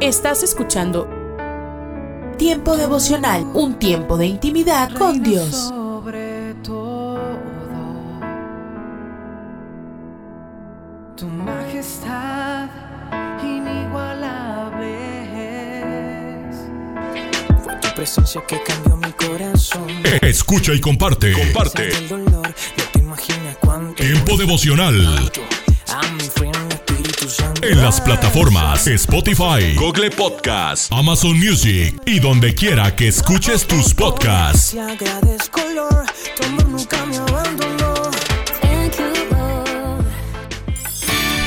Estás 0.00 0.42
escuchando 0.42 1.08
Tiempo 2.38 2.76
devocional, 2.76 3.44
un 3.54 3.78
tiempo 3.78 4.16
de 4.16 4.26
intimidad 4.26 4.90
con 4.92 5.22
Dios. 5.22 5.50
Sobre 5.68 6.54
todo, 6.64 7.38
tu 11.16 11.26
majestad 11.26 12.68
inigualable 13.42 14.90
es. 16.50 16.56
Fue 17.62 17.76
tu 17.76 17.88
presencia 17.94 18.42
que 18.46 18.60
cambió 18.62 18.96
mi 18.96 19.12
corazón. 19.12 19.86
Escucha 20.22 20.72
y 20.72 20.80
comparte. 20.80 21.32
Comparte. 21.32 21.88
El 21.96 22.08
dolor, 22.08 22.48
no 22.48 22.84
te 22.92 22.98
imaginas 22.98 23.56
cuánto. 23.60 24.02
Tiempo 24.02 24.36
devocional 24.36 25.06
A 25.06 25.53
en 27.70 27.80
las 27.80 28.00
plataformas 28.00 28.86
Spotify, 28.86 29.74
Google 29.76 30.10
Podcast, 30.10 30.92
Amazon 30.92 31.38
Music 31.38 31.94
y 32.04 32.20
donde 32.20 32.54
quiera 32.54 32.94
que 32.94 33.08
escuches 33.08 33.66
tus 33.66 33.94
podcasts. 33.94 34.76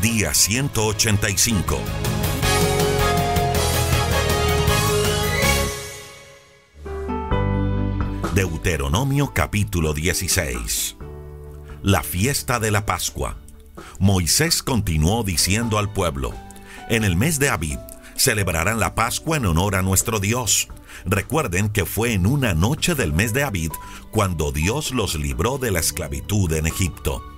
Día 0.00 0.34
185. 0.34 1.78
Deuteronomio 8.34 9.32
capítulo 9.32 9.94
16. 9.94 10.96
La 11.82 12.02
fiesta 12.02 12.60
de 12.60 12.70
la 12.70 12.84
Pascua. 12.84 13.38
Moisés 13.98 14.62
continuó 14.62 15.22
diciendo 15.22 15.78
al 15.78 15.90
pueblo, 15.90 16.34
en 16.90 17.02
el 17.02 17.16
mes 17.16 17.38
de 17.38 17.48
Abib 17.48 17.80
celebrarán 18.16 18.78
la 18.78 18.94
Pascua 18.94 19.38
en 19.38 19.46
honor 19.46 19.76
a 19.76 19.82
nuestro 19.82 20.20
Dios. 20.20 20.68
Recuerden 21.06 21.70
que 21.70 21.86
fue 21.86 22.12
en 22.12 22.26
una 22.26 22.52
noche 22.52 22.94
del 22.94 23.14
mes 23.14 23.32
de 23.32 23.44
Abid 23.44 23.72
cuando 24.10 24.52
Dios 24.52 24.90
los 24.90 25.14
libró 25.14 25.56
de 25.56 25.70
la 25.70 25.80
esclavitud 25.80 26.52
en 26.52 26.66
Egipto. 26.66 27.35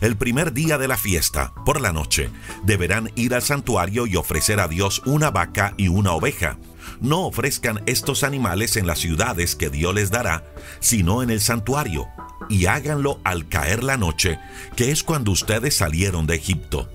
El 0.00 0.16
primer 0.16 0.52
día 0.52 0.76
de 0.76 0.88
la 0.88 0.96
fiesta, 0.96 1.54
por 1.64 1.80
la 1.80 1.92
noche, 1.92 2.30
deberán 2.64 3.10
ir 3.14 3.34
al 3.34 3.42
santuario 3.42 4.06
y 4.06 4.16
ofrecer 4.16 4.60
a 4.60 4.68
Dios 4.68 5.00
una 5.06 5.30
vaca 5.30 5.72
y 5.76 5.88
una 5.88 6.12
oveja. 6.12 6.58
No 7.00 7.26
ofrezcan 7.26 7.82
estos 7.86 8.22
animales 8.22 8.76
en 8.76 8.86
las 8.86 8.98
ciudades 8.98 9.56
que 9.56 9.70
Dios 9.70 9.94
les 9.94 10.10
dará, 10.10 10.44
sino 10.80 11.22
en 11.22 11.30
el 11.30 11.40
santuario, 11.40 12.08
y 12.48 12.66
háganlo 12.66 13.20
al 13.24 13.48
caer 13.48 13.82
la 13.82 13.96
noche, 13.96 14.38
que 14.76 14.90
es 14.90 15.02
cuando 15.02 15.30
ustedes 15.30 15.76
salieron 15.76 16.26
de 16.26 16.36
Egipto. 16.36 16.90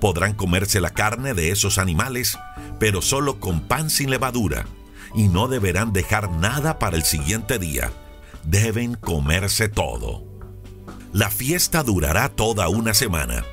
Podrán 0.00 0.34
comerse 0.34 0.80
la 0.80 0.90
carne 0.90 1.34
de 1.34 1.50
esos 1.50 1.78
animales, 1.78 2.38
pero 2.78 3.00
solo 3.00 3.38
con 3.38 3.60
pan 3.60 3.90
sin 3.90 4.10
levadura, 4.10 4.66
y 5.14 5.28
no 5.28 5.46
deberán 5.46 5.92
dejar 5.92 6.30
nada 6.30 6.78
para 6.78 6.96
el 6.96 7.04
siguiente 7.04 7.58
día. 7.58 7.92
Deben 8.44 8.94
comerse 8.94 9.68
todo. 9.68 10.29
La 11.12 11.28
fiesta 11.28 11.82
durará 11.82 12.28
toda 12.28 12.68
una 12.68 12.94
semana. 12.94 13.44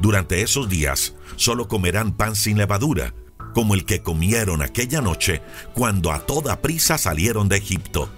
Durante 0.00 0.42
esos 0.42 0.68
días 0.68 1.14
solo 1.36 1.66
comerán 1.66 2.12
pan 2.12 2.36
sin 2.36 2.58
levadura, 2.58 3.14
como 3.54 3.74
el 3.74 3.86
que 3.86 4.02
comieron 4.02 4.60
aquella 4.60 5.00
noche 5.00 5.40
cuando 5.72 6.12
a 6.12 6.26
toda 6.26 6.60
prisa 6.60 6.98
salieron 6.98 7.48
de 7.48 7.56
Egipto. 7.56 8.10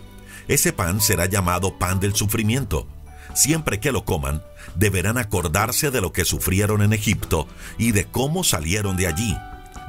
Ese 0.49 0.73
pan 0.73 1.01
será 1.01 1.27
llamado 1.27 1.79
pan 1.79 2.01
del 2.01 2.17
sufrimiento. 2.17 2.89
Siempre 3.35 3.79
que 3.79 3.93
lo 3.93 4.05
coman, 4.05 4.43
deberán 4.75 5.17
acordarse 5.17 5.93
de 5.93 6.01
lo 6.01 6.13
que 6.13 6.25
sufrieron 6.25 6.83
en 6.83 6.93
Egipto 6.93 7.47
y 7.79 7.93
de 7.93 8.05
cómo 8.05 8.43
salieron 8.43 8.97
de 8.97 9.07
allí. 9.07 9.37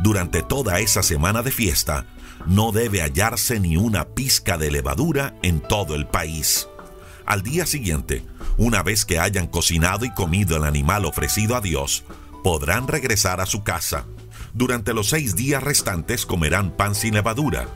Durante 0.03 0.43
toda 0.43 0.81
esa 0.81 1.01
semana 1.01 1.41
de 1.41 1.49
fiesta, 1.49 2.05
no 2.45 2.71
debe 2.71 3.01
hallarse 3.01 3.59
ni 3.59 3.75
una 3.75 4.05
pizca 4.09 4.59
de 4.59 4.69
levadura 4.69 5.33
en 5.41 5.61
todo 5.61 5.95
el 5.95 6.05
país. 6.05 6.67
Al 7.25 7.43
día 7.43 7.65
siguiente, 7.65 8.23
una 8.59 8.83
vez 8.83 9.05
que 9.05 9.19
hayan 9.19 9.47
cocinado 9.47 10.03
y 10.03 10.11
comido 10.11 10.57
el 10.57 10.65
animal 10.65 11.05
ofrecido 11.05 11.55
a 11.55 11.61
Dios, 11.61 12.03
podrán 12.43 12.89
regresar 12.89 13.39
a 13.39 13.45
su 13.45 13.63
casa. 13.63 14.05
Durante 14.53 14.93
los 14.93 15.09
seis 15.09 15.37
días 15.37 15.63
restantes 15.63 16.25
comerán 16.25 16.71
pan 16.71 16.93
sin 16.93 17.13
levadura. 17.13 17.69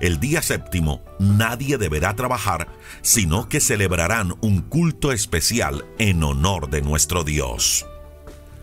El 0.00 0.18
día 0.18 0.40
séptimo 0.40 1.02
nadie 1.18 1.76
deberá 1.76 2.16
trabajar, 2.16 2.68
sino 3.02 3.50
que 3.50 3.60
celebrarán 3.60 4.34
un 4.40 4.62
culto 4.62 5.12
especial 5.12 5.84
en 5.98 6.22
honor 6.22 6.70
de 6.70 6.80
nuestro 6.80 7.22
Dios. 7.22 7.84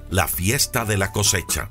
La 0.09 0.27
fiesta 0.27 0.83
de 0.83 0.97
la 0.97 1.11
cosecha. 1.11 1.69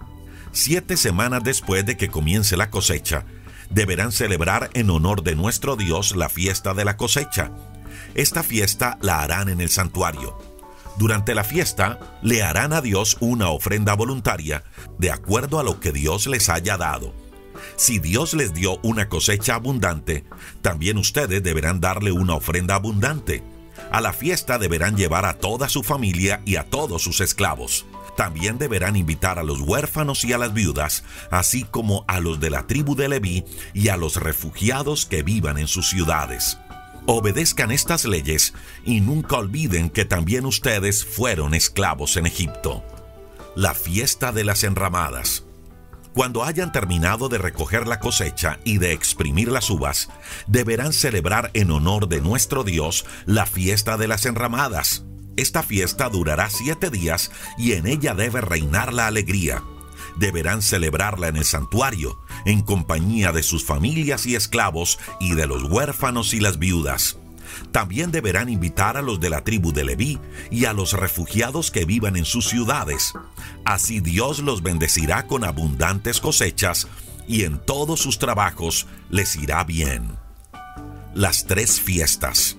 Siete 0.52 0.96
semanas 0.96 1.42
después 1.42 1.84
de 1.84 1.96
que 1.96 2.08
comience 2.08 2.56
la 2.56 2.70
cosecha, 2.70 3.24
deberán 3.70 4.12
celebrar 4.12 4.70
en 4.74 4.88
honor 4.90 5.24
de 5.24 5.34
nuestro 5.34 5.74
Dios 5.74 6.14
la 6.14 6.28
fiesta 6.28 6.74
de 6.74 6.84
la 6.84 6.96
cosecha. 6.96 7.50
Esta 8.16 8.42
fiesta 8.42 8.96
la 9.02 9.20
harán 9.20 9.50
en 9.50 9.60
el 9.60 9.68
santuario. 9.68 10.38
Durante 10.96 11.34
la 11.34 11.44
fiesta 11.44 12.18
le 12.22 12.42
harán 12.42 12.72
a 12.72 12.80
Dios 12.80 13.18
una 13.20 13.50
ofrenda 13.50 13.94
voluntaria 13.94 14.64
de 14.98 15.10
acuerdo 15.10 15.60
a 15.60 15.62
lo 15.62 15.80
que 15.80 15.92
Dios 15.92 16.26
les 16.26 16.48
haya 16.48 16.78
dado. 16.78 17.12
Si 17.76 17.98
Dios 17.98 18.32
les 18.32 18.54
dio 18.54 18.78
una 18.82 19.10
cosecha 19.10 19.56
abundante, 19.56 20.24
también 20.62 20.96
ustedes 20.96 21.42
deberán 21.42 21.82
darle 21.82 22.10
una 22.10 22.36
ofrenda 22.36 22.76
abundante. 22.76 23.42
A 23.92 24.00
la 24.00 24.14
fiesta 24.14 24.56
deberán 24.58 24.96
llevar 24.96 25.26
a 25.26 25.34
toda 25.34 25.68
su 25.68 25.82
familia 25.82 26.40
y 26.46 26.56
a 26.56 26.64
todos 26.64 27.02
sus 27.02 27.20
esclavos. 27.20 27.84
También 28.16 28.56
deberán 28.56 28.96
invitar 28.96 29.38
a 29.38 29.42
los 29.42 29.60
huérfanos 29.60 30.24
y 30.24 30.32
a 30.32 30.38
las 30.38 30.54
viudas, 30.54 31.04
así 31.30 31.64
como 31.64 32.06
a 32.08 32.20
los 32.20 32.40
de 32.40 32.48
la 32.48 32.66
tribu 32.66 32.96
de 32.96 33.10
Leví 33.10 33.44
y 33.74 33.88
a 33.88 33.98
los 33.98 34.16
refugiados 34.16 35.04
que 35.04 35.22
vivan 35.22 35.58
en 35.58 35.68
sus 35.68 35.90
ciudades. 35.90 36.56
Obedezcan 37.08 37.70
estas 37.70 38.04
leyes 38.04 38.52
y 38.84 39.00
nunca 39.00 39.36
olviden 39.36 39.90
que 39.90 40.04
también 40.04 40.44
ustedes 40.44 41.04
fueron 41.04 41.54
esclavos 41.54 42.16
en 42.16 42.26
Egipto. 42.26 42.82
La 43.54 43.74
fiesta 43.74 44.32
de 44.32 44.42
las 44.42 44.64
enramadas. 44.64 45.44
Cuando 46.14 46.42
hayan 46.42 46.72
terminado 46.72 47.28
de 47.28 47.38
recoger 47.38 47.86
la 47.86 48.00
cosecha 48.00 48.58
y 48.64 48.78
de 48.78 48.92
exprimir 48.92 49.52
las 49.52 49.70
uvas, 49.70 50.08
deberán 50.48 50.92
celebrar 50.92 51.52
en 51.54 51.70
honor 51.70 52.08
de 52.08 52.20
nuestro 52.20 52.64
Dios 52.64 53.06
la 53.24 53.46
fiesta 53.46 53.96
de 53.96 54.08
las 54.08 54.26
enramadas. 54.26 55.04
Esta 55.36 55.62
fiesta 55.62 56.08
durará 56.08 56.50
siete 56.50 56.90
días 56.90 57.30
y 57.56 57.74
en 57.74 57.86
ella 57.86 58.14
debe 58.14 58.40
reinar 58.40 58.92
la 58.92 59.06
alegría. 59.06 59.62
Deberán 60.16 60.60
celebrarla 60.60 61.28
en 61.28 61.36
el 61.36 61.44
santuario, 61.44 62.18
en 62.46 62.62
compañía 62.62 63.32
de 63.32 63.42
sus 63.42 63.64
familias 63.64 64.24
y 64.24 64.34
esclavos 64.34 64.98
y 65.20 65.34
de 65.34 65.46
los 65.46 65.64
huérfanos 65.64 66.32
y 66.32 66.40
las 66.40 66.58
viudas. 66.58 67.18
También 67.72 68.10
deberán 68.10 68.48
invitar 68.48 68.96
a 68.96 69.02
los 69.02 69.20
de 69.20 69.30
la 69.30 69.44
tribu 69.44 69.72
de 69.72 69.84
Leví 69.84 70.18
y 70.50 70.64
a 70.64 70.72
los 70.72 70.92
refugiados 70.94 71.70
que 71.70 71.84
vivan 71.84 72.16
en 72.16 72.24
sus 72.24 72.48
ciudades. 72.48 73.12
Así 73.64 74.00
Dios 74.00 74.40
los 74.40 74.62
bendecirá 74.62 75.26
con 75.26 75.44
abundantes 75.44 76.20
cosechas 76.20 76.88
y 77.28 77.44
en 77.44 77.58
todos 77.58 78.00
sus 78.00 78.18
trabajos 78.18 78.86
les 79.10 79.36
irá 79.36 79.64
bien. 79.64 80.16
Las 81.14 81.46
tres 81.46 81.80
fiestas. 81.80 82.56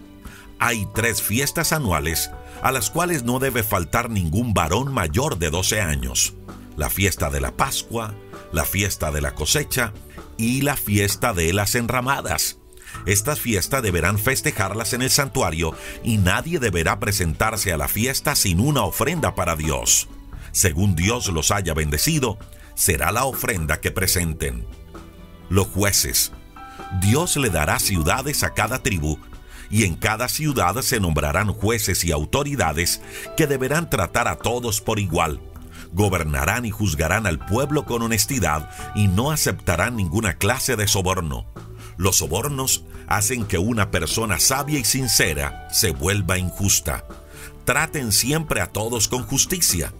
Hay 0.59 0.87
tres 0.93 1.21
fiestas 1.21 1.71
anuales 1.71 2.31
a 2.61 2.71
las 2.71 2.89
cuales 2.89 3.23
no 3.23 3.39
debe 3.39 3.63
faltar 3.63 4.09
ningún 4.09 4.53
varón 4.53 4.91
mayor 4.91 5.37
de 5.37 5.49
12 5.49 5.81
años. 5.81 6.33
La 6.75 6.89
fiesta 6.89 7.29
de 7.29 7.39
la 7.39 7.51
Pascua, 7.51 8.15
la 8.51 8.65
fiesta 8.65 9.11
de 9.11 9.21
la 9.21 9.35
cosecha 9.35 9.93
y 10.37 10.61
la 10.61 10.77
fiesta 10.77 11.33
de 11.33 11.53
las 11.53 11.75
enramadas. 11.75 12.57
Estas 13.05 13.39
fiestas 13.39 13.83
deberán 13.83 14.17
festejarlas 14.17 14.93
en 14.93 15.01
el 15.01 15.09
santuario 15.09 15.73
y 16.03 16.17
nadie 16.17 16.59
deberá 16.59 16.99
presentarse 16.99 17.71
a 17.71 17.77
la 17.77 17.87
fiesta 17.87 18.35
sin 18.35 18.59
una 18.59 18.83
ofrenda 18.83 19.35
para 19.35 19.55
Dios. 19.55 20.07
Según 20.51 20.95
Dios 20.95 21.27
los 21.27 21.51
haya 21.51 21.73
bendecido, 21.73 22.37
será 22.75 23.11
la 23.11 23.25
ofrenda 23.25 23.79
que 23.79 23.91
presenten. 23.91 24.65
Los 25.49 25.67
jueces. 25.67 26.31
Dios 27.01 27.37
le 27.37 27.49
dará 27.49 27.79
ciudades 27.79 28.43
a 28.43 28.53
cada 28.53 28.81
tribu 28.81 29.19
y 29.69 29.83
en 29.83 29.95
cada 29.95 30.29
ciudad 30.29 30.81
se 30.81 30.99
nombrarán 30.99 31.51
jueces 31.53 32.03
y 32.05 32.11
autoridades 32.11 33.01
que 33.35 33.47
deberán 33.47 33.89
tratar 33.89 34.27
a 34.27 34.37
todos 34.37 34.81
por 34.81 34.99
igual. 34.99 35.41
Gobernarán 35.97 36.63
y 36.65 36.69
juzgarán 36.69 37.25
al 37.25 37.39
pueblo 37.39 37.83
con 37.85 38.03
honestidad 38.03 38.69
y 38.93 39.07
no 39.07 39.31
aceptarán 39.31 39.95
ninguna 39.95 40.35
clase 40.35 40.75
de 40.75 40.87
soborno. 40.87 41.47
Los 41.97 42.17
sobornos 42.17 42.83
hacen 43.07 43.45
que 43.45 43.57
una 43.57 43.89
persona 43.89 44.39
sabia 44.39 44.77
y 44.77 44.83
sincera 44.83 45.67
se 45.71 45.89
vuelva 45.89 46.37
injusta. 46.37 47.03
Traten 47.65 48.11
siempre 48.11 48.61
a 48.61 48.67
todos 48.67 49.07
con 49.07 49.23
justicia. 49.23 49.91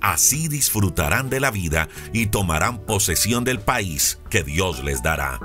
Así 0.00 0.48
disfrutarán 0.48 1.30
de 1.30 1.38
la 1.38 1.52
vida 1.52 1.88
y 2.12 2.26
tomarán 2.26 2.80
posesión 2.80 3.44
del 3.44 3.60
país 3.60 4.18
que 4.28 4.42
Dios 4.42 4.82
les 4.82 5.00
dará. 5.04 5.38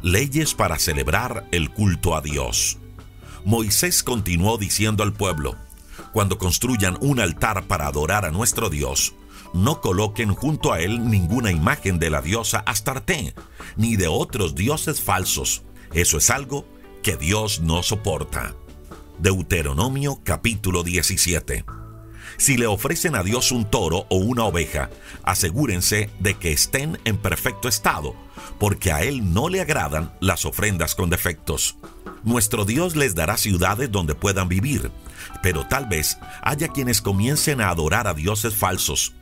Leyes 0.00 0.54
para 0.54 0.78
celebrar 0.78 1.48
el 1.50 1.70
culto 1.70 2.14
a 2.14 2.20
Dios. 2.20 2.78
Moisés 3.44 4.04
continuó 4.04 4.58
diciendo 4.58 5.02
al 5.02 5.12
pueblo, 5.12 5.56
cuando 6.12 6.38
construyan 6.38 6.96
un 7.00 7.18
altar 7.18 7.64
para 7.64 7.88
adorar 7.88 8.24
a 8.24 8.30
nuestro 8.30 8.70
Dios, 8.70 9.14
no 9.54 9.80
coloquen 9.80 10.34
junto 10.34 10.72
a 10.72 10.80
él 10.80 11.08
ninguna 11.08 11.50
imagen 11.50 11.98
de 11.98 12.10
la 12.10 12.20
diosa 12.20 12.58
Astarte, 12.66 13.34
ni 13.76 13.96
de 13.96 14.08
otros 14.08 14.54
dioses 14.54 15.00
falsos. 15.00 15.62
Eso 15.94 16.18
es 16.18 16.28
algo 16.28 16.66
que 17.02 17.16
Dios 17.16 17.60
no 17.60 17.82
soporta. 17.82 18.54
Deuteronomio 19.18 20.20
capítulo 20.24 20.82
17. 20.82 21.64
Si 22.36 22.56
le 22.56 22.66
ofrecen 22.66 23.14
a 23.14 23.22
Dios 23.22 23.52
un 23.52 23.64
toro 23.64 24.06
o 24.10 24.16
una 24.16 24.44
oveja, 24.44 24.90
asegúrense 25.22 26.10
de 26.18 26.34
que 26.34 26.52
estén 26.52 26.98
en 27.04 27.16
perfecto 27.16 27.68
estado, 27.68 28.16
porque 28.58 28.90
a 28.90 29.02
Él 29.02 29.32
no 29.32 29.48
le 29.48 29.60
agradan 29.60 30.12
las 30.20 30.44
ofrendas 30.44 30.96
con 30.96 31.10
defectos. 31.10 31.76
Nuestro 32.24 32.64
Dios 32.64 32.96
les 32.96 33.14
dará 33.14 33.36
ciudades 33.36 33.92
donde 33.92 34.16
puedan 34.16 34.48
vivir, 34.48 34.90
pero 35.42 35.66
tal 35.68 35.86
vez 35.86 36.18
haya 36.42 36.68
quienes 36.68 37.00
comiencen 37.00 37.60
a 37.60 37.68
adorar 37.68 38.08
a 38.08 38.14
dioses 38.14 38.54
falsos. 38.54 39.14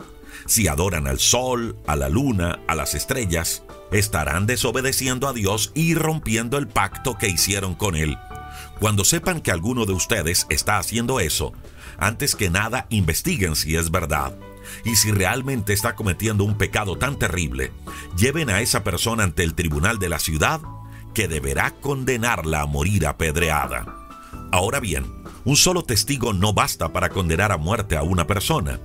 Si 0.46 0.68
adoran 0.68 1.06
al 1.06 1.18
sol, 1.18 1.76
a 1.86 1.96
la 1.96 2.08
luna, 2.08 2.60
a 2.66 2.74
las 2.74 2.94
estrellas, 2.94 3.62
estarán 3.92 4.46
desobedeciendo 4.46 5.28
a 5.28 5.32
Dios 5.32 5.72
y 5.74 5.94
rompiendo 5.94 6.58
el 6.58 6.68
pacto 6.68 7.16
que 7.18 7.28
hicieron 7.28 7.74
con 7.74 7.96
Él. 7.96 8.18
Cuando 8.80 9.04
sepan 9.04 9.40
que 9.40 9.52
alguno 9.52 9.86
de 9.86 9.92
ustedes 9.92 10.46
está 10.50 10.78
haciendo 10.78 11.20
eso, 11.20 11.52
antes 11.98 12.34
que 12.34 12.50
nada 12.50 12.86
investiguen 12.90 13.54
si 13.54 13.76
es 13.76 13.90
verdad. 13.90 14.36
Y 14.84 14.96
si 14.96 15.10
realmente 15.10 15.72
está 15.72 15.94
cometiendo 15.94 16.44
un 16.44 16.56
pecado 16.56 16.96
tan 16.96 17.18
terrible, 17.18 17.72
lleven 18.16 18.50
a 18.50 18.60
esa 18.60 18.82
persona 18.82 19.24
ante 19.24 19.42
el 19.42 19.54
tribunal 19.54 19.98
de 19.98 20.08
la 20.08 20.18
ciudad, 20.18 20.60
que 21.14 21.28
deberá 21.28 21.72
condenarla 21.72 22.62
a 22.62 22.66
morir 22.66 23.06
apedreada. 23.06 23.86
Ahora 24.50 24.80
bien, 24.80 25.22
un 25.44 25.56
solo 25.56 25.82
testigo 25.82 26.32
no 26.32 26.52
basta 26.52 26.92
para 26.92 27.08
condenar 27.08 27.52
a 27.52 27.58
muerte 27.58 27.96
a 27.96 28.02
una 28.02 28.26
persona. 28.26 28.80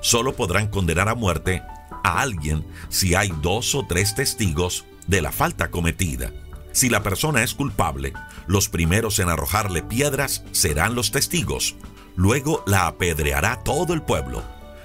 Solo 0.00 0.34
podrán 0.34 0.68
condenar 0.68 1.08
a 1.08 1.14
muerte 1.14 1.62
a 2.04 2.20
alguien 2.20 2.64
si 2.88 3.14
hay 3.14 3.32
dos 3.42 3.74
o 3.74 3.86
tres 3.86 4.14
testigos 4.14 4.84
de 5.06 5.22
la 5.22 5.32
falta 5.32 5.70
cometida. 5.70 6.32
Si 6.72 6.88
la 6.88 7.02
persona 7.02 7.42
es 7.42 7.54
culpable, 7.54 8.12
los 8.46 8.68
primeros 8.68 9.18
en 9.18 9.28
arrojarle 9.28 9.82
piedras 9.82 10.44
serán 10.52 10.94
los 10.94 11.10
testigos. 11.10 11.74
Luego 12.14 12.62
la 12.66 12.86
apedreará 12.86 13.62
todo 13.64 13.94
el 13.94 14.02
pueblo. 14.02 14.42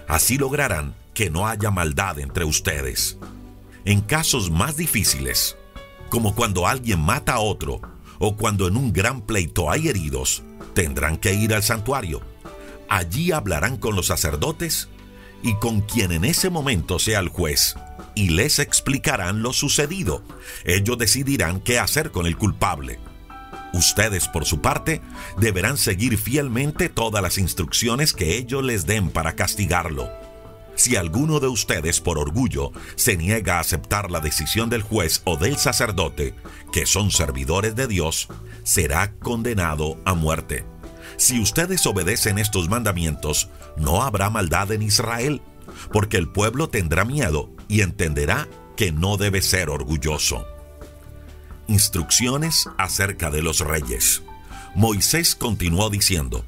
Así 0.07 0.37
lograrán 0.37 0.95
que 1.13 1.29
no 1.29 1.47
haya 1.47 1.71
maldad 1.71 2.19
entre 2.19 2.45
ustedes. 2.45 3.17
En 3.85 4.01
casos 4.01 4.49
más 4.49 4.77
difíciles, 4.77 5.57
como 6.09 6.35
cuando 6.35 6.67
alguien 6.67 6.99
mata 6.99 7.33
a 7.33 7.39
otro 7.39 7.81
o 8.19 8.35
cuando 8.37 8.67
en 8.67 8.77
un 8.77 8.93
gran 8.93 9.21
pleito 9.21 9.69
hay 9.69 9.89
heridos, 9.89 10.43
tendrán 10.73 11.17
que 11.17 11.33
ir 11.33 11.53
al 11.53 11.63
santuario. 11.63 12.21
Allí 12.89 13.31
hablarán 13.31 13.77
con 13.77 13.95
los 13.95 14.07
sacerdotes 14.07 14.89
y 15.43 15.55
con 15.55 15.81
quien 15.81 16.11
en 16.11 16.25
ese 16.25 16.49
momento 16.49 16.97
sea 16.97 17.19
el 17.19 17.29
juez, 17.29 17.75
y 18.15 18.29
les 18.29 18.59
explicarán 18.59 19.43
lo 19.43 19.53
sucedido. 19.53 20.23
Ellos 20.65 20.97
decidirán 20.97 21.59
qué 21.59 21.77
hacer 21.77 22.11
con 22.11 22.25
el 22.25 22.37
culpable. 22.37 22.99
Ustedes, 23.73 24.27
por 24.27 24.45
su 24.45 24.61
parte, 24.61 25.01
deberán 25.37 25.77
seguir 25.77 26.17
fielmente 26.17 26.89
todas 26.89 27.21
las 27.21 27.37
instrucciones 27.37 28.13
que 28.13 28.37
ellos 28.37 28.63
les 28.63 28.85
den 28.85 29.09
para 29.09 29.35
castigarlo. 29.35 30.09
Si 30.75 30.95
alguno 30.95 31.39
de 31.39 31.47
ustedes, 31.47 31.99
por 31.99 32.17
orgullo, 32.17 32.71
se 32.95 33.17
niega 33.17 33.57
a 33.57 33.59
aceptar 33.59 34.09
la 34.09 34.19
decisión 34.19 34.69
del 34.69 34.81
juez 34.81 35.21
o 35.23 35.37
del 35.37 35.57
sacerdote, 35.57 36.35
que 36.71 36.85
son 36.85 37.11
servidores 37.11 37.75
de 37.75 37.87
Dios, 37.87 38.27
será 38.63 39.13
condenado 39.13 39.97
a 40.05 40.13
muerte. 40.13 40.65
Si 41.17 41.39
ustedes 41.39 41.85
obedecen 41.85 42.37
estos 42.37 42.69
mandamientos, 42.69 43.49
no 43.77 44.03
habrá 44.03 44.29
maldad 44.29 44.71
en 44.71 44.81
Israel, 44.81 45.41
porque 45.91 46.17
el 46.17 46.29
pueblo 46.29 46.69
tendrá 46.69 47.05
miedo 47.05 47.49
y 47.67 47.81
entenderá 47.81 48.47
que 48.75 48.91
no 48.91 49.17
debe 49.17 49.41
ser 49.41 49.69
orgulloso. 49.69 50.45
Instrucciones 51.67 52.67
acerca 52.77 53.29
de 53.29 53.41
los 53.41 53.59
reyes. 53.59 54.23
Moisés 54.75 55.35
continuó 55.35 55.89
diciendo, 55.89 56.43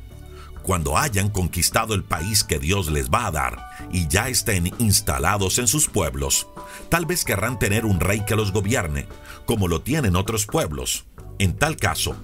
cuando 0.66 0.98
hayan 0.98 1.30
conquistado 1.30 1.94
el 1.94 2.04
país 2.04 2.44
que 2.44 2.58
Dios 2.58 2.92
les 2.92 3.12
va 3.12 3.28
a 3.28 3.32
dar 3.32 3.70
y 3.92 4.08
ya 4.08 4.30
estén 4.30 4.74
instalados 4.80 5.60
en 5.60 5.68
sus 5.68 5.88
pueblos, 5.88 6.48
tal 6.90 7.06
vez 7.06 7.24
querrán 7.24 7.60
tener 7.60 7.86
un 7.86 8.00
rey 8.00 8.26
que 8.26 8.36
los 8.36 8.52
gobierne, 8.52 9.08
como 9.46 9.68
lo 9.68 9.82
tienen 9.82 10.16
otros 10.16 10.48
pueblos. 10.48 11.06
En 11.38 11.56
tal 11.56 11.78
caso, 11.78 12.16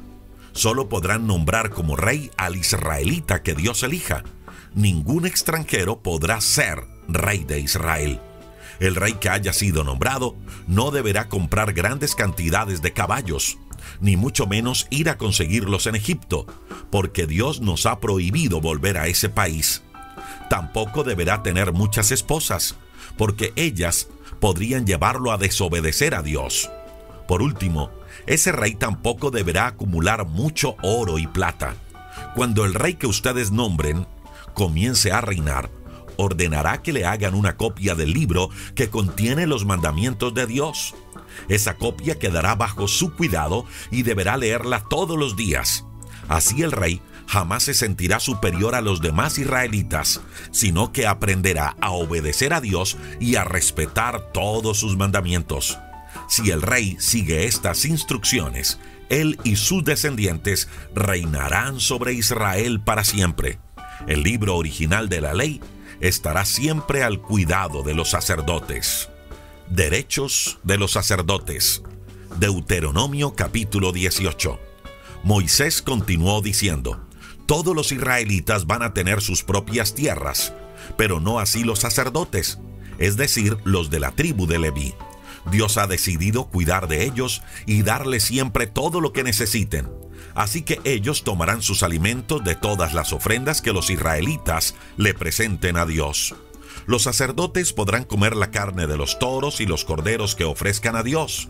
solo 0.53 0.89
podrán 0.89 1.27
nombrar 1.27 1.71
como 1.71 1.95
rey 1.95 2.31
al 2.37 2.55
israelita 2.55 3.43
que 3.43 3.55
Dios 3.55 3.83
elija. 3.83 4.23
Ningún 4.73 5.25
extranjero 5.25 6.01
podrá 6.01 6.39
ser 6.41 6.83
rey 7.07 7.43
de 7.43 7.59
Israel. 7.59 8.19
El 8.79 8.95
rey 8.95 9.13
que 9.13 9.29
haya 9.29 9.53
sido 9.53 9.83
nombrado 9.83 10.35
no 10.67 10.91
deberá 10.91 11.29
comprar 11.29 11.73
grandes 11.73 12.15
cantidades 12.15 12.81
de 12.81 12.93
caballos, 12.93 13.57
ni 13.99 14.17
mucho 14.17 14.47
menos 14.47 14.87
ir 14.89 15.09
a 15.09 15.17
conseguirlos 15.17 15.87
en 15.87 15.95
Egipto, 15.95 16.45
porque 16.89 17.27
Dios 17.27 17.61
nos 17.61 17.85
ha 17.85 17.99
prohibido 17.99 18.59
volver 18.59 18.97
a 18.97 19.07
ese 19.07 19.29
país. 19.29 19.83
Tampoco 20.49 21.03
deberá 21.03 21.43
tener 21.43 21.73
muchas 21.73 22.11
esposas, 22.11 22.75
porque 23.17 23.53
ellas 23.55 24.07
podrían 24.39 24.87
llevarlo 24.87 25.31
a 25.31 25.37
desobedecer 25.37 26.15
a 26.15 26.23
Dios. 26.23 26.69
Por 27.27 27.41
último, 27.41 27.91
ese 28.27 28.51
rey 28.51 28.75
tampoco 28.75 29.31
deberá 29.31 29.67
acumular 29.67 30.25
mucho 30.25 30.75
oro 30.81 31.17
y 31.17 31.27
plata. 31.27 31.75
Cuando 32.35 32.65
el 32.65 32.73
rey 32.73 32.95
que 32.95 33.07
ustedes 33.07 33.51
nombren 33.51 34.07
comience 34.53 35.11
a 35.11 35.21
reinar, 35.21 35.69
ordenará 36.17 36.81
que 36.81 36.93
le 36.93 37.05
hagan 37.05 37.35
una 37.35 37.57
copia 37.57 37.95
del 37.95 38.13
libro 38.13 38.49
que 38.75 38.89
contiene 38.89 39.47
los 39.47 39.65
mandamientos 39.65 40.33
de 40.33 40.47
Dios. 40.47 40.93
Esa 41.49 41.75
copia 41.75 42.19
quedará 42.19 42.55
bajo 42.55 42.87
su 42.87 43.15
cuidado 43.15 43.65
y 43.89 44.03
deberá 44.03 44.37
leerla 44.37 44.83
todos 44.89 45.17
los 45.17 45.35
días. 45.35 45.85
Así 46.27 46.61
el 46.61 46.71
rey 46.71 47.01
jamás 47.27 47.63
se 47.63 47.73
sentirá 47.73 48.19
superior 48.19 48.75
a 48.75 48.81
los 48.81 49.01
demás 49.01 49.37
israelitas, 49.37 50.21
sino 50.51 50.91
que 50.91 51.07
aprenderá 51.07 51.75
a 51.81 51.91
obedecer 51.91 52.53
a 52.53 52.61
Dios 52.61 52.97
y 53.19 53.35
a 53.35 53.43
respetar 53.43 54.31
todos 54.31 54.79
sus 54.79 54.97
mandamientos. 54.97 55.77
Si 56.31 56.49
el 56.49 56.61
rey 56.61 56.95
sigue 56.97 57.43
estas 57.43 57.83
instrucciones, 57.83 58.79
él 59.09 59.37
y 59.43 59.57
sus 59.57 59.83
descendientes 59.83 60.69
reinarán 60.95 61.81
sobre 61.81 62.13
Israel 62.13 62.79
para 62.79 63.03
siempre. 63.03 63.59
El 64.07 64.23
libro 64.23 64.55
original 64.55 65.09
de 65.09 65.19
la 65.19 65.33
ley 65.33 65.59
estará 65.99 66.45
siempre 66.45 67.03
al 67.03 67.19
cuidado 67.19 67.83
de 67.83 67.95
los 67.95 68.11
sacerdotes. 68.11 69.09
Derechos 69.69 70.59
de 70.63 70.77
los 70.77 70.93
sacerdotes. 70.93 71.83
Deuteronomio 72.39 73.35
capítulo 73.35 73.91
18. 73.91 74.57
Moisés 75.23 75.81
continuó 75.81 76.41
diciendo, 76.41 77.05
todos 77.45 77.75
los 77.75 77.91
israelitas 77.91 78.67
van 78.67 78.83
a 78.83 78.93
tener 78.93 79.21
sus 79.21 79.43
propias 79.43 79.95
tierras, 79.95 80.53
pero 80.95 81.19
no 81.19 81.41
así 81.41 81.65
los 81.65 81.79
sacerdotes, 81.79 82.57
es 82.99 83.17
decir, 83.17 83.57
los 83.65 83.89
de 83.89 83.99
la 83.99 84.11
tribu 84.11 84.47
de 84.47 84.59
Leví. 84.59 84.93
Dios 85.49 85.77
ha 85.77 85.87
decidido 85.87 86.45
cuidar 86.45 86.87
de 86.87 87.05
ellos 87.05 87.41
y 87.65 87.81
darles 87.81 88.23
siempre 88.23 88.67
todo 88.67 89.01
lo 89.01 89.13
que 89.13 89.23
necesiten. 89.23 89.89
Así 90.35 90.61
que 90.61 90.79
ellos 90.83 91.23
tomarán 91.23 91.61
sus 91.61 91.83
alimentos 91.83 92.43
de 92.43 92.55
todas 92.55 92.93
las 92.93 93.11
ofrendas 93.13 93.61
que 93.61 93.73
los 93.73 93.89
israelitas 93.89 94.75
le 94.97 95.13
presenten 95.13 95.77
a 95.77 95.85
Dios. 95.85 96.35
Los 96.85 97.03
sacerdotes 97.03 97.73
podrán 97.73 98.05
comer 98.05 98.35
la 98.35 98.51
carne 98.51 98.87
de 98.87 98.97
los 98.97 99.19
toros 99.19 99.61
y 99.61 99.65
los 99.65 99.85
corderos 99.85 100.35
que 100.35 100.45
ofrezcan 100.45 100.95
a 100.95 101.03
Dios, 101.03 101.49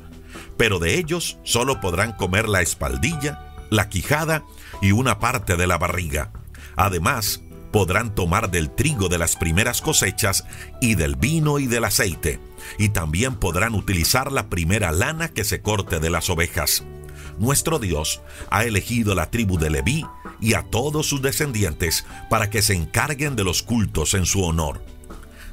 pero 0.58 0.80
de 0.80 0.98
ellos 0.98 1.38
solo 1.44 1.80
podrán 1.80 2.14
comer 2.14 2.50
la 2.50 2.62
espaldilla, 2.62 3.56
la 3.70 3.90
quijada 3.90 4.44
y 4.82 4.92
una 4.92 5.20
parte 5.20 5.56
de 5.56 5.68
la 5.68 5.78
barriga. 5.78 6.32
Además, 6.76 7.42
podrán 7.72 8.14
tomar 8.14 8.52
del 8.52 8.70
trigo 8.70 9.08
de 9.08 9.18
las 9.18 9.36
primeras 9.36 9.82
cosechas 9.82 10.46
y 10.82 10.96
del 10.96 11.16
vino 11.16 11.60
y 11.60 11.68
del 11.68 11.86
aceite, 11.86 12.40
y 12.78 12.90
también 12.90 13.36
podrán 13.36 13.76
utilizar 13.76 14.32
la 14.32 14.50
primera 14.50 14.92
lana 14.92 15.30
que 15.30 15.44
se 15.44 15.62
corte 15.62 16.00
de 16.00 16.10
las 16.10 16.30
ovejas. 16.30 16.84
Nuestro 17.38 17.80
Dios 17.80 18.22
ha 18.50 18.66
elegido 18.66 19.16
la 19.16 19.32
tribu 19.32 19.58
de 19.58 19.70
Leví 19.70 20.06
y 20.40 20.54
a 20.54 20.64
todos 20.64 21.08
sus 21.08 21.22
descendientes 21.22 22.06
para 22.30 22.50
que 22.50 22.62
se 22.62 22.74
encarguen 22.74 23.36
de 23.36 23.44
los 23.44 23.64
cultos 23.64 24.14
en 24.14 24.26
su 24.26 24.44
honor. 24.44 24.84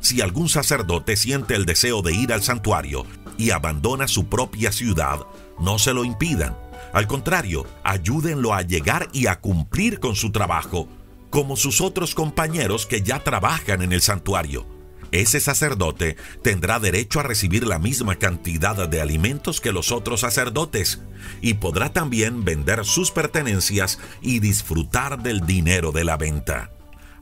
Si 0.01 0.21
algún 0.21 0.49
sacerdote 0.49 1.17
siente 1.17 1.55
el 1.55 1.67
deseo 1.67 2.03
de 2.03 2.15
ir 2.15 2.33
al 2.33 2.43
santuario 2.43 3.05
y 3.37 3.51
abandona 3.51 4.09
su 4.09 4.27
propia 4.27 4.73
ciudad, 4.73 5.21
no 5.59 5.79
se 5.79 5.93
lo 5.93 6.05
impidan. 6.05 6.57
Al 6.93 7.07
contrario, 7.07 7.67
ayúdenlo 7.85 8.55
a 8.55 8.63
llegar 8.63 9.09
y 9.13 9.27
a 9.27 9.41
cumplir 9.41 10.01
con 10.01 10.17
su 10.17 10.31
trabajo, 10.31 10.89
como 11.31 11.57
sus 11.57 11.81
otros 11.81 12.15
compañeros 12.15 12.87
que 12.87 13.03
ya 13.03 13.23
trabajan 13.23 13.83
en 13.83 13.93
el 13.93 14.01
santuario. 14.01 14.67
Ese 15.11 15.41
sacerdote 15.41 16.17
tendrá 16.43 16.79
derecho 16.79 17.21
a 17.21 17.23
recibir 17.23 17.67
la 17.67 17.79
misma 17.79 18.17
cantidad 18.17 18.89
de 18.89 19.01
alimentos 19.01 19.61
que 19.61 19.73
los 19.73 19.91
otros 19.91 20.21
sacerdotes 20.21 21.01
y 21.41 21.55
podrá 21.55 21.93
también 21.93 22.45
vender 22.45 22.85
sus 22.85 23.11
pertenencias 23.11 23.99
y 24.21 24.41
disfrutar 24.41 25.23
del 25.23 25.47
dinero 25.47 25.93
de 25.93 26.05
la 26.05 26.17
venta. 26.17 26.71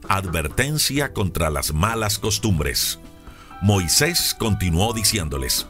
Advertencia 0.08 1.12
contra 1.12 1.50
las 1.50 1.72
malas 1.72 2.18
costumbres. 2.18 2.98
Moisés 3.62 4.36
continuó 4.38 4.92
diciéndoles, 4.92 5.66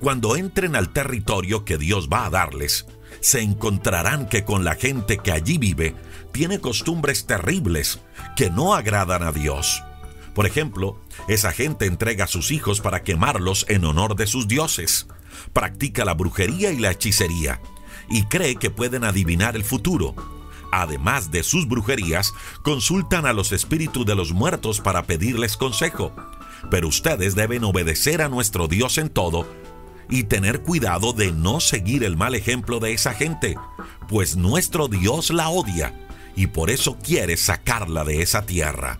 cuando 0.00 0.36
entren 0.36 0.76
al 0.76 0.92
territorio 0.92 1.64
que 1.64 1.78
Dios 1.78 2.08
va 2.12 2.26
a 2.26 2.30
darles, 2.30 2.86
se 3.20 3.40
encontrarán 3.40 4.28
que 4.28 4.44
con 4.44 4.64
la 4.64 4.74
gente 4.74 5.18
que 5.18 5.32
allí 5.32 5.58
vive 5.58 5.94
tiene 6.32 6.60
costumbres 6.60 7.26
terribles 7.26 8.00
que 8.36 8.50
no 8.50 8.74
agradan 8.74 9.22
a 9.22 9.32
Dios. 9.32 9.82
Por 10.34 10.46
ejemplo, 10.46 11.00
esa 11.28 11.52
gente 11.52 11.86
entrega 11.86 12.24
a 12.24 12.28
sus 12.28 12.50
hijos 12.50 12.80
para 12.80 13.02
quemarlos 13.02 13.66
en 13.68 13.84
honor 13.84 14.14
de 14.14 14.26
sus 14.26 14.46
dioses, 14.46 15.06
practica 15.52 16.04
la 16.04 16.14
brujería 16.14 16.70
y 16.70 16.78
la 16.78 16.92
hechicería, 16.92 17.60
y 18.08 18.24
cree 18.24 18.56
que 18.56 18.70
pueden 18.70 19.04
adivinar 19.04 19.56
el 19.56 19.64
futuro. 19.64 20.14
Además 20.72 21.32
de 21.32 21.42
sus 21.42 21.66
brujerías, 21.66 22.32
consultan 22.62 23.26
a 23.26 23.32
los 23.32 23.50
espíritus 23.50 24.06
de 24.06 24.14
los 24.14 24.32
muertos 24.32 24.80
para 24.80 25.02
pedirles 25.02 25.56
consejo. 25.56 26.12
Pero 26.70 26.86
ustedes 26.86 27.34
deben 27.34 27.64
obedecer 27.64 28.22
a 28.22 28.28
nuestro 28.28 28.68
Dios 28.68 28.98
en 28.98 29.08
todo 29.08 29.48
y 30.08 30.24
tener 30.24 30.62
cuidado 30.62 31.12
de 31.12 31.32
no 31.32 31.58
seguir 31.60 32.04
el 32.04 32.16
mal 32.16 32.34
ejemplo 32.34 32.78
de 32.78 32.92
esa 32.92 33.14
gente, 33.14 33.56
pues 34.08 34.36
nuestro 34.36 34.86
Dios 34.86 35.30
la 35.30 35.48
odia 35.48 35.94
y 36.36 36.48
por 36.48 36.70
eso 36.70 36.98
quiere 36.98 37.36
sacarla 37.36 38.04
de 38.04 38.22
esa 38.22 38.46
tierra 38.46 38.98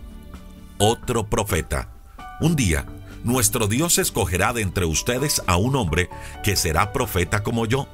otro 0.83 1.29
profeta. 1.29 1.93
Un 2.39 2.55
día, 2.55 2.87
nuestro 3.23 3.67
Dios 3.67 3.99
escogerá 3.99 4.51
de 4.51 4.63
entre 4.63 4.85
ustedes 4.85 5.43
a 5.45 5.55
un 5.55 5.75
hombre 5.75 6.09
que 6.43 6.55
será 6.55 6.91
profeta 6.91 7.43
como 7.43 7.67
yo. 7.67 7.87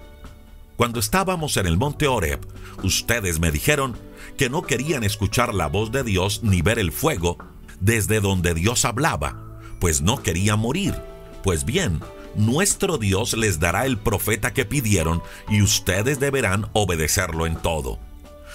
Cuando 0.77 1.01
estábamos 1.01 1.57
en 1.57 1.67
el 1.67 1.75
monte 1.75 2.07
Oreb, 2.07 2.39
ustedes 2.83 3.41
me 3.41 3.51
dijeron 3.51 3.97
que 4.37 4.49
no 4.49 4.61
querían 4.61 5.03
escuchar 5.03 5.53
la 5.53 5.67
voz 5.67 5.91
de 5.91 6.03
Dios 6.03 6.43
ni 6.43 6.61
ver 6.61 6.79
el 6.79 6.93
fuego 6.93 7.37
desde 7.81 8.21
donde 8.21 8.53
Dios 8.53 8.85
hablaba, 8.85 9.59
pues 9.81 10.01
no 10.01 10.23
querían 10.23 10.59
morir. 10.59 10.95
Pues 11.43 11.65
bien, 11.65 11.99
nuestro 12.37 12.97
Dios 12.97 13.35
les 13.35 13.59
dará 13.59 13.85
el 13.85 13.97
profeta 13.97 14.53
que 14.53 14.63
pidieron 14.63 15.21
y 15.49 15.61
ustedes 15.61 16.21
deberán 16.21 16.69
obedecerlo 16.71 17.47
en 17.47 17.57
todo. 17.57 17.99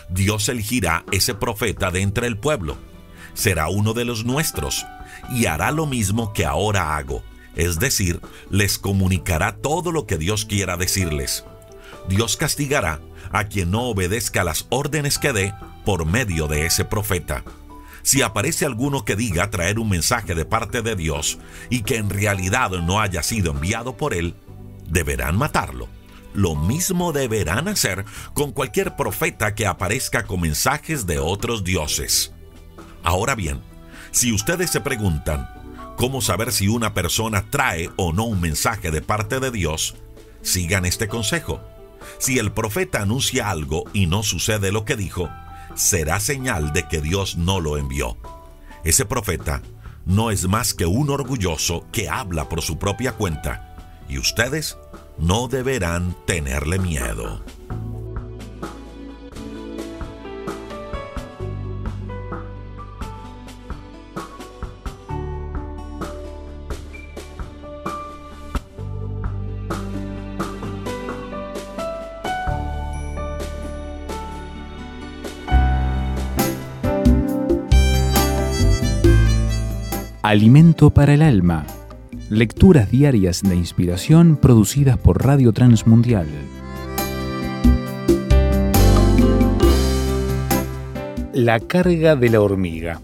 Dios 0.08 0.48
elegirá 0.48 1.04
ese 1.12 1.34
profeta 1.34 1.90
de 1.90 2.00
entre 2.00 2.26
el 2.28 2.38
pueblo 2.38 2.78
será 3.34 3.68
uno 3.68 3.92
de 3.92 4.04
los 4.04 4.24
nuestros 4.24 4.86
y 5.30 5.46
hará 5.46 5.70
lo 5.70 5.86
mismo 5.86 6.32
que 6.32 6.44
ahora 6.44 6.96
hago, 6.96 7.22
es 7.54 7.78
decir, 7.78 8.20
les 8.50 8.78
comunicará 8.78 9.56
todo 9.56 9.92
lo 9.92 10.06
que 10.06 10.18
Dios 10.18 10.44
quiera 10.44 10.76
decirles. 10.76 11.44
Dios 12.08 12.36
castigará 12.36 13.00
a 13.30 13.44
quien 13.44 13.70
no 13.70 13.82
obedezca 13.82 14.44
las 14.44 14.66
órdenes 14.70 15.18
que 15.18 15.32
dé 15.32 15.54
por 15.84 16.04
medio 16.04 16.48
de 16.48 16.66
ese 16.66 16.84
profeta. 16.84 17.44
Si 18.02 18.20
aparece 18.22 18.66
alguno 18.66 19.04
que 19.04 19.16
diga 19.16 19.50
traer 19.50 19.78
un 19.78 19.88
mensaje 19.88 20.34
de 20.34 20.44
parte 20.44 20.82
de 20.82 20.96
Dios 20.96 21.38
y 21.70 21.82
que 21.82 21.96
en 21.96 22.10
realidad 22.10 22.70
no 22.70 23.00
haya 23.00 23.22
sido 23.22 23.52
enviado 23.52 23.96
por 23.96 24.12
él, 24.12 24.34
deberán 24.88 25.38
matarlo. 25.38 25.88
Lo 26.34 26.56
mismo 26.56 27.12
deberán 27.12 27.68
hacer 27.68 28.04
con 28.34 28.52
cualquier 28.52 28.96
profeta 28.96 29.54
que 29.54 29.66
aparezca 29.66 30.24
con 30.24 30.40
mensajes 30.40 31.06
de 31.06 31.18
otros 31.18 31.62
dioses. 31.62 32.32
Ahora 33.02 33.35
bien, 33.35 33.61
si 34.11 34.32
ustedes 34.32 34.71
se 34.71 34.80
preguntan 34.80 35.49
cómo 35.97 36.21
saber 36.21 36.52
si 36.52 36.68
una 36.68 36.94
persona 36.94 37.47
trae 37.50 37.90
o 37.97 38.12
no 38.12 38.25
un 38.25 38.40
mensaje 38.40 38.90
de 38.90 39.02
parte 39.02 39.40
de 39.40 39.50
Dios, 39.50 39.97
sigan 40.42 40.85
este 40.85 41.09
consejo. 41.09 41.61
Si 42.18 42.38
el 42.38 42.52
profeta 42.52 43.02
anuncia 43.02 43.50
algo 43.50 43.85
y 43.92 44.06
no 44.06 44.23
sucede 44.23 44.73
lo 44.73 44.85
que 44.85 44.97
dijo, 44.97 45.30
será 45.75 46.21
señal 46.21 46.73
de 46.73 46.88
que 46.88 47.00
Dios 47.00 47.37
no 47.37 47.61
lo 47.61 47.78
envió. 47.78 48.16
Ese 48.85 49.04
profeta 49.04 49.62
no 50.04 50.30
es 50.30 50.49
más 50.49 50.75
que 50.75 50.87
un 50.87 51.11
orgulloso 51.11 51.87
que 51.92 52.09
habla 52.09 52.49
por 52.49 52.62
su 52.62 52.78
propia 52.78 53.12
cuenta, 53.12 53.76
y 54.09 54.18
ustedes 54.18 54.76
no 55.18 55.49
deberán 55.49 56.16
tenerle 56.26 56.78
miedo. 56.78 57.44
Alimento 80.23 80.91
para 80.91 81.14
el 81.14 81.21
alma. 81.21 81.67
Lecturas 82.31 82.93
diarias 82.93 83.43
de 83.43 83.57
inspiración 83.57 84.37
producidas 84.37 84.97
por 84.97 85.25
Radio 85.25 85.52
Transmundial. 85.52 86.29
La 91.33 91.59
carga 91.59 92.14
de 92.14 92.31
la 92.31 92.41
hormiga. 92.41 93.00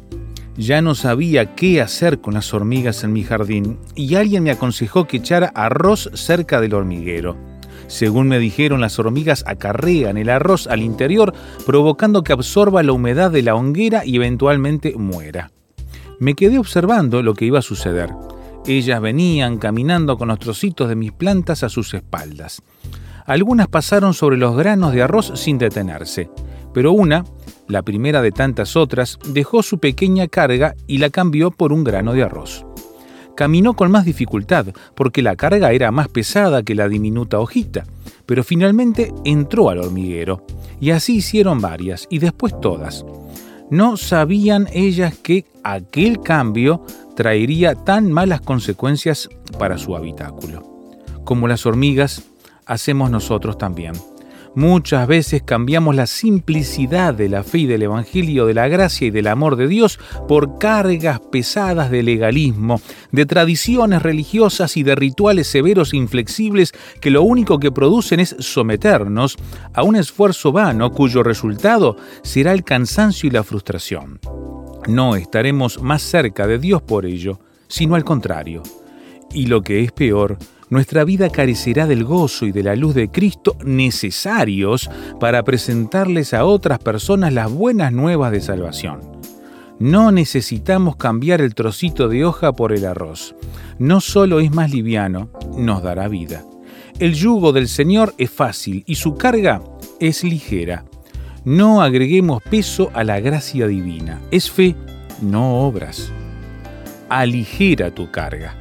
Ya 0.57 0.81
no 0.81 0.95
sabía 0.95 1.57
qué 1.57 1.81
hacer 1.81 2.21
con 2.21 2.35
las 2.35 2.55
hormigas 2.55 3.03
en 3.03 3.13
mi 3.13 3.25
jardín 3.25 3.81
y 3.97 4.15
alguien 4.15 4.45
me 4.45 4.53
aconsejó 4.53 5.09
que 5.09 5.17
echara 5.17 5.49
arroz 5.57 6.11
cerca 6.15 6.61
del 6.61 6.75
hormiguero. 6.75 7.37
Según 7.89 8.29
me 8.29 8.39
dijeron, 8.39 8.81
las 8.81 8.97
hormigas 9.01 9.43
acarrean 9.45 10.19
el 10.19 10.31
arroz 10.31 10.69
al 10.69 10.83
interior, 10.83 11.35
provocando 11.67 12.23
que 12.23 12.33
absorba 12.33 12.85
la 12.85 12.93
humedad 12.93 13.33
de 13.33 13.43
la 13.43 13.57
honguera 13.57 14.05
y 14.07 14.15
eventualmente 14.15 14.95
muera. 14.97 15.51
Me 16.21 16.35
quedé 16.35 16.59
observando 16.59 17.23
lo 17.23 17.35
que 17.35 17.45
iba 17.45 17.61
a 17.61 17.63
suceder. 17.63 18.11
Ellas 18.67 19.01
venían 19.01 19.59
caminando 19.59 20.19
con 20.19 20.29
los 20.29 20.39
trocitos 20.39 20.89
de 20.89 20.97
mis 20.97 21.13
plantas 21.13 21.63
a 21.63 21.69
sus 21.69 21.95
espaldas. 21.95 22.63
Algunas 23.25 23.69
pasaron 23.69 24.15
sobre 24.15 24.37
los 24.37 24.57
granos 24.57 24.93
de 24.93 25.03
arroz 25.03 25.33
sin 25.37 25.59
detenerse, 25.59 26.29
pero 26.75 26.93
una, 26.93 27.25
la 27.69 27.83
primera 27.83 28.21
de 28.21 28.33
tantas 28.33 28.75
otras, 28.75 29.19
dejó 29.29 29.63
su 29.63 29.79
pequeña 29.79 30.27
carga 30.27 30.75
y 30.87 30.99
la 30.99 31.11
cambió 31.11 31.51
por 31.51 31.73
un 31.73 31.85
grano 31.85 32.15
de 32.15 32.25
arroz. 32.25 32.65
Caminó 33.37 33.75
con 33.75 33.91
más 33.93 34.05
dificultad, 34.05 34.67
porque 34.97 35.23
la 35.23 35.37
carga 35.37 35.71
era 35.73 35.93
más 35.93 36.09
pesada 36.09 36.65
que 36.65 36.75
la 36.75 36.89
diminuta 36.89 37.39
hojita, 37.39 37.85
pero 38.27 38.43
finalmente 38.43 39.13
entró 39.25 39.71
al 39.71 39.79
hormiguero, 39.79 40.45
y 40.81 40.91
así 40.91 41.17
hicieron 41.17 41.61
varias, 41.61 42.09
y 42.11 42.19
después 42.19 42.59
todas. 42.61 43.05
No 43.71 43.97
sabían 43.97 44.69
ellas 44.73 45.17
que 45.19 45.45
aquel 45.63 46.21
cambio 46.21 46.85
traería 47.15 47.75
tan 47.75 48.11
malas 48.11 48.41
consecuencias 48.41 49.29
para 49.59 49.77
su 49.77 49.95
habitáculo. 49.95 50.63
Como 51.25 51.49
las 51.49 51.67
hormigas, 51.67 52.23
hacemos 52.65 53.11
nosotros 53.11 53.59
también. 53.59 53.93
Muchas 54.59 55.07
veces 55.07 55.45
cambiamos 55.45 55.95
la 55.95 56.09
simplicidad 56.09 57.15
de 57.15 57.29
la 57.29 57.45
fe 57.45 57.59
y 57.59 57.67
del 57.67 57.85
Evangelio, 57.85 58.45
de 58.45 58.55
la 58.55 58.67
gracia 58.67 59.07
y 59.07 59.11
del 59.12 59.29
amor 59.29 59.55
de 59.55 59.69
Dios 59.69 60.00
por 60.27 60.59
cargas 60.59 61.21
pesadas 61.21 61.93
de 61.93 62.03
legalismo, 62.03 62.81
de 63.12 63.25
tradiciones 63.25 64.03
religiosas 64.03 64.77
y 64.77 64.83
de 64.83 64.97
rituales 64.97 65.47
severos 65.47 65.93
e 65.93 65.99
inflexibles 65.99 66.73
que 67.00 67.11
lo 67.11 67.23
único 67.23 67.61
que 67.61 67.71
producen 67.71 68.19
es 68.19 68.35
someternos 68.41 69.37
a 69.75 69.85
un 69.85 69.95
esfuerzo 69.95 70.50
vano 70.50 70.91
cuyo 70.91 71.23
resultado 71.23 71.97
será 72.25 72.53
el 72.53 72.65
cansancio 72.65 73.29
y 73.29 73.31
la 73.31 73.45
frustración. 73.45 74.19
No 74.88 75.15
estaremos 75.15 75.81
más 75.81 76.03
cerca 76.03 76.49
de 76.49 76.59
Dios 76.59 76.83
por 76.83 77.07
ello, 77.07 77.38
sino 77.69 77.95
al 77.95 78.03
contrario. 78.03 78.65
Y 79.33 79.47
lo 79.47 79.62
que 79.62 79.85
es 79.85 79.93
peor, 79.93 80.37
nuestra 80.71 81.05
vida 81.05 81.31
carecerá 81.31 81.87
del 81.87 82.05
gozo 82.05 82.47
y 82.47 82.53
de 82.53 82.63
la 82.63 82.77
luz 82.77 82.95
de 82.95 83.09
Cristo 83.09 83.57
necesarios 83.65 84.91
para 85.19 85.43
presentarles 85.43 86.35
a 86.35 86.45
otras 86.45 86.79
personas 86.79 87.33
las 87.33 87.51
buenas 87.51 87.93
nuevas 87.93 88.33
de 88.33 88.41
salvación. 88.41 89.01
No 89.79 90.11
necesitamos 90.11 90.97
cambiar 90.97 91.41
el 91.41 91.55
trocito 91.55 92.09
de 92.09 92.25
hoja 92.25 92.53
por 92.53 92.73
el 92.73 92.85
arroz. 92.85 93.35
No 93.79 94.01
solo 94.01 94.41
es 94.41 94.51
más 94.51 94.73
liviano, 94.73 95.31
nos 95.57 95.83
dará 95.83 96.09
vida. 96.09 96.45
El 96.99 97.15
yugo 97.15 97.53
del 97.53 97.69
Señor 97.69 98.13
es 98.19 98.31
fácil 98.31 98.83
y 98.87 98.97
su 98.97 99.15
carga 99.15 99.63
es 100.01 100.25
ligera. 100.25 100.85
No 101.45 101.81
agreguemos 101.81 102.43
peso 102.43 102.91
a 102.93 103.05
la 103.05 103.21
gracia 103.21 103.69
divina. 103.69 104.21
Es 104.33 104.51
fe, 104.51 104.75
no 105.23 105.61
obras. 105.61 106.11
aligera 107.09 107.95
tu 107.95 108.11
carga. 108.11 108.55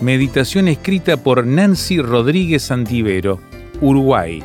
Meditación 0.00 0.68
escrita 0.68 1.16
por 1.16 1.44
Nancy 1.44 2.00
Rodríguez 2.00 2.62
Santivero, 2.62 3.40
Uruguay. 3.80 4.44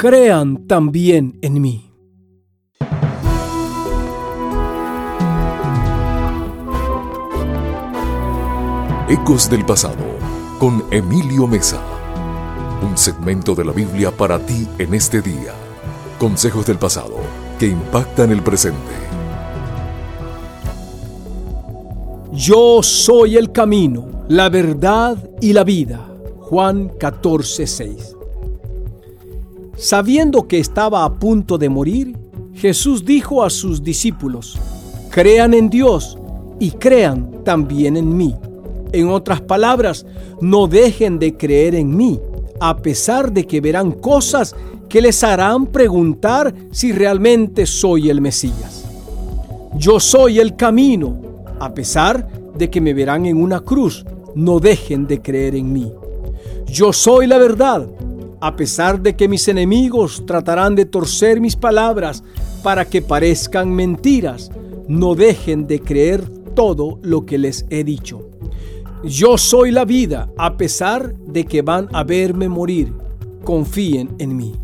Crean 0.00 0.66
también 0.66 1.38
en 1.42 1.60
mí. 1.60 1.92
Ecos 9.10 9.50
del 9.50 9.66
Pasado 9.66 10.02
con 10.58 10.82
Emilio 10.90 11.46
Mesa. 11.46 11.82
Un 12.80 12.96
segmento 12.96 13.54
de 13.54 13.66
la 13.66 13.72
Biblia 13.72 14.10
para 14.10 14.38
ti 14.38 14.66
en 14.78 14.94
este 14.94 15.20
día. 15.20 15.52
Consejos 16.18 16.64
del 16.64 16.78
pasado 16.78 17.16
que 17.58 17.66
impactan 17.66 18.32
el 18.32 18.42
presente. 18.42 18.78
Yo 22.32 22.82
soy 22.82 23.36
el 23.36 23.52
camino, 23.52 24.24
la 24.28 24.48
verdad 24.48 25.18
y 25.42 25.52
la 25.52 25.64
vida. 25.64 26.00
Juan 26.38 26.88
14:6. 26.88 28.19
Sabiendo 29.80 30.46
que 30.46 30.58
estaba 30.58 31.06
a 31.06 31.14
punto 31.14 31.56
de 31.56 31.70
morir, 31.70 32.14
Jesús 32.52 33.02
dijo 33.02 33.42
a 33.42 33.48
sus 33.48 33.82
discípulos, 33.82 34.58
crean 35.08 35.54
en 35.54 35.70
Dios 35.70 36.18
y 36.58 36.72
crean 36.72 37.42
también 37.44 37.96
en 37.96 38.14
mí. 38.14 38.36
En 38.92 39.08
otras 39.08 39.40
palabras, 39.40 40.04
no 40.42 40.66
dejen 40.66 41.18
de 41.18 41.34
creer 41.34 41.74
en 41.74 41.96
mí, 41.96 42.20
a 42.60 42.76
pesar 42.76 43.32
de 43.32 43.46
que 43.46 43.62
verán 43.62 43.92
cosas 43.92 44.54
que 44.86 45.00
les 45.00 45.24
harán 45.24 45.64
preguntar 45.64 46.54
si 46.70 46.92
realmente 46.92 47.64
soy 47.64 48.10
el 48.10 48.20
Mesías. 48.20 48.84
Yo 49.78 49.98
soy 49.98 50.40
el 50.40 50.56
camino, 50.56 51.16
a 51.58 51.72
pesar 51.72 52.28
de 52.54 52.68
que 52.68 52.82
me 52.82 52.92
verán 52.92 53.24
en 53.24 53.38
una 53.38 53.60
cruz, 53.60 54.04
no 54.34 54.60
dejen 54.60 55.06
de 55.06 55.22
creer 55.22 55.54
en 55.54 55.72
mí. 55.72 55.90
Yo 56.66 56.92
soy 56.92 57.26
la 57.26 57.38
verdad, 57.38 57.88
a 58.40 58.56
pesar 58.56 59.00
de 59.00 59.16
que 59.16 59.28
mis 59.28 59.48
enemigos 59.48 60.24
tratarán 60.26 60.74
de 60.74 60.86
torcer 60.86 61.40
mis 61.40 61.56
palabras 61.56 62.24
para 62.62 62.84
que 62.84 63.02
parezcan 63.02 63.70
mentiras, 63.70 64.50
no 64.88 65.14
dejen 65.14 65.66
de 65.66 65.80
creer 65.80 66.28
todo 66.54 66.98
lo 67.02 67.26
que 67.26 67.38
les 67.38 67.66
he 67.70 67.84
dicho. 67.84 68.28
Yo 69.04 69.38
soy 69.38 69.70
la 69.70 69.84
vida, 69.84 70.30
a 70.36 70.56
pesar 70.56 71.14
de 71.14 71.44
que 71.44 71.62
van 71.62 71.88
a 71.92 72.04
verme 72.04 72.48
morir. 72.48 72.92
Confíen 73.44 74.10
en 74.18 74.36
mí. 74.36 74.54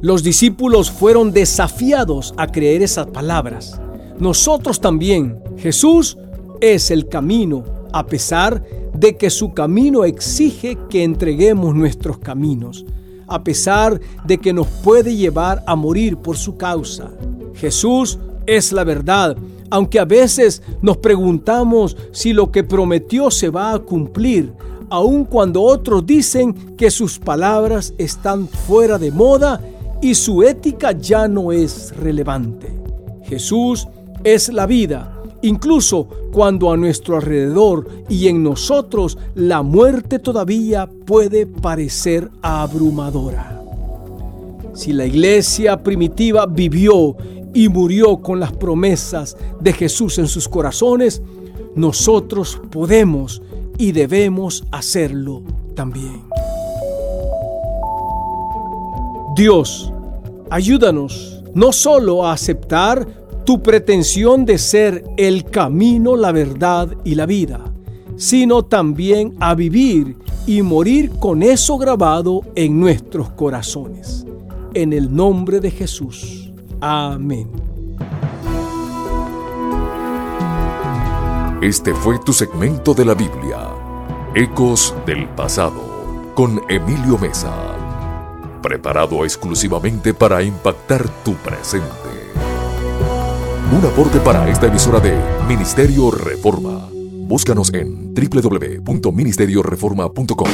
Los 0.00 0.22
discípulos 0.22 0.90
fueron 0.90 1.32
desafiados 1.32 2.32
a 2.36 2.46
creer 2.46 2.82
esas 2.82 3.06
palabras. 3.08 3.80
Nosotros 4.18 4.80
también. 4.80 5.38
Jesús 5.56 6.16
es 6.60 6.90
el 6.90 7.08
camino, 7.08 7.64
a 7.92 8.06
pesar 8.06 8.62
de 8.62 8.83
que 9.16 9.30
su 9.30 9.52
camino 9.52 10.04
exige 10.04 10.78
que 10.88 11.04
entreguemos 11.04 11.74
nuestros 11.74 12.18
caminos, 12.18 12.84
a 13.26 13.42
pesar 13.42 14.00
de 14.24 14.38
que 14.38 14.52
nos 14.52 14.66
puede 14.66 15.14
llevar 15.14 15.62
a 15.66 15.76
morir 15.76 16.16
por 16.16 16.36
su 16.36 16.56
causa. 16.56 17.10
Jesús 17.54 18.18
es 18.46 18.72
la 18.72 18.84
verdad, 18.84 19.36
aunque 19.70 19.98
a 19.98 20.04
veces 20.04 20.62
nos 20.82 20.98
preguntamos 20.98 21.96
si 22.12 22.32
lo 22.32 22.50
que 22.50 22.64
prometió 22.64 23.30
se 23.30 23.50
va 23.50 23.72
a 23.72 23.78
cumplir, 23.78 24.52
aun 24.90 25.24
cuando 25.24 25.62
otros 25.62 26.06
dicen 26.06 26.76
que 26.76 26.90
sus 26.90 27.18
palabras 27.18 27.94
están 27.98 28.48
fuera 28.48 28.98
de 28.98 29.10
moda 29.10 29.60
y 30.00 30.14
su 30.14 30.42
ética 30.42 30.92
ya 30.92 31.28
no 31.28 31.52
es 31.52 31.96
relevante. 31.96 32.72
Jesús 33.24 33.88
es 34.22 34.52
la 34.52 34.66
vida, 34.66 35.13
incluso 35.44 36.08
cuando 36.32 36.72
a 36.72 36.76
nuestro 36.76 37.16
alrededor 37.16 37.86
y 38.08 38.28
en 38.28 38.42
nosotros 38.42 39.18
la 39.34 39.62
muerte 39.62 40.18
todavía 40.18 40.88
puede 41.04 41.46
parecer 41.46 42.30
abrumadora. 42.40 43.62
Si 44.72 44.92
la 44.92 45.04
iglesia 45.04 45.82
primitiva 45.82 46.46
vivió 46.46 47.16
y 47.52 47.68
murió 47.68 48.16
con 48.16 48.40
las 48.40 48.52
promesas 48.52 49.36
de 49.60 49.72
Jesús 49.74 50.18
en 50.18 50.28
sus 50.28 50.48
corazones, 50.48 51.20
nosotros 51.76 52.60
podemos 52.70 53.42
y 53.76 53.92
debemos 53.92 54.64
hacerlo 54.72 55.42
también. 55.74 56.22
Dios, 59.36 59.92
ayúdanos 60.48 61.42
no 61.54 61.72
solo 61.72 62.26
a 62.26 62.32
aceptar 62.32 63.23
tu 63.44 63.62
pretensión 63.62 64.44
de 64.44 64.58
ser 64.58 65.04
el 65.16 65.44
camino, 65.44 66.16
la 66.16 66.32
verdad 66.32 66.88
y 67.04 67.14
la 67.14 67.26
vida, 67.26 67.60
sino 68.16 68.64
también 68.64 69.34
a 69.40 69.54
vivir 69.54 70.16
y 70.46 70.62
morir 70.62 71.10
con 71.18 71.42
eso 71.42 71.78
grabado 71.78 72.42
en 72.54 72.80
nuestros 72.80 73.30
corazones. 73.30 74.26
En 74.74 74.92
el 74.92 75.14
nombre 75.14 75.60
de 75.60 75.70
Jesús. 75.70 76.50
Amén. 76.80 77.48
Este 81.62 81.94
fue 81.94 82.18
tu 82.18 82.32
segmento 82.32 82.92
de 82.92 83.04
la 83.04 83.14
Biblia. 83.14 83.70
Ecos 84.34 84.94
del 85.06 85.28
pasado 85.28 86.32
con 86.34 86.60
Emilio 86.68 87.16
Mesa. 87.16 87.54
Preparado 88.60 89.24
exclusivamente 89.24 90.12
para 90.12 90.42
impactar 90.42 91.08
tu 91.22 91.34
presente. 91.34 92.03
Un 93.74 93.84
aporte 93.84 94.18
para 94.20 94.48
esta 94.48 94.68
emisora 94.68 95.00
de 95.00 95.18
Ministerio 95.48 96.12
Reforma. 96.12 96.88
Búscanos 96.92 97.74
en 97.74 98.14
www.ministerioreforma.com. 98.14 100.48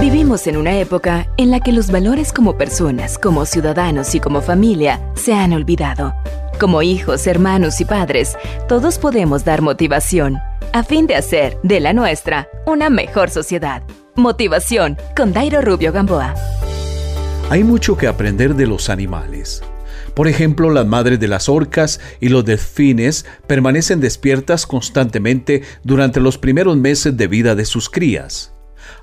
Vivimos 0.00 0.46
en 0.46 0.56
una 0.56 0.78
época 0.78 1.28
en 1.36 1.50
la 1.50 1.60
que 1.60 1.72
los 1.72 1.90
valores 1.90 2.32
como 2.32 2.56
personas, 2.56 3.18
como 3.18 3.44
ciudadanos 3.44 4.14
y 4.14 4.20
como 4.20 4.40
familia 4.40 5.12
se 5.14 5.34
han 5.34 5.52
olvidado. 5.52 6.14
Como 6.58 6.80
hijos, 6.80 7.26
hermanos 7.26 7.82
y 7.82 7.84
padres, 7.84 8.34
todos 8.66 8.98
podemos 8.98 9.44
dar 9.44 9.60
motivación 9.60 10.38
a 10.72 10.82
fin 10.82 11.06
de 11.06 11.16
hacer 11.16 11.58
de 11.62 11.80
la 11.80 11.92
nuestra 11.92 12.48
una 12.66 12.88
mejor 12.88 13.28
sociedad. 13.28 13.82
Motivación 14.16 14.96
con 15.14 15.34
Dairo 15.34 15.60
Rubio 15.60 15.92
Gamboa. 15.92 16.34
Hay 17.50 17.62
mucho 17.62 17.98
que 17.98 18.08
aprender 18.08 18.54
de 18.54 18.66
los 18.66 18.88
animales. 18.88 19.62
Por 20.14 20.28
ejemplo, 20.28 20.70
las 20.70 20.86
madres 20.86 21.20
de 21.20 21.28
las 21.28 21.48
orcas 21.48 22.00
y 22.20 22.28
los 22.28 22.44
delfines 22.44 23.24
permanecen 23.46 24.00
despiertas 24.00 24.66
constantemente 24.66 25.62
durante 25.84 26.20
los 26.20 26.36
primeros 26.36 26.76
meses 26.76 27.16
de 27.16 27.26
vida 27.28 27.54
de 27.54 27.64
sus 27.64 27.88
crías. 27.88 28.54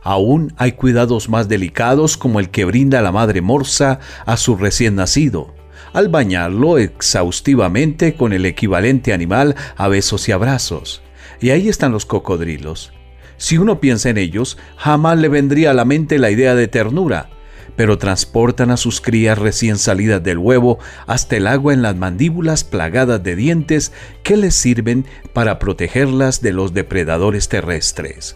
Aún 0.04 0.54
hay 0.58 0.74
cuidados 0.74 1.28
más 1.30 1.48
delicados 1.48 2.16
como 2.16 2.40
el 2.40 2.50
que 2.50 2.66
brinda 2.66 3.02
la 3.02 3.12
madre 3.12 3.42
morsa 3.42 4.00
a 4.26 4.38
su 4.38 4.56
recién 4.56 4.96
nacido, 4.96 5.56
al 5.94 6.10
bañarlo 6.10 6.78
exhaustivamente 6.78 8.14
con 8.14 8.32
el 8.32 8.46
equivalente 8.46 9.12
animal 9.12 9.56
a 9.76 9.88
besos 9.88 10.30
y 10.30 10.32
abrazos. 10.32 11.02
Y 11.42 11.50
ahí 11.50 11.70
están 11.70 11.92
los 11.92 12.06
cocodrilos. 12.06 12.94
Si 13.38 13.58
uno 13.58 13.80
piensa 13.80 14.10
en 14.10 14.18
ellos, 14.18 14.58
jamás 14.76 15.18
le 15.18 15.30
vendría 15.30 15.72
a 15.72 15.74
la 15.74 15.86
mente 15.86 16.20
la 16.20 16.30
idea 16.30 16.56
de 16.56 16.68
ternura, 16.68 17.30
pero 17.80 17.98
transportan 17.98 18.72
a 18.72 18.76
sus 18.76 19.00
crías 19.00 19.38
recién 19.38 19.78
salidas 19.78 20.22
del 20.22 20.38
huevo 20.38 20.80
hasta 21.08 21.38
el 21.38 21.48
agua 21.48 21.74
en 21.74 21.82
las 21.82 21.96
mandíbulas 21.96 22.66
plagadas 22.66 23.24
de 23.24 23.38
dientes 23.38 23.94
que 24.22 24.36
les 24.36 24.54
sirven 24.54 25.06
para 25.32 25.60
protegerlas 25.60 26.42
de 26.42 26.52
los 26.52 26.74
depredadores 26.74 27.48
terrestres. 27.48 28.36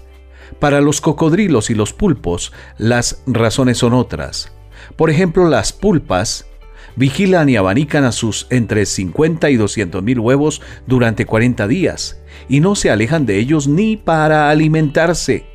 Para 0.59 0.79
los 0.79 1.01
cocodrilos 1.01 1.69
y 1.69 1.75
los 1.75 1.91
pulpos, 1.91 2.53
las 2.77 3.21
razones 3.27 3.79
son 3.79 3.93
otras. 3.93 4.53
Por 4.95 5.09
ejemplo, 5.09 5.49
las 5.49 5.73
pulpas 5.73 6.45
vigilan 6.95 7.49
y 7.49 7.57
abanican 7.57 8.05
a 8.05 8.13
sus 8.13 8.47
entre 8.49 8.85
50 8.85 9.49
y 9.49 9.57
200 9.57 10.01
mil 10.01 10.21
huevos 10.21 10.61
durante 10.87 11.25
40 11.25 11.67
días 11.67 12.21
y 12.47 12.61
no 12.61 12.75
se 12.75 12.91
alejan 12.91 13.25
de 13.25 13.39
ellos 13.39 13.67
ni 13.67 13.97
para 13.97 14.49
alimentarse. 14.49 15.52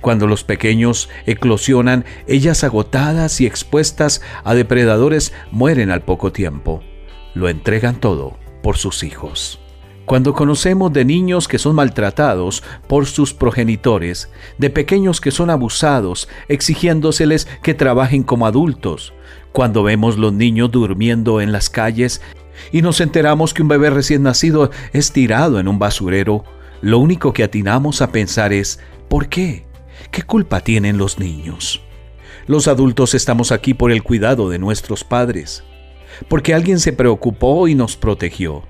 Cuando 0.00 0.26
los 0.26 0.44
pequeños 0.44 1.08
eclosionan, 1.26 2.04
ellas 2.26 2.62
agotadas 2.64 3.40
y 3.40 3.46
expuestas 3.46 4.22
a 4.44 4.54
depredadores 4.54 5.32
mueren 5.50 5.90
al 5.90 6.02
poco 6.02 6.32
tiempo. 6.32 6.82
Lo 7.34 7.48
entregan 7.48 8.00
todo 8.00 8.38
por 8.62 8.76
sus 8.76 9.02
hijos. 9.02 9.60
Cuando 10.08 10.32
conocemos 10.32 10.90
de 10.94 11.04
niños 11.04 11.48
que 11.48 11.58
son 11.58 11.74
maltratados 11.74 12.62
por 12.86 13.04
sus 13.04 13.34
progenitores, 13.34 14.30
de 14.56 14.70
pequeños 14.70 15.20
que 15.20 15.30
son 15.30 15.50
abusados, 15.50 16.30
exigiéndoseles 16.48 17.46
que 17.62 17.74
trabajen 17.74 18.22
como 18.22 18.46
adultos, 18.46 19.12
cuando 19.52 19.82
vemos 19.82 20.16
los 20.16 20.32
niños 20.32 20.70
durmiendo 20.70 21.42
en 21.42 21.52
las 21.52 21.68
calles 21.68 22.22
y 22.72 22.80
nos 22.80 23.02
enteramos 23.02 23.52
que 23.52 23.60
un 23.60 23.68
bebé 23.68 23.90
recién 23.90 24.22
nacido 24.22 24.70
es 24.94 25.12
tirado 25.12 25.60
en 25.60 25.68
un 25.68 25.78
basurero, 25.78 26.42
lo 26.80 26.98
único 27.00 27.34
que 27.34 27.44
atinamos 27.44 28.00
a 28.00 28.10
pensar 28.10 28.54
es, 28.54 28.80
¿por 29.10 29.28
qué? 29.28 29.67
¿Qué 30.10 30.22
culpa 30.22 30.60
tienen 30.60 30.98
los 30.98 31.18
niños? 31.18 31.82
Los 32.46 32.66
adultos 32.66 33.14
estamos 33.14 33.52
aquí 33.52 33.74
por 33.74 33.92
el 33.92 34.02
cuidado 34.02 34.48
de 34.48 34.58
nuestros 34.58 35.04
padres, 35.04 35.64
porque 36.28 36.54
alguien 36.54 36.80
se 36.80 36.92
preocupó 36.92 37.68
y 37.68 37.74
nos 37.74 37.96
protegió. 37.96 38.62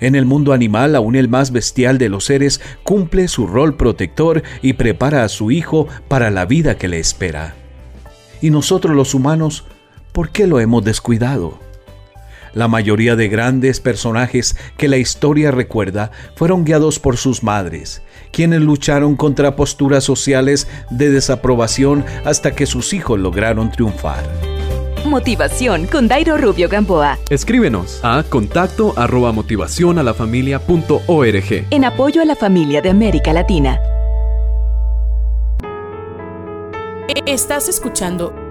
En 0.00 0.14
el 0.14 0.24
mundo 0.24 0.52
animal, 0.52 0.96
aún 0.96 1.14
el 1.14 1.28
más 1.28 1.52
bestial 1.52 1.98
de 1.98 2.08
los 2.08 2.24
seres 2.24 2.60
cumple 2.84 3.28
su 3.28 3.46
rol 3.46 3.76
protector 3.76 4.42
y 4.62 4.74
prepara 4.74 5.24
a 5.24 5.28
su 5.28 5.50
hijo 5.50 5.88
para 6.08 6.30
la 6.30 6.46
vida 6.46 6.78
que 6.78 6.88
le 6.88 6.98
espera. 6.98 7.54
Y 8.40 8.50
nosotros 8.50 8.96
los 8.96 9.14
humanos, 9.14 9.64
¿por 10.12 10.30
qué 10.30 10.46
lo 10.46 10.58
hemos 10.58 10.84
descuidado? 10.84 11.58
La 12.52 12.68
mayoría 12.68 13.16
de 13.16 13.28
grandes 13.28 13.80
personajes 13.80 14.56
que 14.76 14.88
la 14.88 14.96
historia 14.96 15.50
recuerda 15.50 16.10
fueron 16.34 16.64
guiados 16.64 16.98
por 16.98 17.16
sus 17.16 17.42
madres, 17.42 18.02
quienes 18.32 18.60
lucharon 18.60 19.16
contra 19.16 19.56
posturas 19.56 20.04
sociales 20.04 20.68
de 20.90 21.10
desaprobación 21.10 22.04
hasta 22.24 22.52
que 22.52 22.66
sus 22.66 22.92
hijos 22.92 23.18
lograron 23.18 23.70
triunfar. 23.70 24.24
Motivación 25.04 25.86
con 25.86 26.08
Dairo 26.08 26.36
Rubio 26.36 26.68
Gamboa. 26.68 27.18
Escríbenos 27.30 28.00
a 28.02 28.22
contacto 28.22 28.92
arroba 28.96 29.32
motivación 29.32 29.98
a 29.98 30.02
la 30.02 30.14
familia 30.14 30.58
punto 30.58 31.00
org. 31.06 31.66
En 31.70 31.84
apoyo 31.84 32.20
a 32.20 32.24
la 32.24 32.36
familia 32.36 32.82
de 32.82 32.90
América 32.90 33.32
Latina. 33.32 33.78
Estás 37.26 37.68
escuchando 37.68 38.49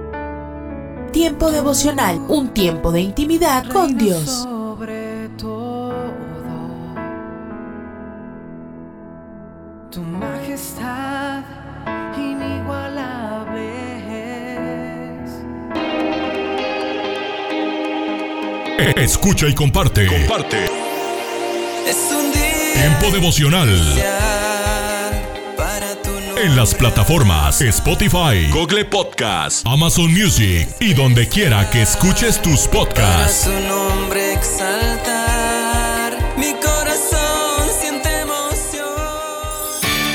Tiempo 1.12 1.52
devocional, 1.52 2.20
un 2.28 2.50
tiempo 2.50 2.92
de 2.92 3.02
intimidad 3.02 3.66
con 3.68 3.98
Dios. 3.98 4.26
Sobre 4.44 5.30
todo, 5.38 6.14
tu 9.90 10.02
majestad 10.02 11.44
inigualable 12.16 13.72
es. 18.78 18.96
Escucha 18.96 19.48
y 19.48 19.56
comparte. 19.56 20.06
Comparte. 20.06 20.66
Es 21.88 22.12
un 22.12 22.32
día 22.32 22.74
Tiempo 22.74 23.10
devocional. 23.12 23.70
En 26.42 26.56
las 26.56 26.74
plataformas 26.74 27.60
Spotify, 27.60 28.50
Google 28.50 28.86
Podcast, 28.86 29.68
Amazon 29.68 30.14
Music 30.14 30.70
y 30.80 30.94
donde 30.94 31.28
quiera 31.28 31.70
que 31.70 31.82
escuches 31.82 32.42
tus 32.42 32.66
podcasts. 32.66 33.50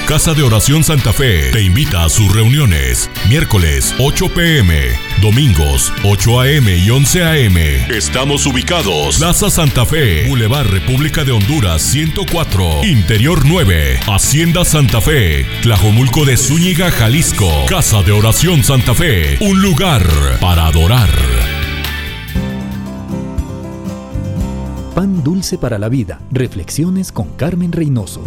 Casa 0.06 0.34
de 0.34 0.42
Oración 0.42 0.84
Santa 0.84 1.14
Fe 1.14 1.50
te 1.50 1.62
invita 1.62 2.04
a 2.04 2.10
sus 2.10 2.30
reuniones. 2.30 3.08
Miércoles 3.26 3.94
8 3.98 4.28
pm, 4.34 4.90
domingos 5.22 5.90
8 6.04 6.40
am 6.40 6.68
y 6.68 6.90
11 6.90 7.24
am. 7.24 7.56
Estamos 7.90 8.44
ubicados. 8.44 9.16
Plaza 9.16 9.48
Santa 9.48 9.86
Fe, 9.86 10.28
Boulevard 10.28 10.66
República 10.66 11.24
de 11.24 11.32
Honduras 11.32 11.80
104, 11.80 12.84
Interior 12.84 13.46
9, 13.46 14.00
Hacienda 14.06 14.66
Santa 14.66 15.00
Fe, 15.00 15.46
Tlajomulco 15.62 16.26
de 16.26 16.36
Zúñiga, 16.36 16.90
Jalisco. 16.90 17.50
Casa 17.70 18.02
de 18.02 18.12
Oración 18.12 18.62
Santa 18.62 18.94
Fe, 18.94 19.38
un 19.40 19.62
lugar 19.62 20.06
para 20.38 20.66
adorar. 20.66 21.08
Pan 24.94 25.24
dulce 25.24 25.56
para 25.56 25.78
la 25.78 25.88
vida. 25.88 26.20
Reflexiones 26.30 27.10
con 27.10 27.30
Carmen 27.36 27.72
Reynoso. 27.72 28.22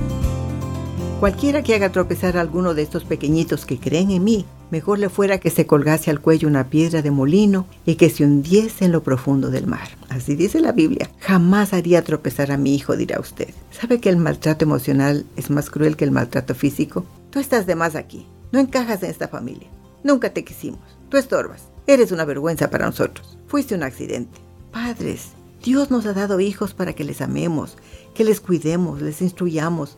Cualquiera 1.20 1.64
que 1.64 1.74
haga 1.74 1.92
tropezar 1.92 2.38
a 2.38 2.42
alguno 2.42 2.76
de 2.76 2.84
estos 2.84 3.04
pequeñitos 3.04 3.66
que 3.66 3.80
creen 3.80 4.12
en 4.12 4.24
mí, 4.24 4.46
mejor 4.70 5.00
le 5.00 5.10
fuera 5.10 5.40
que 5.40 5.50
se 5.50 5.66
colgase 5.66 6.12
al 6.12 6.22
cuello 6.22 6.48
una 6.48 6.70
piedra 6.70 7.02
de 7.02 7.10
molino 7.10 7.66
y 7.88 7.96
que 7.96 8.12
se 8.12 8.24
hundiese 8.24 8.86
en 8.86 8.92
lo 8.92 9.02
profundo 9.02 9.50
del 9.50 9.66
mar. 9.66 9.88
Así 10.10 10.36
dice 10.36 10.60
la 10.60 10.74
Biblia. 10.74 11.10
Jamás 11.20 11.74
haría 11.74 12.04
tropezar 12.04 12.52
a 12.52 12.58
mi 12.58 12.76
hijo, 12.76 12.96
dirá 12.96 13.20
usted. 13.20 13.50
¿Sabe 13.72 14.00
que 14.00 14.10
el 14.10 14.18
maltrato 14.18 14.64
emocional 14.64 15.26
es 15.36 15.50
más 15.50 15.72
cruel 15.72 15.98
que 15.98 16.06
el 16.06 16.12
maltrato 16.12 16.54
físico? 16.54 17.04
Tú 17.32 17.40
estás 17.40 17.66
de 17.66 17.74
más 17.74 17.96
aquí. 17.96 18.28
No 18.52 18.60
encajas 18.60 19.02
en 19.02 19.10
esta 19.10 19.28
familia. 19.28 19.68
Nunca 20.04 20.30
te 20.30 20.44
quisimos. 20.44 20.82
Tú 21.10 21.18
estorbas. 21.18 21.64
Eres 21.88 22.12
una 22.12 22.26
vergüenza 22.26 22.70
para 22.70 22.86
nosotros. 22.86 23.40
Fuiste 23.48 23.74
un 23.74 23.82
accidente. 23.82 24.40
Padres, 24.72 25.30
Dios 25.64 25.90
nos 25.90 26.06
ha 26.06 26.14
dado 26.14 26.40
hijos 26.40 26.76
para 26.76 26.94
que 26.94 27.04
les 27.04 27.22
amemos, 27.22 27.76
que 28.14 28.24
les 28.24 28.40
cuidemos, 28.40 29.02
les 29.02 29.22
instruyamos. 29.24 29.98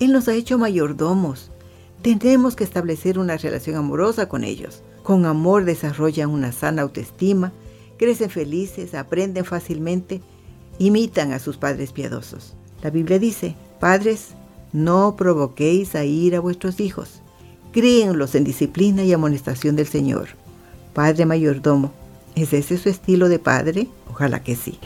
Él 0.00 0.12
nos 0.12 0.28
ha 0.28 0.34
hecho 0.34 0.58
mayordomos. 0.58 1.50
Tenemos 2.02 2.56
que 2.56 2.64
establecer 2.64 3.18
una 3.18 3.36
relación 3.36 3.76
amorosa 3.76 4.28
con 4.28 4.44
ellos. 4.44 4.82
Con 5.02 5.26
amor 5.26 5.64
desarrollan 5.64 6.30
una 6.30 6.52
sana 6.52 6.82
autoestima, 6.82 7.52
crecen 7.98 8.30
felices, 8.30 8.94
aprenden 8.94 9.44
fácilmente, 9.44 10.20
imitan 10.78 11.32
a 11.32 11.38
sus 11.38 11.56
padres 11.56 11.92
piadosos. 11.92 12.54
La 12.82 12.90
Biblia 12.90 13.18
dice, 13.18 13.54
padres, 13.80 14.30
no 14.72 15.14
provoquéis 15.16 15.94
a 15.94 16.04
ir 16.04 16.34
a 16.34 16.40
vuestros 16.40 16.80
hijos. 16.80 17.20
Críenlos 17.72 18.34
en 18.34 18.44
disciplina 18.44 19.04
y 19.04 19.12
amonestación 19.12 19.76
del 19.76 19.86
Señor. 19.86 20.28
Padre 20.92 21.26
mayordomo, 21.26 21.92
¿es 22.34 22.52
ese 22.52 22.78
su 22.78 22.88
estilo 22.88 23.28
de 23.28 23.38
padre? 23.38 23.88
Ojalá 24.10 24.42
que 24.42 24.56
sí. 24.56 24.78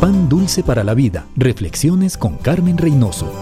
Pan 0.00 0.28
dulce 0.28 0.62
para 0.62 0.84
la 0.84 0.92
vida. 0.92 1.24
Reflexiones 1.36 2.18
con 2.18 2.36
Carmen 2.36 2.76
Reynoso. 2.76 3.32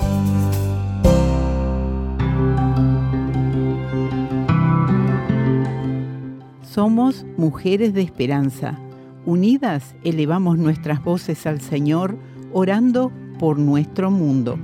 Somos 6.63 7.27
mujeres 7.37 7.93
de 7.93 8.03
esperanza. 8.03 8.79
Unidas 9.27 9.97
elevamos 10.05 10.57
nuestras 10.57 11.03
voces 11.03 11.45
al 11.47 11.61
Señor, 11.61 12.17
orando 12.53 13.11
por 13.41 13.59
nuestro 13.59 14.13
mundo. 14.13 14.57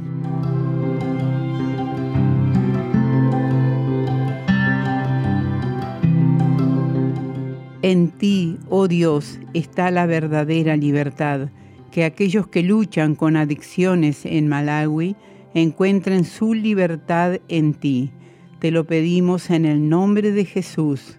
En 7.83 8.11
ti, 8.11 8.59
oh 8.68 8.87
Dios, 8.87 9.40
está 9.55 9.90
la 9.90 10.07
verdadera 10.07 10.76
libertad, 10.76 11.48
que 11.90 12.05
aquellos 12.05 12.46
que 12.46 12.62
luchan 12.62 13.14
con 13.14 13.37
adicciones 13.37 14.24
en 14.24 14.48
Malawi 14.48 15.16
encuentren 15.55 16.24
su 16.24 16.55
libertad 16.55 17.40
en 17.48 17.74
ti. 17.74 18.12
Te 18.59 18.70
lo 18.70 18.85
pedimos 18.85 19.50
en 19.50 19.64
el 19.64 19.88
nombre 19.88 20.33
de 20.33 20.44
Jesús. 20.44 21.18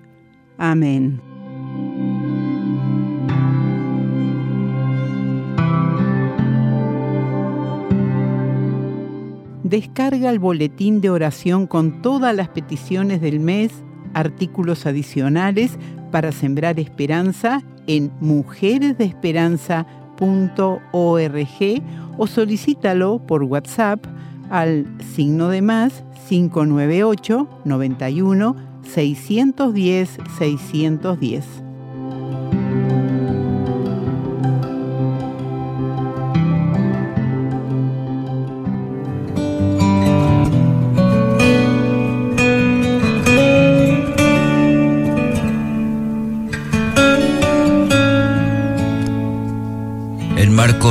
Amén. 0.57 1.21
Descarga 9.63 10.29
el 10.29 10.39
boletín 10.39 10.99
de 10.99 11.09
oración 11.09 11.65
con 11.65 12.01
todas 12.01 12.35
las 12.35 12.49
peticiones 12.49 13.21
del 13.21 13.39
mes, 13.39 13.71
artículos 14.13 14.85
adicionales 14.85 15.79
para 16.11 16.33
sembrar 16.33 16.77
esperanza 16.77 17.63
en 17.87 18.11
o 22.17 22.27
solicítalo 22.27 23.19
por 23.25 23.43
WhatsApp 23.43 24.05
al 24.49 24.85
signo 25.15 25.49
de 25.49 25.61
más 25.61 26.03
598 26.29 27.49
91 27.65 28.55
610 28.83 30.17
610. 30.37 31.70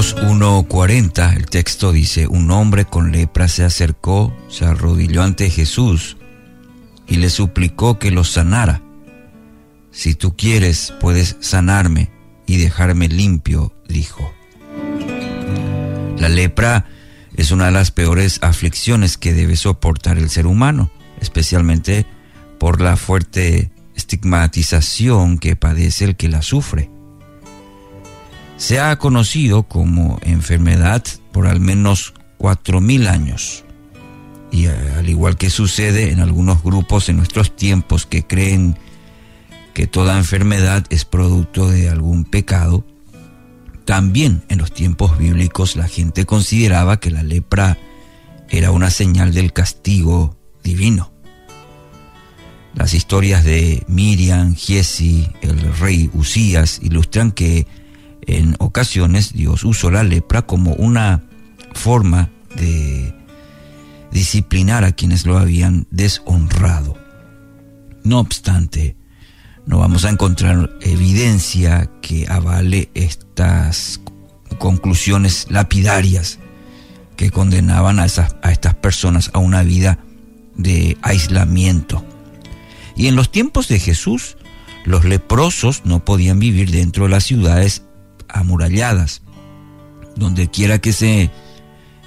Marcos 0.00 0.16
1:40 0.22 1.36
el 1.36 1.44
texto 1.44 1.92
dice, 1.92 2.26
un 2.26 2.50
hombre 2.52 2.86
con 2.86 3.12
lepra 3.12 3.48
se 3.48 3.64
acercó, 3.64 4.34
se 4.48 4.64
arrodilló 4.64 5.22
ante 5.22 5.50
Jesús 5.50 6.16
y 7.06 7.16
le 7.16 7.28
suplicó 7.28 7.98
que 7.98 8.10
lo 8.10 8.24
sanara. 8.24 8.80
Si 9.90 10.14
tú 10.14 10.34
quieres, 10.38 10.94
puedes 11.02 11.36
sanarme 11.40 12.10
y 12.46 12.56
dejarme 12.56 13.08
limpio, 13.08 13.74
dijo. 13.88 14.32
La 16.16 16.30
lepra 16.30 16.86
es 17.36 17.50
una 17.50 17.66
de 17.66 17.72
las 17.72 17.90
peores 17.90 18.38
aflicciones 18.40 19.18
que 19.18 19.34
debe 19.34 19.54
soportar 19.54 20.16
el 20.16 20.30
ser 20.30 20.46
humano, 20.46 20.90
especialmente 21.20 22.06
por 22.58 22.80
la 22.80 22.96
fuerte 22.96 23.70
estigmatización 23.94 25.36
que 25.36 25.56
padece 25.56 26.06
el 26.06 26.16
que 26.16 26.30
la 26.30 26.40
sufre. 26.40 26.88
Se 28.60 28.78
ha 28.78 28.98
conocido 28.98 29.62
como 29.62 30.18
enfermedad 30.20 31.02
por 31.32 31.46
al 31.46 31.60
menos 31.60 32.12
4.000 32.38 33.08
años. 33.08 33.64
Y 34.52 34.66
eh, 34.66 34.74
al 34.98 35.08
igual 35.08 35.38
que 35.38 35.48
sucede 35.48 36.12
en 36.12 36.20
algunos 36.20 36.62
grupos 36.62 37.08
en 37.08 37.16
nuestros 37.16 37.56
tiempos 37.56 38.04
que 38.04 38.26
creen 38.26 38.76
que 39.72 39.86
toda 39.86 40.18
enfermedad 40.18 40.84
es 40.90 41.06
producto 41.06 41.70
de 41.70 41.88
algún 41.88 42.24
pecado, 42.24 42.84
también 43.86 44.42
en 44.50 44.58
los 44.58 44.74
tiempos 44.74 45.16
bíblicos 45.16 45.74
la 45.74 45.88
gente 45.88 46.26
consideraba 46.26 47.00
que 47.00 47.10
la 47.10 47.22
lepra 47.22 47.78
era 48.50 48.72
una 48.72 48.90
señal 48.90 49.32
del 49.32 49.54
castigo 49.54 50.36
divino. 50.62 51.10
Las 52.74 52.92
historias 52.92 53.42
de 53.42 53.84
Miriam, 53.88 54.54
Giesi, 54.54 55.30
el 55.40 55.60
rey 55.78 56.10
Usías 56.12 56.78
ilustran 56.82 57.32
que 57.32 57.66
en 58.26 58.56
ocasiones 58.58 59.32
Dios 59.32 59.64
usó 59.64 59.90
la 59.90 60.02
lepra 60.02 60.42
como 60.42 60.72
una 60.74 61.22
forma 61.72 62.30
de 62.56 63.14
disciplinar 64.10 64.84
a 64.84 64.92
quienes 64.92 65.26
lo 65.26 65.38
habían 65.38 65.86
deshonrado. 65.90 66.96
No 68.02 68.18
obstante, 68.18 68.96
no 69.66 69.78
vamos 69.78 70.04
a 70.04 70.10
encontrar 70.10 70.70
evidencia 70.80 71.90
que 72.00 72.26
avale 72.28 72.90
estas 72.94 74.00
conclusiones 74.58 75.46
lapidarias 75.50 76.38
que 77.16 77.30
condenaban 77.30 78.00
a, 78.00 78.06
esas, 78.06 78.36
a 78.42 78.50
estas 78.50 78.74
personas 78.74 79.30
a 79.34 79.38
una 79.38 79.62
vida 79.62 79.98
de 80.56 80.96
aislamiento. 81.02 82.04
Y 82.96 83.06
en 83.06 83.16
los 83.16 83.30
tiempos 83.30 83.68
de 83.68 83.78
Jesús, 83.78 84.36
los 84.84 85.04
leprosos 85.04 85.82
no 85.84 86.04
podían 86.04 86.38
vivir 86.38 86.70
dentro 86.70 87.04
de 87.04 87.10
las 87.10 87.24
ciudades 87.24 87.82
amuralladas. 88.32 89.22
Donde 90.16 90.48
quiera 90.48 90.78
que 90.78 90.92
se 90.92 91.30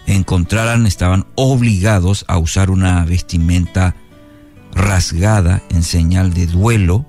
encontraran 0.06 0.86
estaban 0.86 1.26
obligados 1.36 2.26
a 2.28 2.38
usar 2.38 2.70
una 2.70 3.06
vestimenta 3.06 3.96
rasgada 4.74 5.62
en 5.70 5.84
señal 5.84 6.34
de 6.34 6.48
duelo, 6.48 7.06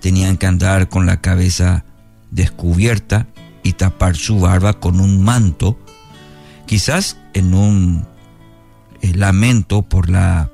tenían 0.00 0.36
que 0.36 0.46
andar 0.46 0.88
con 0.88 1.06
la 1.06 1.20
cabeza 1.20 1.84
descubierta 2.30 3.28
y 3.62 3.74
tapar 3.74 4.16
su 4.16 4.40
barba 4.40 4.74
con 4.74 5.00
un 5.00 5.22
manto, 5.22 5.78
quizás 6.66 7.18
en 7.34 7.54
un 7.54 8.06
eh, 9.00 9.14
lamento 9.14 9.82
por 9.82 10.10
la 10.10 10.50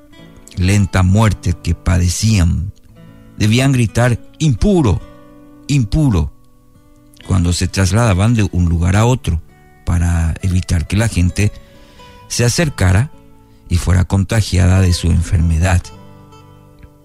lenta 0.57 1.03
muerte 1.03 1.55
que 1.63 1.75
padecían. 1.75 2.73
Debían 3.39 3.73
gritar 3.73 4.19
impuro, 4.39 5.01
impuro, 5.69 6.33
cuando 7.29 7.53
se 7.53 7.69
trasladaban 7.69 8.33
de 8.33 8.49
un 8.53 8.71
lugar 8.71 8.97
a 8.97 9.05
otro 9.05 9.43
para 9.85 10.35
evitar 10.41 10.89
que 10.89 10.97
la 10.97 11.09
gente 11.09 11.53
se 12.27 12.47
acercara 12.47 13.13
y 13.69 13.77
fuera 13.77 14.05
contagiada 14.05 14.81
de 14.81 14.95
su 14.95 15.09
enfermedad. 15.09 15.83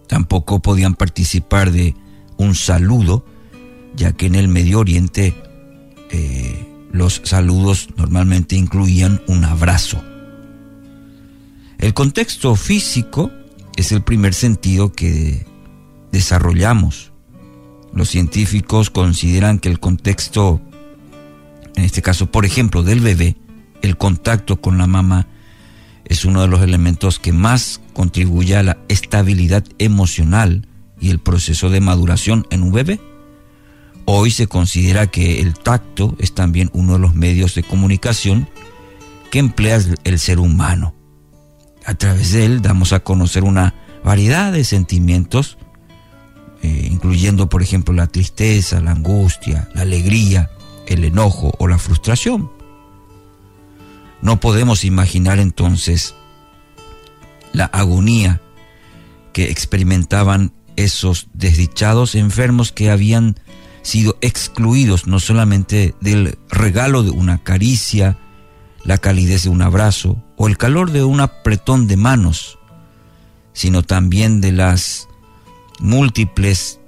Tampoco 0.07 0.61
podían 0.61 0.95
participar 0.95 1.71
de 1.71 1.93
un 2.37 2.55
saludo, 2.55 3.25
ya 3.97 4.13
que 4.13 4.27
en 4.27 4.35
el 4.35 4.47
Medio 4.47 4.79
Oriente 4.79 5.35
eh, 6.09 6.67
los 6.93 7.21
saludos 7.25 7.89
normalmente 7.97 8.55
incluían 8.55 9.21
un 9.27 9.43
abrazo. 9.43 10.01
El 11.79 11.93
contexto 11.93 12.55
físico 12.55 13.29
es 13.75 13.91
el 13.91 14.03
primer 14.03 14.33
sentido 14.33 14.93
que 14.93 15.45
desarrollamos 16.13 17.12
los 17.93 18.09
científicos 18.09 18.89
consideran 18.89 19.59
que 19.59 19.69
el 19.69 19.79
contexto, 19.79 20.61
en 21.75 21.83
este 21.83 22.01
caso, 22.01 22.31
por 22.31 22.45
ejemplo, 22.45 22.83
del 22.83 22.99
bebé, 22.99 23.35
el 23.81 23.97
contacto 23.97 24.61
con 24.61 24.77
la 24.77 24.87
mamá, 24.87 25.27
es 26.05 26.25
uno 26.25 26.41
de 26.41 26.47
los 26.47 26.61
elementos 26.61 27.19
que 27.19 27.31
más 27.31 27.81
contribuye 27.93 28.55
a 28.55 28.63
la 28.63 28.77
estabilidad 28.87 29.63
emocional 29.77 30.67
y 30.99 31.11
el 31.11 31.19
proceso 31.19 31.69
de 31.69 31.81
maduración 31.81 32.45
en 32.49 32.63
un 32.63 32.71
bebé. 32.71 32.99
Hoy 34.05 34.31
se 34.31 34.47
considera 34.47 35.07
que 35.07 35.39
el 35.41 35.53
tacto 35.53 36.15
es 36.19 36.33
también 36.33 36.69
uno 36.73 36.93
de 36.93 36.99
los 36.99 37.15
medios 37.15 37.55
de 37.55 37.63
comunicación 37.63 38.49
que 39.31 39.39
emplea 39.39 39.79
el 40.03 40.19
ser 40.19 40.39
humano. 40.39 40.93
A 41.85 41.95
través 41.95 42.31
de 42.31 42.45
él 42.45 42.61
damos 42.61 42.93
a 42.93 43.01
conocer 43.01 43.43
una 43.43 43.75
variedad 44.03 44.51
de 44.51 44.63
sentimientos 44.63 45.57
eh, 46.63 46.87
incluyendo 46.89 47.49
por 47.49 47.61
ejemplo 47.61 47.93
la 47.93 48.07
tristeza, 48.07 48.79
la 48.79 48.91
angustia, 48.91 49.69
la 49.75 49.81
alegría, 49.81 50.49
el 50.87 51.03
enojo 51.03 51.53
o 51.59 51.67
la 51.67 51.77
frustración. 51.77 52.49
No 54.21 54.39
podemos 54.39 54.85
imaginar 54.85 55.39
entonces 55.39 56.15
la 57.51 57.65
agonía 57.65 58.41
que 59.33 59.51
experimentaban 59.51 60.53
esos 60.77 61.27
desdichados 61.33 62.15
enfermos 62.15 62.71
que 62.71 62.89
habían 62.89 63.37
sido 63.81 64.17
excluidos 64.21 65.05
no 65.05 65.19
solamente 65.19 65.95
del 65.99 66.37
regalo 66.49 67.03
de 67.03 67.11
una 67.11 67.43
caricia, 67.43 68.17
la 68.85 68.97
calidez 68.97 69.43
de 69.43 69.49
un 69.49 69.61
abrazo 69.61 70.23
o 70.37 70.47
el 70.47 70.57
calor 70.57 70.91
de 70.91 71.03
un 71.03 71.19
apretón 71.19 71.87
de 71.87 71.97
manos, 71.97 72.57
sino 73.51 73.83
también 73.83 74.39
de 74.39 74.53
las 74.53 75.09
múltiples 75.79 76.79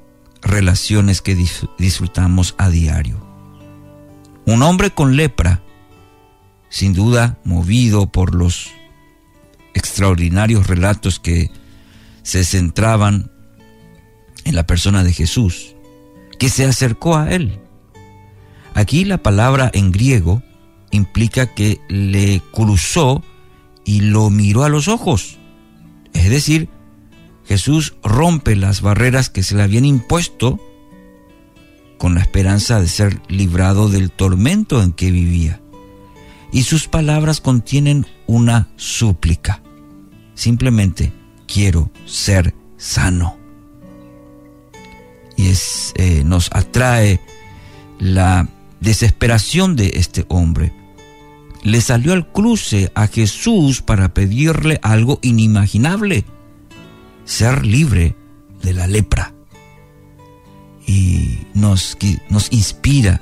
relaciones 0.42 1.22
que 1.22 1.36
disfrutamos 1.78 2.56
a 2.58 2.70
diario. 2.70 3.18
Un 4.46 4.62
hombre 4.62 4.92
con 4.92 5.16
lepra, 5.16 5.62
sin 6.70 6.94
duda 6.94 7.40
movido 7.44 8.08
por 8.08 8.36
los 8.36 8.70
extraordinarios 9.74 10.68
relatos 10.68 11.20
que 11.20 11.52
se 12.24 12.44
centraban 12.44 13.32
en 14.44 14.56
la 14.56 14.66
persona 14.66 15.04
de 15.04 15.14
Jesús, 15.14 15.76
que 16.38 16.50
se 16.50 16.66
acercó 16.66 17.18
a 17.18 17.32
él. 17.32 17.60
Aquí 18.74 19.06
la 19.06 19.18
palabra 19.18 19.72
en 19.74 19.92
griego 19.92 20.44
implica 20.92 21.54
que 21.54 21.80
le 21.88 22.42
cruzó 22.52 23.24
y 23.84 24.02
lo 24.02 24.30
miró 24.30 24.64
a 24.64 24.70
los 24.70 24.88
ojos, 24.88 25.38
es 26.14 26.30
decir, 26.30 26.70
Jesús 27.48 27.96
rompe 28.04 28.56
las 28.56 28.82
barreras 28.82 29.30
que 29.30 29.44
se 29.44 29.56
le 29.56 29.64
habían 29.64 29.86
impuesto 29.86 30.60
con 31.98 32.16
la 32.16 32.22
esperanza 32.22 32.80
de 32.80 32.88
ser 32.88 33.22
librado 33.30 33.90
del 33.90 34.12
tormento 34.12 34.82
en 34.82 34.92
que 34.92 35.12
vivía. 35.12 35.62
Y 36.52 36.64
sus 36.64 36.88
palabras 36.88 37.42
contienen 37.42 38.06
una 38.28 38.70
súplica. 38.76 39.62
Simplemente 40.34 41.14
quiero 41.48 41.92
ser 42.06 42.54
sano. 42.78 43.38
Y 45.38 45.52
eh, 45.96 46.24
nos 46.26 46.50
atrae 46.54 47.20
la 48.00 48.48
desesperación 48.80 49.76
de 49.76 49.92
este 49.96 50.26
hombre. 50.30 50.74
Le 51.64 51.82
salió 51.82 52.14
al 52.14 52.32
cruce 52.32 52.92
a 52.96 53.08
Jesús 53.08 53.82
para 53.82 54.14
pedirle 54.14 54.80
algo 54.82 55.20
inimaginable 55.22 56.26
ser 57.26 57.66
libre 57.66 58.16
de 58.62 58.74
la 58.74 58.88
lepra. 58.88 59.34
Y 60.88 61.40
nos, 61.54 61.98
nos 62.30 62.52
inspira 62.52 63.22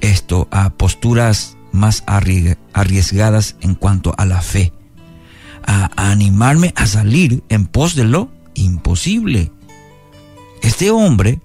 esto 0.00 0.48
a 0.50 0.70
posturas 0.70 1.56
más 1.72 2.04
arriesgadas 2.06 3.56
en 3.60 3.74
cuanto 3.74 4.14
a 4.16 4.26
la 4.26 4.42
fe, 4.42 4.72
a, 5.66 5.90
animarme 6.10 6.72
a 6.76 6.86
salir 6.86 7.42
en 7.48 7.66
pos 7.66 7.94
de 7.94 8.04
lo 8.04 8.30
imposible. 8.54 9.52
Este 10.62 10.90
hombre 10.90 11.40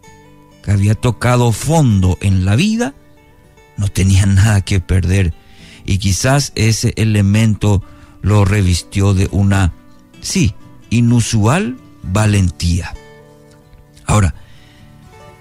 que 0.63 0.71
había 0.71 0.95
tocado 0.95 1.51
fondo 1.51 2.17
en 2.21 2.43
la 2.43 2.55
vida 2.55 2.93
no 3.77 3.87
tenía 3.87 4.25
nada 4.25 4.61
que 4.61 4.79
perder 4.79 5.33
y 5.85 5.99
quizás 5.99 6.51
ese 6.55 6.93
elemento 6.97 7.83
lo 8.21 8.43
revistió 8.43 9.13
de 9.13 9.29
una, 9.31 9.71
sí, 10.21 10.55
inusual 10.95 11.77
valentía. 12.03 12.93
Ahora, 14.05 14.33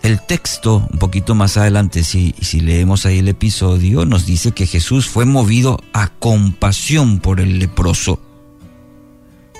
El 0.04 0.20
texto, 0.20 0.86
un 0.92 0.98
poquito 0.98 1.34
más 1.34 1.56
adelante, 1.56 2.04
si, 2.04 2.34
si 2.38 2.60
leemos 2.60 3.06
ahí 3.06 3.20
el 3.20 3.28
episodio, 3.28 4.04
nos 4.04 4.26
dice 4.26 4.52
que 4.52 4.66
Jesús 4.66 5.08
fue 5.08 5.24
movido 5.24 5.80
a 5.94 6.08
compasión 6.08 7.20
por 7.20 7.40
el 7.40 7.58
leproso. 7.58 8.20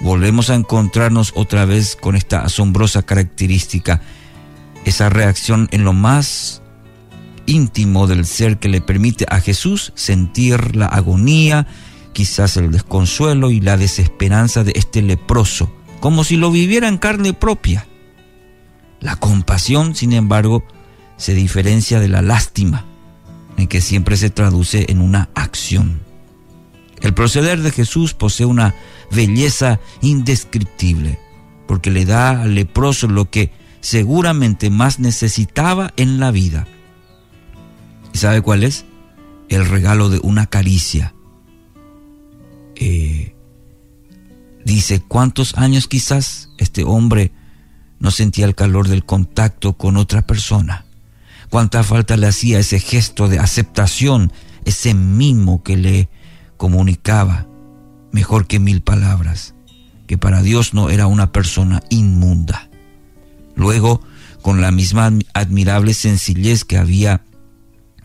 Volvemos 0.02 0.50
a 0.50 0.54
encontrarnos 0.54 1.32
otra 1.34 1.64
vez 1.64 1.96
con 1.96 2.14
esta 2.14 2.44
asombrosa 2.44 3.00
característica, 3.04 4.02
esa 4.84 5.08
reacción 5.08 5.66
en 5.70 5.82
lo 5.82 5.94
más 5.94 6.60
íntimo 7.46 8.06
del 8.06 8.26
ser 8.26 8.58
que 8.58 8.68
le 8.68 8.82
permite 8.82 9.24
a 9.30 9.40
Jesús 9.40 9.94
sentir 9.94 10.76
la 10.76 10.88
agonía, 10.88 11.66
quizás 12.12 12.58
el 12.58 12.70
desconsuelo 12.70 13.50
y 13.50 13.62
la 13.62 13.78
desesperanza 13.78 14.62
de 14.62 14.72
este 14.76 15.00
leproso, 15.00 15.72
como 16.00 16.24
si 16.24 16.36
lo 16.36 16.50
viviera 16.50 16.88
en 16.88 16.98
carne 16.98 17.32
propia. 17.32 17.86
La 19.00 19.16
compasión, 19.16 19.94
sin 19.94 20.12
embargo, 20.12 20.64
se 21.16 21.34
diferencia 21.34 22.00
de 22.00 22.08
la 22.08 22.22
lástima, 22.22 22.84
en 23.56 23.68
que 23.68 23.80
siempre 23.80 24.16
se 24.16 24.30
traduce 24.30 24.86
en 24.88 25.00
una 25.00 25.28
acción. 25.34 26.00
El 27.00 27.12
proceder 27.14 27.60
de 27.60 27.70
Jesús 27.70 28.14
posee 28.14 28.46
una 28.46 28.74
belleza 29.10 29.80
indescriptible, 30.00 31.18
porque 31.66 31.90
le 31.90 32.04
da 32.04 32.42
al 32.42 32.54
leproso 32.54 33.08
lo 33.08 33.30
que 33.30 33.52
seguramente 33.80 34.70
más 34.70 34.98
necesitaba 34.98 35.92
en 35.96 36.18
la 36.18 36.30
vida. 36.30 36.66
¿Y 38.14 38.18
sabe 38.18 38.40
cuál 38.40 38.64
es? 38.64 38.86
El 39.50 39.66
regalo 39.66 40.08
de 40.08 40.20
una 40.22 40.46
caricia. 40.46 41.14
Eh, 42.76 43.33
dice, 44.64 45.00
¿cuántos 45.00 45.56
años 45.56 45.88
quizás 45.88 46.50
este 46.58 46.84
hombre 46.84 47.32
no 47.98 48.10
sentía 48.10 48.46
el 48.46 48.54
calor 48.54 48.88
del 48.88 49.04
contacto 49.04 49.74
con 49.74 49.96
otra 49.96 50.22
persona? 50.26 50.84
¿Cuánta 51.50 51.82
falta 51.82 52.16
le 52.16 52.26
hacía 52.26 52.58
ese 52.58 52.80
gesto 52.80 53.28
de 53.28 53.38
aceptación, 53.38 54.32
ese 54.64 54.94
mimo 54.94 55.62
que 55.62 55.76
le 55.76 56.08
comunicaba, 56.56 57.46
mejor 58.12 58.46
que 58.46 58.58
mil 58.58 58.82
palabras, 58.82 59.54
que 60.06 60.18
para 60.18 60.42
Dios 60.42 60.74
no 60.74 60.90
era 60.90 61.06
una 61.06 61.32
persona 61.32 61.82
inmunda? 61.90 62.68
Luego, 63.54 64.00
con 64.42 64.60
la 64.60 64.70
misma 64.70 65.12
admirable 65.32 65.94
sencillez 65.94 66.64
que 66.64 66.76
había 66.76 67.22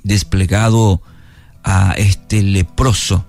desplegado 0.03 1.01
a 1.63 1.93
este 1.97 2.43
leproso, 2.43 3.25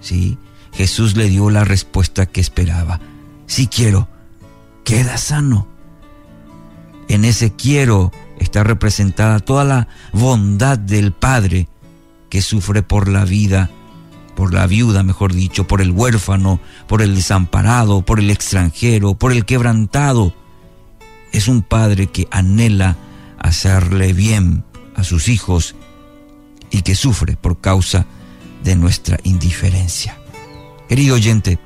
¿sí? 0.00 0.38
Jesús 0.72 1.16
le 1.16 1.28
dio 1.28 1.50
la 1.50 1.64
respuesta 1.64 2.26
que 2.26 2.40
esperaba. 2.40 3.00
Si 3.46 3.66
quiero, 3.66 4.08
queda 4.84 5.18
sano. 5.18 5.68
En 7.08 7.24
ese 7.24 7.52
quiero 7.52 8.10
está 8.38 8.64
representada 8.64 9.40
toda 9.40 9.64
la 9.64 9.88
bondad 10.12 10.78
del 10.78 11.12
Padre 11.12 11.68
que 12.30 12.40
sufre 12.40 12.82
por 12.82 13.08
la 13.08 13.24
vida, 13.24 13.70
por 14.34 14.54
la 14.54 14.66
viuda, 14.66 15.02
mejor 15.02 15.34
dicho, 15.34 15.66
por 15.66 15.82
el 15.82 15.90
huérfano, 15.90 16.58
por 16.88 17.02
el 17.02 17.14
desamparado, 17.14 18.02
por 18.02 18.18
el 18.18 18.30
extranjero, 18.30 19.14
por 19.14 19.32
el 19.32 19.44
quebrantado. 19.44 20.34
Es 21.32 21.48
un 21.48 21.62
Padre 21.62 22.06
que 22.06 22.28
anhela 22.30 22.96
hacerle 23.38 24.14
bien 24.14 24.64
a 24.96 25.04
sus 25.04 25.28
hijos 25.28 25.74
y 26.70 26.82
que 26.82 26.94
sufre 26.94 27.36
por 27.36 27.60
causa 27.60 28.06
de 28.64 28.76
nuestra 28.76 29.18
indiferencia. 29.24 30.21
Querido 30.92 31.14
oyente, 31.14 31.58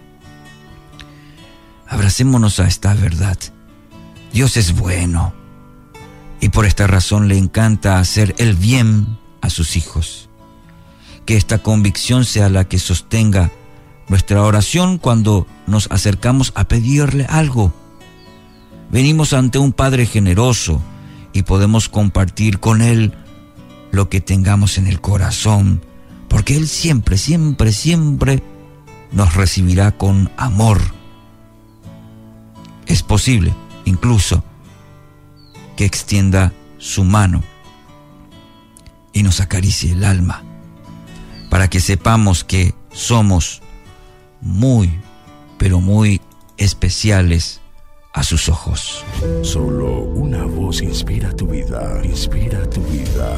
abracémonos 1.88 2.60
a 2.60 2.68
esta 2.68 2.94
verdad. 2.94 3.36
Dios 4.32 4.56
es 4.56 4.72
bueno 4.72 5.34
y 6.40 6.50
por 6.50 6.64
esta 6.64 6.86
razón 6.86 7.26
le 7.26 7.36
encanta 7.36 7.98
hacer 7.98 8.36
el 8.38 8.54
bien 8.54 9.18
a 9.40 9.50
sus 9.50 9.76
hijos. 9.76 10.28
Que 11.24 11.36
esta 11.36 11.58
convicción 11.58 12.24
sea 12.24 12.48
la 12.48 12.68
que 12.68 12.78
sostenga 12.78 13.50
nuestra 14.06 14.44
oración 14.44 14.96
cuando 14.96 15.48
nos 15.66 15.90
acercamos 15.90 16.52
a 16.54 16.68
pedirle 16.68 17.26
algo. 17.28 17.74
Venimos 18.92 19.32
ante 19.32 19.58
un 19.58 19.72
Padre 19.72 20.06
generoso 20.06 20.80
y 21.32 21.42
podemos 21.42 21.88
compartir 21.88 22.60
con 22.60 22.80
Él 22.80 23.12
lo 23.90 24.08
que 24.08 24.20
tengamos 24.20 24.78
en 24.78 24.86
el 24.86 25.00
corazón, 25.00 25.84
porque 26.28 26.56
Él 26.56 26.68
siempre, 26.68 27.18
siempre, 27.18 27.72
siempre 27.72 28.40
nos 29.12 29.34
recibirá 29.34 29.92
con 29.92 30.30
amor. 30.36 30.80
Es 32.86 33.02
posible, 33.02 33.54
incluso, 33.84 34.44
que 35.76 35.84
extienda 35.84 36.52
su 36.78 37.04
mano 37.04 37.42
y 39.12 39.22
nos 39.22 39.40
acaricie 39.40 39.92
el 39.92 40.04
alma, 40.04 40.42
para 41.50 41.68
que 41.68 41.80
sepamos 41.80 42.44
que 42.44 42.74
somos 42.92 43.62
muy, 44.40 45.00
pero 45.58 45.80
muy 45.80 46.20
especiales 46.56 47.60
a 48.12 48.22
sus 48.22 48.48
ojos. 48.48 49.04
Solo 49.42 50.00
una 50.00 50.44
voz 50.44 50.82
inspira 50.82 51.32
tu 51.32 51.46
vida, 51.46 52.00
inspira 52.04 52.68
tu 52.70 52.80
vida. 52.82 53.36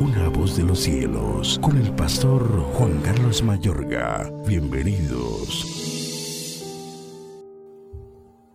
Una 0.00 0.28
voz 0.30 0.56
de 0.56 0.62
los 0.62 0.80
cielos, 0.80 1.58
con 1.60 1.76
el 1.76 1.92
pastor 1.92 2.42
Juan 2.72 3.02
Carlos 3.04 3.42
Mayorga. 3.42 4.32
Bienvenidos. 4.46 5.66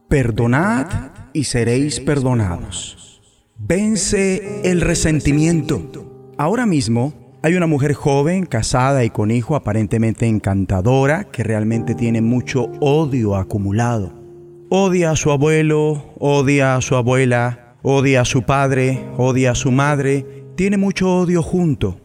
Perdonad 0.10 0.88
y 1.34 1.44
seréis 1.44 2.00
perdonados. 2.00 3.22
Vence 3.60 4.72
el 4.72 4.82
resentimiento. 4.82 6.34
Ahora 6.40 6.66
mismo 6.66 7.14
hay 7.44 7.54
una 7.54 7.68
mujer 7.68 7.94
joven, 7.94 8.48
casada 8.48 9.04
y 9.04 9.12
con 9.12 9.30
hijo 9.30 9.56
aparentemente 9.56 10.26
encantadora, 10.26 11.26
que 11.26 11.44
realmente 11.44 11.94
tiene 11.94 12.22
mucho 12.22 12.72
odio 12.80 13.36
acumulado. 13.36 14.12
Odia 14.72 15.12
a 15.12 15.16
su 15.16 15.30
abuelo, 15.30 16.12
odia 16.18 16.76
a 16.76 16.82
su 16.82 16.96
abuela, 16.96 17.76
odia 17.84 18.22
a 18.22 18.26
su 18.26 18.42
padre, 18.42 19.06
odia 19.16 19.52
a 19.52 19.56
su 19.56 19.72
madre, 19.72 20.45
tiene 20.56 20.78
mucho 20.78 21.20
odio 21.20 21.42
junto. 21.42 21.98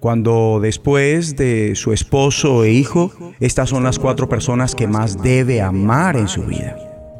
Cuando 0.00 0.60
después 0.62 1.36
de 1.36 1.74
su 1.74 1.92
esposo 1.92 2.64
e 2.64 2.70
hijo, 2.70 3.10
estas 3.40 3.68
son 3.68 3.82
las 3.84 3.98
cuatro 3.98 4.28
personas 4.28 4.74
que 4.74 4.86
más 4.86 5.22
debe 5.22 5.60
amar 5.60 6.16
en 6.16 6.28
su 6.28 6.42
vida. 6.42 6.76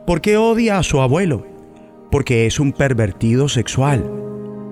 ¿Por 0.06 0.20
qué 0.20 0.36
odia 0.36 0.78
a 0.78 0.82
su 0.82 1.00
abuelo? 1.00 1.46
Porque 2.10 2.46
es 2.46 2.60
un 2.60 2.72
pervertido 2.72 3.48
sexual. 3.48 4.08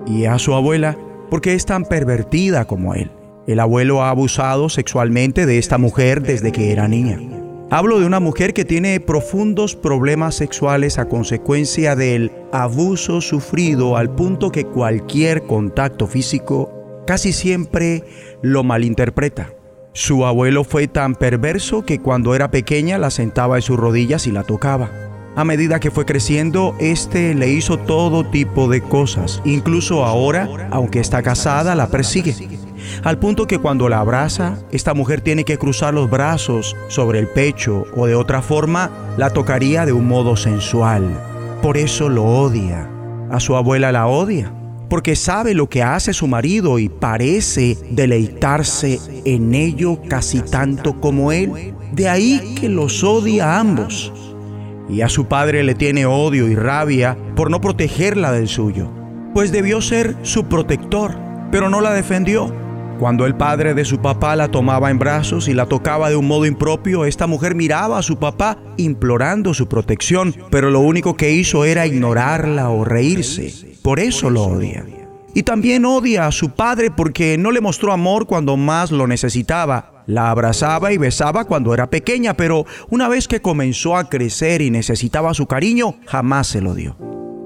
Y 0.07 0.25
a 0.25 0.39
su 0.39 0.53
abuela, 0.53 0.97
porque 1.29 1.53
es 1.53 1.65
tan 1.65 1.83
pervertida 1.83 2.65
como 2.65 2.95
él. 2.95 3.11
El 3.45 3.59
abuelo 3.59 4.01
ha 4.01 4.09
abusado 4.09 4.69
sexualmente 4.69 5.45
de 5.45 5.57
esta 5.57 5.77
mujer 5.77 6.21
desde 6.21 6.51
que 6.51 6.71
era 6.71 6.87
niña. 6.87 7.19
Hablo 7.69 7.99
de 7.99 8.05
una 8.05 8.21
mujer 8.21 8.53
que 8.53 8.63
tiene 8.63 9.01
profundos 9.01 9.75
problemas 9.75 10.35
sexuales 10.35 10.97
a 10.97 11.09
consecuencia 11.09 11.97
del 11.97 12.31
abuso 12.53 13.19
sufrido 13.19 13.97
al 13.97 14.09
punto 14.09 14.51
que 14.51 14.63
cualquier 14.63 15.43
contacto 15.43 16.07
físico 16.07 17.03
casi 17.05 17.33
siempre 17.33 18.05
lo 18.41 18.63
malinterpreta. 18.63 19.51
Su 19.91 20.25
abuelo 20.25 20.63
fue 20.63 20.87
tan 20.87 21.15
perverso 21.15 21.83
que 21.83 21.99
cuando 21.99 22.35
era 22.35 22.51
pequeña 22.51 22.97
la 22.99 23.09
sentaba 23.09 23.57
en 23.57 23.63
sus 23.63 23.77
rodillas 23.77 24.27
y 24.27 24.31
la 24.31 24.43
tocaba. 24.43 24.89
A 25.35 25.43
medida 25.43 25.81
que 25.81 25.91
fue 25.91 26.05
creciendo, 26.05 26.73
este 26.79 27.35
le 27.35 27.49
hizo 27.49 27.77
todo 27.77 28.25
tipo 28.25 28.69
de 28.69 28.79
cosas. 28.79 29.41
Incluso 29.43 30.05
ahora, 30.05 30.69
aunque 30.71 31.01
está 31.01 31.21
casada, 31.21 31.75
la 31.75 31.89
persigue 31.89 32.33
al 33.03 33.19
punto 33.19 33.47
que 33.47 33.59
cuando 33.59 33.89
la 33.89 33.99
abraza, 33.99 34.57
esta 34.71 34.93
mujer 34.93 35.21
tiene 35.21 35.43
que 35.43 35.57
cruzar 35.57 35.93
los 35.93 36.09
brazos 36.09 36.75
sobre 36.87 37.19
el 37.19 37.27
pecho 37.27 37.85
o 37.95 38.05
de 38.05 38.15
otra 38.15 38.41
forma 38.41 38.89
la 39.17 39.29
tocaría 39.29 39.85
de 39.85 39.93
un 39.93 40.07
modo 40.07 40.35
sensual. 40.35 41.03
Por 41.61 41.77
eso 41.77 42.09
lo 42.09 42.23
odia. 42.23 42.89
A 43.29 43.39
su 43.39 43.55
abuela 43.55 43.91
la 43.91 44.07
odia, 44.07 44.53
porque 44.89 45.15
sabe 45.15 45.53
lo 45.53 45.67
que 45.67 45.83
hace 45.83 46.13
su 46.13 46.27
marido 46.27 46.79
y 46.79 46.87
parece 46.87 47.77
deleitarse 47.89 48.99
en 49.25 49.53
ello 49.53 49.99
casi 50.07 50.41
tanto 50.41 50.99
como 51.01 51.31
él. 51.31 51.73
De 51.91 52.07
ahí 52.07 52.55
que 52.59 52.69
los 52.69 53.03
odia 53.03 53.55
a 53.55 53.59
ambos. 53.59 54.13
Y 54.89 55.01
a 55.01 55.09
su 55.09 55.25
padre 55.25 55.63
le 55.63 55.75
tiene 55.75 56.05
odio 56.05 56.47
y 56.47 56.55
rabia 56.55 57.17
por 57.35 57.51
no 57.51 57.59
protegerla 57.59 58.31
del 58.31 58.47
suyo, 58.47 58.89
pues 59.33 59.51
debió 59.51 59.81
ser 59.81 60.15
su 60.21 60.45
protector, 60.45 61.17
pero 61.51 61.69
no 61.69 61.81
la 61.81 61.93
defendió 61.93 62.66
cuando 62.99 63.25
el 63.25 63.35
padre 63.35 63.73
de 63.73 63.85
su 63.85 63.99
papá 63.99 64.35
la 64.35 64.49
tomaba 64.49 64.89
en 64.89 64.97
brazos 64.97 65.47
y 65.47 65.53
la 65.53 65.67
tocaba 65.67 66.09
de 66.09 66.15
un 66.15 66.27
modo 66.27 66.45
impropio, 66.45 67.05
esta 67.05 67.27
mujer 67.27 67.53
miraba 67.53 67.99
a 67.99 68.03
su 68.03 68.17
papá 68.17 68.57
implorando 68.77 69.53
su 69.53 69.67
protección, 69.67 70.35
pero 70.49 70.71
lo 70.71 70.79
único 70.79 71.15
que 71.15 71.31
hizo 71.31 71.63
era 71.63 71.85
ignorarla 71.85 72.69
o 72.69 72.83
reírse. 72.83 73.77
Por 73.83 73.99
eso 73.99 74.29
lo 74.29 74.43
odia. 74.43 74.85
Y 75.35 75.43
también 75.43 75.85
odia 75.85 76.25
a 76.25 76.31
su 76.31 76.49
padre 76.49 76.89
porque 76.89 77.37
no 77.37 77.51
le 77.51 77.61
mostró 77.61 77.93
amor 77.93 78.25
cuando 78.25 78.57
más 78.57 78.91
lo 78.91 79.05
necesitaba. 79.05 80.03
La 80.07 80.31
abrazaba 80.31 80.91
y 80.91 80.97
besaba 80.97 81.45
cuando 81.45 81.73
era 81.73 81.89
pequeña, 81.89 82.35
pero 82.35 82.65
una 82.89 83.07
vez 83.07 83.27
que 83.27 83.41
comenzó 83.41 83.95
a 83.95 84.09
crecer 84.09 84.61
y 84.61 84.71
necesitaba 84.71 85.33
su 85.33 85.45
cariño, 85.45 85.95
jamás 86.07 86.47
se 86.47 86.61
lo 86.61 86.73
dio. 86.73 86.97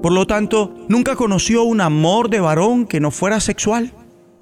Por 0.02 0.12
lo 0.12 0.26
tanto, 0.26 0.74
nunca 0.88 1.14
conoció 1.14 1.64
un 1.64 1.80
amor 1.80 2.30
de 2.30 2.40
varón 2.40 2.86
que 2.86 3.00
no 3.00 3.10
fuera 3.10 3.40
sexual. 3.40 3.92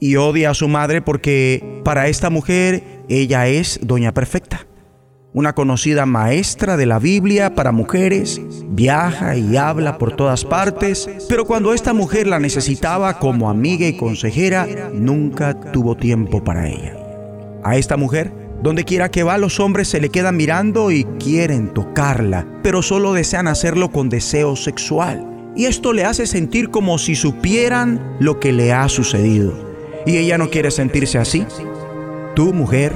Y 0.01 0.17
odia 0.17 0.51
a 0.51 0.55
su 0.55 0.67
madre 0.67 1.03
porque 1.03 1.83
para 1.85 2.09
esta 2.09 2.31
mujer 2.31 2.83
ella 3.09 3.47
es 3.47 3.79
doña 3.83 4.13
perfecta. 4.13 4.67
Una 5.33 5.53
conocida 5.53 6.07
maestra 6.07 6.77
de 6.77 6.87
la 6.87 6.99
Biblia 6.99 7.55
para 7.55 7.71
mujeres, 7.71 8.41
viaja 8.69 9.37
y 9.37 9.57
habla 9.57 9.97
por 9.97 10.17
todas 10.17 10.45
partes, 10.45 11.09
pero 11.29 11.45
cuando 11.45 11.73
esta 11.73 11.93
mujer 11.93 12.27
la 12.27 12.41
necesitaba 12.41 13.21
como 13.21 13.49
amiga 13.49 13.87
y 13.87 13.97
consejera, 13.97 14.91
nunca 14.93 15.55
tuvo 15.71 15.97
tiempo 15.97 16.43
para 16.43 16.67
ella. 16.67 16.97
A 17.63 17.77
esta 17.77 17.97
mujer, 17.97 18.33
donde 18.61 18.85
quiera 18.85 19.11
que 19.11 19.23
va, 19.23 19.39
los 19.39 19.61
hombres 19.61 19.87
se 19.87 20.01
le 20.01 20.09
quedan 20.09 20.37
mirando 20.37 20.91
y 20.91 21.05
quieren 21.21 21.73
tocarla, 21.73 22.45
pero 22.65 22.83
solo 22.83 23.13
desean 23.13 23.47
hacerlo 23.47 23.93
con 23.93 24.09
deseo 24.09 24.57
sexual. 24.57 25.53
Y 25.55 25.67
esto 25.67 25.93
le 25.93 26.05
hace 26.05 26.27
sentir 26.27 26.71
como 26.71 26.99
si 26.99 27.15
supieran 27.15 28.17
lo 28.19 28.41
que 28.41 28.53
le 28.53 28.73
ha 28.73 28.89
sucedido. 28.89 29.70
¿Y 30.07 30.17
ella 30.17 30.39
no 30.39 30.51
quiere 30.51 30.71
sentirse 30.71 31.19
así? 31.19 31.47
Tú, 32.35 32.53
mujer, 32.53 32.95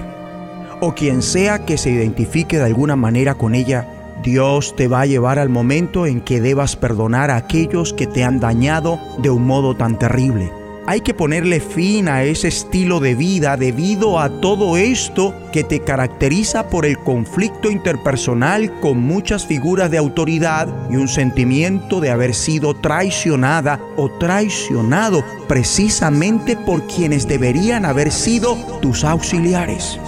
o 0.81 0.95
quien 0.95 1.23
sea 1.23 1.65
que 1.65 1.79
se 1.79 1.91
identifique 1.91 2.59
de 2.59 2.65
alguna 2.65 2.97
manera 2.97 3.35
con 3.35 3.55
ella, 3.55 3.89
Dios 4.23 4.75
te 4.75 4.89
va 4.89 5.03
a 5.03 5.07
llevar 5.07 5.39
al 5.39 5.51
momento 5.51 6.07
en 6.07 6.21
que 6.21 6.41
debas 6.41 6.77
perdonar 6.77 7.31
a 7.31 7.37
aquellos 7.37 7.93
que 7.93 8.07
te 8.07 8.25
han 8.25 8.41
dañado 8.41 8.99
de 9.19 9.31
un 9.31 9.45
modo 9.45 9.77
tan 9.77 9.99
terrible. 9.99 10.51
Hay 10.87 11.01
que 11.01 11.15
ponerle 11.15 11.61
fin 11.61 12.09
a 12.09 12.25
ese 12.25 12.49
estilo 12.49 13.01
de 13.01 13.15
vida 13.15 13.57
debido 13.57 14.21
a 14.21 14.41
todo 14.43 14.77
esto 14.77 15.35
que 15.51 15.65
te 15.65 15.81
caracteriza 15.81 16.69
por 16.69 16.85
el 16.85 16.99
conflicto 16.99 17.71
interpersonal 17.71 18.81
con 18.81 19.01
muchas 19.01 19.47
figuras 19.47 19.91
de 19.91 19.97
autoridad 19.97 20.69
y 20.91 20.97
un 20.97 21.09
sentimiento 21.09 22.01
de 22.01 22.11
haber 22.11 22.35
sido 22.35 22.75
traicionada 22.75 23.81
o 23.97 24.11
traicionado 24.11 25.25
precisamente 25.49 26.55
por 26.55 26.87
quienes 26.87 27.27
deberían 27.27 27.87
haber 27.87 28.13
sido 28.13 28.55
tus 28.83 29.05
auxiliares. 29.05 29.99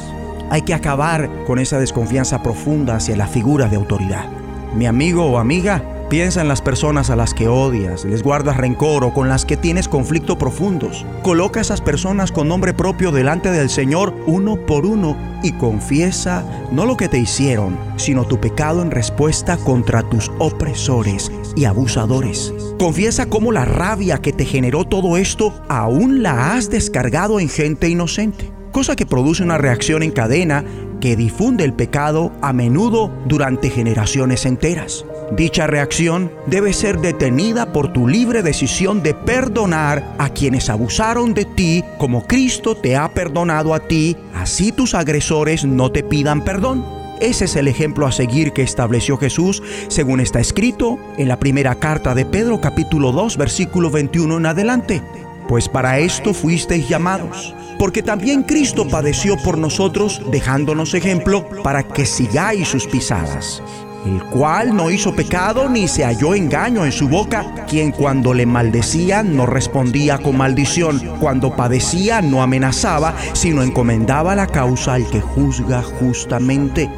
Hay 0.50 0.60
que 0.60 0.74
acabar 0.74 1.30
con 1.46 1.58
esa 1.58 1.78
desconfianza 1.78 2.42
profunda 2.42 2.96
hacia 2.96 3.16
las 3.16 3.30
figuras 3.30 3.70
de 3.70 3.76
autoridad. 3.76 4.26
Mi 4.74 4.84
amigo 4.84 5.24
o 5.24 5.38
amiga, 5.38 5.82
Piensa 6.08 6.40
en 6.40 6.46
las 6.46 6.62
personas 6.62 7.10
a 7.10 7.16
las 7.16 7.34
que 7.34 7.48
odias, 7.48 8.04
les 8.04 8.22
guardas 8.22 8.56
rencor 8.56 9.02
o 9.02 9.12
con 9.12 9.28
las 9.28 9.44
que 9.44 9.56
tienes 9.56 9.88
conflicto 9.88 10.38
profundos. 10.38 11.04
Coloca 11.22 11.58
a 11.58 11.62
esas 11.62 11.80
personas 11.80 12.30
con 12.30 12.46
nombre 12.46 12.74
propio 12.74 13.10
delante 13.10 13.50
del 13.50 13.68
Señor 13.68 14.14
uno 14.26 14.54
por 14.54 14.86
uno 14.86 15.16
y 15.42 15.50
confiesa 15.52 16.44
no 16.70 16.86
lo 16.86 16.96
que 16.96 17.08
te 17.08 17.18
hicieron, 17.18 17.76
sino 17.96 18.24
tu 18.24 18.40
pecado 18.40 18.82
en 18.82 18.92
respuesta 18.92 19.56
contra 19.56 20.04
tus 20.04 20.30
opresores 20.38 21.32
y 21.56 21.64
abusadores. 21.64 22.54
Confiesa 22.78 23.26
cómo 23.26 23.50
la 23.50 23.64
rabia 23.64 24.18
que 24.18 24.32
te 24.32 24.44
generó 24.44 24.84
todo 24.84 25.16
esto 25.16 25.60
aún 25.68 26.22
la 26.22 26.54
has 26.54 26.70
descargado 26.70 27.40
en 27.40 27.48
gente 27.48 27.88
inocente 27.88 28.52
cosa 28.76 28.94
que 28.94 29.06
produce 29.06 29.42
una 29.42 29.56
reacción 29.56 30.02
en 30.02 30.10
cadena 30.10 30.62
que 31.00 31.16
difunde 31.16 31.64
el 31.64 31.72
pecado 31.72 32.30
a 32.42 32.52
menudo 32.52 33.10
durante 33.24 33.70
generaciones 33.70 34.44
enteras. 34.44 35.06
Dicha 35.32 35.66
reacción 35.66 36.30
debe 36.46 36.72
ser 36.72 37.00
detenida 37.00 37.72
por 37.72 37.92
tu 37.92 38.06
libre 38.06 38.44
decisión 38.44 39.02
de 39.02 39.12
perdonar 39.12 40.14
a 40.18 40.28
quienes 40.28 40.70
abusaron 40.70 41.34
de 41.34 41.44
ti 41.44 41.82
como 41.98 42.26
Cristo 42.28 42.76
te 42.76 42.96
ha 42.96 43.08
perdonado 43.08 43.74
a 43.74 43.80
ti, 43.80 44.16
así 44.34 44.70
tus 44.70 44.94
agresores 44.94 45.64
no 45.64 45.90
te 45.90 46.04
pidan 46.04 46.44
perdón. 46.44 46.84
Ese 47.20 47.46
es 47.46 47.56
el 47.56 47.66
ejemplo 47.66 48.06
a 48.06 48.12
seguir 48.12 48.52
que 48.52 48.62
estableció 48.62 49.16
Jesús, 49.16 49.62
según 49.88 50.20
está 50.20 50.38
escrito 50.38 50.96
en 51.18 51.26
la 51.26 51.40
primera 51.40 51.74
carta 51.74 52.14
de 52.14 52.24
Pedro 52.24 52.60
capítulo 52.60 53.10
2 53.10 53.36
versículo 53.36 53.90
21 53.90 54.36
en 54.36 54.46
adelante. 54.46 55.02
Pues 55.48 55.68
para 55.68 55.98
esto 55.98 56.34
fuisteis 56.34 56.88
llamados, 56.88 57.52
porque 57.80 58.02
también 58.02 58.44
Cristo 58.44 58.86
padeció 58.86 59.36
por 59.38 59.58
nosotros, 59.58 60.22
dejándonos 60.30 60.94
ejemplo 60.94 61.48
para 61.64 61.82
que 61.82 62.06
sigáis 62.06 62.68
sus 62.68 62.86
pisadas 62.86 63.62
el 64.06 64.22
cual 64.24 64.74
no 64.76 64.90
hizo 64.90 65.14
pecado 65.14 65.68
ni 65.68 65.88
se 65.88 66.04
halló 66.04 66.34
engaño 66.34 66.84
en 66.84 66.92
su 66.92 67.08
boca, 67.08 67.66
quien 67.68 67.92
cuando 67.92 68.34
le 68.34 68.46
maldecía 68.46 69.22
no 69.22 69.46
respondía 69.46 70.18
con 70.18 70.36
maldición, 70.36 71.00
cuando 71.20 71.56
padecía 71.56 72.22
no 72.22 72.42
amenazaba, 72.42 73.14
sino 73.32 73.62
encomendaba 73.62 74.34
la 74.34 74.46
causa 74.46 74.94
al 74.94 75.06
que 75.10 75.20
juzga 75.20 75.82
justamente, 75.82 76.90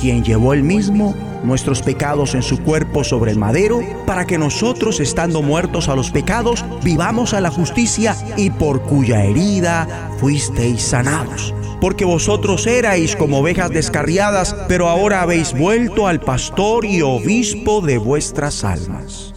quien 0.00 0.22
llevó 0.22 0.52
el 0.52 0.62
mismo 0.62 1.14
nuestros 1.42 1.82
pecados 1.82 2.34
en 2.34 2.42
su 2.42 2.62
cuerpo 2.62 3.04
sobre 3.04 3.30
el 3.30 3.38
madero, 3.38 3.80
para 4.04 4.26
que 4.26 4.38
nosotros, 4.38 5.00
estando 5.00 5.42
muertos 5.42 5.88
a 5.88 5.94
los 5.94 6.10
pecados, 6.10 6.64
vivamos 6.82 7.34
a 7.34 7.40
la 7.40 7.50
justicia 7.50 8.16
y 8.36 8.50
por 8.50 8.82
cuya 8.82 9.24
herida 9.24 9.86
fuisteis 10.18 10.82
sanados 10.82 11.54
porque 11.80 12.04
vosotros 12.04 12.66
erais 12.66 13.16
como 13.16 13.40
ovejas 13.40 13.70
descarriadas, 13.70 14.56
pero 14.68 14.88
ahora 14.88 15.22
habéis 15.22 15.52
vuelto 15.56 16.08
al 16.08 16.20
pastor 16.20 16.84
y 16.84 17.02
obispo 17.02 17.80
de 17.80 17.98
vuestras 17.98 18.64
almas. 18.64 19.34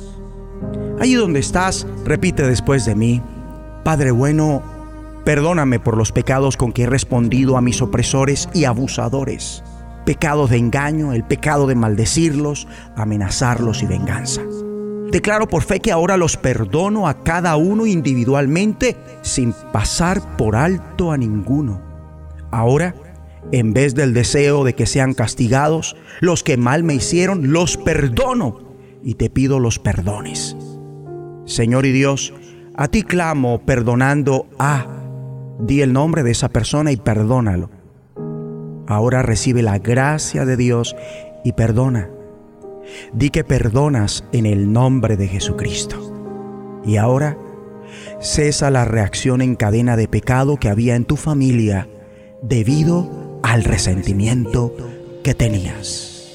Allí 1.00 1.16
donde 1.16 1.40
estás, 1.40 1.86
repite 2.06 2.44
después 2.44 2.86
de 2.86 2.96
mí, 2.96 3.22
Padre 3.84 4.12
bueno, 4.12 4.62
perdóname 5.26 5.80
por 5.80 5.98
los 5.98 6.12
pecados 6.12 6.58
con 6.58 6.72
que 6.72 6.84
he 6.84 6.88
respondido 6.88 7.58
a 7.58 7.62
mis 7.62 7.82
opresores 7.82 8.50
y 8.54 8.66
abusadores, 8.66 9.64
pecados 10.06 10.50
de 10.50 10.58
engaño, 10.58 11.14
el 11.14 11.24
pecado 11.24 11.68
de 11.68 11.76
maldecirlos, 11.76 12.68
amenazarlos 12.96 13.84
y 13.84 13.86
venganza. 13.86 14.42
Declaro 15.12 15.48
por 15.48 15.64
fe 15.64 15.80
que 15.80 15.92
ahora 15.92 16.18
los 16.18 16.38
perdono 16.38 17.08
a 17.08 17.24
cada 17.24 17.56
uno 17.56 17.86
individualmente 17.88 18.96
sin 19.24 19.54
pasar 19.74 20.38
por 20.38 20.56
alto 20.56 21.12
a 21.12 21.18
ninguno 21.18 21.89
Ahora, 22.52 22.96
en 23.52 23.74
vez 23.74 23.96
del 23.96 24.14
deseo 24.14 24.64
de 24.64 24.74
que 24.74 24.86
sean 24.86 25.14
castigados, 25.14 25.96
los 26.20 26.44
que 26.44 26.58
mal 26.58 26.84
me 26.84 26.94
hicieron, 26.94 27.52
los 27.52 27.78
perdono 27.78 28.60
y 29.04 29.16
te 29.16 29.30
pido 29.30 29.60
los 29.60 29.80
perdones. 29.80 30.56
Señor 31.46 31.86
y 31.86 31.92
Dios, 31.92 32.34
a 32.76 32.88
ti 32.88 33.04
clamo 33.04 33.60
perdonando 33.66 34.48
a, 34.60 34.88
di 35.60 35.82
el 35.82 35.94
nombre 35.94 36.24
de 36.24 36.32
esa 36.32 36.50
persona 36.50 36.92
y 36.92 36.98
perdónalo. 36.98 37.70
Ahora 38.88 39.22
recibe 39.22 39.62
la 39.62 39.80
gracia 39.80 40.46
de 40.46 40.58
Dios 40.58 40.96
y 41.44 41.54
perdona. 41.54 42.10
Di 43.14 43.30
que 43.30 43.44
perdonas 43.44 44.26
en 44.32 44.46
el 44.46 44.72
nombre 44.74 45.16
de 45.16 45.28
Jesucristo. 45.28 46.82
Y 46.86 46.98
ahora 46.98 47.38
cesa 48.20 48.72
la 48.72 48.86
reacción 48.86 49.42
en 49.42 49.56
cadena 49.56 49.96
de 49.96 50.08
pecado 50.08 50.58
que 50.58 50.70
había 50.70 50.96
en 50.96 51.06
tu 51.06 51.16
familia 51.16 51.88
debido 52.42 53.40
al 53.44 53.64
resentimiento 53.64 54.74
que 55.24 55.34
tenías. 55.34 56.34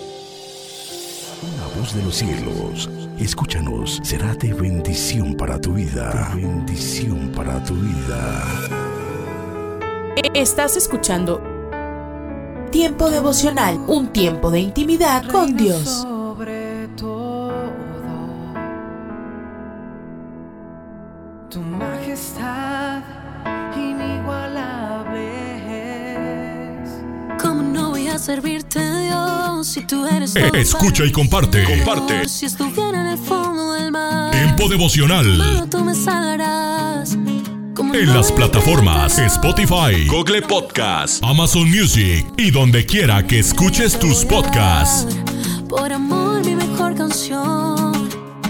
Una 1.42 1.80
voz 1.80 1.94
de 1.94 2.02
los 2.02 2.16
cielos, 2.16 2.90
escúchanos, 3.18 4.00
será 4.02 4.34
de 4.34 4.52
bendición 4.52 5.34
para 5.34 5.60
tu 5.60 5.74
vida. 5.74 6.32
De 6.34 6.42
bendición 6.42 7.32
para 7.34 7.62
tu 7.64 7.74
vida. 7.74 8.44
Estás 10.34 10.76
escuchando 10.76 11.40
Tiempo 12.70 13.08
devocional, 13.08 13.78
un 13.86 14.08
tiempo 14.08 14.50
de 14.50 14.58
intimidad 14.58 15.24
con 15.30 15.56
Dios. 15.56 16.04
Escucha 30.22 30.98
para 30.98 31.08
y 31.08 31.12
comparte. 31.12 31.64
Comparte. 31.64 32.28
Si 32.28 32.46
estuviera 32.46 33.00
en 33.00 33.06
el 33.06 33.18
fondo 33.18 33.72
del 33.72 33.90
mar, 33.90 34.30
Tiempo 34.30 34.68
devocional. 34.68 35.38
solo 35.38 35.66
tú 35.68 35.84
me 35.84 35.94
salvarás. 35.94 37.16
¿Cómo 37.74 37.94
En 37.94 38.14
las 38.14 38.30
plataformas? 38.30 39.18
Spotify, 39.18 40.06
Google 40.06 40.42
Podcast, 40.42 41.22
Amazon 41.24 41.68
Music 41.68 42.24
y 42.36 42.50
donde 42.52 42.86
quiera 42.86 43.26
que 43.26 43.40
escuches 43.40 43.98
tus 43.98 44.24
podcasts. 44.24 45.16
Por 45.68 45.92
amor, 45.92 46.44
mi 46.44 46.54
mejor 46.54 46.94
canción. 46.94 47.92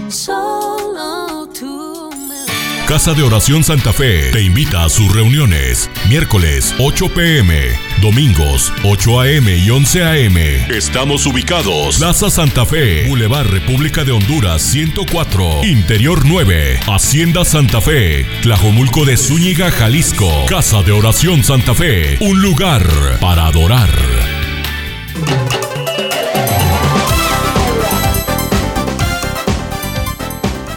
Solo 0.09 1.49
tú 1.59 2.11
me 2.29 2.45
Casa 2.87 3.13
de 3.15 3.23
Oración 3.23 3.63
Santa 3.63 3.91
Fe 3.93 4.29
te 4.31 4.43
invita 4.43 4.83
a 4.83 4.89
sus 4.89 5.11
reuniones. 5.11 5.89
Miércoles 6.07 6.75
8 6.77 7.09
pm, 7.15 7.71
domingos 8.01 8.71
8 8.83 9.21
am 9.21 9.49
y 9.49 9.69
11 9.69 10.03
am. 10.03 10.37
Estamos 10.69 11.25
ubicados. 11.25 11.97
Plaza 11.97 12.29
Santa 12.29 12.65
Fe, 12.65 13.07
Boulevard 13.07 13.47
República 13.47 14.03
de 14.03 14.11
Honduras 14.11 14.61
104, 14.61 15.63
Interior 15.63 16.25
9, 16.25 16.79
Hacienda 16.87 17.45
Santa 17.45 17.81
Fe, 17.81 18.25
Tlajomulco 18.41 19.05
de 19.05 19.17
Zúñiga, 19.17 19.71
Jalisco. 19.71 20.29
Casa 20.47 20.83
de 20.83 20.91
Oración 20.91 21.43
Santa 21.43 21.73
Fe, 21.73 22.17
un 22.19 22.41
lugar 22.41 22.85
para 23.19 23.47
adorar. 23.47 23.89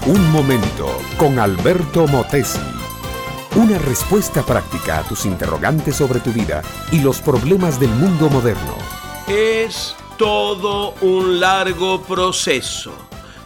Un 0.07 0.31
momento 0.33 1.01
con 1.19 1.39
Alberto 1.39 2.07
Motesi. 2.07 2.78
Una 3.57 3.79
respuesta 3.79 4.45
práctica 4.45 4.99
a 4.99 5.03
tus 5.03 5.25
interrogantes 5.25 5.97
sobre 5.97 6.21
tu 6.21 6.31
vida 6.33 6.63
y 6.93 7.01
los 7.01 7.21
problemas 7.21 7.81
del 7.81 7.91
mundo 7.91 8.29
moderno. 8.29 8.77
Es 9.27 9.97
todo 10.17 10.95
un 11.01 11.41
largo 11.41 12.03
proceso, 12.03 12.93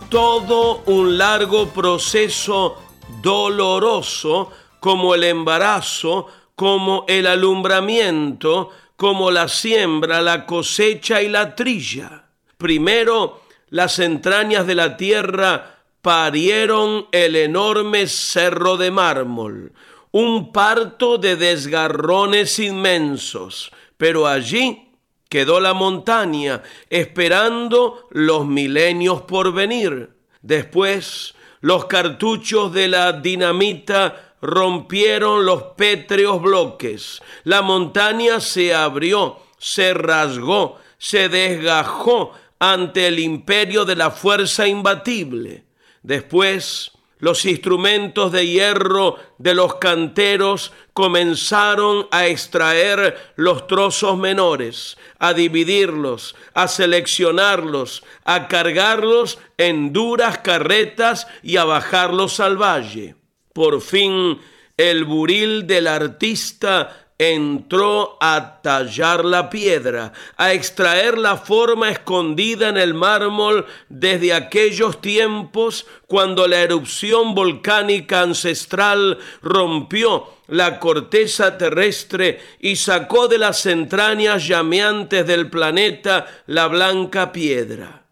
todo 0.08 0.82
un 0.86 1.16
largo 1.16 1.68
proceso 1.68 2.76
doloroso 3.22 4.50
como 4.80 5.14
el 5.14 5.24
embarazo, 5.24 6.26
como 6.56 7.04
el 7.08 7.26
alumbramiento, 7.26 8.70
como 8.96 9.30
la 9.30 9.48
siembra, 9.48 10.20
la 10.20 10.44
cosecha 10.46 11.22
y 11.22 11.28
la 11.28 11.54
trilla. 11.54 12.24
Primero, 12.58 13.40
las 13.70 13.98
entrañas 13.98 14.66
de 14.66 14.74
la 14.74 14.96
tierra 14.96 15.78
parieron 16.02 17.06
el 17.12 17.36
enorme 17.36 18.08
cerro 18.08 18.76
de 18.76 18.90
mármol, 18.90 19.72
un 20.12 20.52
parto 20.52 21.18
de 21.18 21.36
desgarrones 21.36 22.58
inmensos, 22.58 23.72
pero 23.96 24.26
allí 24.26 24.90
quedó 25.28 25.60
la 25.60 25.72
montaña 25.72 26.62
esperando 26.90 28.08
los 28.10 28.46
milenios 28.46 29.22
por 29.22 29.52
venir. 29.52 30.10
Después, 30.42 31.34
los 31.60 31.86
cartuchos 31.86 32.72
de 32.72 32.88
la 32.88 33.12
dinamita 33.12 34.34
rompieron 34.42 35.46
los 35.46 35.62
pétreos 35.76 36.42
bloques. 36.42 37.22
La 37.44 37.62
montaña 37.62 38.40
se 38.40 38.74
abrió, 38.74 39.38
se 39.56 39.94
rasgó, 39.94 40.78
se 40.98 41.28
desgajó 41.28 42.32
ante 42.58 43.06
el 43.06 43.18
imperio 43.18 43.84
de 43.84 43.96
la 43.96 44.10
fuerza 44.10 44.66
imbatible. 44.66 45.64
Después, 46.02 46.92
los 47.22 47.44
instrumentos 47.44 48.32
de 48.32 48.48
hierro 48.48 49.16
de 49.38 49.54
los 49.54 49.76
canteros 49.76 50.72
comenzaron 50.92 52.08
a 52.10 52.26
extraer 52.26 53.16
los 53.36 53.68
trozos 53.68 54.18
menores, 54.18 54.98
a 55.20 55.32
dividirlos, 55.32 56.34
a 56.52 56.66
seleccionarlos, 56.66 58.02
a 58.24 58.48
cargarlos 58.48 59.38
en 59.56 59.92
duras 59.92 60.38
carretas 60.38 61.28
y 61.44 61.58
a 61.58 61.64
bajarlos 61.64 62.40
al 62.40 62.60
valle. 62.60 63.14
Por 63.52 63.80
fin, 63.82 64.40
el 64.76 65.04
buril 65.04 65.68
del 65.68 65.86
artista 65.86 67.01
entró 67.30 68.16
a 68.20 68.60
tallar 68.62 69.24
la 69.24 69.48
piedra, 69.48 70.12
a 70.36 70.52
extraer 70.52 71.16
la 71.18 71.36
forma 71.36 71.88
escondida 71.90 72.68
en 72.68 72.76
el 72.76 72.94
mármol 72.94 73.66
desde 73.88 74.32
aquellos 74.32 75.00
tiempos 75.00 75.86
cuando 76.08 76.48
la 76.48 76.60
erupción 76.60 77.34
volcánica 77.34 78.22
ancestral 78.22 79.18
rompió 79.40 80.26
la 80.48 80.80
corteza 80.80 81.56
terrestre 81.56 82.40
y 82.58 82.76
sacó 82.76 83.28
de 83.28 83.38
las 83.38 83.66
entrañas 83.66 84.46
llameantes 84.46 85.26
del 85.26 85.48
planeta 85.48 86.26
la 86.46 86.66
blanca 86.66 87.30
piedra. 87.30 88.06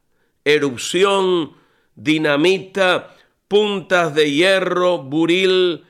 Erupción, 0.44 1.54
dinamita, 1.96 3.16
puntas 3.48 4.14
de 4.14 4.30
hierro, 4.30 4.98
buril, 4.98 5.84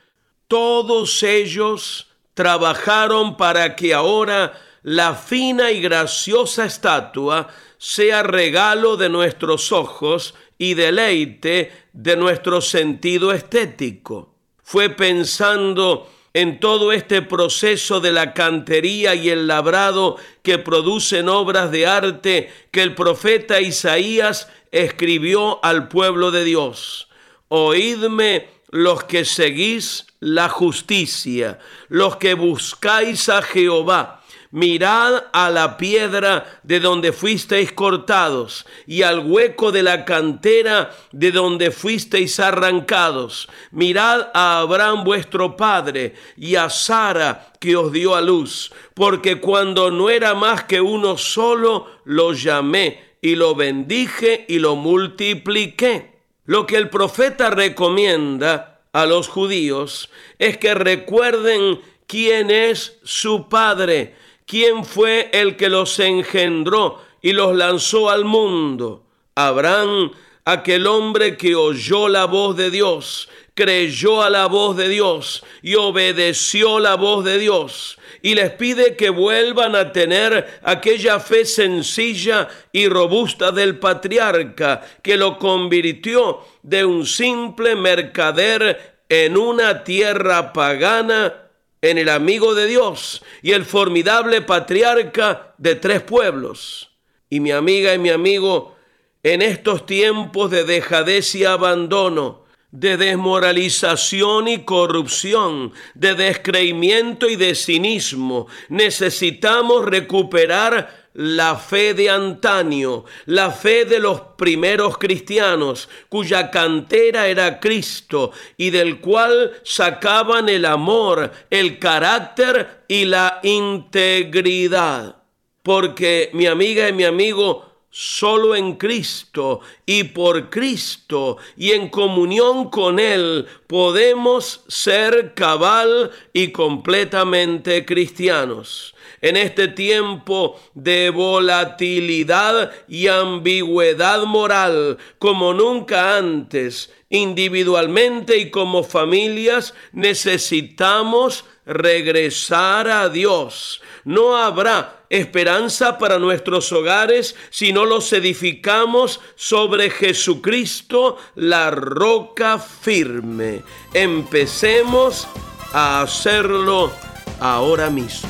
todos 0.48 1.22
ellos 1.22 2.09
trabajaron 2.40 3.36
para 3.36 3.76
que 3.76 3.92
ahora 3.92 4.58
la 4.82 5.14
fina 5.14 5.72
y 5.72 5.82
graciosa 5.82 6.64
estatua 6.64 7.48
sea 7.76 8.22
regalo 8.22 8.96
de 8.96 9.10
nuestros 9.10 9.72
ojos 9.72 10.34
y 10.56 10.72
deleite 10.72 11.70
de 11.92 12.16
nuestro 12.16 12.62
sentido 12.62 13.30
estético. 13.32 14.36
Fue 14.62 14.88
pensando 14.88 16.10
en 16.32 16.60
todo 16.60 16.92
este 16.92 17.20
proceso 17.20 18.00
de 18.00 18.12
la 18.12 18.32
cantería 18.32 19.14
y 19.14 19.28
el 19.28 19.46
labrado 19.46 20.16
que 20.42 20.56
producen 20.56 21.28
obras 21.28 21.70
de 21.70 21.86
arte 21.86 22.50
que 22.70 22.80
el 22.80 22.94
profeta 22.94 23.60
Isaías 23.60 24.48
escribió 24.72 25.62
al 25.62 25.88
pueblo 25.88 26.30
de 26.30 26.44
Dios. 26.44 27.10
Oídme 27.48 28.48
los 28.70 29.04
que 29.04 29.24
seguís 29.24 30.06
la 30.20 30.48
justicia, 30.48 31.58
los 31.88 32.16
que 32.16 32.34
buscáis 32.34 33.28
a 33.28 33.42
Jehová. 33.42 34.16
Mirad 34.52 35.26
a 35.32 35.48
la 35.48 35.76
piedra 35.76 36.60
de 36.64 36.80
donde 36.80 37.12
fuisteis 37.12 37.70
cortados 37.70 38.66
y 38.84 39.02
al 39.02 39.20
hueco 39.20 39.70
de 39.70 39.84
la 39.84 40.04
cantera 40.04 40.90
de 41.12 41.30
donde 41.30 41.70
fuisteis 41.70 42.40
arrancados. 42.40 43.48
Mirad 43.70 44.28
a 44.34 44.58
Abraham 44.58 45.04
vuestro 45.04 45.56
padre 45.56 46.14
y 46.36 46.56
a 46.56 46.68
Sara 46.68 47.52
que 47.60 47.76
os 47.76 47.92
dio 47.92 48.16
a 48.16 48.20
luz, 48.20 48.72
porque 48.94 49.40
cuando 49.40 49.92
no 49.92 50.10
era 50.10 50.34
más 50.34 50.64
que 50.64 50.80
uno 50.80 51.16
solo, 51.16 51.86
lo 52.04 52.32
llamé 52.32 53.14
y 53.22 53.36
lo 53.36 53.54
bendije 53.54 54.46
y 54.48 54.58
lo 54.58 54.74
multipliqué. 54.74 56.09
Lo 56.50 56.66
que 56.66 56.74
el 56.74 56.90
profeta 56.90 57.50
recomienda 57.50 58.80
a 58.92 59.06
los 59.06 59.28
judíos 59.28 60.10
es 60.40 60.58
que 60.58 60.74
recuerden 60.74 61.80
quién 62.08 62.50
es 62.50 62.98
su 63.04 63.48
padre, 63.48 64.16
quién 64.46 64.84
fue 64.84 65.30
el 65.32 65.54
que 65.56 65.68
los 65.68 66.00
engendró 66.00 67.00
y 67.22 67.34
los 67.34 67.54
lanzó 67.54 68.10
al 68.10 68.24
mundo. 68.24 69.04
Abraham, 69.36 70.10
aquel 70.52 70.86
hombre 70.86 71.36
que 71.36 71.54
oyó 71.54 72.08
la 72.08 72.24
voz 72.24 72.56
de 72.56 72.70
Dios, 72.70 73.28
creyó 73.54 74.22
a 74.22 74.30
la 74.30 74.46
voz 74.46 74.76
de 74.76 74.88
Dios 74.88 75.44
y 75.62 75.74
obedeció 75.74 76.80
la 76.80 76.94
voz 76.94 77.24
de 77.24 77.38
Dios 77.38 77.98
y 78.22 78.34
les 78.34 78.50
pide 78.50 78.96
que 78.96 79.10
vuelvan 79.10 79.74
a 79.74 79.92
tener 79.92 80.60
aquella 80.62 81.20
fe 81.20 81.44
sencilla 81.44 82.48
y 82.72 82.88
robusta 82.88 83.50
del 83.50 83.78
patriarca 83.78 84.82
que 85.02 85.16
lo 85.16 85.38
convirtió 85.38 86.40
de 86.62 86.84
un 86.84 87.06
simple 87.06 87.76
mercader 87.76 89.02
en 89.08 89.36
una 89.36 89.84
tierra 89.84 90.52
pagana 90.52 91.34
en 91.82 91.98
el 91.98 92.08
amigo 92.08 92.54
de 92.54 92.66
Dios 92.66 93.22
y 93.42 93.52
el 93.52 93.64
formidable 93.64 94.42
patriarca 94.42 95.54
de 95.56 95.76
tres 95.76 96.02
pueblos. 96.02 96.90
Y 97.30 97.40
mi 97.40 97.52
amiga 97.52 97.94
y 97.94 97.98
mi 97.98 98.10
amigo, 98.10 98.76
en 99.22 99.42
estos 99.42 99.86
tiempos 99.86 100.50
de 100.50 100.64
dejadez 100.64 101.34
y 101.34 101.44
abandono, 101.44 102.44
de 102.72 102.96
desmoralización 102.96 104.48
y 104.48 104.64
corrupción, 104.64 105.72
de 105.94 106.14
descreimiento 106.14 107.28
y 107.28 107.36
de 107.36 107.54
cinismo. 107.54 108.46
Necesitamos 108.68 109.84
recuperar 109.84 111.00
la 111.12 111.56
fe 111.56 111.94
de 111.94 112.08
antaño, 112.08 113.04
la 113.26 113.50
fe 113.50 113.84
de 113.84 113.98
los 113.98 114.20
primeros 114.38 114.96
cristianos, 114.98 115.88
cuya 116.08 116.50
cantera 116.50 117.26
era 117.26 117.58
Cristo 117.58 118.30
y 118.56 118.70
del 118.70 119.00
cual 119.00 119.52
sacaban 119.64 120.48
el 120.48 120.64
amor, 120.64 121.32
el 121.50 121.78
carácter 121.80 122.84
y 122.86 123.06
la 123.06 123.40
integridad. 123.42 125.16
Porque 125.62 126.30
mi 126.32 126.46
amiga 126.46 126.88
y 126.88 126.92
mi 126.92 127.04
amigo, 127.04 127.69
Solo 127.92 128.54
en 128.54 128.74
Cristo 128.74 129.62
y 129.84 130.04
por 130.04 130.48
Cristo 130.48 131.38
y 131.56 131.72
en 131.72 131.88
comunión 131.88 132.70
con 132.70 133.00
Él 133.00 133.48
podemos 133.66 134.62
ser 134.68 135.34
cabal 135.34 136.12
y 136.32 136.52
completamente 136.52 137.84
cristianos. 137.84 138.94
En 139.20 139.36
este 139.36 139.66
tiempo 139.66 140.60
de 140.74 141.10
volatilidad 141.10 142.70
y 142.86 143.08
ambigüedad 143.08 144.22
moral 144.22 144.98
como 145.18 145.52
nunca 145.52 146.16
antes, 146.16 146.92
individualmente 147.08 148.38
y 148.38 148.50
como 148.50 148.84
familias, 148.84 149.74
necesitamos 149.92 151.44
regresar 151.70 152.88
a 152.88 153.08
Dios. 153.08 153.80
No 154.04 154.36
habrá 154.36 155.04
esperanza 155.08 155.98
para 155.98 156.18
nuestros 156.18 156.70
hogares 156.72 157.36
si 157.50 157.72
no 157.72 157.84
los 157.84 158.12
edificamos 158.12 159.20
sobre 159.36 159.90
Jesucristo, 159.90 161.16
la 161.34 161.70
roca 161.70 162.58
firme. 162.58 163.62
Empecemos 163.94 165.26
a 165.72 166.02
hacerlo 166.02 166.92
ahora 167.40 167.88
mismo. 167.88 168.28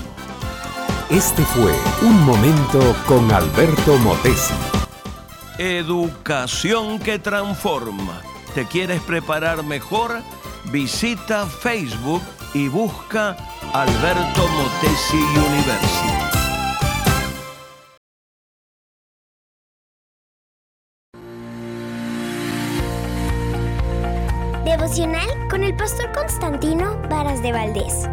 Este 1.10 1.42
fue 1.42 1.72
Un 2.02 2.24
Momento 2.24 2.94
con 3.06 3.32
Alberto 3.32 3.96
Motesi. 3.98 4.54
Educación 5.58 6.98
que 7.00 7.18
transforma. 7.18 8.22
¿Te 8.54 8.66
quieres 8.66 9.00
preparar 9.02 9.64
mejor? 9.64 10.22
Visita 10.70 11.46
Facebook 11.46 12.22
y 12.54 12.68
busca 12.68 13.36
Alberto 13.72 14.48
Motesi 14.48 15.16
University. 15.16 16.30
devocional 24.64 25.48
con 25.48 25.62
el 25.62 25.76
pastor 25.76 26.10
Constantino 26.12 27.00
Varas 27.08 27.42
de 27.42 27.52
Valdés. 27.52 28.08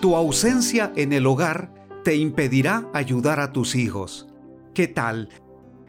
Tu 0.00 0.14
ausencia 0.14 0.92
en 0.96 1.12
el 1.12 1.26
hogar 1.26 1.72
te 2.04 2.14
impedirá 2.16 2.88
ayudar 2.94 3.40
a 3.40 3.52
tus 3.52 3.74
hijos. 3.74 4.28
¿Qué 4.74 4.86
tal? 4.86 5.28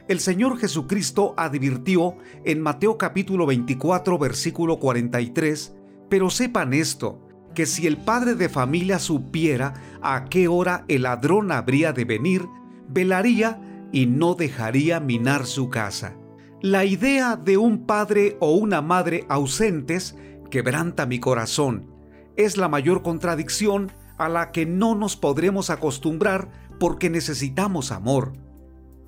El 0.08 0.22
Señor 0.22 0.58
Jesucristo 0.58 1.34
advirtió 1.36 2.16
en 2.45 2.62
Mateo 2.62 2.97
capítulo 2.97 3.45
24 3.45 4.18
versículo 4.18 4.80
43, 4.80 5.76
pero 6.08 6.30
sepan 6.30 6.74
esto, 6.74 7.20
que 7.53 7.66
si 7.66 7.88
el 7.88 7.97
padre 7.97 8.36
de 8.36 8.47
familia 8.47 8.99
supiera 8.99 9.74
a 10.01 10.26
qué 10.30 10.47
hora 10.47 10.86
el 10.88 11.01
ladrón 11.01 11.51
habría 11.51 11.91
de 11.91 12.05
venir, 12.05 12.45
velaría 12.88 13.60
y 13.91 14.05
no 14.05 14.34
dejaría 14.34 15.01
minar 15.01 15.45
su 15.45 15.70
casa. 15.70 16.16
La 16.62 16.86
idea 16.86 17.36
de 17.36 17.58
un 17.58 17.86
padre 17.86 18.38
o 18.39 18.53
una 18.53 18.82
madre 18.82 19.26
ausentes 19.28 20.16
quebranta 20.49 21.05
mi 21.05 21.20
corazón. 21.20 21.91
Es 22.38 22.55
la 22.55 22.70
mayor 22.70 23.01
contradicción 23.01 23.91
a 24.18 24.30
la 24.30 24.53
que 24.53 24.66
no 24.66 24.95
nos 24.95 25.18
podremos 25.18 25.70
acostumbrar 25.70 26.49
porque 26.80 27.10
necesitamos 27.10 27.91
amor. 27.91 28.46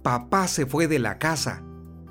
Papá 0.04 0.48
se 0.48 0.66
fue 0.66 0.88
de 0.88 1.00
la 1.00 1.18
casa. 1.18 1.64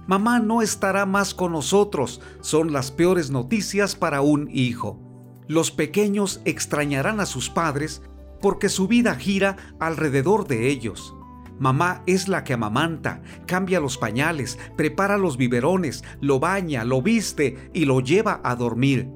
Mamá 0.06 0.40
no 0.40 0.62
estará 0.62 1.06
más 1.06 1.34
con 1.34 1.52
nosotros. 1.52 2.20
Son 2.40 2.72
las 2.72 2.90
peores 2.90 3.30
noticias 3.30 3.94
para 3.94 4.20
un 4.20 4.48
hijo. 4.50 5.00
Los 5.46 5.70
pequeños 5.70 6.40
extrañarán 6.44 7.20
a 7.20 7.26
sus 7.26 7.48
padres 7.48 8.02
porque 8.40 8.68
su 8.68 8.88
vida 8.88 9.14
gira 9.14 9.56
alrededor 9.80 10.46
de 10.46 10.68
ellos. 10.68 11.14
Mamá 11.58 12.02
es 12.06 12.28
la 12.28 12.44
que 12.44 12.52
amamanta, 12.52 13.22
cambia 13.46 13.80
los 13.80 13.98
pañales, 13.98 14.58
prepara 14.76 15.18
los 15.18 15.36
biberones, 15.36 16.04
lo 16.20 16.38
baña, 16.38 16.84
lo 16.84 17.02
viste 17.02 17.70
y 17.74 17.84
lo 17.84 18.00
lleva 18.00 18.40
a 18.44 18.54
dormir. 18.54 19.08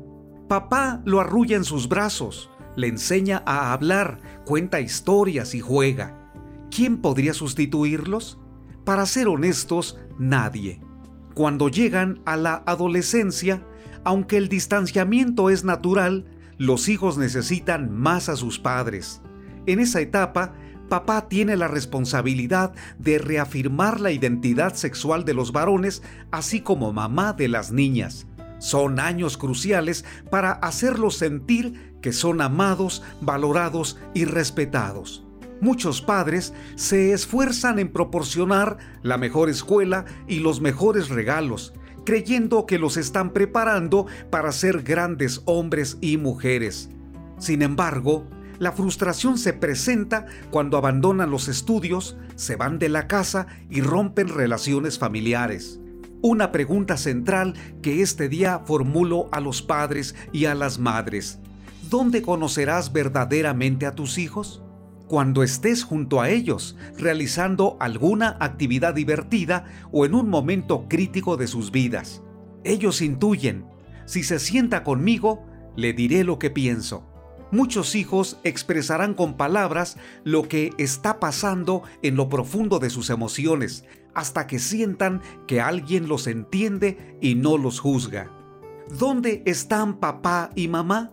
Papá 0.48 1.02
lo 1.04 1.20
arrulla 1.20 1.56
en 1.56 1.64
sus 1.64 1.88
brazos, 1.88 2.50
le 2.74 2.88
enseña 2.88 3.42
a 3.46 3.72
hablar, 3.72 4.20
cuenta 4.44 4.80
historias 4.80 5.54
y 5.54 5.60
juega. 5.60 6.30
¿Quién 6.70 6.98
podría 7.00 7.32
sustituirlos? 7.32 8.41
Para 8.84 9.06
ser 9.06 9.28
honestos, 9.28 9.98
nadie. 10.18 10.80
Cuando 11.34 11.68
llegan 11.68 12.20
a 12.24 12.36
la 12.36 12.62
adolescencia, 12.66 13.64
aunque 14.04 14.36
el 14.36 14.48
distanciamiento 14.48 15.50
es 15.50 15.64
natural, 15.64 16.26
los 16.58 16.88
hijos 16.88 17.16
necesitan 17.16 17.92
más 17.92 18.28
a 18.28 18.36
sus 18.36 18.58
padres. 18.58 19.22
En 19.66 19.78
esa 19.80 20.00
etapa, 20.00 20.54
papá 20.88 21.28
tiene 21.28 21.56
la 21.56 21.68
responsabilidad 21.68 22.74
de 22.98 23.18
reafirmar 23.18 24.00
la 24.00 24.10
identidad 24.10 24.74
sexual 24.74 25.24
de 25.24 25.34
los 25.34 25.52
varones, 25.52 26.02
así 26.30 26.60
como 26.60 26.92
mamá 26.92 27.32
de 27.32 27.48
las 27.48 27.70
niñas. 27.72 28.26
Son 28.58 29.00
años 29.00 29.36
cruciales 29.36 30.04
para 30.30 30.52
hacerlos 30.52 31.16
sentir 31.16 31.96
que 32.02 32.12
son 32.12 32.40
amados, 32.40 33.02
valorados 33.20 33.98
y 34.12 34.24
respetados. 34.24 35.21
Muchos 35.62 36.02
padres 36.02 36.52
se 36.74 37.12
esfuerzan 37.12 37.78
en 37.78 37.92
proporcionar 37.92 38.78
la 39.04 39.16
mejor 39.16 39.48
escuela 39.48 40.06
y 40.26 40.40
los 40.40 40.60
mejores 40.60 41.08
regalos, 41.08 41.72
creyendo 42.04 42.66
que 42.66 42.80
los 42.80 42.96
están 42.96 43.32
preparando 43.32 44.06
para 44.28 44.50
ser 44.50 44.82
grandes 44.82 45.40
hombres 45.44 45.98
y 46.00 46.16
mujeres. 46.16 46.90
Sin 47.38 47.62
embargo, 47.62 48.26
la 48.58 48.72
frustración 48.72 49.38
se 49.38 49.52
presenta 49.52 50.26
cuando 50.50 50.78
abandonan 50.78 51.30
los 51.30 51.46
estudios, 51.46 52.16
se 52.34 52.56
van 52.56 52.80
de 52.80 52.88
la 52.88 53.06
casa 53.06 53.46
y 53.70 53.82
rompen 53.82 54.30
relaciones 54.30 54.98
familiares. 54.98 55.78
Una 56.22 56.50
pregunta 56.50 56.96
central 56.96 57.54
que 57.82 58.02
este 58.02 58.28
día 58.28 58.62
formulo 58.64 59.28
a 59.30 59.38
los 59.38 59.62
padres 59.62 60.16
y 60.32 60.46
a 60.46 60.56
las 60.56 60.80
madres. 60.80 61.38
¿Dónde 61.88 62.20
conocerás 62.20 62.92
verdaderamente 62.92 63.86
a 63.86 63.94
tus 63.94 64.18
hijos? 64.18 64.60
Cuando 65.12 65.42
estés 65.42 65.84
junto 65.84 66.22
a 66.22 66.30
ellos, 66.30 66.74
realizando 66.96 67.76
alguna 67.80 68.38
actividad 68.40 68.94
divertida 68.94 69.66
o 69.92 70.06
en 70.06 70.14
un 70.14 70.30
momento 70.30 70.86
crítico 70.88 71.36
de 71.36 71.48
sus 71.48 71.70
vidas. 71.70 72.22
Ellos 72.64 73.02
intuyen, 73.02 73.66
si 74.06 74.22
se 74.22 74.38
sienta 74.38 74.82
conmigo, 74.84 75.44
le 75.76 75.92
diré 75.92 76.24
lo 76.24 76.38
que 76.38 76.48
pienso. 76.48 77.06
Muchos 77.50 77.94
hijos 77.94 78.38
expresarán 78.42 79.12
con 79.12 79.36
palabras 79.36 79.98
lo 80.24 80.48
que 80.48 80.70
está 80.78 81.20
pasando 81.20 81.82
en 82.02 82.16
lo 82.16 82.30
profundo 82.30 82.78
de 82.78 82.88
sus 82.88 83.10
emociones, 83.10 83.84
hasta 84.14 84.46
que 84.46 84.58
sientan 84.58 85.20
que 85.46 85.60
alguien 85.60 86.08
los 86.08 86.26
entiende 86.26 87.18
y 87.20 87.34
no 87.34 87.58
los 87.58 87.80
juzga. 87.80 88.30
¿Dónde 88.98 89.42
están 89.44 90.00
papá 90.00 90.48
y 90.56 90.68
mamá? 90.68 91.12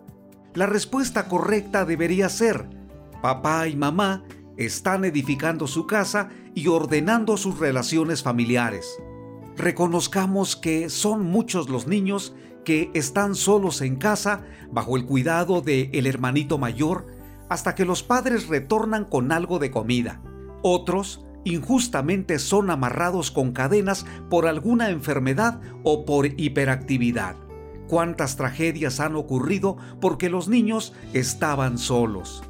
La 0.53 0.67
respuesta 0.67 1.27
correcta 1.27 1.83
debería 1.83 2.29
ser, 2.29 2.78
Papá 3.21 3.67
y 3.67 3.75
mamá 3.75 4.23
están 4.55 5.03
edificando 5.03 5.67
su 5.67 5.87
casa 5.87 6.29
y 6.55 6.67
ordenando 6.67 7.35
sus 7.37 7.59
relaciones 7.59 8.23
familiares. 8.23 8.97
Reconozcamos 9.57 10.55
que 10.55 10.89
son 10.89 11.25
muchos 11.25 11.69
los 11.69 11.85
niños 11.85 12.33
que 12.63 12.91
están 12.93 13.35
solos 13.35 13.81
en 13.81 13.97
casa 13.97 14.45
bajo 14.71 14.95
el 14.95 15.05
cuidado 15.05 15.61
de 15.61 15.89
el 15.93 16.07
hermanito 16.07 16.57
mayor 16.57 17.07
hasta 17.49 17.75
que 17.75 17.83
los 17.83 18.03
padres 18.03 18.47
retornan 18.47 19.03
con 19.05 19.31
algo 19.33 19.59
de 19.59 19.71
comida. 19.71 20.21
Otros 20.61 21.25
injustamente 21.43 22.39
son 22.39 22.69
amarrados 22.69 23.31
con 23.31 23.51
cadenas 23.51 24.05
por 24.29 24.47
alguna 24.47 24.91
enfermedad 24.91 25.59
o 25.83 26.05
por 26.05 26.25
hiperactividad. 26.25 27.35
¿Cuántas 27.87 28.37
tragedias 28.37 28.99
han 28.99 29.15
ocurrido 29.15 29.77
porque 29.99 30.29
los 30.29 30.47
niños 30.47 30.93
estaban 31.13 31.77
solos? 31.77 32.43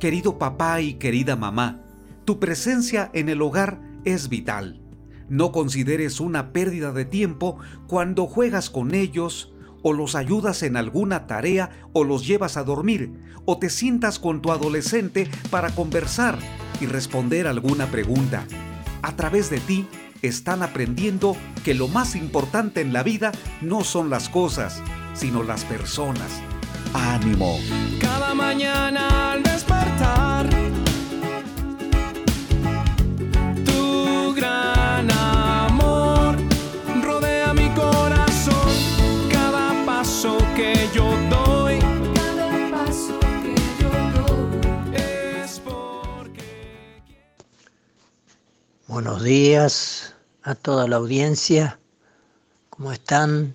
Querido 0.00 0.38
papá 0.38 0.80
y 0.80 0.94
querida 0.94 1.36
mamá, 1.36 1.80
tu 2.24 2.38
presencia 2.38 3.10
en 3.14 3.28
el 3.28 3.40
hogar 3.42 3.80
es 4.04 4.28
vital. 4.28 4.80
No 5.28 5.52
consideres 5.52 6.20
una 6.20 6.52
pérdida 6.52 6.92
de 6.92 7.04
tiempo 7.04 7.58
cuando 7.86 8.26
juegas 8.26 8.70
con 8.70 8.94
ellos 8.94 9.54
o 9.82 9.92
los 9.92 10.14
ayudas 10.14 10.62
en 10.62 10.76
alguna 10.76 11.26
tarea 11.26 11.70
o 11.92 12.04
los 12.04 12.26
llevas 12.26 12.56
a 12.56 12.64
dormir 12.64 13.12
o 13.44 13.58
te 13.58 13.70
sientas 13.70 14.18
con 14.18 14.42
tu 14.42 14.50
adolescente 14.50 15.28
para 15.50 15.70
conversar 15.74 16.38
y 16.80 16.86
responder 16.86 17.46
alguna 17.46 17.86
pregunta. 17.86 18.46
A 19.02 19.16
través 19.16 19.50
de 19.50 19.60
ti 19.60 19.86
están 20.22 20.62
aprendiendo 20.62 21.36
que 21.64 21.74
lo 21.74 21.88
más 21.88 22.16
importante 22.16 22.80
en 22.80 22.92
la 22.92 23.02
vida 23.02 23.32
no 23.60 23.84
son 23.84 24.10
las 24.10 24.28
cosas, 24.28 24.82
sino 25.14 25.42
las 25.42 25.64
personas. 25.64 26.40
Ánimo. 26.94 27.58
Cada 28.00 28.34
mañana 28.34 29.32
al 29.32 29.42
despertar, 29.42 30.48
tu 33.64 34.32
gran 34.34 35.10
amor 35.10 36.36
rodea 37.02 37.52
mi 37.52 37.68
corazón. 37.70 38.70
Cada 39.28 39.84
paso 39.84 40.38
que 40.54 40.88
yo 40.94 41.10
doy, 41.28 41.80
cada 42.14 42.70
paso 42.70 43.18
que 43.42 43.54
yo 43.80 43.90
doy 44.14 44.94
es 44.94 45.60
porque. 45.60 46.44
Buenos 48.86 49.24
días 49.24 50.14
a 50.44 50.54
toda 50.54 50.86
la 50.86 50.96
audiencia. 50.96 51.80
¿Cómo 52.70 52.92
están? 52.92 53.54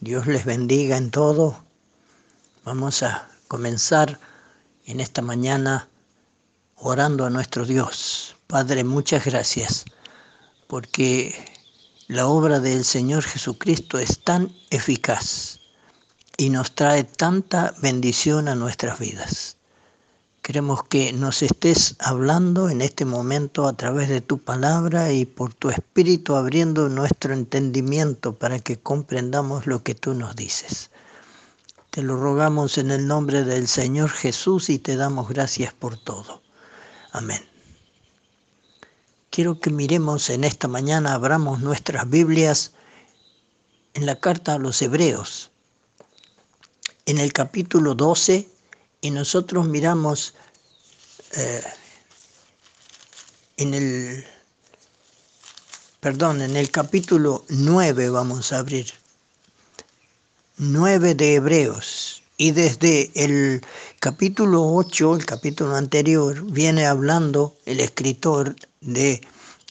Dios 0.00 0.26
les 0.26 0.46
bendiga 0.46 0.96
en 0.96 1.10
todo. 1.10 1.67
Vamos 2.68 3.02
a 3.02 3.26
comenzar 3.48 4.20
en 4.84 5.00
esta 5.00 5.22
mañana 5.22 5.88
orando 6.76 7.24
a 7.24 7.30
nuestro 7.30 7.64
Dios. 7.64 8.36
Padre, 8.46 8.84
muchas 8.84 9.24
gracias 9.24 9.86
porque 10.66 11.34
la 12.08 12.26
obra 12.26 12.60
del 12.60 12.84
Señor 12.84 13.22
Jesucristo 13.22 13.98
es 13.98 14.22
tan 14.22 14.54
eficaz 14.68 15.60
y 16.36 16.50
nos 16.50 16.74
trae 16.74 17.04
tanta 17.04 17.74
bendición 17.80 18.48
a 18.48 18.54
nuestras 18.54 18.98
vidas. 18.98 19.56
Queremos 20.42 20.84
que 20.84 21.14
nos 21.14 21.40
estés 21.40 21.96
hablando 22.00 22.68
en 22.68 22.82
este 22.82 23.06
momento 23.06 23.66
a 23.66 23.72
través 23.72 24.10
de 24.10 24.20
tu 24.20 24.36
palabra 24.36 25.10
y 25.10 25.24
por 25.24 25.54
tu 25.54 25.70
espíritu 25.70 26.36
abriendo 26.36 26.90
nuestro 26.90 27.32
entendimiento 27.32 28.34
para 28.34 28.58
que 28.58 28.78
comprendamos 28.78 29.66
lo 29.66 29.82
que 29.82 29.94
tú 29.94 30.12
nos 30.12 30.36
dices. 30.36 30.90
Te 31.90 32.02
lo 32.02 32.16
rogamos 32.16 32.78
en 32.78 32.90
el 32.90 33.06
nombre 33.06 33.44
del 33.44 33.66
Señor 33.66 34.10
Jesús 34.10 34.68
y 34.68 34.78
te 34.78 34.96
damos 34.96 35.28
gracias 35.28 35.72
por 35.72 35.96
todo. 35.96 36.42
Amén. 37.12 37.48
Quiero 39.30 39.58
que 39.60 39.70
miremos 39.70 40.30
en 40.30 40.44
esta 40.44 40.68
mañana, 40.68 41.14
abramos 41.14 41.60
nuestras 41.60 42.08
Biblias 42.08 42.72
en 43.94 44.06
la 44.06 44.16
carta 44.16 44.54
a 44.54 44.58
los 44.58 44.80
Hebreos, 44.82 45.50
en 47.06 47.18
el 47.18 47.32
capítulo 47.32 47.94
12, 47.94 48.48
y 49.00 49.10
nosotros 49.10 49.66
miramos 49.66 50.34
eh, 51.36 51.62
en 53.56 53.74
el 53.74 54.24
perdón, 56.00 56.42
en 56.42 56.56
el 56.56 56.70
capítulo 56.70 57.44
9 57.48 58.10
vamos 58.10 58.52
a 58.52 58.58
abrir. 58.58 58.97
9 60.60 61.14
de 61.14 61.36
Hebreos. 61.36 62.20
Y 62.36 62.50
desde 62.50 63.12
el 63.14 63.64
capítulo 64.00 64.66
8, 64.74 65.14
el 65.14 65.24
capítulo 65.24 65.76
anterior, 65.76 66.44
viene 66.50 66.84
hablando 66.84 67.56
el 67.64 67.78
escritor 67.78 68.56
de 68.80 69.20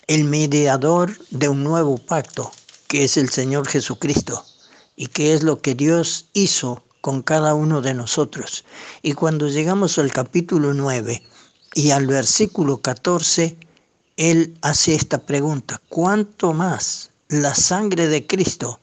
el 0.08 0.24
mediador 0.24 1.12
de 1.30 1.50
un 1.50 1.66
nuevo 1.66 1.98
pacto, 1.98 2.54
que 2.88 3.04
es 3.04 3.18
el 3.18 3.30
Señor 3.30 3.68
Jesucristo, 3.68 4.46
y 4.96 5.08
que 5.08 5.34
es 5.34 5.44
lo 5.44 5.62
que 5.62 5.76
Dios 5.76 6.30
hizo 6.32 6.82
con 7.02 7.22
cada 7.22 7.54
uno 7.54 7.82
de 7.82 7.94
nosotros. 7.94 8.64
Y 9.02 9.12
cuando 9.12 9.50
llegamos 9.50 9.98
al 9.98 10.14
capítulo 10.14 10.74
9 10.74 11.22
y 11.74 11.92
al 11.92 12.08
versículo 12.08 12.82
14, 12.82 13.58
Él 14.16 14.58
hace 14.62 14.96
esta 14.96 15.18
pregunta, 15.18 15.82
¿cuánto 15.90 16.54
más 16.54 17.12
la 17.28 17.54
sangre 17.56 18.08
de 18.08 18.26
Cristo, 18.26 18.80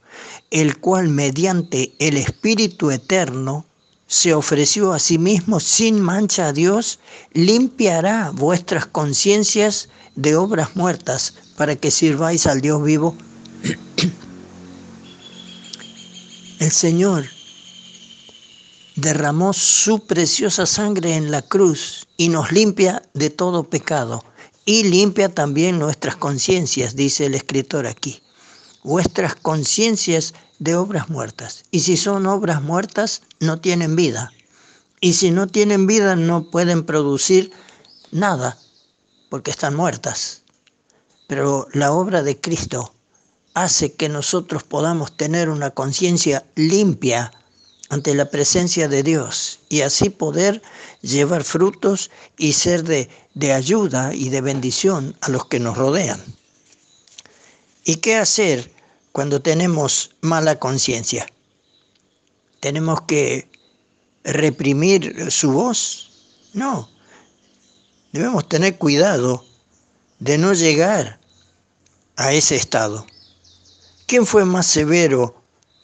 el 0.55 0.79
cual 0.79 1.09
mediante 1.09 1.93
el 1.99 2.17
Espíritu 2.17 2.93
Eterno 2.93 3.67
se 4.07 4.35
ofreció 4.35 4.93
a 4.93 5.01
sí 5.01 5.19
mismo 5.19 5.59
sin 5.59 6.01
mancha 6.01 6.47
a 6.47 6.53
Dios, 6.53 7.01
limpiará 7.33 8.31
vuestras 8.31 8.87
conciencias 8.87 9.89
de 10.15 10.37
obras 10.37 10.77
muertas 10.77 11.35
para 11.57 11.75
que 11.75 11.91
sirváis 11.91 12.47
al 12.47 12.61
Dios 12.61 12.85
vivo? 12.85 13.17
El 16.61 16.71
Señor 16.71 17.25
derramó 18.95 19.53
su 19.53 20.07
preciosa 20.07 20.67
sangre 20.67 21.17
en 21.17 21.33
la 21.33 21.43
cruz 21.43 22.07
y 22.17 22.29
nos 22.29 22.53
limpia 22.53 23.03
de 23.13 23.29
todo 23.29 23.65
pecado 23.65 24.25
y 24.65 24.85
limpia 24.85 25.29
también 25.29 25.81
nuestras 25.81 26.15
conciencias, 26.15 26.95
dice 26.95 27.27
el 27.27 27.35
escritor 27.35 27.89
aquí. 27.89 28.23
Vuestras 28.85 29.35
conciencias 29.35 30.33
de 30.59 30.77
obras 30.77 31.09
muertas. 31.09 31.65
Y 31.71 31.81
si 31.81 31.97
son 31.97 32.27
obras 32.27 32.63
muertas, 32.63 33.23
no 33.41 33.61
tienen 33.61 33.97
vida. 33.97 34.33
Y 35.01 35.15
si 35.15 35.31
no 35.31 35.47
tienen 35.47 35.87
vida, 35.87 36.17
no 36.17 36.51
pueden 36.51 36.85
producir 36.85 37.53
nada, 38.11 38.59
porque 39.29 39.51
están 39.51 39.75
muertas. 39.75 40.43
Pero 41.27 41.69
la 41.73 41.93
obra 41.93 42.23
de 42.23 42.41
Cristo 42.41 42.95
hace 43.55 43.93
que 43.95 44.09
nosotros 44.09 44.63
podamos 44.63 45.17
tener 45.17 45.49
una 45.49 45.71
conciencia 45.71 46.45
limpia 46.55 47.33
ante 47.89 48.15
la 48.15 48.31
presencia 48.31 48.89
de 48.89 49.03
Dios 49.03 49.61
y 49.69 49.83
así 49.83 50.11
poder 50.11 50.63
llevar 51.03 51.45
frutos 51.45 52.11
y 52.39 52.55
ser 52.55 52.83
de, 52.83 53.09
de 53.35 53.53
ayuda 53.53 54.15
y 54.15 54.31
de 54.31 54.41
bendición 54.41 55.17
a 55.21 55.29
los 55.29 55.47
que 55.47 55.61
nos 55.61 55.77
rodean. 55.77 56.21
¿Y 57.85 57.97
qué 57.97 58.17
hacer 58.17 58.74
cuando 59.15 59.41
tenemos 59.41 60.11
mala 60.23 60.59
conciencia? 60.59 61.25
¿Tenemos 62.59 63.03
que 63.03 63.49
reprimir 64.25 65.31
su 65.31 65.53
voz? 65.53 66.11
No. 66.53 66.91
Debemos 68.11 68.49
tener 68.49 68.77
cuidado 68.77 69.45
de 70.19 70.37
no 70.37 70.53
llegar 70.53 71.21
a 72.17 72.33
ese 72.33 72.57
estado. 72.57 73.07
¿Quién 74.07 74.27
fue 74.27 74.45
más 74.45 74.67
severo 74.67 75.41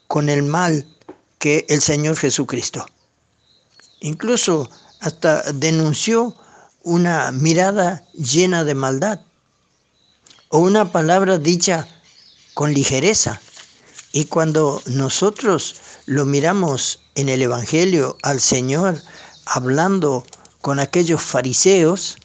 con 0.09 0.29
el 0.29 0.43
mal 0.43 0.85
que 1.39 1.67
el 1.69 1.81
Señor 1.81 2.17
Jesucristo? 2.17 2.85
Incluso 4.01 4.69
hasta 4.99 5.53
denunció 5.53 6.35
una 6.83 7.31
mirada 7.31 8.05
llena 8.13 8.65
de 8.65 8.75
maldad 8.75 9.21
o 10.49 10.59
una 10.59 10.91
palabra 10.91 11.39
dicha 11.39 11.87
con 12.61 12.75
ligereza. 12.75 13.41
Y 14.13 14.27
cuando 14.27 14.83
nosotros 14.85 15.77
lo 16.05 16.27
miramos 16.27 17.01
en 17.15 17.31
el 17.31 17.41
Evangelio 17.41 18.19
al 18.23 18.39
Señor 18.39 19.01
hablando 19.47 20.27
con 20.61 20.79
aquellos 20.79 21.23
fariseos, 21.23 22.19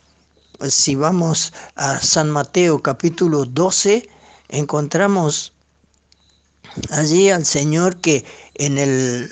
si 0.67 0.95
vamos 0.95 1.53
a 1.77 2.01
San 2.01 2.29
Mateo 2.31 2.81
capítulo 2.81 3.45
12, 3.45 4.09
encontramos 4.49 5.53
allí 6.89 7.29
al 7.29 7.45
Señor 7.45 8.01
que 8.01 8.25
en 8.55 8.77
el 8.77 9.31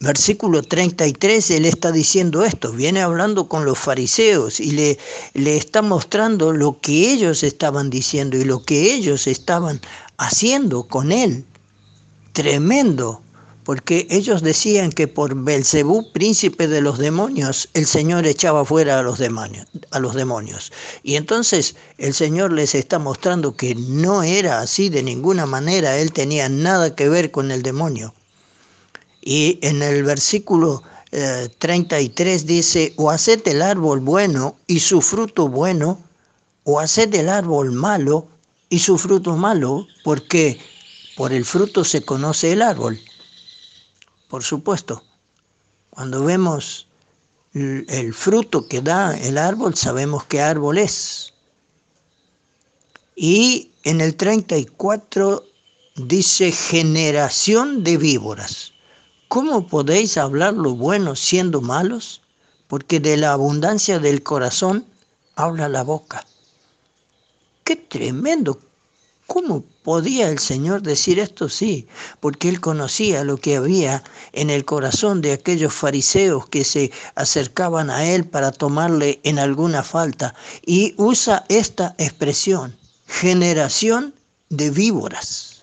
versículo 0.00 0.62
33 0.62 1.50
Él 1.50 1.64
está 1.64 1.92
diciendo 1.92 2.44
esto, 2.44 2.72
viene 2.72 3.00
hablando 3.00 3.48
con 3.48 3.64
los 3.64 3.78
fariseos 3.78 4.60
y 4.60 4.72
le, 4.72 4.98
le 5.34 5.56
está 5.56 5.82
mostrando 5.82 6.52
lo 6.52 6.80
que 6.80 7.12
ellos 7.12 7.42
estaban 7.42 7.90
diciendo 7.90 8.36
y 8.36 8.44
lo 8.44 8.62
que 8.62 8.94
ellos 8.94 9.26
estaban 9.26 9.80
haciendo 10.18 10.84
con 10.84 11.12
Él. 11.12 11.44
Tremendo 12.32 13.22
porque 13.66 14.06
ellos 14.10 14.42
decían 14.42 14.92
que 14.92 15.08
por 15.08 15.34
Belcebú, 15.34 16.12
príncipe 16.12 16.68
de 16.68 16.80
los 16.80 16.98
demonios, 16.98 17.68
el 17.74 17.84
Señor 17.84 18.24
echaba 18.24 18.64
fuera 18.64 19.00
a 19.00 19.02
los 19.02 19.18
demonios, 19.18 19.66
a 19.90 19.98
los 19.98 20.14
demonios. 20.14 20.72
Y 21.02 21.16
entonces 21.16 21.74
el 21.98 22.14
Señor 22.14 22.52
les 22.52 22.76
está 22.76 23.00
mostrando 23.00 23.56
que 23.56 23.74
no 23.74 24.22
era 24.22 24.60
así 24.60 24.88
de 24.88 25.02
ninguna 25.02 25.46
manera, 25.46 25.98
él 25.98 26.12
tenía 26.12 26.48
nada 26.48 26.94
que 26.94 27.08
ver 27.08 27.32
con 27.32 27.50
el 27.50 27.64
demonio. 27.64 28.14
Y 29.26 29.58
en 29.60 29.82
el 29.82 30.04
versículo 30.04 30.82
33 31.58 32.42
eh, 32.42 32.44
dice, 32.46 32.94
o 32.96 33.10
haced 33.10 33.46
el 33.48 33.60
árbol 33.60 34.00
bueno 34.00 34.56
y 34.66 34.78
su 34.80 35.02
fruto 35.02 35.48
bueno, 35.48 35.98
o 36.64 36.78
haced 36.78 37.12
el 37.14 37.28
árbol 37.28 37.72
malo 37.72 38.28
y 38.68 38.78
su 38.78 38.96
fruto 38.96 39.36
malo, 39.36 39.86
porque 40.04 40.58
por 41.16 41.32
el 41.32 41.44
fruto 41.44 41.84
se 41.84 42.02
conoce 42.02 42.52
el 42.52 42.62
árbol 42.62 43.00
por 44.28 44.42
supuesto. 44.42 45.02
Cuando 45.90 46.24
vemos 46.24 46.86
el 47.54 48.12
fruto 48.12 48.68
que 48.68 48.82
da 48.82 49.16
el 49.16 49.38
árbol, 49.38 49.74
sabemos 49.74 50.24
qué 50.24 50.40
árbol 50.42 50.78
es. 50.78 51.32
Y 53.14 53.70
en 53.84 54.02
el 54.02 54.14
34 54.14 55.42
dice 55.96 56.52
generación 56.52 57.82
de 57.82 57.96
víboras. 57.96 58.72
¿Cómo 59.28 59.66
podéis 59.66 60.16
hablar 60.16 60.54
lo 60.54 60.74
bueno 60.74 61.16
siendo 61.16 61.60
malos? 61.60 62.22
Porque 62.68 63.00
de 63.00 63.16
la 63.16 63.32
abundancia 63.32 63.98
del 63.98 64.22
corazón 64.22 64.86
habla 65.34 65.68
la 65.68 65.82
boca. 65.82 66.24
Qué 67.64 67.76
tremendo, 67.76 68.60
¿Cómo 69.26 69.64
podía 69.82 70.28
el 70.28 70.38
Señor 70.38 70.82
decir 70.82 71.18
esto? 71.18 71.48
Sí, 71.48 71.88
porque 72.20 72.48
Él 72.48 72.60
conocía 72.60 73.24
lo 73.24 73.38
que 73.38 73.56
había 73.56 74.04
en 74.32 74.50
el 74.50 74.64
corazón 74.64 75.20
de 75.20 75.32
aquellos 75.32 75.74
fariseos 75.74 76.48
que 76.48 76.62
se 76.62 76.92
acercaban 77.16 77.90
a 77.90 78.06
Él 78.06 78.24
para 78.24 78.52
tomarle 78.52 79.20
en 79.24 79.40
alguna 79.40 79.82
falta. 79.82 80.34
Y 80.64 80.94
usa 80.96 81.44
esta 81.48 81.96
expresión, 81.98 82.76
generación 83.08 84.14
de 84.48 84.70
víboras. 84.70 85.55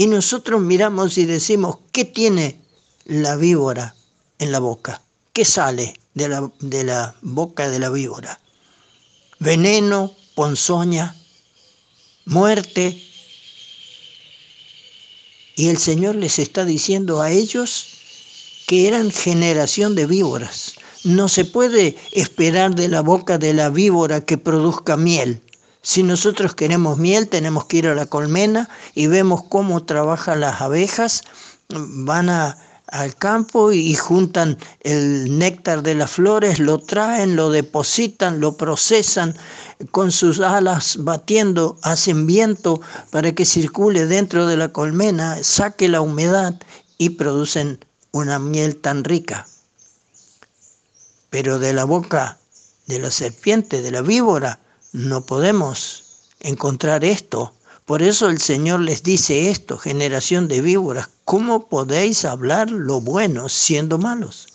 Y 0.00 0.06
nosotros 0.06 0.62
miramos 0.62 1.18
y 1.18 1.26
decimos, 1.26 1.76
¿qué 1.92 2.06
tiene 2.06 2.58
la 3.04 3.36
víbora 3.36 3.94
en 4.38 4.50
la 4.50 4.58
boca? 4.58 5.02
¿Qué 5.34 5.44
sale 5.44 5.92
de 6.14 6.26
la, 6.26 6.50
de 6.60 6.84
la 6.84 7.14
boca 7.20 7.68
de 7.68 7.78
la 7.78 7.90
víbora? 7.90 8.40
Veneno, 9.40 10.16
ponzoña, 10.34 11.14
muerte. 12.24 12.98
Y 15.54 15.68
el 15.68 15.76
Señor 15.76 16.14
les 16.14 16.38
está 16.38 16.64
diciendo 16.64 17.20
a 17.20 17.30
ellos 17.30 17.88
que 18.66 18.88
eran 18.88 19.10
generación 19.10 19.94
de 19.94 20.06
víboras. 20.06 20.76
No 21.04 21.28
se 21.28 21.44
puede 21.44 21.98
esperar 22.12 22.74
de 22.74 22.88
la 22.88 23.02
boca 23.02 23.36
de 23.36 23.52
la 23.52 23.68
víbora 23.68 24.24
que 24.24 24.38
produzca 24.38 24.96
miel. 24.96 25.42
Si 25.82 26.02
nosotros 26.02 26.54
queremos 26.54 26.98
miel, 26.98 27.28
tenemos 27.28 27.64
que 27.64 27.78
ir 27.78 27.88
a 27.88 27.94
la 27.94 28.06
colmena 28.06 28.68
y 28.94 29.06
vemos 29.06 29.44
cómo 29.44 29.84
trabajan 29.84 30.40
las 30.40 30.60
abejas. 30.60 31.22
Van 31.68 32.28
al 32.28 33.14
campo 33.16 33.72
y 33.72 33.94
juntan 33.94 34.58
el 34.80 35.38
néctar 35.38 35.82
de 35.82 35.94
las 35.94 36.10
flores, 36.10 36.58
lo 36.58 36.78
traen, 36.78 37.36
lo 37.36 37.50
depositan, 37.50 38.40
lo 38.40 38.56
procesan 38.56 39.36
con 39.90 40.12
sus 40.12 40.40
alas 40.40 40.96
batiendo, 40.98 41.78
hacen 41.82 42.26
viento 42.26 42.80
para 43.10 43.32
que 43.32 43.46
circule 43.46 44.06
dentro 44.06 44.46
de 44.46 44.56
la 44.56 44.68
colmena, 44.68 45.42
saque 45.42 45.88
la 45.88 46.02
humedad 46.02 46.54
y 46.98 47.10
producen 47.10 47.82
una 48.10 48.38
miel 48.38 48.76
tan 48.76 49.04
rica. 49.04 49.46
Pero 51.30 51.58
de 51.58 51.72
la 51.72 51.84
boca 51.84 52.38
de 52.86 52.98
la 52.98 53.10
serpiente, 53.10 53.82
de 53.82 53.92
la 53.92 54.02
víbora, 54.02 54.58
no 54.92 55.24
podemos 55.24 56.04
encontrar 56.40 57.04
esto 57.04 57.52
por 57.90 58.02
eso 58.02 58.28
el 58.28 58.40
Señor 58.40 58.82
les 58.82 59.02
dice 59.02 59.50
esto, 59.50 59.76
generación 59.76 60.46
de 60.46 60.60
víboras, 60.60 61.08
¿cómo 61.24 61.66
podéis 61.66 62.24
hablar 62.24 62.70
lo 62.70 63.00
bueno 63.00 63.48
siendo 63.48 63.98
malos? 63.98 64.46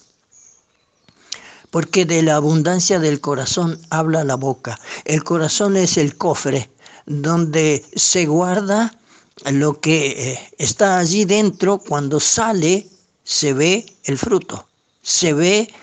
Porque 1.69 2.05
de 2.05 2.21
la 2.21 2.37
abundancia 2.37 2.97
del 2.97 3.19
corazón 3.19 3.77
habla 3.89 4.23
la 4.23 4.35
boca. 4.35 4.79
El 5.03 5.25
corazón 5.25 5.75
es 5.75 5.97
el 5.97 6.15
cofre 6.15 6.69
donde 7.07 7.83
se 7.93 8.25
guarda 8.25 8.97
lo 9.51 9.81
que 9.81 10.31
eh, 10.31 10.39
está 10.57 10.97
allí 10.97 11.25
dentro, 11.25 11.79
cuando 11.79 12.21
sale 12.21 12.87
se 13.25 13.51
ve 13.51 13.85
el 14.05 14.17
fruto, 14.17 14.65
se 15.01 15.33
ve 15.33 15.73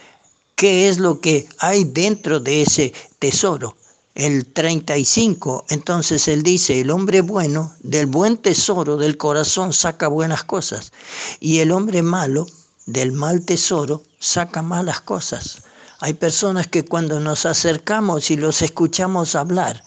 qué 0.54 0.88
es 0.88 0.96
lo 0.96 1.20
que 1.20 1.46
hay 1.58 1.84
dentro 1.84 2.40
de 2.40 2.62
ese 2.62 2.94
tesoro. 3.18 3.76
El 4.14 4.46
35, 4.46 5.64
entonces 5.70 6.28
él 6.28 6.42
dice, 6.42 6.80
el 6.80 6.90
hombre 6.90 7.22
bueno 7.22 7.74
del 7.80 8.06
buen 8.06 8.36
tesoro 8.36 8.98
del 8.98 9.16
corazón 9.16 9.72
saca 9.72 10.08
buenas 10.08 10.44
cosas 10.44 10.92
y 11.40 11.60
el 11.60 11.70
hombre 11.72 12.02
malo 12.02 12.46
del 12.84 13.12
mal 13.12 13.44
tesoro 13.44 14.02
saca 14.18 14.60
malas 14.60 15.00
cosas. 15.00 15.62
Hay 16.00 16.14
personas 16.14 16.66
que 16.66 16.84
cuando 16.84 17.20
nos 17.20 17.46
acercamos 17.46 18.30
y 18.30 18.36
los 18.36 18.60
escuchamos 18.60 19.34
hablar, 19.34 19.82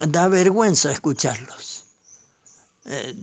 da 0.00 0.28
vergüenza 0.28 0.92
escucharlos. 0.92 1.84
Eh, 2.84 3.14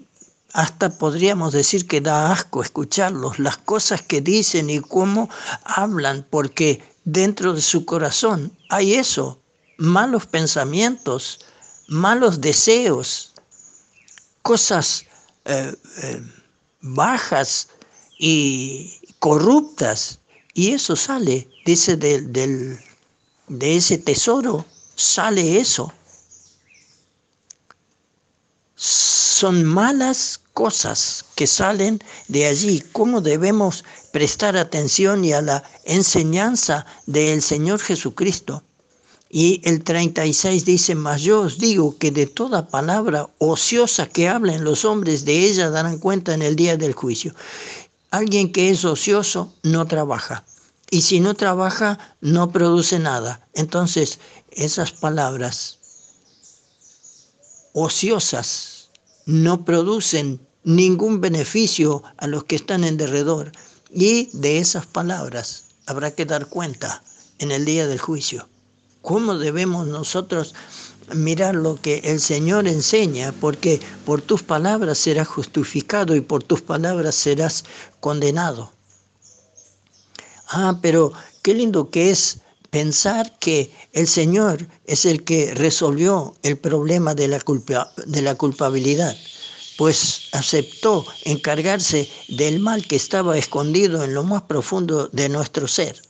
hasta 0.54 0.98
podríamos 0.98 1.54
decir 1.54 1.88
que 1.88 2.02
da 2.02 2.32
asco 2.32 2.64
escucharlos, 2.64 3.38
las 3.38 3.58
cosas 3.58 4.02
que 4.02 4.22
dicen 4.22 4.70
y 4.70 4.80
cómo 4.80 5.30
hablan, 5.64 6.26
porque 6.30 6.82
dentro 7.04 7.54
de 7.54 7.62
su 7.62 7.86
corazón 7.86 8.58
hay 8.70 8.96
eso, 8.96 9.41
malos 9.82 10.28
pensamientos, 10.28 11.40
malos 11.88 12.40
deseos, 12.40 13.34
cosas 14.44 15.04
eh, 15.46 15.74
eh, 16.04 16.22
bajas 16.82 17.68
y 18.20 18.94
corruptas. 19.20 20.20
Y 20.54 20.74
eso 20.74 20.96
sale, 20.96 21.50
dice, 21.66 21.98
del, 21.98 22.80
de 23.48 23.76
ese 23.76 23.98
tesoro, 23.98 24.66
sale 24.96 25.60
eso. 25.60 25.92
Son 28.76 29.64
malas 29.64 30.40
cosas 30.54 31.26
que 31.36 31.48
salen 31.48 32.00
de 32.28 32.46
allí, 32.46 32.84
cómo 32.92 33.20
debemos 33.22 33.84
prestar 34.12 34.58
atención 34.58 35.26
y 35.26 35.34
a 35.34 35.42
la 35.42 35.64
enseñanza 35.86 36.86
del 37.08 37.42
Señor 37.42 37.80
Jesucristo. 37.80 38.64
Y 39.34 39.62
el 39.64 39.82
36 39.82 40.66
dice, 40.66 40.94
mas 40.94 41.22
yo 41.22 41.44
os 41.44 41.58
digo 41.58 41.98
que 41.98 42.12
de 42.12 42.28
toda 42.28 42.68
palabra 42.68 43.30
ociosa 43.38 44.06
que 44.06 44.28
hablen 44.28 44.66
los 44.66 44.84
hombres, 44.84 45.24
de 45.24 45.46
ella 45.46 45.70
darán 45.70 46.00
cuenta 46.00 46.34
en 46.34 46.42
el 46.42 46.58
día 46.58 46.76
del 46.76 46.92
juicio. 46.92 47.34
Alguien 48.10 48.52
que 48.52 48.70
es 48.70 48.84
ocioso 48.84 49.54
no 49.64 49.88
trabaja. 49.88 50.44
Y 50.90 51.04
si 51.04 51.22
no 51.22 51.34
trabaja, 51.34 52.18
no 52.20 52.52
produce 52.52 53.00
nada. 53.00 53.48
Entonces, 53.54 54.20
esas 54.50 54.92
palabras 54.92 55.80
ociosas 57.72 58.90
no 59.26 59.64
producen 59.64 60.46
ningún 60.66 61.22
beneficio 61.22 62.04
a 62.18 62.28
los 62.28 62.44
que 62.44 62.58
están 62.58 62.84
en 62.84 62.98
derredor. 62.98 63.54
Y 63.90 64.30
de 64.34 64.60
esas 64.60 64.86
palabras 64.88 65.68
habrá 65.86 66.12
que 66.12 66.26
dar 66.26 66.48
cuenta 66.48 67.02
en 67.40 67.52
el 67.52 67.64
día 67.64 67.88
del 67.88 68.00
juicio. 68.00 68.51
¿Cómo 69.02 69.38
debemos 69.38 69.88
nosotros 69.88 70.54
mirar 71.14 71.56
lo 71.56 71.76
que 71.76 72.00
el 72.04 72.20
Señor 72.20 72.68
enseña? 72.68 73.34
Porque 73.40 73.82
por 74.06 74.22
tus 74.22 74.44
palabras 74.44 75.00
serás 75.00 75.28
justificado 75.28 76.16
y 76.16 76.22
por 76.22 76.44
tus 76.44 76.62
palabras 76.62 77.16
serás 77.16 77.64
condenado. 78.00 78.72
Ah, 80.48 80.78
pero 80.82 81.14
qué 81.42 81.54
lindo 81.54 81.90
que 81.90 82.12
es 82.12 82.40
pensar 82.70 83.38
que 83.40 83.74
el 83.94 84.08
Señor 84.08 84.68
es 84.86 85.06
el 85.06 85.24
que 85.24 85.54
resolvió 85.56 86.36
el 86.44 86.58
problema 86.58 87.16
de 87.16 87.28
la, 87.28 87.40
culpa, 87.40 87.92
de 88.06 88.22
la 88.22 88.36
culpabilidad, 88.36 89.16
pues 89.78 90.30
aceptó 90.32 91.06
encargarse 91.24 92.10
del 92.30 92.60
mal 92.60 92.86
que 92.86 92.96
estaba 92.96 93.38
escondido 93.38 94.04
en 94.04 94.14
lo 94.14 94.24
más 94.24 94.44
profundo 94.44 95.10
de 95.12 95.28
nuestro 95.28 95.68
ser. 95.68 96.02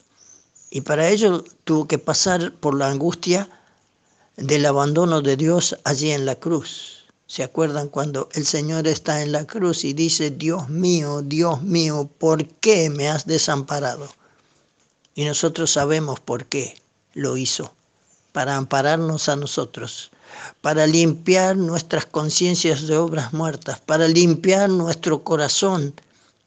Y 0.72 0.82
para 0.82 1.10
ello 1.10 1.44
tuvo 1.66 1.86
que 1.86 2.00
pasar 2.00 2.54
por 2.54 2.76
la 2.76 2.90
angustia 2.90 3.50
del 4.38 4.66
abandono 4.66 5.22
de 5.22 5.36
Dios 5.36 5.78
allí 5.84 6.12
en 6.12 6.26
la 6.26 6.36
cruz. 6.36 7.06
¿Se 7.28 7.44
acuerdan 7.44 7.90
cuando 7.90 8.30
el 8.34 8.46
Señor 8.46 8.88
está 8.88 9.22
en 9.22 9.34
la 9.34 9.46
cruz 9.46 9.84
y 9.84 9.94
dice, 9.94 10.32
Dios 10.32 10.70
mío, 10.70 11.22
Dios 11.22 11.62
mío, 11.62 12.10
¿por 12.18 12.46
qué 12.46 12.90
me 12.90 13.10
has 13.10 13.26
desamparado? 13.26 14.08
Y 15.14 15.26
nosotros 15.26 15.72
sabemos 15.72 16.22
por 16.22 16.46
qué 16.46 16.82
lo 17.14 17.36
hizo, 17.36 17.74
para 18.32 18.56
ampararnos 18.56 19.28
a 19.28 19.36
nosotros, 19.36 20.12
para 20.62 20.88
limpiar 20.88 21.58
nuestras 21.58 22.06
conciencias 22.06 22.88
de 22.88 22.98
obras 22.98 23.34
muertas, 23.34 23.80
para 23.82 24.08
limpiar 24.08 24.70
nuestro 24.70 25.24
corazón 25.24 25.94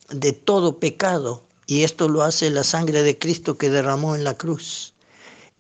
de 0.09 0.33
todo 0.33 0.79
pecado. 0.79 1.43
Y 1.67 1.83
esto 1.83 2.09
lo 2.09 2.23
hace 2.23 2.51
la 2.51 2.65
sangre 2.65 3.03
de 3.03 3.19
Cristo 3.19 3.57
que 3.57 3.71
derramó 3.71 4.15
en 4.15 4.25
la 4.25 4.35
cruz. 4.35 4.95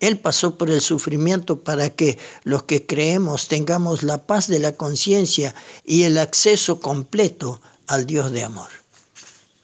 Él 0.00 0.18
pasó 0.18 0.59
por 0.59 0.70
el 0.70 0.80
sufrimiento 0.80 1.61
para 1.61 1.90
que 1.90 2.18
los 2.42 2.64
que 2.64 2.84
creemos 2.84 3.48
tengamos 3.48 4.02
la 4.02 4.26
paz 4.26 4.48
de 4.48 4.59
la 4.59 4.72
conciencia 4.72 5.55
y 5.84 6.02
el 6.02 6.18
acceso 6.18 6.80
completo 6.80 7.61
al 7.86 8.05
Dios 8.05 8.32
de 8.32 8.44
amor. 8.44 8.68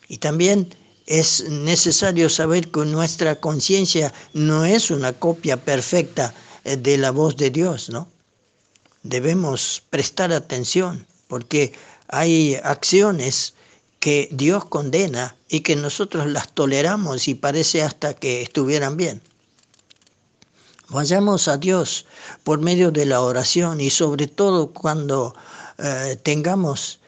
Y 0.09 0.19
también 0.19 0.75
es 1.07 1.49
necesario 1.49 2.31
saber 2.31 2.71
que 2.71 2.85
nuestra 2.85 3.41
conciencia 3.41 4.13
no 4.33 4.65
es 4.65 4.91
una 4.91 5.13
copia 5.13 5.57
perfecta 5.57 6.33
eh, 6.65 6.77
de 6.77 6.97
la 6.99 7.11
voz 7.11 7.37
de 7.37 7.51
Dios, 7.51 7.91
¿no? 7.91 8.09
Debemos 9.03 9.83
prestar 9.91 10.33
atención 10.33 11.07
porque 11.27 11.73
hay 12.09 12.57
acciones 12.63 13.55
que 14.01 14.29
Dios 14.33 14.65
condena 14.65 15.37
y 15.49 15.61
que 15.61 15.77
nosotros 15.77 16.27
las 16.27 16.53
toleramos 16.53 17.29
y 17.29 17.35
parece 17.35 17.83
hasta 17.83 18.15
que 18.15 18.43
estuvieran 18.43 18.97
bien. 18.97 19.23
Vayamos 20.89 21.47
a 21.47 21.59
Dios 21.59 22.07
por 22.43 22.61
medio 22.61 22.91
de 22.91 23.07
la 23.07 23.21
oración 23.21 23.81
y 23.81 23.91
sobre 23.91 24.27
todo 24.27 24.73
cuando 24.73 25.37
eh, 25.79 26.19
tengamos 26.23 26.99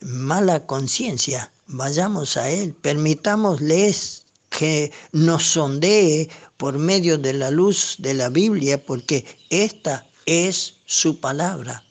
mala 0.00 0.66
conciencia, 0.66 1.52
vayamos 1.66 2.36
a 2.36 2.50
Él, 2.50 2.74
permitámosles 2.74 4.24
que 4.48 4.90
nos 5.12 5.52
sondee 5.52 6.30
por 6.56 6.78
medio 6.78 7.18
de 7.18 7.34
la 7.34 7.50
luz 7.50 7.96
de 7.98 8.14
la 8.14 8.30
Biblia, 8.30 8.82
porque 8.84 9.24
esta 9.50 10.06
es 10.26 10.74
su 10.86 11.20
palabra. 11.20 11.84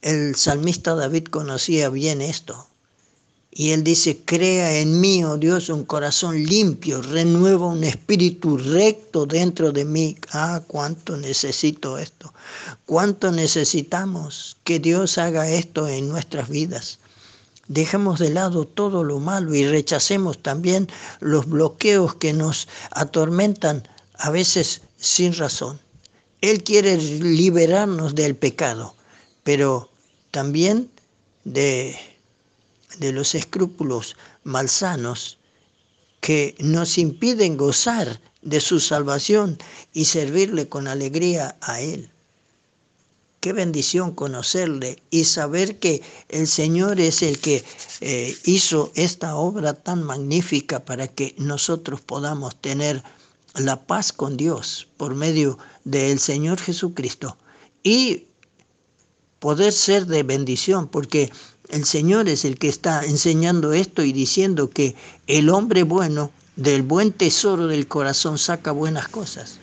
El 0.00 0.34
salmista 0.36 0.94
David 0.94 1.24
conocía 1.24 1.90
bien 1.90 2.22
esto. 2.22 2.69
Y 3.52 3.70
él 3.70 3.82
dice, 3.82 4.22
crea 4.24 4.78
en 4.78 5.00
mí, 5.00 5.24
oh 5.24 5.36
Dios, 5.36 5.68
un 5.68 5.84
corazón 5.84 6.44
limpio, 6.44 7.02
renueva 7.02 7.66
un 7.66 7.82
espíritu 7.82 8.56
recto 8.56 9.26
dentro 9.26 9.72
de 9.72 9.84
mí. 9.84 10.16
Ah, 10.32 10.62
cuánto 10.66 11.16
necesito 11.16 11.98
esto. 11.98 12.32
Cuánto 12.86 13.32
necesitamos 13.32 14.56
que 14.62 14.78
Dios 14.78 15.18
haga 15.18 15.50
esto 15.50 15.88
en 15.88 16.08
nuestras 16.08 16.48
vidas 16.48 17.00
dejemos 17.70 18.18
de 18.18 18.30
lado 18.30 18.66
todo 18.66 19.04
lo 19.04 19.20
malo 19.20 19.54
y 19.54 19.64
rechacemos 19.64 20.42
también 20.42 20.88
los 21.20 21.48
bloqueos 21.48 22.16
que 22.16 22.32
nos 22.32 22.66
atormentan 22.90 23.88
a 24.14 24.30
veces 24.30 24.82
sin 24.98 25.32
razón. 25.34 25.80
Él 26.40 26.64
quiere 26.64 26.96
liberarnos 26.96 28.16
del 28.16 28.34
pecado, 28.34 28.96
pero 29.44 29.88
también 30.32 30.90
de, 31.44 31.96
de 33.00 33.12
los 33.12 33.34
escrúpulos 33.34 34.16
malsanos 34.44 35.38
que 36.20 36.54
nos 36.60 36.98
impiden 36.98 37.56
gozar 37.56 38.20
de 38.42 38.60
su 38.60 38.78
salvación 38.78 39.58
y 39.92 40.04
servirle 40.04 40.68
con 40.68 40.86
alegría 40.86 41.56
a 41.60 41.80
Él. 41.80 42.10
Qué 43.40 43.54
bendición 43.54 44.14
conocerle 44.14 45.02
y 45.10 45.24
saber 45.24 45.78
que 45.78 46.02
el 46.28 46.46
Señor 46.46 47.00
es 47.00 47.22
el 47.22 47.38
que 47.38 47.64
eh, 48.02 48.36
hizo 48.44 48.92
esta 48.94 49.34
obra 49.34 49.72
tan 49.72 50.02
magnífica 50.02 50.84
para 50.84 51.08
que 51.08 51.34
nosotros 51.38 52.02
podamos 52.02 52.54
tener 52.60 53.02
la 53.54 53.82
paz 53.86 54.12
con 54.12 54.36
Dios 54.36 54.88
por 54.98 55.14
medio 55.14 55.58
del 55.84 56.18
Señor 56.18 56.60
Jesucristo 56.60 57.38
y 57.82 58.26
poder 59.38 59.72
ser 59.72 60.06
de 60.06 60.22
bendición, 60.22 60.86
porque 60.86 61.32
el 61.70 61.84
Señor 61.84 62.28
es 62.28 62.44
el 62.44 62.58
que 62.58 62.68
está 62.68 63.04
enseñando 63.04 63.72
esto 63.72 64.02
y 64.02 64.12
diciendo 64.12 64.70
que 64.70 64.94
el 65.26 65.48
hombre 65.48 65.82
bueno 65.82 66.30
del 66.56 66.82
buen 66.82 67.12
tesoro 67.12 67.66
del 67.66 67.86
corazón 67.86 68.38
saca 68.38 68.72
buenas 68.72 69.08
cosas. 69.08 69.58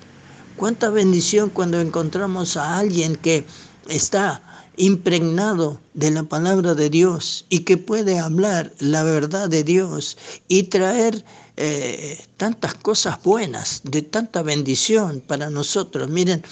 Cuánta 0.56 0.90
bendición 0.90 1.50
cuando 1.50 1.80
encontramos 1.80 2.58
a 2.58 2.78
alguien 2.78 3.16
que 3.16 3.46
está 3.88 4.42
impregnado 4.78 5.80
de 5.94 6.12
la 6.12 6.24
palabra 6.24 6.74
de 6.74 6.90
Dios 6.90 7.46
y 7.50 7.60
que 7.60 7.78
puede 7.78 8.20
hablar 8.20 8.74
la 8.80 9.04
verdad 9.04 9.50
de 9.50 9.64
Dios 9.64 10.18
y 10.48 10.64
traer 10.64 11.24
eh, 11.58 12.24
tantas 12.38 12.76
cosas 12.76 13.22
buenas, 13.24 13.82
de 13.84 14.02
tanta 14.02 14.42
bendición 14.44 15.22
para 15.26 15.50
nosotros. 15.50 16.10
Miren, 16.10 16.44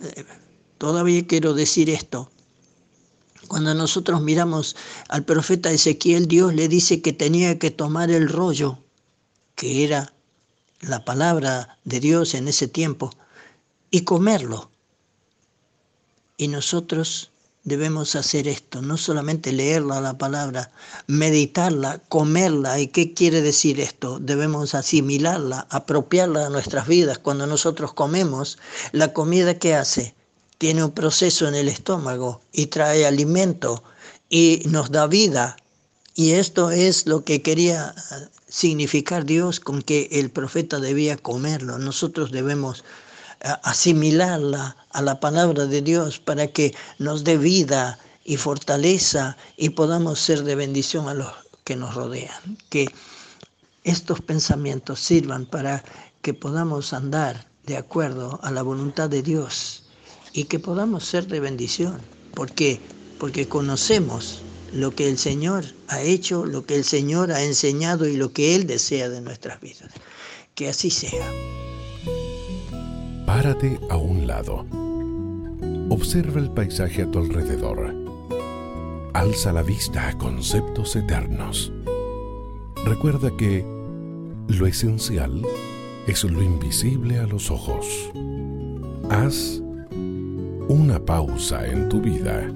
eh, 0.00 0.24
todavía 0.78 1.26
quiero 1.26 1.54
decir 1.54 1.90
esto. 1.90 2.31
Cuando 3.52 3.74
nosotros 3.74 4.22
miramos 4.22 4.76
al 5.10 5.24
profeta 5.24 5.70
Ezequiel, 5.70 6.26
Dios 6.26 6.54
le 6.54 6.68
dice 6.68 7.02
que 7.02 7.12
tenía 7.12 7.58
que 7.58 7.70
tomar 7.70 8.10
el 8.10 8.30
rollo, 8.30 8.78
que 9.56 9.84
era 9.84 10.14
la 10.80 11.04
palabra 11.04 11.76
de 11.84 12.00
Dios 12.00 12.32
en 12.32 12.48
ese 12.48 12.66
tiempo, 12.66 13.10
y 13.90 14.04
comerlo. 14.04 14.70
Y 16.38 16.48
nosotros 16.48 17.30
debemos 17.62 18.14
hacer 18.14 18.48
esto, 18.48 18.80
no 18.80 18.96
solamente 18.96 19.52
leerla 19.52 20.00
la 20.00 20.16
palabra, 20.16 20.72
meditarla, 21.06 21.98
comerla. 22.08 22.80
¿Y 22.80 22.86
qué 22.86 23.12
quiere 23.12 23.42
decir 23.42 23.80
esto? 23.80 24.18
Debemos 24.18 24.74
asimilarla, 24.74 25.66
apropiarla 25.68 26.46
a 26.46 26.48
nuestras 26.48 26.88
vidas. 26.88 27.18
Cuando 27.18 27.46
nosotros 27.46 27.92
comemos, 27.92 28.56
la 28.92 29.12
comida 29.12 29.58
que 29.58 29.74
hace 29.74 30.14
tiene 30.62 30.84
un 30.84 30.92
proceso 30.92 31.48
en 31.48 31.56
el 31.56 31.66
estómago 31.66 32.40
y 32.52 32.66
trae 32.66 33.04
alimento 33.04 33.82
y 34.28 34.62
nos 34.66 34.92
da 34.92 35.08
vida. 35.08 35.56
Y 36.14 36.34
esto 36.34 36.70
es 36.70 37.04
lo 37.08 37.24
que 37.24 37.42
quería 37.42 37.96
significar 38.46 39.24
Dios 39.24 39.58
con 39.58 39.82
que 39.82 40.08
el 40.12 40.30
profeta 40.30 40.78
debía 40.78 41.16
comerlo. 41.16 41.78
Nosotros 41.78 42.30
debemos 42.30 42.84
asimilarla 43.64 44.76
a 44.90 45.02
la 45.02 45.18
palabra 45.18 45.66
de 45.66 45.82
Dios 45.82 46.20
para 46.20 46.46
que 46.46 46.72
nos 47.00 47.24
dé 47.24 47.38
vida 47.38 47.98
y 48.24 48.36
fortaleza 48.36 49.36
y 49.56 49.70
podamos 49.70 50.20
ser 50.20 50.44
de 50.44 50.54
bendición 50.54 51.08
a 51.08 51.14
los 51.14 51.32
que 51.64 51.74
nos 51.74 51.96
rodean. 51.96 52.56
Que 52.68 52.86
estos 53.82 54.20
pensamientos 54.20 55.00
sirvan 55.00 55.44
para 55.44 55.82
que 56.20 56.34
podamos 56.34 56.92
andar 56.92 57.48
de 57.66 57.76
acuerdo 57.76 58.38
a 58.44 58.52
la 58.52 58.62
voluntad 58.62 59.10
de 59.10 59.22
Dios 59.22 59.81
y 60.32 60.44
que 60.44 60.58
podamos 60.58 61.04
ser 61.04 61.26
de 61.26 61.40
bendición. 61.40 61.98
¿Por 62.34 62.52
qué? 62.52 62.80
Porque 63.18 63.48
conocemos 63.48 64.42
lo 64.72 64.94
que 64.94 65.08
el 65.08 65.18
Señor 65.18 65.64
ha 65.88 66.00
hecho, 66.02 66.46
lo 66.46 66.64
que 66.64 66.76
el 66.76 66.84
Señor 66.84 67.32
ha 67.32 67.42
enseñado 67.44 68.06
y 68.08 68.16
lo 68.16 68.32
que 68.32 68.54
Él 68.54 68.66
desea 68.66 69.08
de 69.08 69.20
nuestras 69.20 69.60
vidas. 69.60 69.92
Que 70.54 70.68
así 70.68 70.90
sea. 70.90 71.26
Párate 73.26 73.78
a 73.90 73.96
un 73.96 74.26
lado. 74.26 74.66
Observa 75.90 76.40
el 76.40 76.50
paisaje 76.50 77.02
a 77.02 77.10
tu 77.10 77.18
alrededor. 77.18 77.94
Alza 79.14 79.52
la 79.52 79.62
vista 79.62 80.08
a 80.08 80.18
conceptos 80.18 80.96
eternos. 80.96 81.72
Recuerda 82.84 83.30
que 83.36 83.64
lo 84.48 84.66
esencial 84.66 85.42
es 86.06 86.24
lo 86.24 86.42
invisible 86.42 87.18
a 87.18 87.26
los 87.26 87.50
ojos. 87.50 87.86
Haz 89.10 89.61
una 90.68 91.04
pausa 91.04 91.66
en 91.66 91.88
tu 91.88 92.00
vida. 92.00 92.46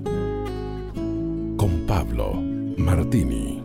Con 1.56 1.84
Pablo 1.86 2.34
Martini. 2.76 3.62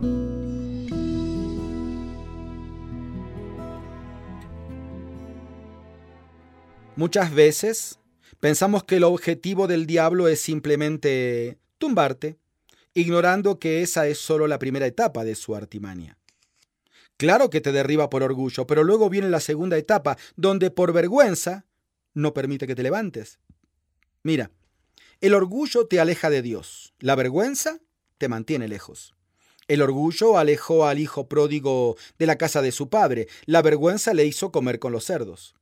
Muchas 6.96 7.32
veces 7.32 7.98
pensamos 8.40 8.84
que 8.84 8.96
el 8.96 9.04
objetivo 9.04 9.66
del 9.66 9.86
diablo 9.86 10.28
es 10.28 10.40
simplemente 10.40 11.58
tumbarte, 11.78 12.38
ignorando 12.94 13.58
que 13.58 13.82
esa 13.82 14.06
es 14.08 14.18
solo 14.18 14.46
la 14.46 14.58
primera 14.58 14.86
etapa 14.86 15.24
de 15.24 15.34
su 15.34 15.54
artimaña. 15.54 16.18
Claro 17.16 17.50
que 17.50 17.60
te 17.60 17.72
derriba 17.72 18.10
por 18.10 18.22
orgullo, 18.22 18.66
pero 18.66 18.82
luego 18.82 19.08
viene 19.08 19.30
la 19.30 19.40
segunda 19.40 19.78
etapa, 19.78 20.18
donde 20.36 20.70
por 20.70 20.92
vergüenza 20.92 21.64
no 22.14 22.34
permite 22.34 22.66
que 22.66 22.74
te 22.74 22.82
levantes. 22.82 23.38
Mira, 24.22 24.50
el 25.20 25.34
orgullo 25.34 25.86
te 25.86 26.00
aleja 26.00 26.30
de 26.30 26.42
Dios, 26.42 26.94
la 26.98 27.14
vergüenza 27.14 27.80
te 28.18 28.28
mantiene 28.28 28.68
lejos. 28.68 29.14
El 29.68 29.82
orgullo 29.82 30.38
alejó 30.38 30.86
al 30.86 30.98
hijo 30.98 31.28
pródigo 31.28 31.96
de 32.18 32.26
la 32.26 32.36
casa 32.36 32.62
de 32.62 32.72
su 32.72 32.88
padre, 32.88 33.28
la 33.46 33.62
vergüenza 33.62 34.14
le 34.14 34.26
hizo 34.26 34.52
comer 34.52 34.78
con 34.78 34.92
los 34.92 35.04
cerdos. 35.04 35.54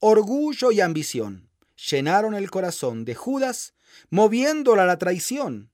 Orgullo 0.00 0.70
y 0.70 0.80
ambición 0.80 1.48
llenaron 1.90 2.34
el 2.34 2.50
corazón 2.50 3.04
de 3.04 3.14
Judas, 3.14 3.74
moviéndola 4.10 4.82
a 4.82 4.86
la 4.86 4.98
traición. 4.98 5.70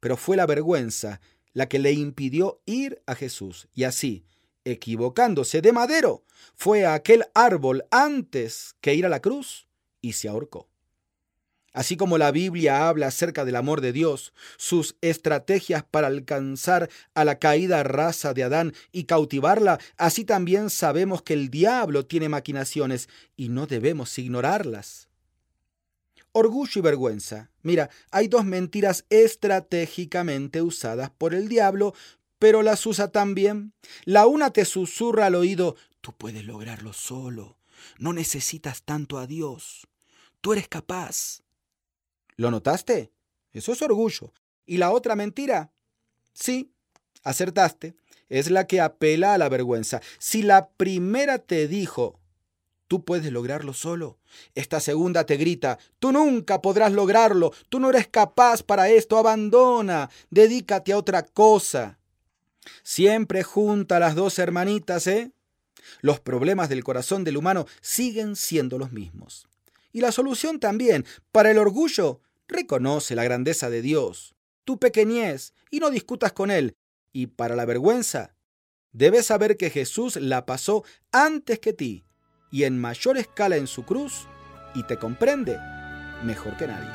Pero 0.00 0.16
fue 0.16 0.36
la 0.36 0.46
vergüenza 0.46 1.20
la 1.52 1.68
que 1.68 1.78
le 1.78 1.92
impidió 1.92 2.62
ir 2.64 3.02
a 3.06 3.14
Jesús. 3.14 3.68
Y 3.74 3.84
así, 3.84 4.24
equivocándose 4.64 5.60
de 5.60 5.72
madero, 5.72 6.24
fue 6.54 6.86
a 6.86 6.94
aquel 6.94 7.24
árbol 7.34 7.84
antes 7.90 8.74
que 8.80 8.94
ir 8.94 9.06
a 9.06 9.10
la 9.10 9.20
cruz 9.20 9.68
y 10.00 10.14
se 10.14 10.28
ahorcó. 10.28 10.71
Así 11.72 11.96
como 11.96 12.18
la 12.18 12.30
Biblia 12.32 12.88
habla 12.88 13.06
acerca 13.06 13.44
del 13.44 13.56
amor 13.56 13.80
de 13.80 13.92
Dios, 13.92 14.34
sus 14.58 14.96
estrategias 15.00 15.82
para 15.82 16.08
alcanzar 16.08 16.90
a 17.14 17.24
la 17.24 17.38
caída 17.38 17.82
raza 17.82 18.34
de 18.34 18.44
Adán 18.44 18.74
y 18.92 19.04
cautivarla, 19.04 19.78
así 19.96 20.24
también 20.24 20.68
sabemos 20.68 21.22
que 21.22 21.32
el 21.32 21.50
diablo 21.50 22.04
tiene 22.04 22.28
maquinaciones 22.28 23.08
y 23.36 23.48
no 23.48 23.66
debemos 23.66 24.18
ignorarlas. 24.18 25.08
Orgullo 26.32 26.78
y 26.78 26.82
vergüenza. 26.82 27.50
Mira, 27.62 27.90
hay 28.10 28.28
dos 28.28 28.44
mentiras 28.44 29.04
estratégicamente 29.10 30.62
usadas 30.62 31.10
por 31.10 31.34
el 31.34 31.48
diablo, 31.48 31.94
pero 32.38 32.62
las 32.62 32.84
usa 32.86 33.08
también. 33.08 33.72
La 34.04 34.26
una 34.26 34.50
te 34.50 34.64
susurra 34.64 35.26
al 35.26 35.34
oído, 35.34 35.76
tú 36.00 36.12
puedes 36.12 36.44
lograrlo 36.44 36.92
solo, 36.92 37.56
no 37.98 38.12
necesitas 38.12 38.82
tanto 38.82 39.18
a 39.18 39.26
Dios, 39.26 39.86
tú 40.40 40.52
eres 40.52 40.68
capaz. 40.68 41.42
¿Lo 42.42 42.50
notaste? 42.50 43.12
Eso 43.52 43.70
es 43.72 43.82
orgullo. 43.82 44.32
¿Y 44.66 44.78
la 44.78 44.90
otra 44.90 45.14
mentira? 45.14 45.70
Sí, 46.32 46.72
acertaste. 47.22 47.94
Es 48.28 48.50
la 48.50 48.66
que 48.66 48.80
apela 48.80 49.32
a 49.32 49.38
la 49.38 49.48
vergüenza. 49.48 50.00
Si 50.18 50.42
la 50.42 50.70
primera 50.70 51.38
te 51.38 51.68
dijo, 51.68 52.18
tú 52.88 53.04
puedes 53.04 53.30
lograrlo 53.30 53.72
solo, 53.72 54.18
esta 54.56 54.80
segunda 54.80 55.24
te 55.24 55.36
grita, 55.36 55.78
tú 56.00 56.10
nunca 56.10 56.60
podrás 56.60 56.90
lograrlo, 56.90 57.52
tú 57.68 57.78
no 57.78 57.90
eres 57.90 58.08
capaz 58.08 58.64
para 58.64 58.88
esto, 58.88 59.18
abandona, 59.18 60.10
dedícate 60.30 60.92
a 60.92 60.98
otra 60.98 61.22
cosa. 61.22 62.00
Siempre 62.82 63.44
junta 63.44 63.98
a 63.98 64.00
las 64.00 64.16
dos 64.16 64.36
hermanitas, 64.40 65.06
¿eh? 65.06 65.30
Los 66.00 66.18
problemas 66.18 66.68
del 66.68 66.82
corazón 66.82 67.22
del 67.22 67.36
humano 67.36 67.66
siguen 67.80 68.34
siendo 68.34 68.78
los 68.78 68.90
mismos. 68.90 69.46
Y 69.92 70.00
la 70.00 70.10
solución 70.10 70.58
también, 70.58 71.04
para 71.30 71.50
el 71.50 71.58
orgullo, 71.58 72.20
reconoce 72.52 73.14
la 73.14 73.24
grandeza 73.24 73.70
de 73.70 73.82
Dios, 73.82 74.34
tu 74.64 74.78
pequeñez, 74.78 75.54
y 75.70 75.80
no 75.80 75.90
discutas 75.90 76.32
con 76.32 76.50
Él. 76.50 76.74
Y 77.12 77.26
para 77.26 77.56
la 77.56 77.64
vergüenza, 77.64 78.34
debes 78.92 79.26
saber 79.26 79.56
que 79.56 79.70
Jesús 79.70 80.16
la 80.16 80.46
pasó 80.46 80.84
antes 81.10 81.58
que 81.58 81.72
ti, 81.72 82.04
y 82.50 82.64
en 82.64 82.78
mayor 82.78 83.18
escala 83.18 83.56
en 83.56 83.66
su 83.66 83.84
cruz, 83.84 84.28
y 84.74 84.82
te 84.84 84.98
comprende 84.98 85.58
mejor 86.24 86.56
que 86.56 86.66
nadie. 86.66 86.90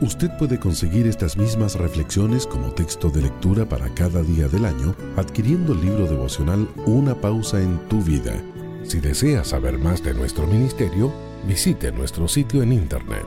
Usted 0.00 0.30
puede 0.38 0.58
conseguir 0.58 1.06
estas 1.06 1.36
mismas 1.36 1.74
reflexiones 1.74 2.46
como 2.46 2.72
texto 2.72 3.10
de 3.10 3.20
lectura 3.20 3.68
para 3.68 3.92
cada 3.94 4.22
día 4.22 4.48
del 4.48 4.64
año 4.64 4.96
adquiriendo 5.16 5.74
el 5.74 5.82
libro 5.82 6.06
devocional 6.06 6.66
Una 6.86 7.14
pausa 7.14 7.60
en 7.60 7.78
tu 7.90 8.00
vida 8.00 8.42
si 8.90 8.98
desea 8.98 9.44
saber 9.44 9.78
más 9.78 10.02
de 10.02 10.14
nuestro 10.14 10.46
ministerio, 10.46 11.12
visite 11.46 11.92
nuestro 11.92 12.28
sitio 12.28 12.62
en 12.62 12.72
internet 12.72 13.26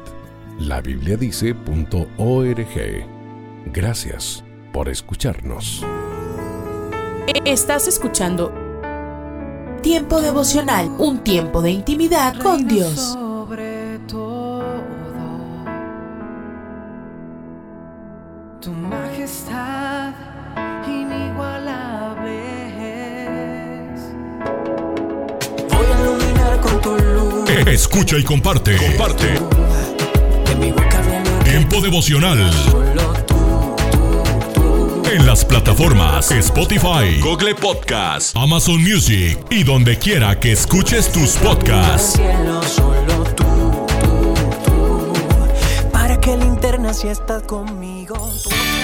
labibliadice.org. 0.60 3.08
Gracias 3.66 4.44
por 4.72 4.90
escucharnos. 4.90 5.84
Estás 7.46 7.88
escuchando 7.88 8.64
Tiempo 9.84 10.22
devocional, 10.22 10.96
un 10.98 11.26
tiempo 11.26 11.62
de 11.62 11.72
intimidad 11.72 12.42
con 12.42 12.70
Dios. 12.70 13.18
Escucha 27.68 28.18
y 28.18 28.24
comparte. 28.24 28.76
Comparte. 28.76 29.40
Tiempo 31.44 31.82
devocional. 31.82 32.52
En 35.12 35.26
las 35.26 35.46
plataformas 35.46 36.32
Spotify, 36.32 37.20
Google 37.22 37.56
Podcast, 37.56 38.36
Amazon 38.36 38.82
Music 38.82 39.38
y 39.50 39.64
donde 39.64 39.98
quiera 39.98 40.40
que 40.40 40.52
escuches 40.52 41.12
tus 41.12 41.38
podcasts. 41.38 42.20
Para 45.92 46.20
que 46.20 46.36
linterna 46.36 46.94
si 46.94 47.08
estás 47.08 47.44
conmigo. 47.44 48.32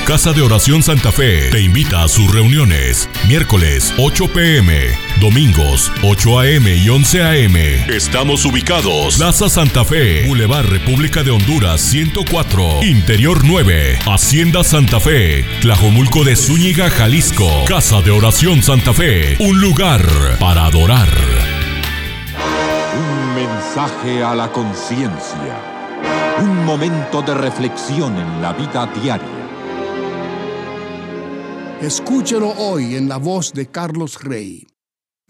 Casa 0.10 0.34
de 0.34 0.42
Oración 0.42 0.82
Santa 0.82 1.12
Fe 1.12 1.52
te 1.52 1.62
invita 1.62 2.02
a 2.02 2.08
sus 2.08 2.34
reuniones. 2.34 3.08
Miércoles 3.28 3.94
8 4.00 4.28
pm, 4.34 4.88
domingos 5.22 5.92
8 6.02 6.40
am 6.40 6.68
y 6.68 6.90
11 6.90 7.22
am. 7.22 7.56
Estamos 7.56 8.44
ubicados. 8.44 9.18
Plaza 9.18 9.50
Santa 9.50 9.86
Fe, 9.86 10.26
Boulevard 10.26 10.66
República 10.66 11.22
de 11.22 11.30
Honduras 11.30 11.82
104, 11.82 12.82
Interior 12.82 13.42
9, 13.46 14.00
Hacienda 14.08 14.64
Santa 14.64 15.00
Fe, 15.00 15.46
Tlajomulco 15.62 16.24
de 16.24 16.36
Zúñiga, 16.36 16.90
Jalisco. 16.90 17.48
Casa 17.68 18.02
de 18.02 18.10
Oración 18.10 18.64
Santa 18.64 18.96
Fe, 18.96 19.38
un 19.38 19.62
lugar 19.62 20.04
para 20.40 20.66
adorar. 20.66 21.10
Un 22.98 23.36
mensaje 23.36 24.24
a 24.24 24.34
la 24.34 24.52
conciencia. 24.52 25.62
Un 26.42 26.66
momento 26.66 27.22
de 27.22 27.36
reflexión 27.36 28.18
en 28.18 28.42
la 28.42 28.54
vida 28.54 28.90
diaria. 29.00 29.39
Escúchelo 31.82 32.50
hoy 32.58 32.98
en 32.98 33.08
la 33.08 33.16
voz 33.16 33.54
de 33.54 33.68
Carlos 33.68 34.22
Rey. 34.22 34.68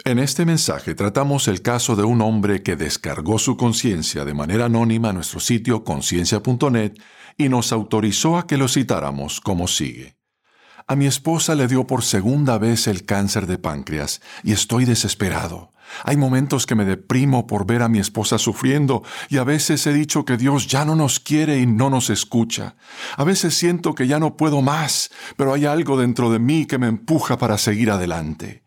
En 0.04 0.18
este 0.18 0.46
mensaje 0.46 0.96
tratamos 0.96 1.48
el 1.48 1.62
caso 1.62 1.96
de 1.96 2.04
un 2.04 2.24
hombre 2.24 2.64
que 2.64 2.76
descargó 2.76 3.38
su 3.38 3.56
conciencia 3.56 4.26
de 4.26 4.34
manera 4.34 4.66
anónima 4.66 5.10
a 5.10 5.14
nuestro 5.14 5.40
sitio 5.40 5.84
conciencia.net 5.84 6.94
y 7.38 7.50
nos 7.50 7.72
autorizó 7.72 8.36
a 8.36 8.48
que 8.48 8.58
lo 8.58 8.68
citáramos 8.68 9.42
como 9.42 9.68
sigue. 9.68 10.18
A 10.88 10.96
mi 10.96 11.06
esposa 11.06 11.54
le 11.54 11.68
dio 11.68 11.86
por 11.86 12.02
segunda 12.02 12.58
vez 12.58 12.88
el 12.88 13.06
cáncer 13.06 13.46
de 13.46 13.60
páncreas 13.60 14.20
y 14.44 14.52
estoy 14.52 14.86
desesperado. 14.86 15.69
Hay 16.04 16.18
momentos 16.18 16.66
que 16.66 16.76
me 16.76 16.86
deprimo 16.86 17.48
por 17.48 17.66
ver 17.66 17.82
a 17.82 17.90
mi 17.90 18.00
esposa 18.00 18.38
sufriendo 18.38 19.04
y 19.30 19.38
a 19.38 19.44
veces 19.44 19.86
he 19.88 19.94
dicho 19.94 20.26
que 20.26 20.38
Dios 20.38 20.68
ya 20.68 20.86
no 20.86 20.96
nos 20.96 21.20
quiere 21.20 21.60
y 21.60 21.66
no 21.66 21.90
nos 21.90 22.10
escucha. 22.10 22.76
A 23.18 23.24
veces 23.24 23.56
siento 23.56 23.96
que 23.96 24.08
ya 24.08 24.20
no 24.20 24.38
puedo 24.38 24.62
más, 24.62 25.12
pero 25.38 25.54
hay 25.54 25.66
algo 25.66 25.98
dentro 25.98 26.32
de 26.32 26.40
mí 26.40 26.66
que 26.66 26.78
me 26.78 26.88
empuja 26.88 27.38
para 27.38 27.58
seguir 27.58 27.92
adelante. 27.92 28.64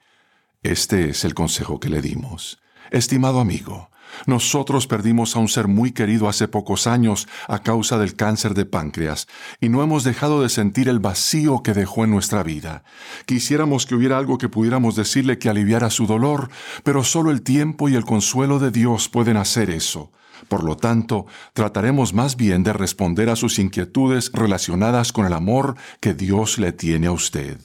Este 0.62 1.10
es 1.10 1.24
el 1.24 1.34
consejo 1.34 1.80
que 1.80 1.88
le 1.88 2.00
dimos. 2.00 2.60
Estimado 2.90 3.40
amigo, 3.40 3.90
nosotros 4.26 4.86
perdimos 4.86 5.36
a 5.36 5.38
un 5.38 5.48
ser 5.48 5.68
muy 5.68 5.92
querido 5.92 6.28
hace 6.28 6.48
pocos 6.48 6.86
años 6.86 7.28
a 7.48 7.60
causa 7.60 7.98
del 7.98 8.14
cáncer 8.14 8.54
de 8.54 8.64
páncreas 8.64 9.28
y 9.60 9.68
no 9.68 9.82
hemos 9.82 10.04
dejado 10.04 10.42
de 10.42 10.48
sentir 10.48 10.88
el 10.88 10.98
vacío 10.98 11.62
que 11.62 11.74
dejó 11.74 12.04
en 12.04 12.10
nuestra 12.10 12.42
vida. 12.42 12.84
Quisiéramos 13.26 13.86
que 13.86 13.94
hubiera 13.94 14.18
algo 14.18 14.38
que 14.38 14.48
pudiéramos 14.48 14.96
decirle 14.96 15.38
que 15.38 15.48
aliviara 15.48 15.90
su 15.90 16.06
dolor, 16.06 16.50
pero 16.84 17.04
solo 17.04 17.30
el 17.30 17.42
tiempo 17.42 17.88
y 17.88 17.94
el 17.94 18.04
consuelo 18.04 18.58
de 18.58 18.70
Dios 18.70 19.08
pueden 19.08 19.36
hacer 19.36 19.70
eso. 19.70 20.12
Por 20.48 20.64
lo 20.64 20.76
tanto, 20.76 21.26
trataremos 21.52 22.14
más 22.14 22.36
bien 22.36 22.64
de 22.64 22.72
responder 22.72 23.30
a 23.30 23.36
sus 23.36 23.58
inquietudes 23.58 24.30
relacionadas 24.32 25.12
con 25.12 25.26
el 25.26 25.32
amor 25.32 25.76
que 26.00 26.14
Dios 26.14 26.58
le 26.58 26.72
tiene 26.72 27.06
a 27.06 27.12
usted. 27.12 27.58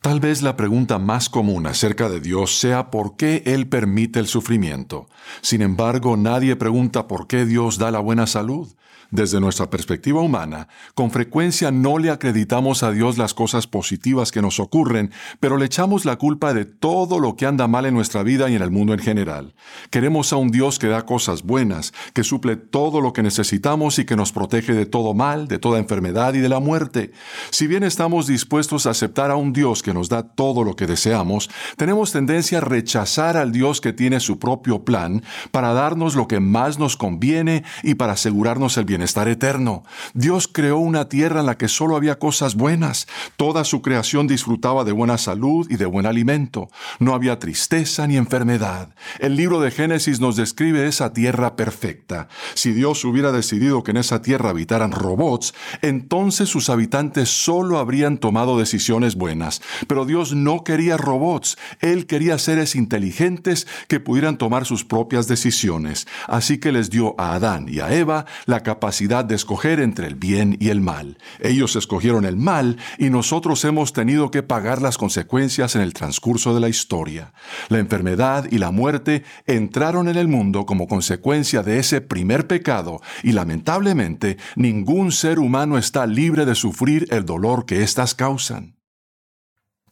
Tal 0.00 0.20
vez 0.20 0.42
la 0.42 0.56
pregunta 0.56 1.00
más 1.00 1.28
común 1.28 1.66
acerca 1.66 2.08
de 2.08 2.20
Dios 2.20 2.58
sea 2.58 2.90
por 2.90 3.16
qué 3.16 3.42
Él 3.46 3.68
permite 3.68 4.20
el 4.20 4.28
sufrimiento. 4.28 5.08
Sin 5.40 5.60
embargo, 5.60 6.16
nadie 6.16 6.54
pregunta 6.54 7.08
por 7.08 7.26
qué 7.26 7.44
Dios 7.44 7.78
da 7.78 7.90
la 7.90 7.98
buena 7.98 8.28
salud. 8.28 8.68
Desde 9.10 9.40
nuestra 9.40 9.70
perspectiva 9.70 10.20
humana, 10.20 10.68
con 10.94 11.10
frecuencia 11.10 11.70
no 11.70 11.96
le 11.96 12.10
acreditamos 12.10 12.82
a 12.82 12.90
Dios 12.90 13.16
las 13.16 13.32
cosas 13.32 13.66
positivas 13.66 14.30
que 14.30 14.42
nos 14.42 14.60
ocurren, 14.60 15.12
pero 15.40 15.56
le 15.56 15.64
echamos 15.64 16.04
la 16.04 16.16
culpa 16.16 16.52
de 16.52 16.66
todo 16.66 17.18
lo 17.18 17.34
que 17.34 17.46
anda 17.46 17.68
mal 17.68 17.86
en 17.86 17.94
nuestra 17.94 18.22
vida 18.22 18.50
y 18.50 18.54
en 18.54 18.60
el 18.60 18.70
mundo 18.70 18.92
en 18.92 18.98
general. 18.98 19.54
Queremos 19.88 20.34
a 20.34 20.36
un 20.36 20.50
Dios 20.50 20.78
que 20.78 20.88
da 20.88 21.06
cosas 21.06 21.42
buenas, 21.42 21.94
que 22.12 22.22
suple 22.22 22.56
todo 22.56 23.00
lo 23.00 23.14
que 23.14 23.22
necesitamos 23.22 23.98
y 23.98 24.04
que 24.04 24.14
nos 24.14 24.30
protege 24.30 24.74
de 24.74 24.84
todo 24.84 25.14
mal, 25.14 25.48
de 25.48 25.58
toda 25.58 25.78
enfermedad 25.78 26.34
y 26.34 26.40
de 26.40 26.50
la 26.50 26.60
muerte. 26.60 27.12
Si 27.48 27.66
bien 27.66 27.84
estamos 27.84 28.26
dispuestos 28.26 28.86
a 28.86 28.90
aceptar 28.90 29.30
a 29.30 29.36
un 29.36 29.54
Dios 29.54 29.82
que 29.82 29.94
nos 29.94 30.10
da 30.10 30.22
todo 30.22 30.64
lo 30.64 30.76
que 30.76 30.86
deseamos, 30.86 31.48
tenemos 31.78 32.12
tendencia 32.12 32.58
a 32.58 32.60
rechazar 32.60 33.38
al 33.38 33.52
Dios 33.52 33.80
que 33.80 33.94
tiene 33.94 34.20
su 34.20 34.38
propio 34.38 34.84
plan 34.84 35.22
para 35.50 35.72
darnos 35.72 36.14
lo 36.14 36.28
que 36.28 36.40
más 36.40 36.78
nos 36.78 36.98
conviene 36.98 37.64
y 37.82 37.94
para 37.94 38.12
asegurarnos 38.12 38.76
el 38.76 38.84
bienestar 38.98 39.28
eterno. 39.28 39.84
Dios 40.12 40.50
creó 40.52 40.78
una 40.78 41.08
tierra 41.08 41.38
en 41.38 41.46
la 41.46 41.56
que 41.56 41.68
solo 41.68 41.94
había 41.94 42.18
cosas 42.18 42.56
buenas. 42.56 43.06
Toda 43.36 43.62
su 43.62 43.80
creación 43.80 44.26
disfrutaba 44.26 44.82
de 44.82 44.90
buena 44.90 45.18
salud 45.18 45.68
y 45.70 45.76
de 45.76 45.86
buen 45.86 46.04
alimento. 46.04 46.68
No 46.98 47.14
había 47.14 47.38
tristeza 47.38 48.08
ni 48.08 48.16
enfermedad. 48.16 48.92
El 49.20 49.36
libro 49.36 49.60
de 49.60 49.70
Génesis 49.70 50.18
nos 50.18 50.34
describe 50.34 50.88
esa 50.88 51.12
tierra 51.12 51.54
perfecta. 51.54 52.26
Si 52.54 52.72
Dios 52.72 53.04
hubiera 53.04 53.30
decidido 53.30 53.84
que 53.84 53.92
en 53.92 53.98
esa 53.98 54.20
tierra 54.20 54.50
habitaran 54.50 54.90
robots, 54.90 55.54
entonces 55.80 56.48
sus 56.48 56.68
habitantes 56.68 57.28
solo 57.28 57.78
habrían 57.78 58.18
tomado 58.18 58.58
decisiones 58.58 59.14
buenas. 59.14 59.62
Pero 59.86 60.06
Dios 60.06 60.34
no 60.34 60.64
quería 60.64 60.96
robots. 60.96 61.56
Él 61.78 62.06
quería 62.06 62.36
seres 62.38 62.74
inteligentes 62.74 63.68
que 63.86 64.00
pudieran 64.00 64.38
tomar 64.38 64.64
sus 64.64 64.84
propias 64.84 65.28
decisiones. 65.28 66.08
Así 66.26 66.58
que 66.58 66.72
les 66.72 66.90
dio 66.90 67.14
a 67.16 67.34
Adán 67.34 67.68
y 67.68 67.78
a 67.78 67.94
Eva 67.94 68.26
la 68.46 68.64
capacidad 68.64 68.87
de 69.26 69.34
escoger 69.34 69.80
entre 69.80 70.06
el 70.06 70.14
bien 70.14 70.56
y 70.60 70.70
el 70.70 70.80
mal. 70.80 71.18
Ellos 71.40 71.76
escogieron 71.76 72.24
el 72.24 72.36
mal 72.36 72.78
y 72.98 73.10
nosotros 73.10 73.64
hemos 73.64 73.92
tenido 73.92 74.30
que 74.30 74.42
pagar 74.42 74.80
las 74.80 74.96
consecuencias 74.96 75.76
en 75.76 75.82
el 75.82 75.92
transcurso 75.92 76.54
de 76.54 76.60
la 76.60 76.68
historia. 76.68 77.32
La 77.68 77.78
enfermedad 77.78 78.46
y 78.50 78.58
la 78.58 78.70
muerte 78.70 79.24
entraron 79.46 80.08
en 80.08 80.16
el 80.16 80.28
mundo 80.28 80.64
como 80.64 80.86
consecuencia 80.86 81.62
de 81.62 81.78
ese 81.78 82.00
primer 82.00 82.46
pecado 82.46 83.00
y 83.22 83.32
lamentablemente 83.32 84.38
ningún 84.56 85.12
ser 85.12 85.38
humano 85.38 85.76
está 85.76 86.06
libre 86.06 86.46
de 86.46 86.54
sufrir 86.54 87.06
el 87.10 87.24
dolor 87.24 87.66
que 87.66 87.82
éstas 87.82 88.14
causan. 88.14 88.77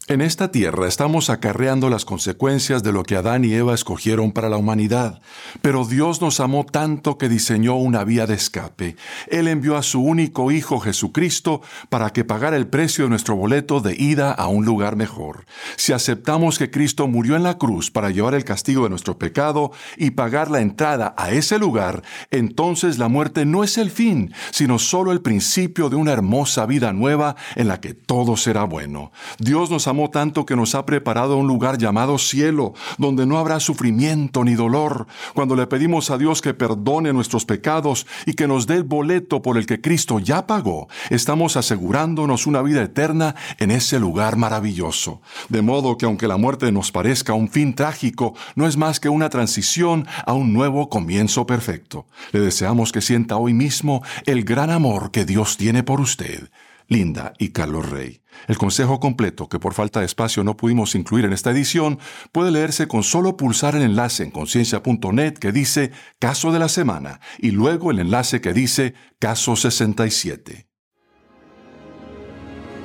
En 0.08 0.20
esta 0.20 0.52
tierra 0.52 0.86
estamos 0.86 1.30
acarreando 1.30 1.90
las 1.90 2.04
consecuencias 2.04 2.84
de 2.84 2.92
lo 2.92 3.02
que 3.02 3.16
Adán 3.16 3.44
y 3.44 3.52
Eva 3.52 3.74
escogieron 3.74 4.30
para 4.30 4.48
la 4.48 4.56
humanidad, 4.56 5.20
pero 5.62 5.84
Dios 5.84 6.20
nos 6.20 6.38
amó 6.38 6.64
tanto 6.64 7.18
que 7.18 7.28
diseñó 7.28 7.74
una 7.74 8.04
vía 8.04 8.24
de 8.28 8.34
escape. 8.34 8.94
Él 9.26 9.48
envió 9.48 9.76
a 9.76 9.82
su 9.82 10.00
único 10.00 10.52
Hijo 10.52 10.78
Jesucristo 10.78 11.60
para 11.88 12.10
que 12.10 12.24
pagara 12.24 12.56
el 12.56 12.68
precio 12.68 13.02
de 13.02 13.10
nuestro 13.10 13.34
boleto 13.34 13.80
de 13.80 13.96
ida 14.00 14.30
a 14.30 14.46
un 14.46 14.64
lugar 14.64 14.94
mejor. 14.94 15.44
Si 15.74 15.92
aceptamos 15.92 16.56
que 16.56 16.70
Cristo 16.70 17.08
murió 17.08 17.34
en 17.34 17.42
la 17.42 17.58
cruz 17.58 17.90
para 17.90 18.10
llevar 18.10 18.34
el 18.34 18.44
castigo 18.44 18.84
de 18.84 18.90
nuestro 18.90 19.18
pecado 19.18 19.72
y 19.96 20.10
pagar 20.12 20.52
la 20.52 20.60
entrada 20.60 21.16
a 21.18 21.32
ese 21.32 21.58
lugar, 21.58 22.04
entonces 22.30 22.98
la 22.98 23.08
muerte 23.08 23.44
no 23.44 23.64
es 23.64 23.76
el 23.76 23.90
fin, 23.90 24.32
sino 24.52 24.78
solo 24.78 25.10
el 25.10 25.20
principio 25.20 25.90
de 25.90 25.96
una 25.96 26.12
hermosa 26.12 26.64
vida 26.64 26.92
nueva 26.92 27.34
en 27.56 27.66
la 27.66 27.80
que 27.80 27.92
todo 27.92 28.36
será 28.36 28.62
bueno. 28.62 29.10
Dios 29.40 29.68
nos 29.68 29.88
tanto 30.10 30.46
que 30.46 30.56
nos 30.56 30.74
ha 30.74 30.86
preparado 30.86 31.36
un 31.36 31.46
lugar 31.46 31.78
llamado 31.78 32.18
cielo, 32.18 32.74
donde 32.98 33.26
no 33.26 33.38
habrá 33.38 33.58
sufrimiento 33.58 34.44
ni 34.44 34.54
dolor. 34.54 35.06
Cuando 35.34 35.56
le 35.56 35.66
pedimos 35.66 36.10
a 36.10 36.18
Dios 36.18 36.42
que 36.42 36.54
perdone 36.54 37.12
nuestros 37.12 37.44
pecados 37.44 38.06
y 38.26 38.34
que 38.34 38.46
nos 38.46 38.66
dé 38.66 38.74
el 38.74 38.84
boleto 38.84 39.42
por 39.42 39.56
el 39.56 39.66
que 39.66 39.80
Cristo 39.80 40.18
ya 40.18 40.46
pagó, 40.46 40.88
estamos 41.10 41.56
asegurándonos 41.56 42.46
una 42.46 42.62
vida 42.62 42.82
eterna 42.82 43.34
en 43.58 43.70
ese 43.70 43.98
lugar 43.98 44.36
maravilloso. 44.36 45.20
De 45.48 45.62
modo 45.62 45.96
que 45.96 46.04
aunque 46.04 46.28
la 46.28 46.36
muerte 46.36 46.70
nos 46.70 46.92
parezca 46.92 47.32
un 47.32 47.48
fin 47.48 47.74
trágico, 47.74 48.34
no 48.54 48.66
es 48.66 48.76
más 48.76 49.00
que 49.00 49.08
una 49.08 49.30
transición 49.30 50.06
a 50.26 50.34
un 50.34 50.52
nuevo 50.52 50.88
comienzo 50.88 51.46
perfecto. 51.46 52.06
Le 52.32 52.40
deseamos 52.40 52.92
que 52.92 53.00
sienta 53.00 53.36
hoy 53.36 53.54
mismo 53.54 54.02
el 54.26 54.44
gran 54.44 54.70
amor 54.70 55.10
que 55.10 55.24
Dios 55.24 55.56
tiene 55.56 55.82
por 55.82 56.00
usted. 56.00 56.50
Linda 56.88 57.32
y 57.38 57.50
Carlos 57.50 57.88
Rey. 57.88 58.22
El 58.48 58.58
consejo 58.58 59.00
completo, 59.00 59.48
que 59.48 59.58
por 59.58 59.74
falta 59.74 60.00
de 60.00 60.06
espacio 60.06 60.44
no 60.44 60.56
pudimos 60.56 60.94
incluir 60.94 61.24
en 61.24 61.32
esta 61.32 61.50
edición, 61.50 61.98
puede 62.32 62.50
leerse 62.50 62.86
con 62.86 63.02
solo 63.02 63.36
pulsar 63.36 63.74
el 63.76 63.82
enlace 63.82 64.24
en 64.24 64.30
conciencia.net 64.30 65.34
que 65.34 65.52
dice 65.52 65.92
Caso 66.18 66.52
de 66.52 66.58
la 66.58 66.68
Semana 66.68 67.20
y 67.38 67.50
luego 67.50 67.90
el 67.90 67.98
enlace 67.98 68.40
que 68.40 68.52
dice 68.52 68.94
Caso 69.18 69.56
67. 69.56 70.66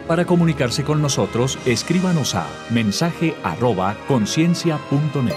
Para 0.07 0.25
comunicarse 0.25 0.83
con 0.83 1.01
nosotros, 1.01 1.57
escríbanos 1.65 2.35
a 2.35 2.45
mensaje 2.69 3.35
arroba 3.43 3.95
conciencia.net. 4.07 5.35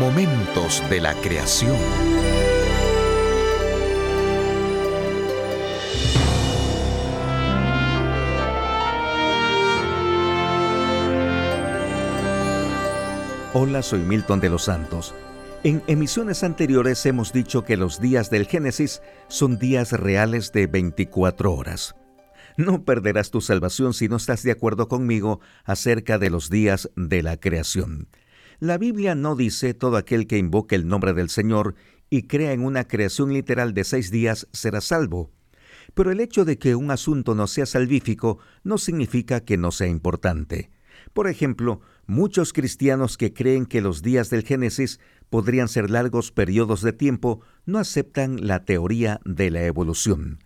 Momentos 0.00 0.82
de 0.88 1.00
la 1.00 1.14
creación. 1.14 2.11
Hola, 13.54 13.82
soy 13.82 14.00
Milton 14.00 14.40
de 14.40 14.48
los 14.48 14.64
Santos. 14.64 15.14
En 15.62 15.82
emisiones 15.86 16.42
anteriores 16.42 17.04
hemos 17.04 17.34
dicho 17.34 17.66
que 17.66 17.76
los 17.76 18.00
días 18.00 18.30
del 18.30 18.46
Génesis 18.46 19.02
son 19.28 19.58
días 19.58 19.92
reales 19.92 20.52
de 20.52 20.66
24 20.66 21.52
horas. 21.52 21.94
No 22.56 22.86
perderás 22.86 23.30
tu 23.30 23.42
salvación 23.42 23.92
si 23.92 24.08
no 24.08 24.16
estás 24.16 24.42
de 24.42 24.52
acuerdo 24.52 24.88
conmigo 24.88 25.40
acerca 25.64 26.18
de 26.18 26.30
los 26.30 26.48
días 26.48 26.90
de 26.96 27.22
la 27.22 27.36
creación. 27.36 28.08
La 28.58 28.78
Biblia 28.78 29.14
no 29.14 29.36
dice 29.36 29.74
todo 29.74 29.98
aquel 29.98 30.26
que 30.26 30.38
invoque 30.38 30.74
el 30.74 30.88
nombre 30.88 31.12
del 31.12 31.28
Señor 31.28 31.74
y 32.08 32.22
crea 32.22 32.52
en 32.52 32.64
una 32.64 32.88
creación 32.88 33.34
literal 33.34 33.74
de 33.74 33.84
seis 33.84 34.10
días 34.10 34.48
será 34.54 34.80
salvo. 34.80 35.30
Pero 35.92 36.10
el 36.10 36.20
hecho 36.20 36.46
de 36.46 36.56
que 36.56 36.74
un 36.74 36.90
asunto 36.90 37.34
no 37.34 37.46
sea 37.46 37.66
salvífico 37.66 38.38
no 38.64 38.78
significa 38.78 39.40
que 39.40 39.58
no 39.58 39.72
sea 39.72 39.88
importante. 39.88 40.70
Por 41.12 41.28
ejemplo, 41.28 41.82
muchos 42.12 42.52
cristianos 42.52 43.16
que 43.16 43.32
creen 43.32 43.66
que 43.66 43.80
los 43.80 44.02
días 44.02 44.30
del 44.30 44.44
Génesis 44.44 45.00
podrían 45.30 45.68
ser 45.68 45.90
largos 45.90 46.30
periodos 46.30 46.82
de 46.82 46.92
tiempo 46.92 47.40
no 47.64 47.78
aceptan 47.78 48.46
la 48.46 48.64
teoría 48.64 49.18
de 49.24 49.50
la 49.50 49.64
evolución. 49.64 50.38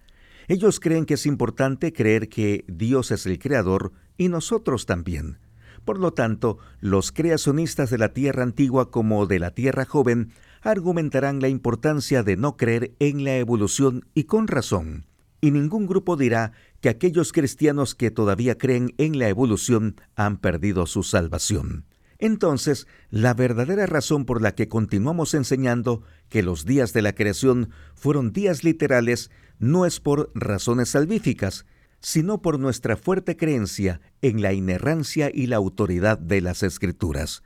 Ellos 0.49 0.79
creen 0.79 1.07
que 1.07 1.15
es 1.15 1.27
importante 1.27 1.93
creer 1.93 2.29
que 2.29 2.65
Dios 2.69 3.11
es 3.11 3.27
el 3.27 3.41
creador 3.41 3.93
y 4.17 4.29
nosotros 4.29 4.87
también. 4.87 5.39
Por 5.85 5.99
lo 5.99 6.13
tanto, 6.13 6.59
los 6.81 7.11
creacionistas 7.11 7.91
de 7.91 7.99
la 7.99 8.13
Tierra 8.13 8.45
antigua 8.45 8.91
como 8.93 9.27
de 9.27 9.41
la 9.41 9.51
Tierra 9.51 9.85
joven 9.85 10.33
argumentarán 10.63 11.41
la 11.41 11.49
importancia 11.49 12.23
de 12.23 12.37
no 12.37 12.57
creer 12.57 12.95
en 13.01 13.25
la 13.25 13.37
evolución 13.39 14.07
y 14.15 14.25
con 14.25 14.47
razón. 14.47 15.05
Y 15.47 15.52
ningún 15.52 15.86
grupo 15.86 16.16
dirá 16.16 16.51
que 16.81 16.89
aquellos 16.89 17.31
cristianos 17.31 17.94
que 17.94 18.10
todavía 18.10 18.59
creen 18.59 18.93
en 18.98 19.16
la 19.16 19.28
evolución 19.28 19.94
han 20.16 20.39
perdido 20.39 20.86
su 20.86 21.05
salvación. 21.05 21.85
Entonces, 22.18 22.89
la 23.10 23.32
verdadera 23.32 23.86
razón 23.86 24.24
por 24.24 24.43
la 24.43 24.56
que 24.56 24.66
continuamos 24.66 25.35
enseñando 25.35 26.02
que 26.28 26.43
los 26.43 26.64
días 26.64 26.93
de 26.93 27.02
la 27.02 27.14
creación 27.14 27.70
fueron 27.94 28.32
días 28.32 28.64
literales 28.64 29.31
no 29.60 29.86
es 29.86 30.01
por 30.01 30.32
razones 30.35 30.89
salvíficas, 30.89 31.64
sino 32.01 32.43
por 32.43 32.59
nuestra 32.59 32.97
fuerte 32.97 33.36
creencia 33.36 34.01
en 34.23 34.43
la 34.43 34.52
inerrancia 34.52 35.31
y 35.32 35.47
la 35.47 35.59
autoridad 35.59 36.18
de 36.18 36.40
las 36.40 36.64
Escrituras. 36.64 37.44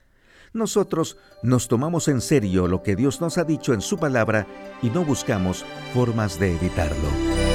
Nosotros 0.55 1.18
nos 1.43 1.68
tomamos 1.68 2.09
en 2.09 2.22
serio 2.22 2.66
lo 2.66 2.82
que 2.82 2.97
Dios 2.97 3.20
nos 3.20 3.36
ha 3.36 3.44
dicho 3.44 3.74
en 3.74 3.82
su 3.82 3.98
palabra 3.98 4.47
y 4.81 4.89
no 4.89 5.05
buscamos 5.05 5.66
formas 5.93 6.40
de 6.40 6.56
evitarlo. 6.56 7.49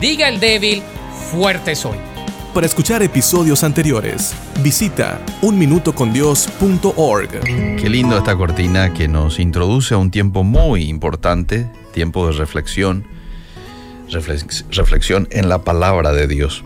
diga 0.00 0.28
el 0.28 0.40
débil, 0.40 0.82
fuerte 1.30 1.76
soy. 1.76 2.13
Para 2.54 2.66
escuchar 2.66 3.02
episodios 3.02 3.64
anteriores, 3.64 4.32
visita 4.62 5.20
unminutocondios.org. 5.42 7.40
Qué 7.40 7.88
lindo 7.90 8.16
esta 8.16 8.36
cortina 8.36 8.94
que 8.94 9.08
nos 9.08 9.40
introduce 9.40 9.94
a 9.94 9.96
un 9.98 10.12
tiempo 10.12 10.44
muy 10.44 10.84
importante, 10.84 11.68
tiempo 11.92 12.28
de 12.28 12.34
reflexión, 12.34 13.08
reflexión 14.70 15.26
en 15.32 15.48
la 15.48 15.64
palabra 15.64 16.12
de 16.12 16.28
Dios. 16.28 16.62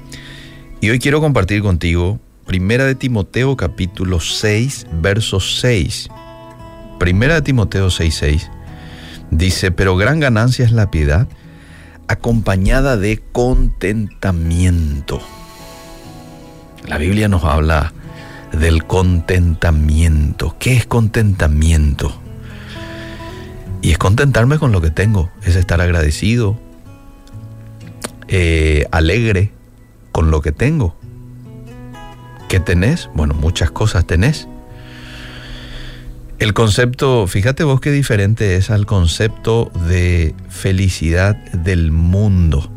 Y 0.83 0.91
hoy 0.91 0.99
quiero 0.99 1.23
compartir 1.23 1.63
contigo 1.63 2.21
Primera 2.45 2.85
de 2.85 2.95
Timoteo 2.95 3.57
capítulo 3.57 4.21
6, 4.21 4.89
verso 5.01 5.41
6. 5.41 6.11
Primera 6.99 7.37
de 7.37 7.43
Timoteo 7.43 7.89
6, 7.89 8.15
6. 8.15 8.51
Dice, 9.31 9.71
pero 9.71 9.97
gran 9.97 10.21
ganancia 10.21 10.67
es 10.67 10.73
la 10.73 10.91
piedad 10.91 11.29
acompañada 12.09 12.99
de 12.99 13.23
contentamiento. 13.33 15.23
La 16.89 16.97
Biblia 16.97 17.29
nos 17.29 17.45
habla 17.45 17.93
del 18.53 18.85
contentamiento. 18.85 20.57
¿Qué 20.59 20.75
es 20.75 20.87
contentamiento? 20.87 22.19
Y 23.83 23.91
es 23.91 23.99
contentarme 23.99 24.59
con 24.59 24.73
lo 24.73 24.81
que 24.81 24.91
tengo, 24.91 25.31
es 25.45 25.55
estar 25.55 25.83
agradecido, 25.83 26.59
eh, 28.27 28.87
alegre 28.91 29.53
con 30.13 30.31
lo 30.31 30.41
que 30.41 30.51
tengo. 30.51 30.97
¿Qué 32.49 32.59
tenés? 32.59 33.11
Bueno, 33.15 33.35
muchas 33.35 33.71
cosas 33.71 34.07
tenés. 34.07 34.49
El 36.39 36.55
concepto, 36.55 37.27
fíjate 37.27 37.65
vos 37.65 37.81
qué 37.81 37.91
diferente 37.91 38.57
es 38.57 38.71
al 38.71 38.87
concepto 38.87 39.71
de 39.89 40.35
felicidad 40.49 41.37
del 41.53 41.93
mundo. 41.93 42.73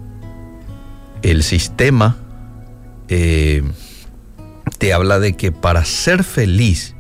El 1.22 1.44
sistema 1.44 2.18
eh, 3.08 3.64
te 4.82 4.94
habla 4.94 5.20
de 5.20 5.34
que 5.34 5.52
para 5.52 5.86
ser 5.86 6.24
feliz 6.24 6.96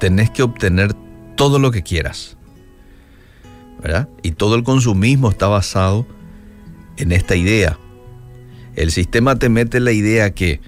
tenés 0.00 0.30
que 0.30 0.42
obtener 0.42 0.94
todo 1.36 1.58
lo 1.58 1.70
que 1.70 1.82
quieras. 1.82 2.38
¿Verdad? 3.82 4.08
Y 4.22 4.30
todo 4.30 4.54
el 4.54 4.64
consumismo 4.64 5.28
está 5.28 5.46
basado 5.46 6.06
en 6.96 7.12
esta 7.12 7.36
idea. 7.36 7.78
El 8.76 8.90
sistema 8.92 9.36
te 9.36 9.50
mete 9.50 9.78
la 9.78 9.92
idea 9.92 10.30
que 10.30 10.62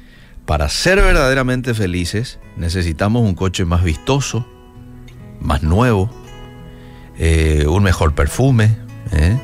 para 0.44 0.68
ser 0.68 1.00
verdaderamente 1.00 1.72
felices 1.72 2.38
necesitamos 2.58 3.22
un 3.22 3.34
coche 3.34 3.64
más 3.64 3.82
vistoso, 3.82 4.46
más 5.40 5.62
nuevo, 5.62 6.10
eh, 7.16 7.64
un 7.66 7.82
mejor 7.82 8.14
perfume, 8.14 8.76
¿eh? 9.12 9.40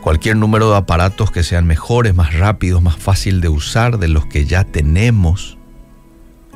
cualquier 0.00 0.36
número 0.36 0.70
de 0.70 0.78
aparatos 0.78 1.30
que 1.30 1.42
sean 1.42 1.66
mejores, 1.66 2.14
más 2.14 2.32
rápidos, 2.32 2.80
más 2.80 2.96
fácil 2.96 3.42
de 3.42 3.50
usar 3.50 3.98
de 3.98 4.08
los 4.08 4.24
que 4.24 4.46
ya 4.46 4.64
tenemos. 4.64 5.57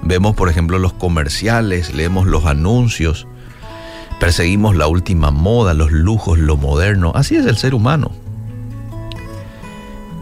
Vemos, 0.03 0.35
por 0.35 0.49
ejemplo, 0.49 0.79
los 0.79 0.93
comerciales, 0.93 1.95
leemos 1.95 2.27
los 2.27 2.45
anuncios, 2.45 3.29
perseguimos 4.19 4.77
la 4.77 4.89
última 4.89 5.31
moda, 5.31 5.75
los 5.75 5.93
lujos, 5.93 6.39
lo 6.39 6.57
moderno. 6.57 7.13
Así 7.15 7.37
es 7.37 7.47
el 7.47 7.57
ser 7.57 7.75
humano. 7.75 8.11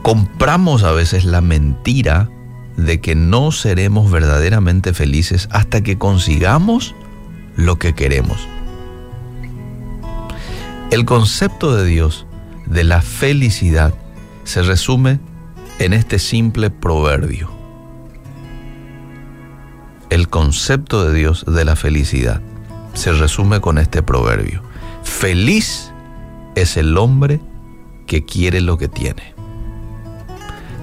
Compramos 0.02 0.82
a 0.84 0.92
veces 0.92 1.24
la 1.24 1.40
mentira 1.40 2.28
de 2.76 3.00
que 3.00 3.14
no 3.14 3.52
seremos 3.52 4.10
verdaderamente 4.10 4.94
felices 4.94 5.48
hasta 5.50 5.82
que 5.82 5.98
consigamos 5.98 6.94
lo 7.56 7.78
que 7.78 7.94
queremos. 7.94 8.48
El 10.90 11.04
concepto 11.04 11.74
de 11.74 11.84
Dios 11.84 12.26
de 12.66 12.84
la 12.84 13.00
felicidad 13.00 13.94
se 14.44 14.62
resume 14.62 15.20
en 15.78 15.92
este 15.92 16.18
simple 16.18 16.70
proverbio 16.70 17.59
el 20.10 20.28
concepto 20.28 21.04
de 21.04 21.14
Dios 21.14 21.44
de 21.46 21.64
la 21.64 21.76
felicidad 21.76 22.40
se 22.94 23.12
resume 23.12 23.60
con 23.60 23.78
este 23.78 24.02
proverbio. 24.02 24.62
Feliz 25.02 25.92
es 26.56 26.76
el 26.76 26.98
hombre 26.98 27.40
que 28.06 28.24
quiere 28.24 28.60
lo 28.60 28.76
que 28.76 28.88
tiene. 28.88 29.34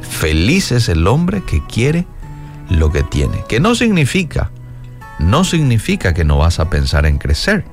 Feliz 0.02 0.72
es 0.72 0.90
el 0.90 1.06
hombre 1.06 1.44
que 1.46 1.62
quiere 1.68 2.08
lo 2.70 2.92
que 2.92 3.04
tiene. 3.04 3.44
Que 3.48 3.60
no 3.60 3.76
significa, 3.76 4.52
no 5.20 5.44
significa 5.44 6.14
que 6.14 6.24
no 6.24 6.38
vas 6.38 6.60
a 6.60 6.70
pensar 6.70 7.06
en 7.06 7.18
crecer. 7.18 7.66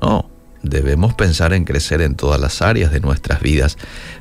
No, 0.00 0.30
debemos 0.62 1.14
pensar 1.14 1.52
en 1.52 1.64
crecer 1.64 2.00
en 2.00 2.14
todas 2.14 2.40
las 2.40 2.62
áreas 2.62 2.90
de 2.90 3.00
nuestras 3.00 3.40
vidas, 3.40 3.76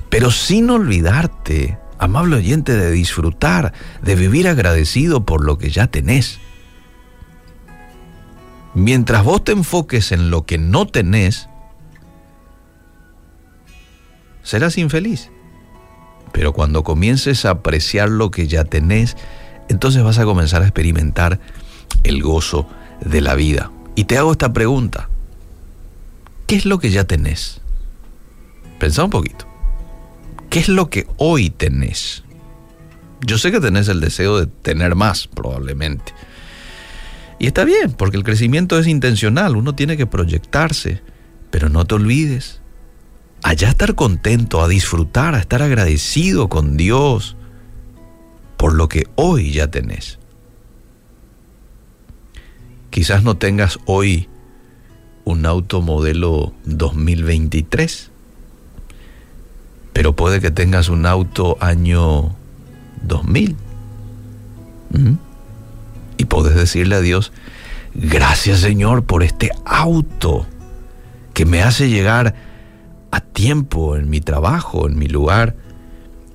pero 0.09 0.31
sin 0.31 0.69
olvidarte, 0.69 1.77
amable 1.99 2.37
oyente, 2.37 2.75
de 2.75 2.91
disfrutar, 2.91 3.73
de 4.01 4.15
vivir 4.15 4.47
agradecido 4.47 5.25
por 5.25 5.43
lo 5.43 5.57
que 5.57 5.69
ya 5.69 5.87
tenés. 5.87 6.39
Mientras 8.73 9.23
vos 9.23 9.43
te 9.43 9.53
enfoques 9.53 10.11
en 10.11 10.29
lo 10.29 10.45
que 10.45 10.57
no 10.57 10.87
tenés, 10.87 11.49
serás 14.43 14.77
infeliz. 14.77 15.31
Pero 16.31 16.53
cuando 16.53 16.83
comiences 16.83 17.45
a 17.45 17.51
apreciar 17.51 18.09
lo 18.09 18.29
que 18.29 18.47
ya 18.47 18.65
tenés, 18.65 19.17
entonces 19.69 20.03
vas 20.03 20.19
a 20.19 20.25
comenzar 20.25 20.61
a 20.61 20.65
experimentar 20.65 21.39
el 22.03 22.21
gozo 22.21 22.67
de 23.01 23.21
la 23.21 23.33
vida. 23.33 23.71
Y 23.95 24.05
te 24.05 24.17
hago 24.17 24.31
esta 24.31 24.53
pregunta. 24.53 25.09
¿Qué 26.45 26.55
es 26.55 26.65
lo 26.65 26.77
que 26.77 26.91
ya 26.91 27.05
tenés? 27.05 27.61
Pensá 28.79 29.03
un 29.03 29.09
poquito. 29.09 29.46
¿Qué 30.49 30.59
es 30.59 30.69
lo 30.69 30.89
que 30.89 31.07
hoy 31.17 31.49
tenés? 31.49 32.23
Yo 33.25 33.37
sé 33.37 33.51
que 33.51 33.59
tenés 33.59 33.87
el 33.87 33.99
deseo 33.99 34.39
de 34.39 34.47
tener 34.47 34.95
más, 34.95 35.27
probablemente. 35.27 36.13
Y 37.39 37.47
está 37.47 37.65
bien, 37.65 37.91
porque 37.91 38.17
el 38.17 38.23
crecimiento 38.23 38.79
es 38.79 38.87
intencional, 38.87 39.55
uno 39.55 39.75
tiene 39.75 39.97
que 39.97 40.07
proyectarse, 40.07 41.01
pero 41.51 41.69
no 41.69 41.85
te 41.85 41.95
olvides, 41.95 42.61
allá 43.43 43.69
estar 43.69 43.95
contento, 43.95 44.61
a 44.61 44.67
disfrutar, 44.67 45.35
a 45.35 45.39
estar 45.39 45.61
agradecido 45.61 46.49
con 46.49 46.77
Dios 46.77 47.35
por 48.57 48.73
lo 48.73 48.89
que 48.89 49.07
hoy 49.15 49.51
ya 49.51 49.69
tenés. 49.69 50.19
Quizás 52.89 53.23
no 53.23 53.37
tengas 53.37 53.79
hoy 53.85 54.27
un 55.23 55.45
auto 55.45 55.81
modelo 55.81 56.53
2023, 56.65 58.06
pero 59.97 60.15
puede 60.15 60.41
que 60.41 60.51
tengas 60.51 60.89
un 60.89 61.07
auto 61.07 61.57
año 61.59 62.35
2000. 63.01 63.55
Y 66.17 66.25
puedes 66.25 66.53
decirle 66.55 66.97
a 66.97 67.01
Dios, 67.01 67.31
gracias 67.95 68.59
Señor 68.59 69.05
por 69.05 69.23
este 69.23 69.49
auto 69.65 70.45
que 71.33 71.47
me 71.47 71.63
hace 71.63 71.89
llegar 71.89 72.35
a 73.09 73.21
tiempo 73.21 73.95
en 73.95 74.11
mi 74.11 74.21
trabajo, 74.21 74.87
en 74.87 74.99
mi 74.99 75.07
lugar, 75.07 75.55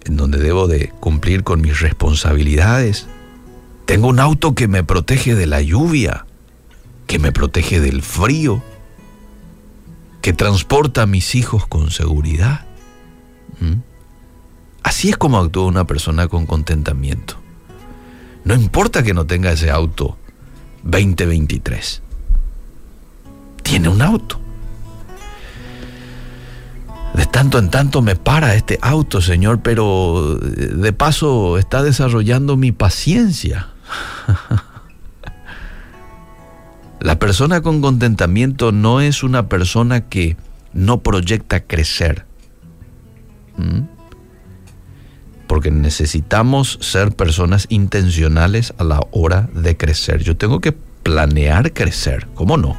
en 0.06 0.16
donde 0.16 0.38
debo 0.38 0.66
de 0.66 0.88
cumplir 0.98 1.44
con 1.44 1.60
mis 1.60 1.78
responsabilidades. 1.78 3.06
Tengo 3.86 4.08
un 4.08 4.18
auto 4.18 4.56
que 4.56 4.66
me 4.66 4.82
protege 4.82 5.36
de 5.36 5.46
la 5.46 5.62
lluvia, 5.62 6.26
que 7.06 7.20
me 7.20 7.30
protege 7.30 7.78
del 7.78 8.02
frío, 8.02 8.60
que 10.20 10.32
transporta 10.32 11.02
a 11.02 11.06
mis 11.06 11.36
hijos 11.36 11.64
con 11.68 11.92
seguridad. 11.92 12.66
¿Mm? 13.62 13.80
Así 14.82 15.10
es 15.10 15.16
como 15.16 15.38
actúa 15.38 15.66
una 15.66 15.86
persona 15.86 16.26
con 16.26 16.46
contentamiento. 16.46 17.36
No 18.44 18.54
importa 18.54 19.04
que 19.04 19.14
no 19.14 19.26
tenga 19.26 19.52
ese 19.52 19.70
auto 19.70 20.18
2023. 20.82 22.02
Tiene 23.62 23.88
un 23.88 24.02
auto. 24.02 24.40
De 27.14 27.26
tanto 27.26 27.58
en 27.58 27.70
tanto 27.70 28.02
me 28.02 28.16
para 28.16 28.54
este 28.54 28.78
auto, 28.82 29.20
Señor, 29.20 29.60
pero 29.60 30.36
de 30.36 30.92
paso 30.92 31.58
está 31.58 31.82
desarrollando 31.82 32.56
mi 32.56 32.72
paciencia. 32.72 33.68
La 37.00 37.18
persona 37.18 37.60
con 37.60 37.80
contentamiento 37.80 38.72
no 38.72 39.00
es 39.00 39.22
una 39.22 39.48
persona 39.48 40.08
que 40.08 40.36
no 40.72 41.02
proyecta 41.02 41.60
crecer. 41.60 42.26
¿Mm? 43.56 43.80
Porque 45.46 45.70
necesitamos 45.70 46.78
ser 46.80 47.14
personas 47.14 47.66
intencionales 47.68 48.72
a 48.78 48.84
la 48.84 49.00
hora 49.10 49.48
de 49.52 49.76
crecer. 49.76 50.22
Yo 50.22 50.36
tengo 50.36 50.60
que 50.60 50.72
planear 50.72 51.72
crecer, 51.72 52.26
¿cómo 52.34 52.56
no? 52.56 52.76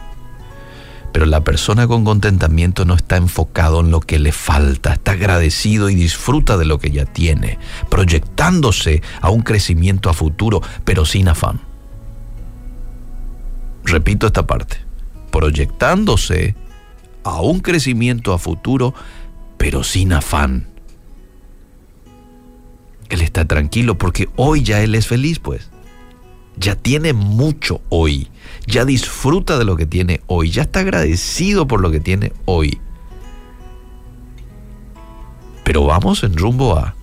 Pero 1.12 1.28
la 1.28 1.44
persona 1.44 1.88
con 1.88 2.04
contentamiento 2.04 2.86
no 2.86 2.96
está 2.96 3.18
enfocado 3.18 3.82
en 3.82 3.92
lo 3.92 4.00
que 4.00 4.18
le 4.18 4.32
falta, 4.32 4.94
está 4.94 5.12
agradecido 5.12 5.90
y 5.90 5.96
disfruta 5.96 6.58
de 6.58 6.66
lo 6.66 6.80
que 6.80 6.90
ya 6.90 7.06
tiene, 7.06 7.60
proyectándose 7.90 9.04
a 9.22 9.30
un 9.30 9.44
crecimiento 9.44 10.10
a 10.10 10.14
futuro, 10.14 10.62
pero 10.84 11.06
sin 11.06 11.28
afán. 11.28 11.62
Repito 13.86 14.26
esta 14.26 14.48
parte, 14.48 14.78
proyectándose 15.30 16.56
a 17.24 17.42
un 17.42 17.60
crecimiento 17.60 18.34
a 18.34 18.40
futuro, 18.40 18.96
pero 19.64 19.82
sin 19.82 20.12
afán. 20.12 20.68
Él 23.08 23.22
está 23.22 23.46
tranquilo 23.46 23.98
porque 23.98 24.28
hoy 24.36 24.62
ya 24.62 24.82
él 24.82 24.94
es 24.94 25.08
feliz, 25.08 25.40
pues. 25.40 25.70
Ya 26.58 26.76
tiene 26.76 27.14
mucho 27.14 27.80
hoy 27.88 28.28
ya 28.68 28.84
disfruta 28.84 29.58
de 29.58 29.64
lo 29.64 29.78
que 29.78 29.86
tiene 29.86 30.20
hoy, 30.28 30.52
ya 30.52 30.64
está 30.64 30.82
agradecido 30.82 31.66
por 31.66 31.80
lo 31.80 31.92
que 31.92 32.02
tiene 32.02 32.34
hoy. 32.44 32.82
Pero 35.64 35.86
vamos 35.86 36.26
en 36.26 36.36
rumbo 36.36 36.78
a, 36.78 36.96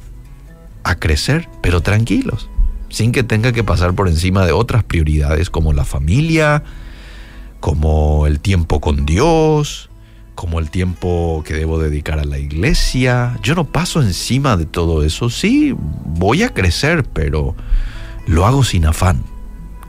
a 0.85 0.97
crecer, 0.97 1.49
pero 1.63 1.81
tranquilos, 1.81 2.51
sin 2.91 3.11
que 3.11 3.23
tenga 3.23 3.53
que 3.53 3.65
pasar 3.65 3.95
por 3.95 4.07
encima 4.07 4.45
de 4.45 4.53
otras 4.53 4.85
prioridades 4.85 5.49
como 5.49 5.73
la 5.73 5.87
familia, 5.87 6.63
como 7.61 8.27
el 8.27 8.39
tiempo 8.39 8.83
con 8.83 9.07
Dios, 9.07 9.90
como 10.41 10.59
el 10.59 10.71
tiempo 10.71 11.45
que 11.45 11.53
debo 11.53 11.79
dedicar 11.79 12.19
a 12.19 12.25
la 12.25 12.39
iglesia. 12.39 13.39
Yo 13.43 13.55
no 13.55 13.65
paso 13.67 14.01
encima 14.01 14.57
de 14.57 14.65
todo 14.65 15.05
eso. 15.05 15.29
Sí, 15.29 15.77
voy 15.77 16.43
a 16.43 16.49
crecer, 16.49 17.05
pero 17.05 17.55
lo 18.27 18.47
hago 18.47 18.65
sin 18.65 18.87
afán, 18.87 19.23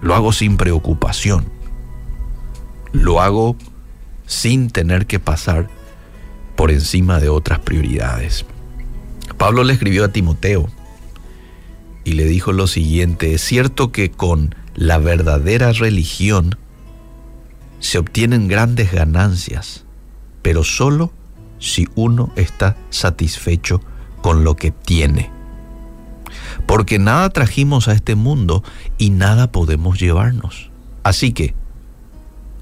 lo 0.02 0.14
hago 0.14 0.34
sin 0.34 0.58
preocupación 0.58 1.62
lo 2.92 3.22
hago 3.22 3.56
sin 4.26 4.70
tener 4.70 5.06
que 5.08 5.20
pasar 5.20 5.70
por 6.56 6.72
encima 6.72 7.20
de 7.20 7.30
otras 7.30 7.60
prioridades. 7.60 8.46
Pablo 9.38 9.64
le 9.64 9.74
escribió 9.74 10.06
a 10.06 10.12
Timoteo 10.12 10.70
y 12.04 12.14
le 12.14 12.26
dijo 12.26 12.52
lo 12.52 12.68
siguiente, 12.68 13.34
es 13.34 13.42
cierto 13.42 13.92
que 13.92 14.12
con 14.12 14.56
la 14.76 14.98
verdadera 14.98 15.72
religión 15.72 16.58
se 17.80 17.98
obtienen 17.98 18.48
grandes 18.48 18.92
ganancias, 18.92 19.86
pero 20.42 20.64
solo 20.64 21.12
si 21.60 21.88
uno 21.96 22.32
está 22.36 22.76
satisfecho 22.90 23.82
con 24.22 24.44
lo 24.44 24.56
que 24.56 24.72
tiene. 24.72 25.30
Porque 26.66 27.00
nada 27.00 27.30
trajimos 27.30 27.88
a 27.88 27.94
este 27.94 28.16
mundo 28.16 28.64
y 28.98 29.10
nada 29.10 29.52
podemos 29.52 30.00
llevarnos. 30.00 30.70
Así 31.04 31.34
que, 31.34 31.54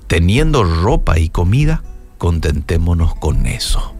teniendo 0.08 0.64
ropa 0.64 1.20
y 1.20 1.30
comida, 1.30 1.84
contentémonos 2.18 3.16
con 3.16 3.46
eso. 3.46 3.94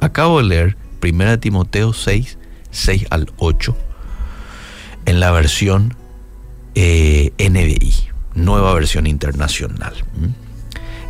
Acabo 0.00 0.38
de 0.38 0.44
leer 0.44 0.76
1 1.02 1.38
Timoteo 1.40 1.92
6, 1.92 2.38
6 2.70 3.06
al 3.10 3.32
8, 3.38 3.76
en 5.06 5.20
la 5.20 5.30
versión 5.30 5.94
eh, 6.74 7.32
NBI, 7.38 7.92
nueva 8.34 8.74
versión 8.74 9.06
internacional. 9.06 9.94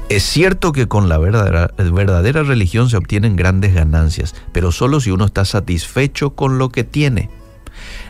Es 0.08 0.24
cierto 0.24 0.72
que 0.72 0.88
con 0.88 1.08
la 1.08 1.18
verdadera, 1.18 2.42
religión 2.42 2.90
se 2.90 2.96
obtienen 2.96 3.34
grandes 3.34 3.74
ganancias, 3.74 4.34
pero 4.52 4.70
solo 4.70 5.00
si 5.00 5.10
uno 5.10 5.24
está 5.24 5.44
satisfecho 5.44 6.34
con 6.34 6.58
lo 6.58 6.68
que 6.68 6.84
tiene. 6.84 7.30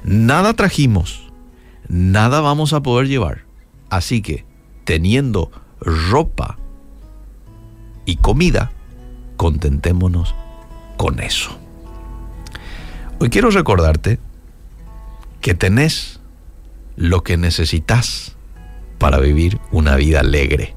Nada 0.02 0.54
trajimos, 0.54 1.30
nada 1.88 2.40
vamos 2.40 2.72
a 2.72 2.82
poder 2.82 3.06
llevar. 3.06 3.44
Así 3.88 4.20
que, 4.20 4.44
teniendo 4.84 5.50
ropa 5.80 6.58
y 8.04 8.16
comida, 8.16 8.72
contentémonos 9.36 10.34
con 10.96 11.20
eso. 11.20 11.56
Hoy 13.20 13.30
quiero 13.30 13.50
recordarte 13.50 14.18
que 15.40 15.54
tenés 15.54 16.20
lo 16.96 17.22
que 17.22 17.36
necesitas 17.36 18.36
para 18.98 19.18
vivir 19.18 19.60
una 19.70 19.96
vida 19.96 20.20
alegre. 20.20 20.74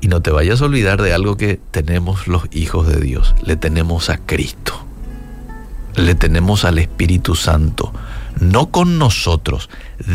Y 0.00 0.08
no 0.08 0.22
te 0.22 0.30
vayas 0.30 0.62
a 0.62 0.64
olvidar 0.64 1.02
de 1.02 1.12
algo 1.12 1.36
que 1.36 1.60
tenemos 1.70 2.26
los 2.26 2.44
hijos 2.52 2.86
de 2.86 3.00
Dios. 3.00 3.34
Le 3.44 3.56
tenemos 3.56 4.10
a 4.10 4.18
Cristo. 4.18 4.84
Le 5.94 6.14
tenemos 6.14 6.64
al 6.64 6.78
Espíritu 6.78 7.34
Santo. 7.34 7.92
No 8.40 8.70
con 8.70 8.98
nosotros, 8.98 9.68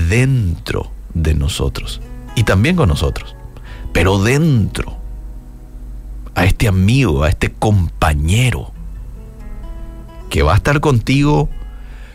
dentro 0.09 0.91
de 1.13 1.33
nosotros 1.33 2.01
y 2.35 2.43
también 2.43 2.75
con 2.75 2.89
nosotros, 2.89 3.35
pero 3.93 4.21
dentro. 4.21 4.97
a 6.37 6.43
este 6.43 6.67
amigo, 6.67 7.23
a 7.23 7.29
este 7.29 7.49
compañero, 7.49 8.73
que 10.29 10.43
va 10.43 10.51
a 10.51 10.57
estar 10.57 10.81
contigo 10.81 11.49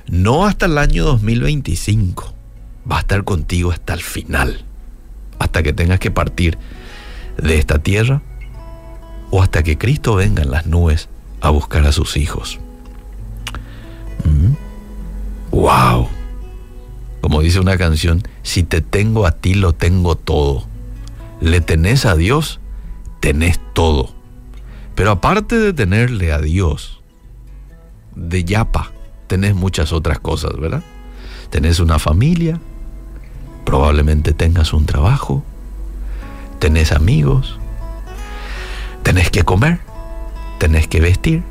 no 0.09 0.44
hasta 0.44 0.66
el 0.66 0.76
año 0.76 1.06
2025, 1.06 2.34
va 2.90 2.98
a 2.98 3.01
estar 3.01 3.24
contigo 3.24 3.72
hasta 3.72 3.94
el 3.94 4.02
final, 4.02 4.62
hasta 5.38 5.62
que 5.62 5.72
tengas 5.72 6.01
que 6.01 6.10
partir 6.10 6.59
de 7.43 7.59
esta 7.59 7.79
tierra 7.79 8.23
o 9.31 9.43
hasta 9.43 9.62
que 9.62 9.79
Cristo 9.79 10.15
venga 10.15 10.43
en 10.43 10.51
las 10.51 10.67
nubes 10.67 11.09
a 11.41 11.51
buscar 11.51 11.87
a 11.87 11.93
sus 11.93 12.17
hijos. 12.17 12.59
¡Wow! 15.51 16.09
Como 17.21 17.41
dice 17.43 17.61
una 17.61 17.77
canción, 17.77 18.23
si 18.43 18.62
te 18.62 18.81
tengo 18.81 19.27
a 19.27 19.33
ti 19.33 19.55
lo 19.55 19.73
tengo 19.73 20.17
todo. 20.17 20.67
Le 21.41 21.61
tenés 21.61 22.07
a 22.07 22.17
Dios, 22.17 22.61
tenés 23.21 23.61
todo. 23.73 24.15
Pero 24.95 25.11
aparte 25.12 25.59
de 25.59 25.73
tenerle 25.73 26.33
a 26.33 26.39
Dios, 26.39 27.01
de 28.15 28.45
yapa, 28.45 28.93
tenés 29.27 29.55
muchas 29.55 29.93
otras 29.93 30.19
cosas, 30.19 30.53
¿verdad? 30.59 30.83
Tenés 31.51 31.81
una 31.81 31.99
familia, 31.99 32.61
probablemente 33.65 34.33
tengas 34.33 34.73
un 34.73 34.87
trabajo, 34.87 35.45
tenés 36.61 36.93
amigos, 36.93 37.59
tenés 39.03 39.31
que 39.31 39.43
comer, 39.43 39.81
tenés 40.59 40.87
que 40.87 41.01
vestir, 41.01 41.43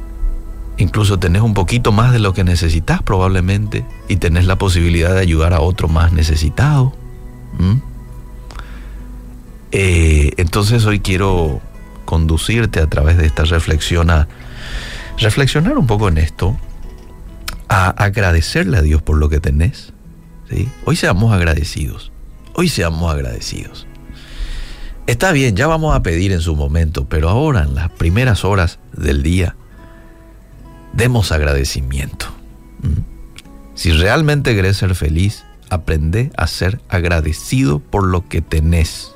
incluso 0.77 1.19
tenés 1.19 1.41
un 1.41 1.53
poquito 1.53 1.91
más 1.91 2.13
de 2.13 2.19
lo 2.19 2.33
que 2.33 2.45
necesitas 2.45 3.01
probablemente 3.03 3.83
y 4.07 4.15
tenés 4.15 4.45
la 4.45 4.57
posibilidad 4.57 5.13
de 5.13 5.19
ayudar 5.19 5.53
a 5.53 5.59
otro 5.59 5.89
más 5.89 6.13
necesitado. 6.13 6.93
Eh, 9.71 10.31
entonces 10.37 10.85
hoy 10.85 10.99
quiero 10.99 11.59
conducirte 12.05 12.79
a 12.79 12.87
través 12.87 13.17
de 13.17 13.25
esta 13.25 13.43
reflexión 13.43 14.09
a 14.09 14.27
reflexionar 15.17 15.77
un 15.77 15.87
poco 15.87 16.07
en 16.07 16.17
esto, 16.19 16.57
a 17.67 17.89
agradecerle 17.89 18.77
a 18.77 18.81
Dios 18.81 19.01
por 19.01 19.17
lo 19.17 19.27
que 19.27 19.39
tenés. 19.39 19.91
Hoy 20.85 20.95
seamos 20.95 21.33
agradecidos, 21.33 22.11
hoy 22.53 22.69
seamos 22.69 23.11
agradecidos. 23.11 23.88
Está 25.09 25.31
bien, 25.31 25.55
ya 25.55 25.65
vamos 25.65 25.95
a 25.95 26.03
pedir 26.03 26.31
en 26.33 26.39
su 26.39 26.55
momento, 26.55 27.05
pero 27.09 27.29
ahora 27.29 27.63
en 27.63 27.73
las 27.73 27.89
primeras 27.89 28.45
horas 28.45 28.77
del 28.95 29.23
día, 29.23 29.55
demos 30.93 31.31
agradecimiento. 31.31 32.27
¿Mm? 32.83 33.01
Si 33.73 33.91
realmente 33.91 34.53
querés 34.53 34.77
ser 34.77 34.93
feliz, 34.93 35.45
aprende 35.71 36.31
a 36.37 36.45
ser 36.45 36.79
agradecido 36.89 37.79
por 37.79 38.03
lo 38.05 38.29
que 38.29 38.43
tenés. 38.43 39.15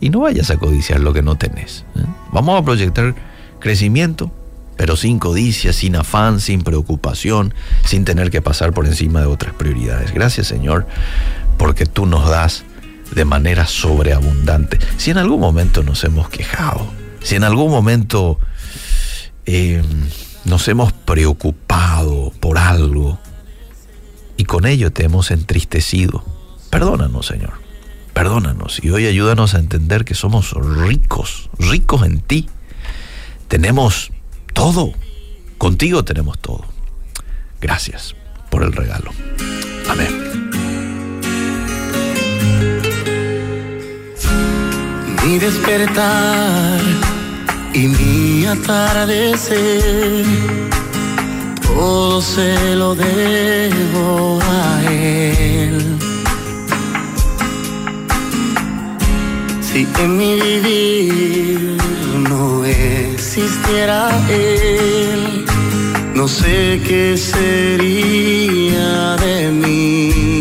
Y 0.00 0.08
no 0.08 0.20
vayas 0.20 0.50
a 0.50 0.56
codiciar 0.56 1.00
lo 1.00 1.12
que 1.12 1.20
no 1.20 1.36
tenés. 1.36 1.84
¿eh? 1.94 2.06
Vamos 2.32 2.58
a 2.58 2.64
proyectar 2.64 3.14
crecimiento, 3.60 4.32
pero 4.78 4.96
sin 4.96 5.18
codicia, 5.18 5.74
sin 5.74 5.96
afán, 5.96 6.40
sin 6.40 6.62
preocupación, 6.62 7.52
sin 7.84 8.06
tener 8.06 8.30
que 8.30 8.40
pasar 8.40 8.72
por 8.72 8.86
encima 8.86 9.20
de 9.20 9.26
otras 9.26 9.52
prioridades. 9.52 10.14
Gracias 10.14 10.46
Señor, 10.46 10.86
porque 11.58 11.84
tú 11.84 12.06
nos 12.06 12.26
das 12.30 12.64
de 13.14 13.24
manera 13.24 13.66
sobreabundante. 13.66 14.78
Si 14.96 15.10
en 15.10 15.18
algún 15.18 15.40
momento 15.40 15.82
nos 15.82 16.02
hemos 16.04 16.28
quejado, 16.28 16.92
si 17.22 17.36
en 17.36 17.44
algún 17.44 17.70
momento 17.70 18.38
eh, 19.46 19.82
nos 20.44 20.66
hemos 20.68 20.92
preocupado 20.92 22.32
por 22.40 22.58
algo 22.58 23.18
y 24.36 24.44
con 24.44 24.66
ello 24.66 24.92
te 24.92 25.04
hemos 25.04 25.30
entristecido, 25.30 26.24
perdónanos 26.70 27.26
Señor, 27.26 27.54
perdónanos 28.14 28.82
y 28.82 28.90
hoy 28.90 29.06
ayúdanos 29.06 29.54
a 29.54 29.58
entender 29.58 30.04
que 30.04 30.14
somos 30.14 30.52
ricos, 30.52 31.50
ricos 31.58 32.04
en 32.04 32.20
ti. 32.20 32.48
Tenemos 33.48 34.10
todo, 34.52 34.92
contigo 35.58 36.04
tenemos 36.04 36.38
todo. 36.38 36.64
Gracias 37.60 38.16
por 38.50 38.62
el 38.64 38.72
regalo. 38.72 39.12
Amén. 39.88 40.21
Mi 45.24 45.38
despertar 45.38 46.80
y 47.72 47.88
mi 47.88 48.46
atardecer, 48.46 50.24
todo 51.62 52.20
se 52.20 52.74
lo 52.74 52.94
debo 52.94 54.40
a 54.42 54.82
Él. 54.90 55.98
Si 59.60 59.86
en 60.00 60.16
mi 60.16 60.40
vivir 60.40 61.78
no 62.28 62.64
existiera 62.64 64.10
Él, 64.28 65.44
no 66.14 66.28
sé 66.28 66.80
qué 66.86 67.16
sería 67.16 69.16
de 69.16 69.50
mí 69.50 70.31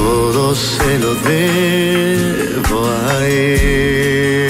todo 0.00 0.54
se 0.54 0.98
lo 0.98 1.14
debo 1.14 2.88
a 2.88 3.26
él. 3.26 4.49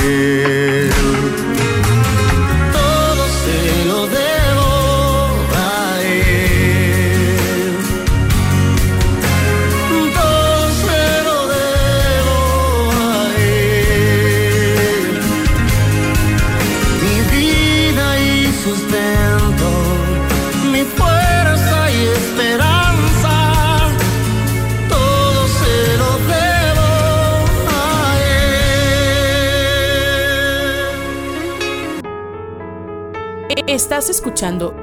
Estás 34.01 34.17
escuchando 34.17 34.75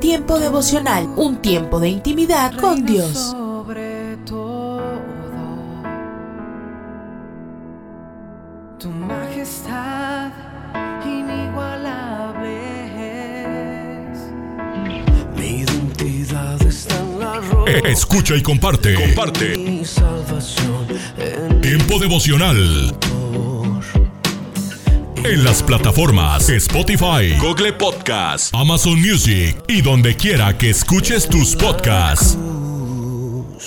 Tiempo 0.00 0.38
devocional, 0.38 1.08
un 1.16 1.40
tiempo 1.40 1.80
de 1.80 1.88
intimidad 1.88 2.54
con 2.54 2.84
Dios. 2.84 3.30
Sobre 3.30 4.18
todo, 4.26 4.82
tu 8.78 8.90
majestad 8.90 10.30
inigualable 11.06 12.52
es. 14.12 14.18
Mi 15.34 15.60
identidad 15.62 16.60
está 16.60 17.00
en 17.00 17.18
la 17.18 17.40
roca. 17.40 17.72
Eh, 17.72 17.82
Escucha 17.86 18.36
y 18.36 18.42
comparte. 18.42 18.92
Comparte. 18.92 19.56
Mi 19.56 19.86
salvación 19.86 20.86
en 21.16 21.62
Tiempo 21.62 21.98
devocional. 21.98 22.94
En 25.26 25.42
las 25.42 25.60
plataformas 25.60 26.48
Spotify, 26.48 27.36
Google 27.40 27.72
Podcast, 27.72 28.54
Amazon 28.54 29.00
Music 29.00 29.60
y 29.66 29.82
donde 29.82 30.14
quiera 30.14 30.56
que 30.56 30.70
escuches 30.70 31.28
tus 31.28 31.56
podcasts. 31.56 32.38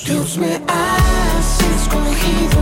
Dios 0.06 0.38
me 0.38 0.61
has 0.69 1.60
escogido, 1.60 2.61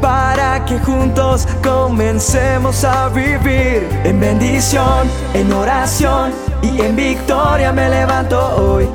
para 0.00 0.64
que 0.64 0.78
juntos 0.78 1.46
comencemos 1.62 2.84
a 2.84 3.08
vivir 3.08 3.86
en 4.04 4.20
bendición, 4.20 5.08
en 5.34 5.52
oración 5.52 6.32
y 6.62 6.80
en 6.80 6.96
victoria 6.96 7.72
me 7.72 7.88
levanto 7.88 8.38
hoy. 8.56 8.88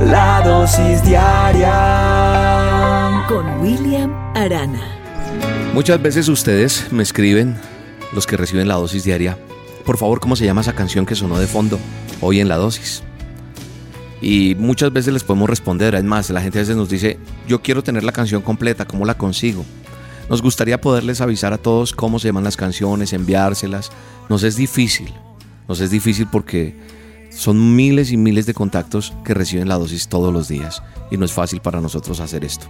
La 0.00 0.42
dosis 0.44 1.02
diaria 1.04 1.72
con 3.28 3.60
William 3.60 4.12
Arana. 4.34 4.82
Muchas 5.72 6.00
veces 6.02 6.28
ustedes 6.28 6.92
me 6.92 7.02
escriben, 7.02 7.56
los 8.12 8.26
que 8.26 8.36
reciben 8.36 8.68
la 8.68 8.74
dosis 8.74 9.04
diaria, 9.04 9.38
por 9.84 9.96
favor, 9.96 10.20
¿cómo 10.20 10.36
se 10.36 10.44
llama 10.44 10.60
esa 10.60 10.74
canción 10.74 11.06
que 11.06 11.14
sonó 11.14 11.38
de 11.38 11.46
fondo 11.46 11.78
hoy 12.20 12.40
en 12.40 12.48
la 12.48 12.56
dosis? 12.56 13.02
Y 14.24 14.54
muchas 14.54 14.90
veces 14.90 15.12
les 15.12 15.22
podemos 15.22 15.50
responder. 15.50 15.94
Es 15.94 16.02
más, 16.02 16.30
la 16.30 16.40
gente 16.40 16.58
a 16.58 16.62
veces 16.62 16.78
nos 16.78 16.88
dice, 16.88 17.18
yo 17.46 17.60
quiero 17.60 17.82
tener 17.82 18.04
la 18.04 18.12
canción 18.12 18.40
completa, 18.40 18.86
¿cómo 18.86 19.04
la 19.04 19.18
consigo? 19.18 19.66
Nos 20.30 20.40
gustaría 20.40 20.80
poderles 20.80 21.20
avisar 21.20 21.52
a 21.52 21.58
todos 21.58 21.92
cómo 21.92 22.18
se 22.18 22.28
llaman 22.28 22.42
las 22.42 22.56
canciones, 22.56 23.12
enviárselas. 23.12 23.92
Nos 24.30 24.42
es 24.42 24.56
difícil. 24.56 25.12
Nos 25.68 25.82
es 25.82 25.90
difícil 25.90 26.26
porque 26.32 26.74
son 27.28 27.76
miles 27.76 28.12
y 28.12 28.16
miles 28.16 28.46
de 28.46 28.54
contactos 28.54 29.12
que 29.26 29.34
reciben 29.34 29.68
la 29.68 29.76
dosis 29.76 30.08
todos 30.08 30.32
los 30.32 30.48
días. 30.48 30.82
Y 31.10 31.18
no 31.18 31.26
es 31.26 31.32
fácil 31.34 31.60
para 31.60 31.82
nosotros 31.82 32.18
hacer 32.20 32.46
esto. 32.46 32.64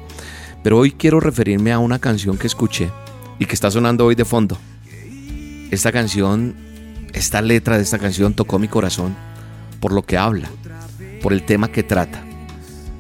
Pero 0.64 0.76
hoy 0.76 0.90
quiero 0.90 1.20
referirme 1.20 1.70
a 1.70 1.78
una 1.78 2.01
canción 2.01 2.36
que 2.36 2.48
escuché 2.48 2.90
y 3.39 3.44
que 3.44 3.55
está 3.55 3.70
sonando 3.70 4.06
hoy 4.06 4.16
de 4.16 4.24
fondo. 4.24 4.59
Esta 5.70 5.93
canción, 5.93 6.56
esta 7.12 7.40
letra 7.43 7.76
de 7.76 7.85
esta 7.85 8.01
canción 8.01 8.35
tocó 8.35 8.59
mi 8.59 8.66
corazón 8.66 9.14
por 9.78 9.93
lo 9.93 10.02
que 10.02 10.16
habla, 10.16 10.51
por 11.24 11.32
el 11.32 11.42
tema 11.42 11.68
que 11.68 11.82
trata. 11.82 12.22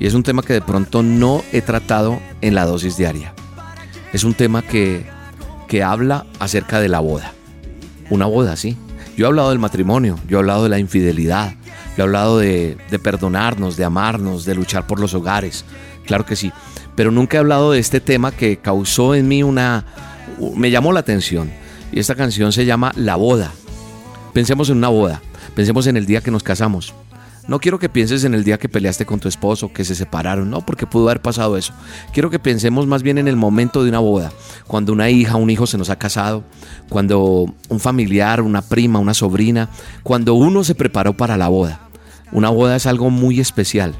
Y 0.00 0.06
es 0.06 0.14
un 0.14 0.22
tema 0.22 0.42
que 0.42 0.54
de 0.54 0.62
pronto 0.62 1.02
no 1.02 1.44
he 1.52 1.60
tratado 1.60 2.20
en 2.40 2.54
la 2.54 2.64
dosis 2.64 2.96
diaria. 2.96 3.34
Es 4.14 4.24
un 4.24 4.32
tema 4.32 4.62
que, 4.62 5.04
que 5.68 5.82
habla 5.82 6.24
acerca 6.38 6.80
de 6.80 6.88
la 6.88 7.00
boda. 7.00 7.34
Una 8.08 8.24
boda, 8.24 8.56
sí. 8.56 8.78
Yo 9.14 9.26
he 9.26 9.28
hablado 9.28 9.50
del 9.50 9.58
matrimonio, 9.58 10.18
yo 10.26 10.38
he 10.38 10.40
hablado 10.40 10.62
de 10.62 10.70
la 10.70 10.78
infidelidad, 10.78 11.52
yo 11.98 11.98
he 11.98 12.06
hablado 12.06 12.38
de, 12.38 12.78
de 12.90 12.98
perdonarnos, 12.98 13.76
de 13.76 13.84
amarnos, 13.84 14.46
de 14.46 14.54
luchar 14.54 14.86
por 14.86 15.00
los 15.00 15.12
hogares. 15.12 15.66
Claro 16.06 16.24
que 16.24 16.34
sí. 16.34 16.50
Pero 16.96 17.10
nunca 17.10 17.36
he 17.36 17.40
hablado 17.40 17.72
de 17.72 17.78
este 17.78 18.00
tema 18.00 18.32
que 18.32 18.56
causó 18.56 19.14
en 19.14 19.28
mí 19.28 19.42
una... 19.42 19.84
me 20.56 20.70
llamó 20.70 20.94
la 20.94 21.00
atención. 21.00 21.50
Y 21.92 22.00
esta 22.00 22.14
canción 22.14 22.52
se 22.52 22.64
llama 22.64 22.90
La 22.96 23.16
boda. 23.16 23.52
Pensemos 24.32 24.70
en 24.70 24.78
una 24.78 24.88
boda. 24.88 25.20
Pensemos 25.54 25.86
en 25.88 25.98
el 25.98 26.06
día 26.06 26.22
que 26.22 26.30
nos 26.30 26.42
casamos. 26.42 26.94
No 27.46 27.60
quiero 27.60 27.78
que 27.78 27.90
pienses 27.90 28.24
en 28.24 28.32
el 28.32 28.42
día 28.42 28.58
que 28.58 28.70
peleaste 28.70 29.04
con 29.04 29.20
tu 29.20 29.28
esposo, 29.28 29.70
que 29.70 29.84
se 29.84 29.94
separaron, 29.94 30.48
no, 30.48 30.64
porque 30.64 30.86
pudo 30.86 31.10
haber 31.10 31.20
pasado 31.20 31.58
eso. 31.58 31.74
Quiero 32.12 32.30
que 32.30 32.38
pensemos 32.38 32.86
más 32.86 33.02
bien 33.02 33.18
en 33.18 33.28
el 33.28 33.36
momento 33.36 33.82
de 33.82 33.90
una 33.90 33.98
boda, 33.98 34.32
cuando 34.66 34.94
una 34.94 35.10
hija, 35.10 35.36
un 35.36 35.50
hijo 35.50 35.66
se 35.66 35.76
nos 35.76 35.90
ha 35.90 35.98
casado, 35.98 36.42
cuando 36.88 37.52
un 37.68 37.80
familiar, 37.80 38.40
una 38.40 38.62
prima, 38.62 38.98
una 38.98 39.12
sobrina, 39.12 39.68
cuando 40.02 40.32
uno 40.34 40.64
se 40.64 40.74
preparó 40.74 41.14
para 41.14 41.36
la 41.36 41.48
boda. 41.48 41.88
Una 42.32 42.48
boda 42.48 42.76
es 42.76 42.86
algo 42.86 43.10
muy 43.10 43.40
especial. 43.40 43.94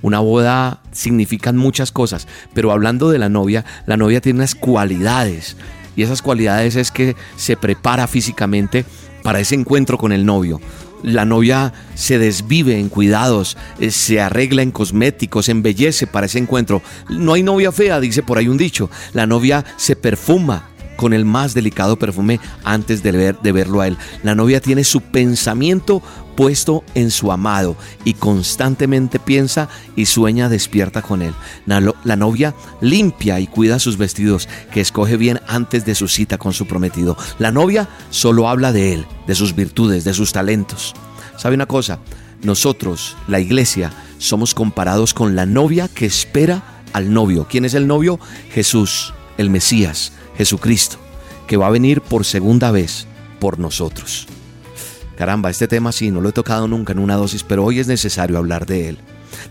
Una 0.00 0.20
boda 0.20 0.80
significan 0.92 1.56
muchas 1.56 1.90
cosas, 1.90 2.28
pero 2.54 2.70
hablando 2.70 3.10
de 3.10 3.18
la 3.18 3.28
novia, 3.28 3.64
la 3.86 3.96
novia 3.96 4.20
tiene 4.20 4.38
unas 4.38 4.54
cualidades 4.54 5.56
y 5.96 6.02
esas 6.02 6.22
cualidades 6.22 6.76
es 6.76 6.90
que 6.90 7.16
se 7.36 7.56
prepara 7.56 8.06
físicamente 8.06 8.84
para 9.22 9.40
ese 9.40 9.56
encuentro 9.56 9.98
con 9.98 10.12
el 10.12 10.24
novio. 10.24 10.60
La 11.02 11.24
novia 11.24 11.72
se 11.94 12.18
desvive 12.18 12.78
en 12.78 12.88
cuidados, 12.88 13.56
eh, 13.78 13.90
se 13.90 14.20
arregla 14.20 14.62
en 14.62 14.70
cosméticos, 14.70 15.46
se 15.46 15.52
embellece 15.52 16.06
para 16.06 16.26
ese 16.26 16.38
encuentro. 16.38 16.82
No 17.08 17.34
hay 17.34 17.42
novia 17.42 17.72
fea, 17.72 18.00
dice 18.00 18.22
por 18.22 18.38
ahí 18.38 18.48
un 18.48 18.58
dicho. 18.58 18.90
La 19.12 19.26
novia 19.26 19.64
se 19.76 19.96
perfuma 19.96 20.70
con 20.96 21.14
el 21.14 21.24
más 21.24 21.54
delicado 21.54 21.98
perfume 21.98 22.40
antes 22.62 23.02
de, 23.02 23.12
ver, 23.12 23.38
de 23.40 23.52
verlo 23.52 23.80
a 23.80 23.88
él. 23.88 23.96
La 24.22 24.34
novia 24.34 24.60
tiene 24.60 24.84
su 24.84 25.00
pensamiento 25.00 26.02
puesto 26.40 26.84
en 26.94 27.10
su 27.10 27.32
amado 27.32 27.76
y 28.02 28.14
constantemente 28.14 29.18
piensa 29.18 29.68
y 29.94 30.06
sueña 30.06 30.48
despierta 30.48 31.02
con 31.02 31.20
él. 31.20 31.34
La 31.66 32.16
novia 32.16 32.54
limpia 32.80 33.40
y 33.40 33.46
cuida 33.46 33.78
sus 33.78 33.98
vestidos 33.98 34.48
que 34.72 34.80
escoge 34.80 35.18
bien 35.18 35.42
antes 35.46 35.84
de 35.84 35.94
su 35.94 36.08
cita 36.08 36.38
con 36.38 36.54
su 36.54 36.66
prometido. 36.66 37.14
La 37.38 37.52
novia 37.52 37.90
solo 38.08 38.48
habla 38.48 38.72
de 38.72 38.94
él, 38.94 39.06
de 39.26 39.34
sus 39.34 39.54
virtudes, 39.54 40.04
de 40.04 40.14
sus 40.14 40.32
talentos. 40.32 40.94
¿Sabe 41.36 41.56
una 41.56 41.66
cosa? 41.66 41.98
Nosotros, 42.42 43.18
la 43.28 43.38
iglesia, 43.38 43.92
somos 44.16 44.54
comparados 44.54 45.12
con 45.12 45.36
la 45.36 45.44
novia 45.44 45.88
que 45.88 46.06
espera 46.06 46.62
al 46.94 47.12
novio. 47.12 47.48
¿Quién 47.50 47.66
es 47.66 47.74
el 47.74 47.86
novio? 47.86 48.18
Jesús, 48.50 49.12
el 49.36 49.50
Mesías, 49.50 50.12
Jesucristo, 50.38 50.96
que 51.46 51.58
va 51.58 51.66
a 51.66 51.70
venir 51.70 52.00
por 52.00 52.24
segunda 52.24 52.70
vez 52.70 53.06
por 53.40 53.58
nosotros. 53.58 54.26
Caramba, 55.20 55.50
este 55.50 55.68
tema 55.68 55.92
sí, 55.92 56.10
no 56.10 56.22
lo 56.22 56.30
he 56.30 56.32
tocado 56.32 56.66
nunca 56.66 56.94
en 56.94 56.98
una 56.98 57.14
dosis, 57.14 57.44
pero 57.44 57.62
hoy 57.62 57.78
es 57.78 57.86
necesario 57.86 58.38
hablar 58.38 58.64
de 58.64 58.88
él. 58.88 58.98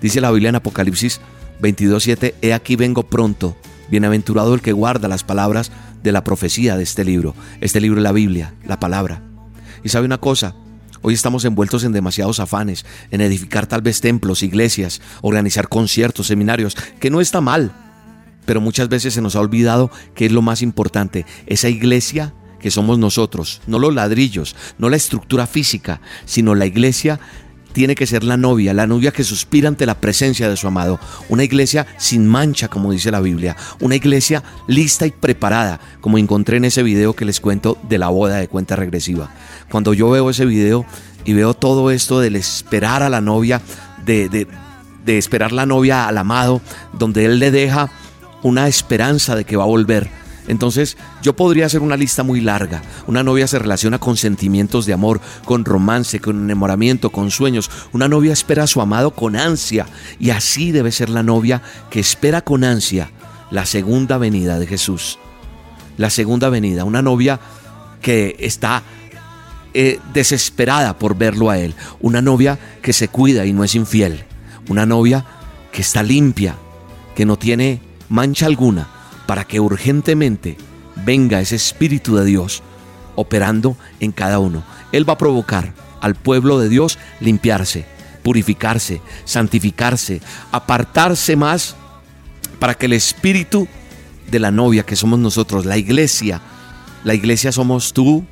Dice 0.01 0.19
la 0.19 0.31
Biblia 0.31 0.49
en 0.49 0.55
Apocalipsis 0.55 1.21
22.7, 1.61 2.33
He 2.41 2.55
aquí 2.55 2.75
vengo 2.75 3.03
pronto, 3.03 3.55
bienaventurado 3.87 4.55
el 4.55 4.61
que 4.61 4.71
guarda 4.71 5.07
las 5.07 5.23
palabras 5.23 5.71
de 6.01 6.11
la 6.11 6.23
profecía 6.23 6.75
de 6.75 6.81
este 6.81 7.05
libro. 7.05 7.35
Este 7.61 7.79
libro 7.79 7.99
es 7.99 8.03
la 8.03 8.11
Biblia, 8.11 8.55
la 8.65 8.79
palabra. 8.79 9.21
Y 9.83 9.89
sabe 9.89 10.07
una 10.07 10.17
cosa, 10.17 10.55
Hoy 11.03 11.13
estamos 11.13 11.45
envueltos 11.45 11.83
en 11.83 11.91
demasiados 11.91 12.39
afanes, 12.39 12.83
en 13.11 13.21
edificar 13.21 13.67
tal 13.67 13.83
vez 13.83 14.01
templos, 14.01 14.41
iglesias, 14.41 15.01
organizar 15.21 15.69
conciertos, 15.69 16.25
seminarios, 16.25 16.75
que 16.99 17.11
no 17.11 17.21
está 17.21 17.41
mal, 17.41 17.71
pero 18.47 18.59
muchas 18.59 18.89
veces 18.89 19.13
se 19.13 19.21
nos 19.21 19.35
ha 19.35 19.39
olvidado 19.39 19.91
que 20.15 20.25
es 20.25 20.31
lo 20.31 20.41
más 20.41 20.63
importante, 20.63 21.27
esa 21.45 21.69
iglesia 21.69 22.33
que 22.59 22.71
somos 22.71 22.99
nosotros, 22.99 23.61
no 23.67 23.79
los 23.79 23.93
ladrillos, 23.93 24.55
no 24.77 24.89
la 24.89 24.97
estructura 24.97 25.47
física, 25.47 26.01
sino 26.25 26.55
la 26.55 26.65
iglesia 26.65 27.19
tiene 27.73 27.95
que 27.95 28.07
ser 28.07 28.23
la 28.23 28.37
novia, 28.37 28.73
la 28.73 28.87
novia 28.87 29.11
que 29.11 29.23
suspira 29.23 29.67
ante 29.67 29.85
la 29.85 29.99
presencia 30.01 30.49
de 30.49 30.57
su 30.57 30.67
amado. 30.67 30.99
Una 31.29 31.43
iglesia 31.43 31.85
sin 31.97 32.27
mancha, 32.27 32.67
como 32.67 32.91
dice 32.91 33.11
la 33.11 33.21
Biblia. 33.21 33.55
Una 33.79 33.95
iglesia 33.95 34.43
lista 34.67 35.05
y 35.05 35.11
preparada, 35.11 35.79
como 36.01 36.17
encontré 36.17 36.57
en 36.57 36.65
ese 36.65 36.83
video 36.83 37.13
que 37.13 37.25
les 37.25 37.39
cuento 37.39 37.77
de 37.87 37.97
la 37.97 38.09
boda 38.09 38.37
de 38.37 38.47
cuenta 38.47 38.75
regresiva. 38.75 39.29
Cuando 39.69 39.93
yo 39.93 40.09
veo 40.09 40.29
ese 40.29 40.45
video 40.45 40.85
y 41.25 41.33
veo 41.33 41.53
todo 41.53 41.91
esto 41.91 42.19
del 42.19 42.35
esperar 42.35 43.03
a 43.03 43.09
la 43.09 43.21
novia, 43.21 43.61
de, 44.05 44.29
de, 44.29 45.17
esperar 45.17 45.51
la 45.51 45.65
novia 45.65 46.07
al 46.07 46.17
amado, 46.17 46.61
donde 46.93 47.25
él 47.25 47.39
le 47.39 47.49
deja 47.49 47.89
una 48.43 48.67
esperanza 48.67 49.35
de 49.35 49.43
que 49.43 49.57
va 49.57 49.63
a 49.63 49.67
volver 49.67 50.09
entonces 50.47 50.97
yo 51.21 51.35
podría 51.35 51.65
hacer 51.65 51.81
una 51.81 51.97
lista 51.97 52.23
muy 52.23 52.41
larga. 52.41 52.81
Una 53.07 53.23
novia 53.23 53.47
se 53.47 53.59
relaciona 53.59 53.99
con 53.99 54.17
sentimientos 54.17 54.85
de 54.85 54.93
amor, 54.93 55.21
con 55.45 55.65
romance, 55.65 56.19
con 56.19 56.43
enamoramiento, 56.43 57.11
con 57.11 57.31
sueños. 57.31 57.69
Una 57.93 58.07
novia 58.07 58.33
espera 58.33 58.63
a 58.63 58.67
su 58.67 58.81
amado 58.81 59.11
con 59.11 59.35
ansia. 59.35 59.85
Y 60.19 60.31
así 60.31 60.71
debe 60.71 60.91
ser 60.91 61.09
la 61.09 61.23
novia 61.23 61.61
que 61.89 61.99
espera 61.99 62.41
con 62.41 62.63
ansia 62.63 63.11
la 63.51 63.65
segunda 63.65 64.17
venida 64.17 64.59
de 64.59 64.67
Jesús. 64.67 65.19
La 65.97 66.09
segunda 66.09 66.49
venida. 66.49 66.83
Una 66.83 67.01
novia 67.01 67.39
que 68.01 68.35
está 68.39 68.83
eh, 69.73 69.99
desesperada 70.13 70.97
por 70.97 71.15
verlo 71.15 71.49
a 71.49 71.59
Él. 71.59 71.75
Una 71.99 72.21
novia 72.21 72.57
que 72.81 72.93
se 72.93 73.07
cuida 73.07 73.45
y 73.45 73.53
no 73.53 73.63
es 73.63 73.75
infiel. 73.75 74.23
Una 74.67 74.85
novia 74.85 75.25
que 75.71 75.81
está 75.81 76.01
limpia, 76.01 76.55
que 77.15 77.25
no 77.25 77.37
tiene 77.37 77.81
mancha 78.09 78.47
alguna 78.47 78.98
para 79.29 79.45
que 79.45 79.59
urgentemente 79.59 80.57
venga 81.05 81.39
ese 81.39 81.55
Espíritu 81.55 82.15
de 82.15 82.25
Dios 82.25 82.63
operando 83.13 83.77
en 83.99 84.11
cada 84.11 84.39
uno. 84.39 84.63
Él 84.91 85.07
va 85.07 85.13
a 85.13 85.17
provocar 85.19 85.75
al 86.01 86.15
pueblo 86.15 86.57
de 86.57 86.67
Dios 86.67 86.97
limpiarse, 87.19 87.85
purificarse, 88.23 89.03
santificarse, 89.25 90.19
apartarse 90.51 91.35
más 91.35 91.75
para 92.57 92.73
que 92.73 92.87
el 92.87 92.93
Espíritu 92.93 93.67
de 94.31 94.39
la 94.39 94.49
novia 94.49 94.81
que 94.81 94.95
somos 94.95 95.19
nosotros, 95.19 95.63
la 95.63 95.77
iglesia, 95.77 96.41
la 97.03 97.13
iglesia 97.13 97.51
somos 97.51 97.93
tú, 97.93 98.25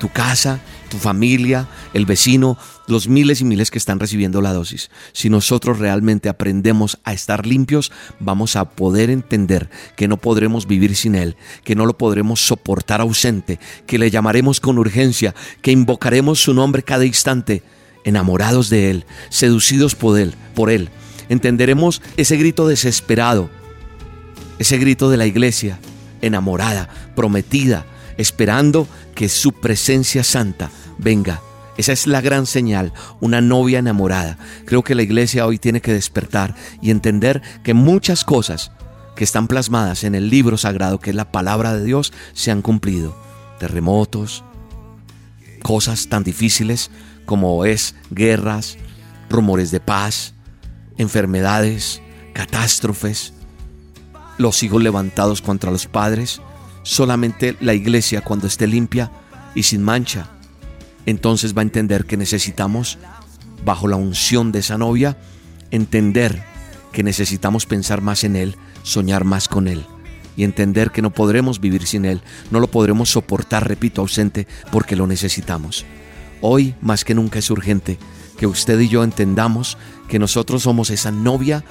tu 0.00 0.08
casa, 0.08 0.58
tu 0.90 0.98
familia, 0.98 1.66
el 1.94 2.04
vecino, 2.04 2.58
los 2.86 3.08
miles 3.08 3.40
y 3.40 3.44
miles 3.44 3.70
que 3.70 3.78
están 3.78 3.98
recibiendo 3.98 4.42
la 4.42 4.52
dosis. 4.52 4.90
Si 5.12 5.30
nosotros 5.30 5.78
realmente 5.78 6.28
aprendemos 6.28 6.98
a 7.04 7.14
estar 7.14 7.46
limpios, 7.46 7.90
vamos 8.18 8.56
a 8.56 8.66
poder 8.66 9.08
entender 9.08 9.70
que 9.96 10.08
no 10.08 10.18
podremos 10.18 10.66
vivir 10.66 10.94
sin 10.94 11.14
Él, 11.14 11.36
que 11.64 11.74
no 11.74 11.86
lo 11.86 11.96
podremos 11.96 12.40
soportar 12.40 13.00
ausente, 13.00 13.58
que 13.86 13.98
le 13.98 14.10
llamaremos 14.10 14.60
con 14.60 14.76
urgencia, 14.76 15.34
que 15.62 15.72
invocaremos 15.72 16.42
su 16.42 16.52
nombre 16.52 16.82
cada 16.82 17.06
instante, 17.06 17.62
enamorados 18.04 18.68
de 18.68 18.90
Él, 18.90 19.06
seducidos 19.30 19.94
por 19.94 20.18
Él, 20.18 20.34
por 20.54 20.70
Él. 20.70 20.90
Entenderemos 21.30 22.02
ese 22.16 22.36
grito 22.36 22.66
desesperado, 22.66 23.48
ese 24.58 24.76
grito 24.78 25.08
de 25.08 25.16
la 25.16 25.26
iglesia, 25.26 25.78
enamorada, 26.20 26.88
prometida, 27.14 27.86
esperando 28.16 28.88
que 29.14 29.28
su 29.28 29.52
presencia 29.52 30.24
santa 30.24 30.70
venga 31.00 31.40
esa 31.80 31.92
es 31.92 32.06
la 32.06 32.20
gran 32.20 32.44
señal, 32.44 32.92
una 33.20 33.40
novia 33.40 33.78
enamorada. 33.78 34.36
Creo 34.66 34.82
que 34.82 34.94
la 34.94 35.02
iglesia 35.02 35.46
hoy 35.46 35.58
tiene 35.58 35.80
que 35.80 35.94
despertar 35.94 36.54
y 36.82 36.90
entender 36.90 37.40
que 37.62 37.72
muchas 37.72 38.22
cosas 38.22 38.70
que 39.16 39.24
están 39.24 39.48
plasmadas 39.48 40.04
en 40.04 40.14
el 40.14 40.28
libro 40.28 40.58
sagrado, 40.58 40.98
que 40.98 41.08
es 41.08 41.16
la 41.16 41.32
palabra 41.32 41.74
de 41.74 41.82
Dios, 41.82 42.12
se 42.34 42.50
han 42.50 42.60
cumplido. 42.60 43.16
Terremotos, 43.58 44.44
cosas 45.62 46.08
tan 46.10 46.22
difíciles 46.22 46.90
como 47.24 47.64
es 47.64 47.94
guerras, 48.10 48.76
rumores 49.30 49.70
de 49.70 49.80
paz, 49.80 50.34
enfermedades, 50.98 52.02
catástrofes, 52.34 53.32
los 54.36 54.62
hijos 54.62 54.82
levantados 54.82 55.40
contra 55.40 55.70
los 55.70 55.86
padres. 55.86 56.42
Solamente 56.82 57.56
la 57.60 57.72
iglesia 57.72 58.20
cuando 58.20 58.46
esté 58.46 58.66
limpia 58.66 59.10
y 59.54 59.62
sin 59.62 59.82
mancha 59.82 60.28
entonces 61.10 61.56
va 61.56 61.60
a 61.60 61.62
entender 61.62 62.04
que 62.04 62.16
necesitamos, 62.16 62.98
bajo 63.64 63.88
la 63.88 63.96
unción 63.96 64.52
de 64.52 64.60
esa 64.60 64.78
novia, 64.78 65.16
entender 65.70 66.42
que 66.92 67.02
necesitamos 67.02 67.66
pensar 67.66 68.00
más 68.00 68.24
en 68.24 68.36
Él, 68.36 68.56
soñar 68.82 69.24
más 69.24 69.48
con 69.48 69.68
Él 69.68 69.84
y 70.36 70.44
entender 70.44 70.90
que 70.90 71.02
no 71.02 71.10
podremos 71.10 71.60
vivir 71.60 71.86
sin 71.86 72.04
Él, 72.04 72.22
no 72.50 72.60
lo 72.60 72.68
podremos 72.68 73.10
soportar, 73.10 73.68
repito, 73.68 74.00
ausente, 74.00 74.46
porque 74.72 74.96
lo 74.96 75.06
necesitamos. 75.06 75.84
Hoy 76.40 76.74
más 76.80 77.04
que 77.04 77.14
nunca 77.14 77.38
es 77.38 77.50
urgente 77.50 77.98
que 78.38 78.46
usted 78.46 78.80
y 78.80 78.88
yo 78.88 79.04
entendamos 79.04 79.76
que 80.08 80.18
nosotros 80.18 80.62
somos 80.62 80.88
esa 80.88 81.10
novia 81.10 81.62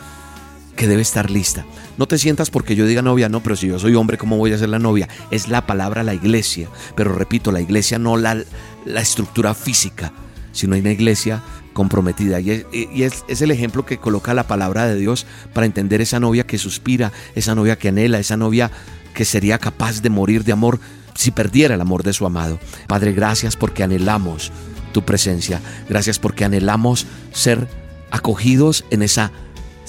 que 0.80 0.88
debe 0.88 1.01
estar 1.01 1.30
lista. 1.30 1.65
No 1.97 2.07
te 2.07 2.18
sientas 2.18 2.49
porque 2.49 2.73
yo 2.73 2.85
diga 2.85 3.01
novia, 3.01 3.27
no, 3.27 3.43
pero 3.43 3.57
si 3.57 3.68
yo 3.68 3.77
soy 3.80 3.95
hombre, 3.95 4.18
¿cómo 4.18 4.38
voy 4.38 4.53
a 4.53 4.57
ser 4.57 4.69
la 4.69 4.80
novia? 4.80 5.10
Es 5.30 5.49
la 5.49 5.68
palabra 5.68 6.03
la 6.03 6.14
iglesia, 6.14 6.69
pero 6.95 7.14
repito, 7.14 7.51
la 7.51 7.60
iglesia 7.60 7.99
no 7.99 8.15
la, 8.15 8.41
la 8.85 9.01
estructura 9.01 9.53
física, 9.53 10.14
sino 10.53 10.77
una 10.77 10.91
iglesia 10.91 11.43
comprometida. 11.73 12.39
Y, 12.39 12.64
es, 13.03 13.26
es, 13.27 13.41
el 13.41 13.51
ejemplo 13.51 13.85
que 13.85 13.97
coloca 13.97 14.34
la 14.34 14.47
palabra 14.47 14.88
de 14.88 14.95
Dios 14.95 15.26
para 15.53 15.65
entender 15.65 15.99
esa 15.99 16.22
novia 16.22 16.47
que 16.47 16.57
suspira, 16.57 17.11
esa 17.35 17.56
novia 17.56 17.77
que 17.77 17.89
anhela, 17.89 18.18
esa 18.18 18.38
novia 18.38 18.72
que 19.14 19.26
sería 19.26 19.57
capaz 19.57 20.01
de 20.01 20.10
morir 20.10 20.45
de 20.45 20.53
amor 20.53 20.80
si 21.14 21.31
perdiera 21.31 21.76
el 21.76 21.81
amor 21.81 22.03
de 22.03 22.14
su 22.14 22.26
amado. 22.26 22.57
Padre, 22.88 23.11
gracias 23.11 23.57
porque 23.57 23.84
anhelamos 23.84 24.53
tu 24.93 25.03
presencia. 25.03 25.60
Gracias 25.89 26.19
porque 26.19 26.45
anhelamos 26.45 27.06
ser 27.34 27.68
acogidos 28.11 28.85
en 28.91 29.01
esa 29.01 29.34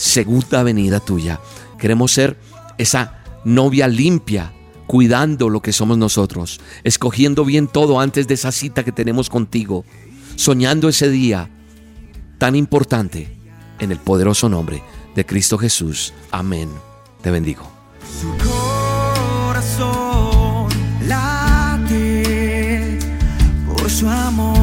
segunda 0.00 0.62
venida 0.62 0.98
tuya. 0.98 1.40
Queremos 1.78 2.12
ser 2.12 2.38
esa 2.78 3.22
novia 3.44 3.86
limpia, 3.86 4.52
cuidando 4.86 5.48
lo 5.48 5.60
que 5.60 5.72
somos 5.72 5.98
nosotros, 5.98 6.60
escogiendo 6.82 7.44
bien 7.44 7.68
todo 7.68 8.00
antes 8.00 8.26
de 8.26 8.34
esa 8.34 8.50
cita 8.50 8.82
que 8.82 8.92
tenemos 8.92 9.28
contigo, 9.28 9.84
soñando 10.36 10.88
ese 10.88 11.10
día 11.10 11.50
tan 12.38 12.56
importante 12.56 13.36
en 13.78 13.92
el 13.92 13.98
poderoso 13.98 14.48
nombre 14.48 14.82
de 15.14 15.26
Cristo 15.26 15.58
Jesús. 15.58 16.14
Amén. 16.30 16.70
Te 17.22 17.30
bendigo. 17.30 17.70
Su 18.20 18.28
corazón 18.38 19.90
por 23.66 23.90
su 23.90 24.08
amor. 24.08 24.59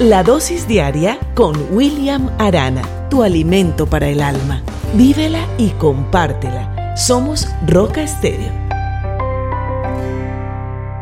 La 0.00 0.22
dosis 0.22 0.68
diaria 0.68 1.18
con 1.34 1.74
William 1.74 2.28
Arana, 2.38 3.08
tu 3.08 3.22
alimento 3.22 3.86
para 3.86 4.10
el 4.10 4.20
alma. 4.20 4.62
Vívela 4.94 5.48
y 5.56 5.70
compártela. 5.70 6.94
Somos 6.98 7.46
Roca 7.66 8.02
Estéreo. 8.02 8.52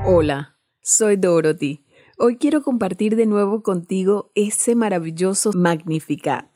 Hola, 0.07 0.61
soy 0.81 1.17
Dorothy. 1.17 1.85
Hoy 2.19 2.37
quiero 2.37 2.63
compartir 2.63 3.17
de 3.17 3.27
nuevo 3.27 3.65
contigo 3.65 4.31
ese 4.37 4.77
maravilloso 4.77 5.51
Magnificat. 5.53 6.47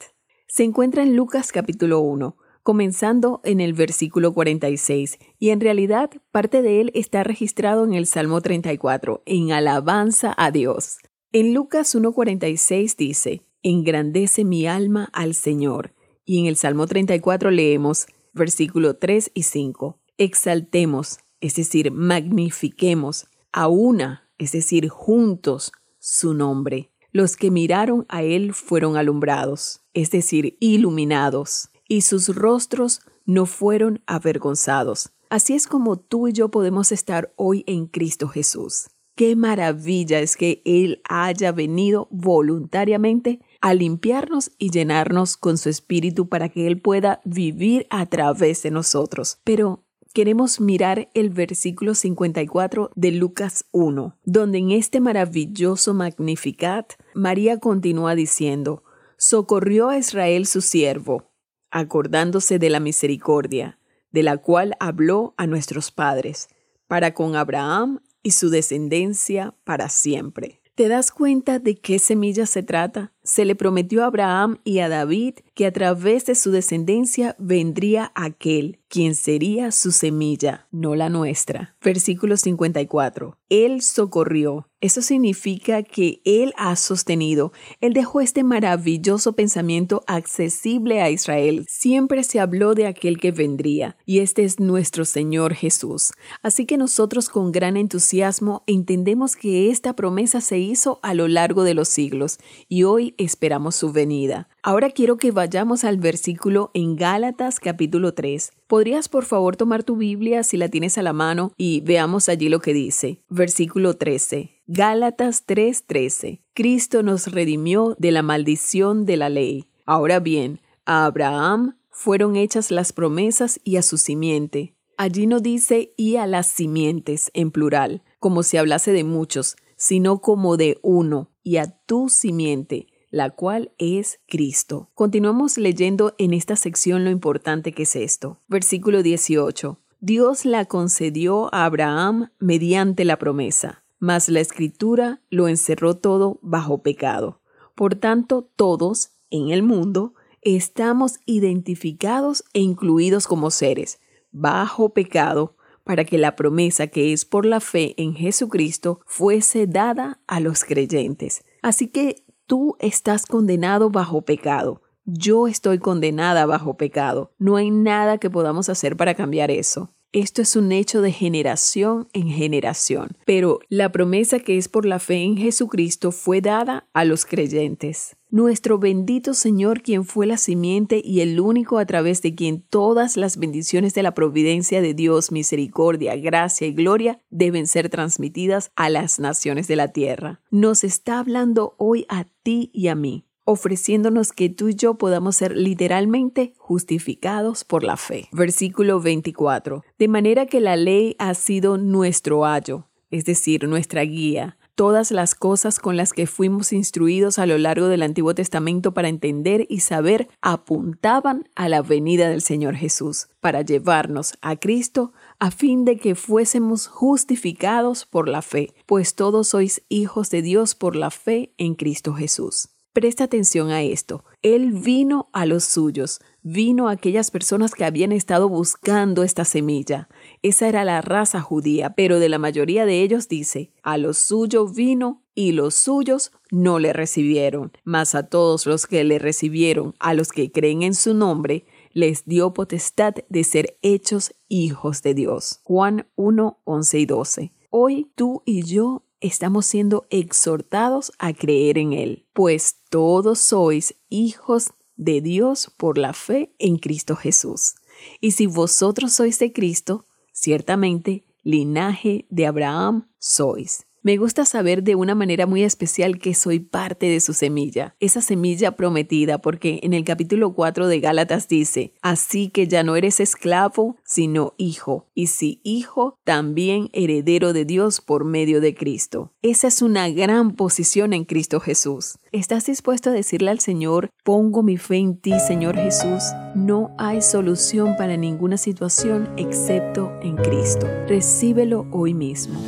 Se 0.47 0.63
encuentra 0.63 1.03
en 1.03 1.17
Lucas 1.17 1.51
capítulo 1.51 1.99
1, 1.99 2.37
comenzando 2.63 3.41
en 3.43 3.61
el 3.61 3.73
versículo 3.73 4.33
46, 4.33 5.19
y 5.41 5.51
en 5.51 5.61
realidad 5.61 6.11
parte 6.31 6.63
de 6.63 6.83
él 6.83 6.93
está 6.95 7.25
registrado 7.25 7.85
en 7.85 7.95
el 7.95 8.07
Salmo 8.07 8.41
34, 8.41 9.25
en 9.27 9.51
alabanza 9.51 10.33
a 10.37 10.53
Dios. 10.53 10.99
En 11.31 11.53
Lucas 11.53 11.95
1.46 11.95 12.97
dice, 12.97 13.43
Engrandece 13.63 14.45
mi 14.45 14.67
alma 14.67 15.11
al 15.13 15.35
Señor. 15.35 15.93
Y 16.25 16.41
en 16.41 16.47
el 16.47 16.57
Salmo 16.57 16.87
34 16.87 17.51
leemos, 17.51 18.07
versículo 18.33 18.97
3 18.97 19.33
y 19.35 19.43
5, 19.43 19.99
Exaltemos, 20.17 21.19
es 21.43 21.57
decir, 21.57 21.91
magnifiquemos, 21.91 23.27
a 23.53 23.69
una, 23.69 24.31
es 24.39 24.53
decir, 24.53 24.89
juntos, 24.89 25.73
su 25.99 26.33
nombre. 26.33 26.93
Los 27.13 27.37
que 27.37 27.51
miraron 27.51 28.07
a 28.09 28.23
él 28.23 28.55
fueron 28.55 28.97
alumbrados, 28.97 29.83
es 29.93 30.11
decir, 30.11 30.57
iluminados, 30.61 31.69
y 31.87 32.03
sus 32.03 32.35
rostros 32.35 33.03
no 33.27 33.45
fueron 33.45 34.03
avergonzados. 34.07 35.11
Así 35.29 35.53
es 35.53 35.67
como 35.67 35.99
tú 35.99 36.29
y 36.29 36.33
yo 36.33 36.51
podemos 36.51 36.91
estar 36.91 37.35
hoy 37.37 37.65
en 37.67 37.87
Cristo 37.87 38.29
Jesús. 38.29 38.89
Qué 39.19 39.35
maravilla 39.35 40.21
es 40.21 40.37
que 40.37 40.63
Él 40.65 41.03
haya 41.09 41.51
venido 41.51 42.07
voluntariamente 42.13 43.41
a 43.61 43.75
limpiarnos 43.75 44.53
y 44.59 44.71
llenarnos 44.71 45.37
con 45.37 45.59
su 45.59 45.69
espíritu 45.71 46.29
para 46.29 46.51
que 46.51 46.69
Él 46.69 46.81
pueda 46.81 47.21
vivir 47.25 47.89
a 47.91 48.07
través 48.07 48.63
de 48.63 48.71
nosotros. 48.71 49.41
Pero 49.43 49.83
queremos 50.15 50.61
mirar 50.61 51.09
el 51.15 51.31
versículo 51.31 51.97
54 51.97 52.93
de 52.95 53.11
Lucas 53.11 53.65
1, 53.73 54.17
donde 54.23 54.59
en 54.59 54.71
este 54.71 55.01
maravilloso 55.01 55.95
Magnificat, 55.95 56.93
María 57.13 57.59
continúa 57.59 58.15
diciendo, 58.15 58.85
socorrió 59.17 59.89
a 59.89 59.99
Israel 59.99 60.47
su 60.47 60.61
siervo, 60.61 61.33
acordándose 61.73 62.61
de 62.61 62.71
la 62.71 62.79
misericordia, 62.79 63.81
de 64.13 64.23
la 64.23 64.37
cual 64.37 64.77
habló 64.79 65.35
a 65.37 65.49
nuestros 65.49 65.91
padres, 65.91 66.51
para 66.87 67.15
con 67.15 67.35
Abraham 67.35 67.99
y 68.29 68.33
su 68.33 68.51
descendencia 68.51 69.55
para 69.65 69.89
siempre. 69.89 70.61
¿Te 70.75 70.87
das 70.89 71.11
cuenta 71.11 71.59
de 71.59 71.77
qué 71.77 71.99
semilla 71.99 72.45
se 72.45 72.63
trata? 72.63 73.11
Se 73.23 73.47
le 73.47 73.55
prometió 73.55 74.03
a 74.05 74.09
Abraham 74.09 74.59
y 74.65 74.81
a 74.81 74.91
David 74.91 75.37
que 75.55 75.65
a 75.65 75.73
través 75.73 76.27
de 76.27 76.35
su 76.35 76.51
descendencia 76.51 77.37
vendría 77.39 78.13
aquel, 78.15 78.81
quien 78.89 79.15
sería 79.15 79.73
su 79.73 79.93
semilla, 79.93 80.69
no 80.71 80.95
la 80.95 81.09
nuestra. 81.09 81.75
Versículo 81.83 82.37
54. 82.37 83.39
Él 83.49 83.81
socorrió. 83.81 84.68
Eso 84.81 85.03
significa 85.03 85.83
que 85.83 86.21
Él 86.25 86.55
ha 86.57 86.77
sostenido. 86.77 87.53
Él 87.81 87.95
dejó 87.95 88.21
este 88.21 88.45
maravilloso 88.45 89.33
pensamiento 89.33 90.05
accesible 90.07 91.01
a 91.01 91.11
Israel. 91.11 91.67
Siempre 91.69 92.23
se 92.23 92.39
habló 92.39 92.77
de 92.77 92.87
aquel 92.87 93.19
que 93.19 93.33
vendría, 93.33 93.97
y 94.07 94.21
este 94.21 94.45
es 94.45 94.61
nuestro 94.61 95.05
Señor 95.05 95.55
Jesús. 95.55 96.13
Así 96.45 96.65
que 96.65 96.77
nosotros 96.77 97.29
con 97.29 97.51
gran 97.51 97.77
entusiasmo 97.77 98.63
entendemos 98.69 99.35
que 99.35 99.71
esta 99.71 99.97
promesa 99.97 100.41
se 100.41 100.61
hizo 100.61 101.01
a 101.03 101.13
lo 101.13 101.27
largo 101.27 101.65
de 101.65 101.75
los 101.75 101.89
siglos, 101.89 102.39
y 102.69 102.85
hoy 102.85 103.17
esperamos 103.19 103.75
su 103.75 103.91
venida. 103.91 104.49
Ahora 104.63 104.91
quiero 104.91 105.17
que 105.17 105.33
vayamos 105.33 105.83
al 105.83 105.97
versículo 105.97 106.71
en 106.73 106.95
Gálatas 106.95 107.59
capítulo 107.59 108.15
3. 108.15 108.53
¿Podrías 108.69 109.09
por 109.09 109.25
favor 109.25 109.57
tomar 109.57 109.83
tu 109.83 109.97
Biblia 109.97 110.45
si 110.45 110.57
la 110.57 110.69
tienes 110.69 110.99
a 110.99 111.03
la 111.03 111.13
mano 111.13 111.53
y 111.57 111.81
veamos 111.81 112.29
allí 112.29 112.49
lo 112.49 112.61
que 112.61 112.75
dice? 112.75 113.19
Versículo 113.29 113.95
13. 113.95 114.58
Gálatas 114.71 115.47
3:13. 115.47 116.43
Cristo 116.53 117.03
nos 117.03 117.33
redimió 117.33 117.97
de 117.99 118.13
la 118.13 118.23
maldición 118.23 119.07
de 119.07 119.17
la 119.17 119.31
ley. 119.31 119.65
Ahora 119.87 120.21
bien, 120.21 120.61
a 120.85 121.07
Abraham 121.07 121.79
fueron 121.89 122.37
hechas 122.37 122.71
las 122.71 122.93
promesas 122.93 123.59
y 123.65 123.77
a 123.77 123.83
su 123.83 123.97
simiente. 123.97 124.75
Allí 124.99 125.27
no 125.27 125.41
dice 125.41 125.95
y 125.97 126.17
a 126.17 126.27
las 126.27 126.49
simientes 126.49 127.31
en 127.33 127.51
plural, 127.51 128.03
como 128.19 128.43
si 128.43 128.59
hablase 128.59 128.93
de 128.93 129.05
muchos, 129.05 129.57
sino 129.77 130.21
como 130.21 130.59
de 130.59 130.79
uno, 130.83 131.31
y 131.43 131.57
a 131.57 131.71
tu 131.87 132.11
simiente 132.11 132.89
la 133.11 133.31
cual 133.31 133.73
es 133.79 134.21
Cristo. 134.27 134.91
Continuamos 134.95 135.57
leyendo 135.57 136.15
en 136.19 136.35
esta 136.35 136.57
sección 136.57 137.05
lo 137.05 137.11
importante 137.11 137.73
que 137.73 137.85
es 137.85 137.97
esto. 137.97 138.41
Versículo 138.49 139.03
18. 139.03 139.79
Dios 140.01 140.45
la 140.45 140.67
concedió 140.67 141.53
a 141.55 141.65
Abraham 141.65 142.31
mediante 142.39 143.05
la 143.05 143.19
promesa, 143.19 143.83
mas 143.99 144.29
la 144.29 144.41
escritura 144.41 145.21
lo 145.31 145.49
encerró 145.49 145.97
todo 145.97 146.39
bajo 146.43 146.83
pecado. 146.83 147.41
Por 147.75 147.95
tanto, 147.95 148.49
todos 148.57 149.11
en 149.31 149.51
el 149.51 149.63
mundo 149.63 150.15
estamos 150.43 151.21
identificados 151.27 152.45
e 152.53 152.61
incluidos 152.61 153.27
como 153.27 153.51
seres 153.51 154.01
bajo 154.31 154.91
pecado 154.91 155.57
para 155.85 156.05
que 156.05 156.19
la 156.19 156.37
promesa 156.37 156.89
que 156.89 157.13
es 157.13 157.25
por 157.25 157.47
la 157.47 157.61
fe 157.61 157.95
en 157.97 158.15
Jesucristo 158.15 159.01
fuese 159.07 159.67
dada 159.67 160.21
a 160.27 160.39
los 160.41 160.65
creyentes. 160.65 161.45
Así 161.63 161.89
que 161.89 162.25
Tú 162.49 162.79
estás 162.79 163.27
condenado 163.27 163.91
bajo 163.91 164.23
pecado. 164.23 164.81
Yo 165.05 165.49
estoy 165.49 165.79
condenada 165.79 166.47
bajo 166.47 166.79
pecado. 166.79 167.35
No 167.37 167.57
hay 167.57 167.71
nada 167.71 168.17
que 168.17 168.31
podamos 168.31 168.71
hacer 168.71 168.97
para 168.97 169.15
cambiar 169.15 169.51
eso. 169.51 169.91
Esto 170.13 170.41
es 170.41 170.57
un 170.57 170.73
hecho 170.73 171.03
de 171.03 171.13
generación 171.13 172.09
en 172.15 172.29
generación, 172.29 173.11
pero 173.27 173.61
la 173.69 173.93
promesa 173.93 174.39
que 174.39 174.57
es 174.57 174.67
por 174.67 174.87
la 174.87 175.01
fe 175.01 175.17
en 175.17 175.37
Jesucristo 175.37 176.13
fue 176.13 176.41
dada 176.41 176.89
a 176.95 177.05
los 177.05 177.27
creyentes. 177.27 178.17
Nuestro 178.31 178.79
bendito 178.79 179.35
Señor, 179.35 179.83
quien 179.83 180.07
fue 180.07 180.27
la 180.27 180.39
simiente 180.39 181.03
y 181.05 181.21
el 181.21 181.39
único 181.41 181.79
a 181.79 181.85
través 181.85 182.23
de 182.23 182.35
quien 182.35 182.63
todas 182.63 183.19
las 183.19 183.37
bendiciones 183.37 183.93
de 183.93 184.03
la 184.03 184.15
providencia 184.15 184.81
de 184.81 184.95
Dios, 184.95 185.31
misericordia, 185.31 186.17
gracia 186.17 186.67
y 186.67 186.73
gloria 186.73 187.21
deben 187.29 187.67
ser 187.67 187.91
transmitidas 187.91 188.71
a 188.77 188.89
las 188.89 189.19
naciones 189.19 189.69
de 189.69 189.77
la 189.77 189.89
tierra, 189.89 190.41
nos 190.51 190.85
está 190.85 191.19
hablando 191.19 191.75
hoy 191.77 192.07
a 192.09 192.25
ti 192.43 192.71
y 192.73 192.89
a 192.89 192.95
mí 192.95 193.28
ofreciéndonos 193.49 194.33
que 194.33 194.51
tú 194.51 194.69
y 194.69 194.75
yo 194.75 194.99
podamos 194.99 195.37
ser 195.37 195.57
literalmente 195.57 196.53
justificados 196.59 197.65
por 197.65 197.83
la 197.83 197.97
fe. 197.97 198.29
Versículo 198.31 199.01
24. 199.01 199.83
De 199.99 200.07
manera 200.07 200.45
que 200.45 200.61
la 200.61 200.77
ley 200.77 201.17
ha 201.19 201.33
sido 201.33 201.79
nuestro 201.79 202.45
ayo, 202.45 202.89
es 203.11 203.25
decir, 203.25 203.67
nuestra 203.67 204.03
guía, 204.03 204.59
todas 204.75 205.11
las 205.11 205.35
cosas 205.35 205.81
con 205.81 205.97
las 205.97 206.13
que 206.13 206.27
fuimos 206.27 206.75
instruidos 206.75 207.39
a 207.39 207.47
lo 207.47 207.57
largo 207.57 207.89
del 207.89 208.03
Antiguo 208.03 208.35
Testamento 208.35 208.93
para 208.93 209.09
entender 209.09 209.65
y 209.71 209.81
saber 209.81 210.29
apuntaban 210.43 211.49
a 211.57 211.71
la 211.71 211.81
venida 211.81 212.29
del 212.29 212.43
Señor 212.43 212.77
Jesús, 212.77 213.29
para 213.41 213.63
llevarnos 213.63 214.35
a 214.43 214.57
Cristo 214.57 215.15
a 215.39 215.51
fin 215.51 215.87
de 215.87 215.97
que 215.97 216.15
fuésemos 216.15 216.87
justificados 216.87 218.05
por 218.05 218.29
la 218.29 218.43
fe, 218.43 218.75
pues 218.85 219.15
todos 219.15 219.49
sois 219.49 219.83
hijos 219.89 220.29
de 220.29 220.43
Dios 220.43 220.75
por 220.75 220.97
la 220.97 221.11
fe 221.11 221.55
en 221.57 221.75
Cristo 221.75 222.13
Jesús. 222.13 222.69
Presta 222.99 223.23
atención 223.23 223.71
a 223.71 223.81
esto. 223.81 224.25
Él 224.43 224.73
vino 224.73 225.29
a 225.33 225.47
los 225.47 225.63
suyos, 225.63 226.19
vino 226.43 226.89
a 226.89 226.93
aquellas 226.95 227.31
personas 227.31 227.73
que 227.77 227.85
habían 227.85 228.11
estado 228.11 228.49
buscando 228.49 229.23
esta 229.23 229.45
semilla. 229.45 230.09
Esa 230.43 230.67
era 230.67 230.85
la 230.85 231.01
raza 231.01 231.41
judía, 231.41 231.95
pero 231.95 232.19
de 232.19 232.29
la 232.29 232.41
mayoría 232.41 232.87
de 232.87 233.03
ellos 233.03 233.29
dice, 233.29 233.73
a 233.85 233.99
los 233.99 234.19
suyos 234.19 234.75
vino 234.75 235.23
y 235.37 235.53
los 235.53 235.77
suyos 235.77 236.33
no 236.51 236.81
le 236.81 236.93
recibieron, 236.93 237.71
mas 237.85 238.17
a 238.17 238.25
todos 238.27 238.67
los 238.67 238.89
que 238.89 239.05
le 239.05 239.21
recibieron, 239.21 239.95
a 240.01 240.13
los 240.13 240.33
que 240.33 240.51
creen 240.51 240.83
en 240.83 240.97
su 240.97 241.15
nombre, 241.15 241.67
les 241.93 242.25
dio 242.25 242.53
potestad 242.53 243.15
de 243.29 243.45
ser 243.45 243.79
hechos 243.81 244.35
hijos 244.49 245.03
de 245.03 245.15
Dios. 245.15 245.61
Juan 245.63 246.09
1, 246.17 246.59
11 246.65 246.99
y 246.99 247.07
12. 247.07 247.53
Hoy 247.71 248.11
tú 248.17 248.43
y 248.45 248.65
yo 248.65 249.05
estamos 249.21 249.67
siendo 249.67 250.07
exhortados 250.11 251.13
a 251.19 251.33
creer 251.33 251.79
en 251.79 251.93
Él, 251.93 252.27
pues 252.33 252.78
todos 252.89 253.39
sois 253.39 253.95
hijos 254.09 254.73
de 254.97 255.21
Dios 255.21 255.73
por 255.77 255.99
la 255.99 256.13
fe 256.13 256.55
en 256.59 256.77
Cristo 256.77 257.17
Jesús. 257.17 257.75
Y 258.21 258.33
si 258.33 258.47
vosotros 258.47 259.13
sois 259.13 259.39
de 259.39 259.53
Cristo, 259.53 260.07
ciertamente 260.33 261.25
linaje 261.43 262.27
de 262.31 262.47
Abraham 262.47 263.09
sois. 263.19 263.88
Me 264.03 264.17
gusta 264.17 264.45
saber 264.45 264.85
de 264.85 264.95
una 264.95 265.17
manera 265.17 265.47
muy 265.47 265.65
especial 265.65 266.19
que 266.19 266.35
soy 266.35 266.61
parte 266.61 267.07
de 267.07 267.19
su 267.19 267.35
semilla, 267.35 267.97
esa 267.99 268.21
semilla 268.21 268.77
prometida, 268.77 269.39
porque 269.39 269.81
en 269.83 269.93
el 269.93 270.05
capítulo 270.05 270.55
4 270.55 270.87
de 270.87 271.01
Gálatas 271.01 271.49
dice, 271.49 271.95
así 272.01 272.49
que 272.49 272.69
ya 272.69 272.85
no 272.85 272.95
eres 272.95 273.19
esclavo, 273.19 273.97
sino 274.05 274.55
hijo, 274.57 275.09
y 275.15 275.27
si 275.27 275.61
hijo, 275.65 276.17
también 276.25 276.91
heredero 276.93 277.53
de 277.53 277.65
Dios 277.65 278.01
por 278.01 278.25
medio 278.25 278.61
de 278.61 278.75
Cristo. 278.75 279.33
Esa 279.43 279.67
es 279.67 279.83
una 279.83 280.09
gran 280.11 280.55
posición 280.55 281.13
en 281.13 281.25
Cristo 281.25 281.59
Jesús. 281.59 282.19
¿Estás 282.31 282.67
dispuesto 282.67 283.11
a 283.11 283.13
decirle 283.13 283.51
al 283.51 283.59
Señor, 283.59 284.11
pongo 284.23 284.63
mi 284.63 284.77
fe 284.77 284.97
en 284.99 285.19
ti, 285.19 285.33
Señor 285.41 285.77
Jesús? 285.77 286.23
No 286.55 286.95
hay 286.99 287.21
solución 287.21 287.97
para 287.97 288.17
ninguna 288.17 288.59
situación 288.59 289.29
excepto 289.37 290.13
en 290.23 290.37
Cristo. 290.37 290.87
Recíbelo 291.09 291.87
hoy 291.91 292.15
mismo. 292.15 292.61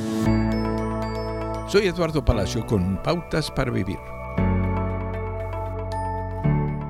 Soy 1.70 1.86
Eduardo 1.86 2.24
Palacio 2.24 2.66
con 2.66 3.01
Pautas 3.01 3.48
para 3.48 3.70
Vivir. 3.70 4.01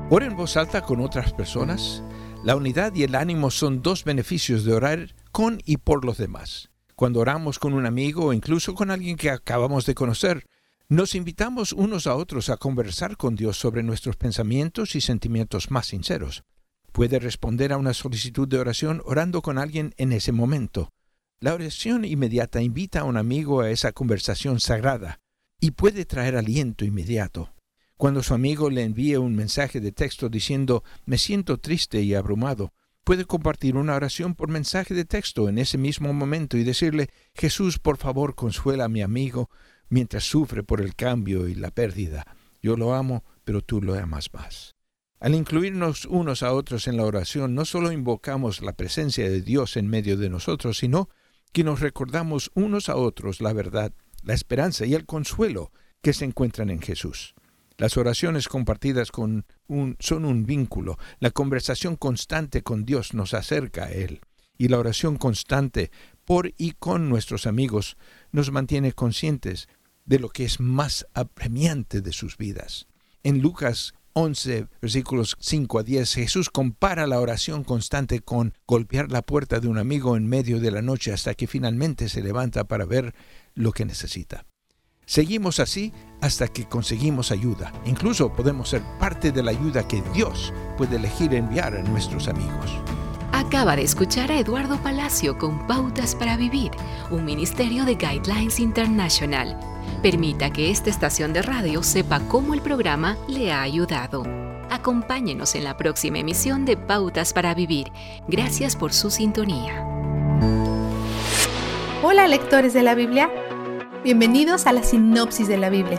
Ora 0.09 0.24
en 0.24 0.35
voz 0.35 0.57
alta 0.57 0.81
con 0.81 1.02
otras 1.02 1.35
personas. 1.35 2.02
La 2.44 2.57
unidad 2.57 2.94
y 2.94 3.02
el 3.02 3.15
ánimo 3.15 3.51
son 3.51 3.82
dos 3.82 4.05
beneficios 4.05 4.65
de 4.65 4.73
orar 4.73 5.15
con 5.32 5.61
y 5.66 5.77
por 5.77 6.07
los 6.07 6.16
demás. 6.16 6.70
Cuando 6.97 7.20
oramos 7.20 7.59
con 7.59 7.74
un 7.74 7.85
amigo 7.85 8.24
o 8.24 8.32
incluso 8.32 8.74
con 8.74 8.90
alguien 8.90 9.19
que 9.19 9.28
acabamos 9.28 9.85
de 9.85 9.94
conocer, 9.94 10.47
nos 10.89 11.15
invitamos 11.15 11.74
unos 11.74 12.07
a 12.07 12.15
otros 12.15 12.48
a 12.48 12.57
conversar 12.57 13.19
con 13.19 13.36
Dios 13.36 13.59
sobre 13.59 13.82
nuestros 13.82 14.16
pensamientos 14.16 14.94
y 14.94 15.02
sentimientos 15.02 15.70
más 15.70 15.89
sinceros. 15.89 16.43
Puede 16.90 17.19
responder 17.19 17.74
a 17.74 17.77
una 17.77 17.93
solicitud 17.93 18.48
de 18.48 18.59
oración 18.59 19.02
orando 19.05 19.43
con 19.43 19.59
alguien 19.59 19.93
en 19.98 20.12
ese 20.12 20.32
momento. 20.32 20.89
La 21.43 21.55
oración 21.55 22.05
inmediata 22.05 22.61
invita 22.61 23.01
a 23.01 23.05
un 23.05 23.17
amigo 23.17 23.62
a 23.62 23.71
esa 23.71 23.93
conversación 23.93 24.61
sagrada 24.61 25.21
y 25.59 25.71
puede 25.71 26.05
traer 26.05 26.37
aliento 26.37 26.85
inmediato. 26.85 27.55
Cuando 27.97 28.23
su 28.23 28.35
amigo 28.35 28.69
le 28.69 28.83
envíe 28.83 29.17
un 29.17 29.35
mensaje 29.35 29.81
de 29.81 29.91
texto 29.91 30.29
diciendo 30.29 30.85
me 31.07 31.17
siento 31.17 31.57
triste 31.57 32.03
y 32.03 32.12
abrumado, 32.12 32.75
puede 33.05 33.25
compartir 33.25 33.77
una 33.77 33.95
oración 33.95 34.35
por 34.35 34.51
mensaje 34.51 34.93
de 34.93 35.07
texto 35.07 35.49
en 35.49 35.57
ese 35.57 35.79
mismo 35.79 36.12
momento 36.12 36.59
y 36.59 36.62
decirle 36.62 37.09
Jesús, 37.35 37.79
por 37.79 37.97
favor, 37.97 38.35
consuela 38.35 38.85
a 38.85 38.91
mi 38.91 39.01
amigo 39.01 39.49
mientras 39.89 40.25
sufre 40.25 40.62
por 40.62 40.83
el 40.83 40.95
cambio 40.95 41.49
y 41.49 41.55
la 41.55 41.71
pérdida. 41.71 42.37
Yo 42.61 42.77
lo 42.77 42.93
amo, 42.93 43.25
pero 43.45 43.62
tú 43.62 43.81
lo 43.81 43.95
amas 43.95 44.29
más. 44.35 44.77
Al 45.19 45.35
incluirnos 45.35 46.05
unos 46.05 46.43
a 46.43 46.53
otros 46.53 46.87
en 46.87 46.99
la 46.99 47.05
oración, 47.05 47.55
no 47.55 47.65
solo 47.65 47.93
invocamos 47.93 48.61
la 48.61 48.75
presencia 48.75 49.31
de 49.31 49.41
Dios 49.41 49.79
en 49.79 49.87
medio 49.87 50.19
de 50.19 50.29
nosotros, 50.29 50.77
sino 50.77 51.09
que 51.52 51.64
nos 51.64 51.81
recordamos 51.81 52.51
unos 52.55 52.89
a 52.89 52.97
otros 52.97 53.40
la 53.40 53.52
verdad, 53.52 53.93
la 54.22 54.35
esperanza 54.35 54.86
y 54.86 54.94
el 54.94 55.06
consuelo 55.06 55.72
que 56.02 56.12
se 56.12 56.24
encuentran 56.24 56.70
en 56.70 56.81
Jesús. 56.81 57.35
Las 57.77 57.97
oraciones 57.97 58.47
compartidas 58.47 59.10
con 59.10 59.47
un, 59.66 59.97
son 60.01 60.27
un 60.27 60.44
vínculo. 60.44 60.98
La 61.18 61.31
conversación 61.31 61.97
constante 61.97 62.62
con 62.62 62.85
Dios 62.85 63.14
nos 63.14 63.32
acerca 63.32 63.85
a 63.85 63.90
Él. 63.90 64.20
Y 64.59 64.68
la 64.68 64.78
oración 64.78 65.16
constante 65.16 65.90
por 66.27 66.52
y 66.59 66.72
con 66.72 67.09
nuestros 67.09 67.47
amigos 67.47 67.97
nos 68.32 68.51
mantiene 68.52 68.93
conscientes 68.93 69.68
de 70.05 70.18
lo 70.18 70.28
que 70.28 70.44
es 70.44 70.60
más 70.60 71.06
apremiante 71.14 72.02
de 72.02 72.12
sus 72.12 72.36
vidas. 72.36 72.86
En 73.22 73.40
Lucas 73.40 73.94
11, 74.12 74.66
versículos 74.81 75.37
5 75.41 75.78
a 75.78 75.82
10, 75.82 76.15
Jesús 76.15 76.51
compara 76.51 77.07
la 77.07 77.20
oración 77.20 77.65
constante 77.65 78.20
con 78.20 78.55
golpear 78.66 79.11
la 79.11 79.23
puerta 79.23 79.61
de 79.61 79.69
un 79.69 79.78
amigo 79.78 80.16
en 80.16 80.27
medio 80.27 80.61
de 80.61 80.70
la 80.70 80.82
noche 80.82 81.12
hasta 81.12 81.35
que 81.35 81.47
finalmente 81.47 82.09
se 82.09 82.23
levanta 82.23 82.65
para 82.65 82.85
ver 82.85 83.15
lo 83.55 83.73
que 83.73 83.85
necesita. 83.85 84.47
Seguimos 85.07 85.59
así 85.59 85.93
hasta 86.20 86.47
que 86.47 86.69
conseguimos 86.69 87.32
ayuda. 87.32 87.73
Incluso 87.85 88.32
podemos 88.32 88.69
ser 88.69 88.82
parte 89.01 89.32
de 89.32 89.43
la 89.43 89.51
ayuda 89.51 89.89
que 89.89 90.03
Dios 90.15 90.53
puede 90.78 90.97
elegir 90.97 91.35
enviar 91.35 91.74
a 91.74 91.82
nuestros 91.82 92.28
amigos. 92.28 92.70
Acaba 93.32 93.74
de 93.74 93.82
escuchar 93.82 94.31
a 94.31 94.39
Eduardo 94.39 94.81
Palacio 94.82 95.37
con 95.39 95.66
Pautas 95.66 96.15
para 96.15 96.37
Vivir, 96.37 96.70
un 97.11 97.24
ministerio 97.24 97.85
de 97.85 97.95
Guidelines 97.95 98.61
International. 98.61 99.59
Permita 100.02 100.51
que 100.51 100.70
esta 100.70 100.89
estación 100.89 101.35
de 101.35 101.43
radio 101.43 101.82
sepa 101.82 102.20
cómo 102.20 102.55
el 102.55 102.62
programa 102.62 103.18
le 103.28 103.52
ha 103.52 103.60
ayudado. 103.60 104.22
Acompáñenos 104.70 105.55
en 105.55 105.64
la 105.64 105.77
próxima 105.77 106.20
emisión 106.20 106.64
de 106.64 106.78
Pautas 106.78 107.35
para 107.35 107.52
Vivir. 107.52 107.93
Gracias 108.27 108.77
por 108.77 108.94
su 108.94 109.10
sintonía. 109.10 109.86
Hola 112.02 112.27
lectores 112.28 112.72
de 112.72 112.82
la 112.82 112.94
Biblia. 112.94 113.28
Bienvenidos 114.02 114.66
a 114.66 114.72
la 114.72 114.82
sinopsis 114.82 115.48
de 115.48 115.59
la 115.59 115.68
Biblia. 115.68 115.98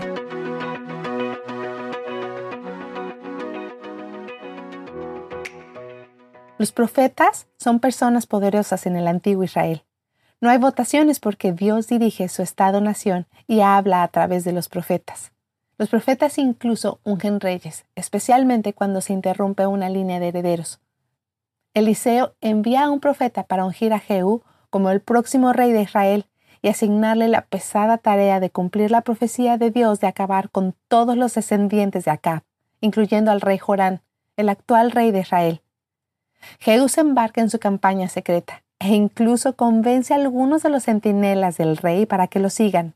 Los 6.58 6.72
profetas 6.72 7.48
son 7.60 7.80
personas 7.80 8.26
poderosas 8.26 8.88
en 8.88 8.96
el 8.96 9.08
antiguo 9.08 9.44
Israel. 9.44 9.84
No 10.42 10.50
hay 10.50 10.58
votaciones 10.58 11.20
porque 11.20 11.54
Dios 11.54 11.88
dirige 11.88 12.28
su 12.28 12.42
Estado-nación 12.42 13.28
y 13.46 13.62
habla 13.62 14.02
a 14.02 14.08
través 14.08 14.44
de 14.44 14.52
los 14.52 14.70
profetas. 14.70 15.32
Los 15.78 15.90
profetas 15.90 16.40
incluso 16.40 17.00
ungen 17.04 17.40
reyes, 17.40 17.86
especialmente 17.94 18.74
cuando 18.74 19.02
se 19.02 19.14
interrumpe 19.14 19.68
una 19.68 19.88
línea 19.90 20.20
de 20.20 20.30
herederos. 20.30 20.82
Eliseo 21.76 22.34
envía 22.42 22.86
a 22.86 22.90
un 22.90 23.00
profeta 23.00 23.44
para 23.44 23.66
ungir 23.66 23.94
a 23.94 24.00
Jehú 24.00 24.42
como 24.72 24.90
el 24.90 25.00
próximo 25.00 25.54
rey 25.54 25.72
de 25.74 25.84
Israel 25.84 26.26
y 26.64 26.70
asignarle 26.70 27.28
la 27.28 27.46
pesada 27.46 28.00
tarea 28.00 28.40
de 28.40 28.50
cumplir 28.50 28.90
la 28.90 29.02
profecía 29.02 29.60
de 29.60 29.70
Dios 29.70 30.00
de 30.00 30.08
acabar 30.08 30.50
con 30.50 30.76
todos 30.88 31.16
los 31.18 31.36
descendientes 31.36 32.06
de 32.06 32.12
Acab, 32.12 32.42
incluyendo 32.80 33.30
al 33.30 33.42
rey 33.42 33.60
Jorán, 33.60 34.02
el 34.38 34.50
actual 34.50 34.90
rey 34.90 35.12
de 35.12 35.20
Israel. 35.20 35.62
Jehú 36.60 36.90
se 36.90 37.02
embarca 37.02 37.42
en 37.42 37.52
su 37.52 37.60
campaña 37.60 38.08
secreta 38.08 38.64
e 38.82 38.96
incluso 38.96 39.56
convence 39.56 40.12
a 40.12 40.18
algunos 40.18 40.64
de 40.64 40.70
los 40.70 40.86
centinelas 40.86 41.58
del 41.58 41.78
rey 41.78 42.08
para 42.08 42.26
que 42.26 42.40
lo 42.40 42.50
sigan. 42.50 42.96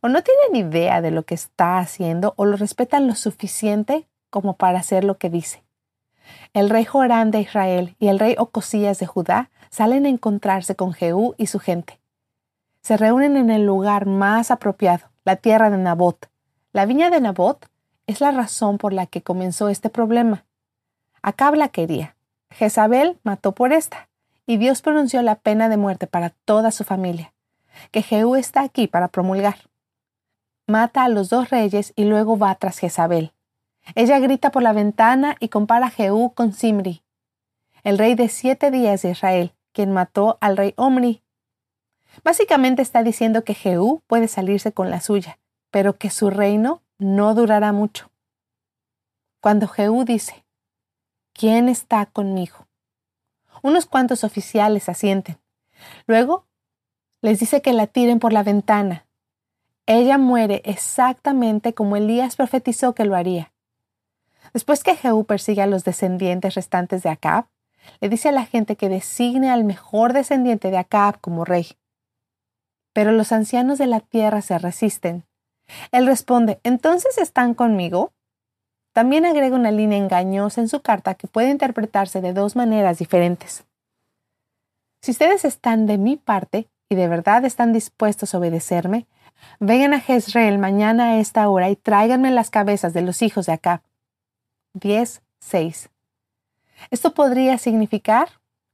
O 0.00 0.08
no 0.08 0.22
tienen 0.22 0.68
idea 0.68 1.02
de 1.02 1.10
lo 1.10 1.24
que 1.24 1.34
está 1.34 1.78
haciendo 1.78 2.32
o 2.36 2.46
lo 2.46 2.56
respetan 2.56 3.06
lo 3.06 3.14
suficiente 3.14 4.08
como 4.30 4.56
para 4.56 4.78
hacer 4.78 5.04
lo 5.04 5.18
que 5.18 5.28
dice. 5.28 5.62
El 6.54 6.70
rey 6.70 6.86
Jorán 6.86 7.30
de 7.30 7.40
Israel 7.40 7.94
y 7.98 8.08
el 8.08 8.18
rey 8.18 8.36
Ocosías 8.38 8.98
de 8.98 9.04
Judá 9.04 9.50
salen 9.68 10.06
a 10.06 10.08
encontrarse 10.08 10.76
con 10.76 10.94
Jehú 10.94 11.34
y 11.36 11.48
su 11.48 11.58
gente. 11.58 12.00
Se 12.80 12.96
reúnen 12.96 13.36
en 13.36 13.50
el 13.50 13.66
lugar 13.66 14.06
más 14.06 14.50
apropiado, 14.50 15.10
la 15.26 15.36
tierra 15.36 15.68
de 15.68 15.76
Nabot. 15.76 16.30
La 16.72 16.86
viña 16.86 17.10
de 17.10 17.20
Nabot 17.20 17.68
es 18.06 18.22
la 18.22 18.30
razón 18.30 18.78
por 18.78 18.94
la 18.94 19.04
que 19.04 19.20
comenzó 19.20 19.68
este 19.68 19.90
problema. 19.90 20.46
Acab 21.20 21.54
la 21.54 21.68
quería. 21.68 22.16
Jezabel 22.48 23.18
mató 23.24 23.52
por 23.52 23.74
esta, 23.74 24.08
y 24.46 24.56
Dios 24.56 24.80
pronunció 24.80 25.22
la 25.22 25.34
pena 25.34 25.68
de 25.68 25.76
muerte 25.76 26.06
para 26.06 26.30
toda 26.30 26.70
su 26.70 26.84
familia, 26.84 27.32
que 27.90 28.02
Jehú 28.02 28.36
está 28.36 28.62
aquí 28.62 28.86
para 28.86 29.08
promulgar. 29.08 29.56
Mata 30.66 31.04
a 31.04 31.08
los 31.08 31.28
dos 31.28 31.50
reyes 31.50 31.92
y 31.96 32.04
luego 32.04 32.38
va 32.38 32.54
tras 32.54 32.78
Jezabel. 32.78 33.32
Ella 33.94 34.18
grita 34.18 34.50
por 34.50 34.62
la 34.62 34.72
ventana 34.72 35.36
y 35.40 35.48
compara 35.48 35.90
Jehú 35.90 36.32
con 36.32 36.52
Simri, 36.52 37.02
el 37.82 37.98
rey 37.98 38.14
de 38.14 38.28
siete 38.28 38.70
días 38.70 39.02
de 39.02 39.10
Israel, 39.10 39.52
quien 39.72 39.92
mató 39.92 40.38
al 40.40 40.56
rey 40.56 40.74
Omri. 40.76 41.22
Básicamente 42.24 42.82
está 42.82 43.02
diciendo 43.02 43.44
que 43.44 43.54
Jehú 43.54 44.02
puede 44.06 44.26
salirse 44.26 44.72
con 44.72 44.90
la 44.90 45.00
suya, 45.00 45.38
pero 45.70 45.96
que 45.96 46.10
su 46.10 46.30
reino 46.30 46.82
no 46.98 47.34
durará 47.34 47.72
mucho. 47.72 48.10
Cuando 49.40 49.68
Jehú 49.68 50.04
dice, 50.04 50.44
¿quién 51.32 51.68
está 51.68 52.06
conmigo? 52.06 52.65
Unos 53.66 53.86
cuantos 53.86 54.22
oficiales 54.22 54.88
asienten. 54.88 55.40
Luego 56.06 56.46
les 57.20 57.40
dice 57.40 57.62
que 57.62 57.72
la 57.72 57.88
tiren 57.88 58.20
por 58.20 58.32
la 58.32 58.44
ventana. 58.44 59.08
Ella 59.86 60.18
muere 60.18 60.62
exactamente 60.64 61.74
como 61.74 61.96
Elías 61.96 62.36
profetizó 62.36 62.94
que 62.94 63.04
lo 63.04 63.16
haría. 63.16 63.52
Después 64.52 64.84
que 64.84 64.94
Jehú 64.94 65.24
persigue 65.24 65.62
a 65.62 65.66
los 65.66 65.82
descendientes 65.82 66.54
restantes 66.54 67.02
de 67.02 67.10
Acab, 67.10 67.46
le 68.00 68.08
dice 68.08 68.28
a 68.28 68.32
la 68.32 68.46
gente 68.46 68.76
que 68.76 68.88
designe 68.88 69.50
al 69.50 69.64
mejor 69.64 70.12
descendiente 70.12 70.70
de 70.70 70.78
Acab 70.78 71.20
como 71.20 71.44
rey. 71.44 71.76
Pero 72.92 73.10
los 73.10 73.32
ancianos 73.32 73.78
de 73.78 73.88
la 73.88 73.98
tierra 73.98 74.42
se 74.42 74.56
resisten. 74.60 75.26
Él 75.90 76.06
responde, 76.06 76.60
¿entonces 76.62 77.18
están 77.18 77.52
conmigo? 77.52 78.12
También 78.96 79.26
agrega 79.26 79.54
una 79.54 79.72
línea 79.72 79.98
engañosa 79.98 80.62
en 80.62 80.68
su 80.68 80.80
carta 80.80 81.16
que 81.16 81.26
puede 81.26 81.50
interpretarse 81.50 82.22
de 82.22 82.32
dos 82.32 82.56
maneras 82.56 82.98
diferentes. 82.98 83.66
Si 85.02 85.10
ustedes 85.10 85.44
están 85.44 85.84
de 85.84 85.98
mi 85.98 86.16
parte 86.16 86.70
y 86.88 86.94
de 86.94 87.06
verdad 87.06 87.44
están 87.44 87.74
dispuestos 87.74 88.34
a 88.34 88.38
obedecerme, 88.38 89.06
vengan 89.60 89.92
a 89.92 90.00
Jezreel 90.00 90.56
mañana 90.56 91.10
a 91.10 91.18
esta 91.18 91.46
hora 91.50 91.68
y 91.68 91.76
tráiganme 91.76 92.30
las 92.30 92.48
cabezas 92.48 92.94
de 92.94 93.02
los 93.02 93.20
hijos 93.20 93.44
de 93.44 93.52
Acab. 93.52 93.82
10, 94.72 95.20
6. 95.40 95.90
Esto 96.90 97.12
podría 97.12 97.58
significar, 97.58 98.30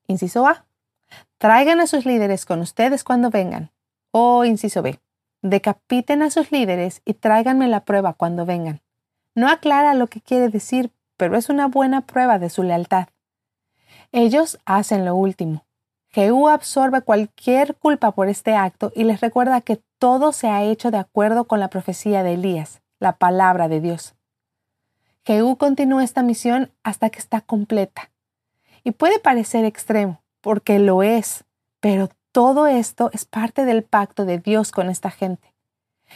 inciso 0.07 0.47
A, 0.47 0.66
traigan 1.39 1.81
a 1.81 1.89
sus 1.89 2.07
líderes 2.07 2.47
con 2.47 2.61
ustedes 2.61 3.03
cuando 3.03 3.31
vengan. 3.31 3.73
O 4.12 4.44
inciso 4.44 4.82
B, 4.82 5.01
decapiten 5.40 6.23
a 6.23 6.31
sus 6.31 6.53
líderes 6.53 7.03
y 7.05 7.15
tráiganme 7.15 7.66
la 7.66 7.85
prueba 7.85 8.12
cuando 8.12 8.47
vengan. 8.47 8.82
No 9.35 9.49
aclara 9.49 9.95
lo 9.95 10.09
que 10.09 10.21
quiere 10.21 10.49
decir, 10.49 10.91
pero 11.17 11.37
es 11.37 11.49
una 11.49 11.67
buena 11.69 12.03
prueba 12.03 12.39
de 12.39 12.51
su 12.51 12.63
lealtad. 12.63 13.09
Ellos 14.13 14.59
hacen 14.65 15.05
lo 15.05 15.15
último. 15.15 15.65
Jehú 16.09 16.49
absorbe 16.49 17.01
cualquier 17.01 17.75
culpa 17.77 18.13
por 18.13 18.29
este 18.29 18.55
acto 18.55 18.93
y 18.95 19.05
les 19.05 19.21
recuerda 19.21 19.63
que 19.63 19.81
todo 19.99 20.33
se 20.33 20.49
ha 20.49 20.63
hecho 20.63 20.91
de 20.91 20.99
acuerdo 20.99 21.45
con 21.45 21.61
la 21.61 21.69
profecía 21.69 22.23
de 22.23 22.35
Elías, 22.35 22.83
la 22.99 23.17
palabra 23.17 23.69
de 23.69 23.81
Dios. 23.81 24.15
Jehú 25.25 25.57
continúa 25.57 26.05
esta 26.05 26.23
misión 26.23 26.71
hasta 26.83 27.09
que 27.09 27.19
está 27.19 27.41
completa. 27.41 28.11
Y 28.85 28.91
puede 28.91 29.21
parecer 29.21 29.65
extremo, 29.65 30.21
porque 30.41 30.79
lo 30.79 31.03
es, 31.03 31.45
pero 31.81 32.11
todo 32.33 32.67
esto 32.67 33.11
es 33.13 33.25
parte 33.25 33.65
del 33.65 33.85
pacto 33.85 34.25
de 34.25 34.39
Dios 34.39 34.73
con 34.73 34.91
esta 34.91 35.11
gente. 35.11 35.55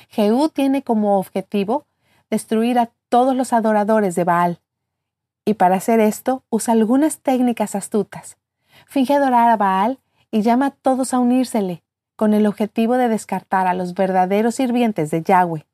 Jehú 0.08 0.48
tiene 0.48 0.82
como 0.82 1.18
objetivo 1.18 1.86
destruir 2.28 2.78
a 2.78 2.90
todos 3.08 3.34
los 3.34 3.52
adoradores 3.52 4.14
de 4.14 4.24
Baal. 4.24 4.60
Y 5.44 5.54
para 5.54 5.76
hacer 5.76 6.00
esto 6.00 6.44
usa 6.50 6.72
algunas 6.72 7.20
técnicas 7.20 7.74
astutas. 7.74 8.36
Finge 8.86 9.14
adorar 9.14 9.48
a 9.48 9.56
Baal 9.56 10.00
y 10.30 10.42
llama 10.42 10.66
a 10.66 10.70
todos 10.70 11.14
a 11.14 11.18
unírsele, 11.18 11.82
con 12.16 12.34
el 12.34 12.46
objetivo 12.46 12.96
de 12.96 13.08
descartar 13.08 13.66
a 13.66 13.74
los 13.74 13.94
verdaderos 13.94 14.56
sirvientes 14.56 15.10
de 15.10 15.22
Yahweh 15.22 15.66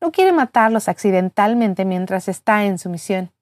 no 0.00 0.12
quiere 0.12 0.32
matarlos 0.32 0.88
accidentalmente 0.88 1.84
mientras 1.84 2.28
está 2.28 2.64
en 2.64 2.78
su 2.78 2.88
misión. 2.88 3.32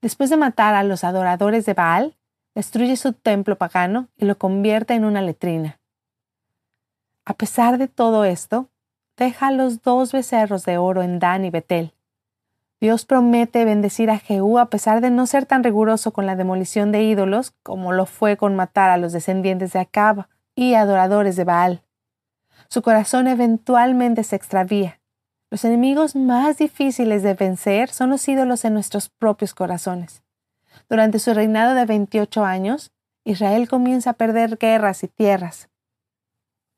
Después 0.00 0.30
de 0.30 0.38
matar 0.38 0.74
a 0.74 0.82
los 0.82 1.04
adoradores 1.04 1.66
de 1.66 1.74
Baal, 1.74 2.16
destruye 2.54 2.96
su 2.96 3.12
templo 3.12 3.56
pagano 3.56 4.08
y 4.16 4.24
lo 4.24 4.38
convierte 4.38 4.94
en 4.94 5.04
una 5.04 5.20
letrina. 5.20 5.78
A 7.26 7.34
pesar 7.34 7.76
de 7.76 7.86
todo 7.86 8.24
esto, 8.24 8.70
deja 9.16 9.50
los 9.50 9.82
dos 9.82 10.12
becerros 10.12 10.64
de 10.64 10.78
oro 10.78 11.02
en 11.02 11.18
Dan 11.18 11.44
y 11.44 11.50
Betel. 11.50 11.92
Dios 12.80 13.04
promete 13.04 13.64
bendecir 13.64 14.10
a 14.10 14.18
Jehú 14.18 14.58
a 14.58 14.70
pesar 14.70 15.00
de 15.00 15.10
no 15.10 15.26
ser 15.26 15.46
tan 15.46 15.62
riguroso 15.62 16.12
con 16.12 16.26
la 16.26 16.36
demolición 16.36 16.92
de 16.92 17.02
ídolos 17.02 17.52
como 17.62 17.92
lo 17.92 18.06
fue 18.06 18.36
con 18.36 18.56
matar 18.56 18.90
a 18.90 18.96
los 18.96 19.12
descendientes 19.12 19.72
de 19.72 19.80
Acab 19.80 20.28
y 20.54 20.74
adoradores 20.74 21.36
de 21.36 21.44
Baal. 21.44 21.82
Su 22.68 22.82
corazón 22.82 23.26
eventualmente 23.26 24.24
se 24.24 24.36
extravía, 24.36 25.00
los 25.50 25.64
enemigos 25.64 26.14
más 26.14 26.58
difíciles 26.58 27.24
de 27.24 27.34
vencer 27.34 27.90
son 27.90 28.10
los 28.10 28.28
ídolos 28.28 28.64
en 28.64 28.72
nuestros 28.72 29.08
propios 29.08 29.52
corazones. 29.52 30.22
Durante 30.88 31.18
su 31.18 31.34
reinado 31.34 31.74
de 31.74 31.86
28 31.86 32.44
años, 32.44 32.92
Israel 33.24 33.68
comienza 33.68 34.10
a 34.10 34.12
perder 34.12 34.58
guerras 34.58 35.02
y 35.02 35.08
tierras. 35.08 35.68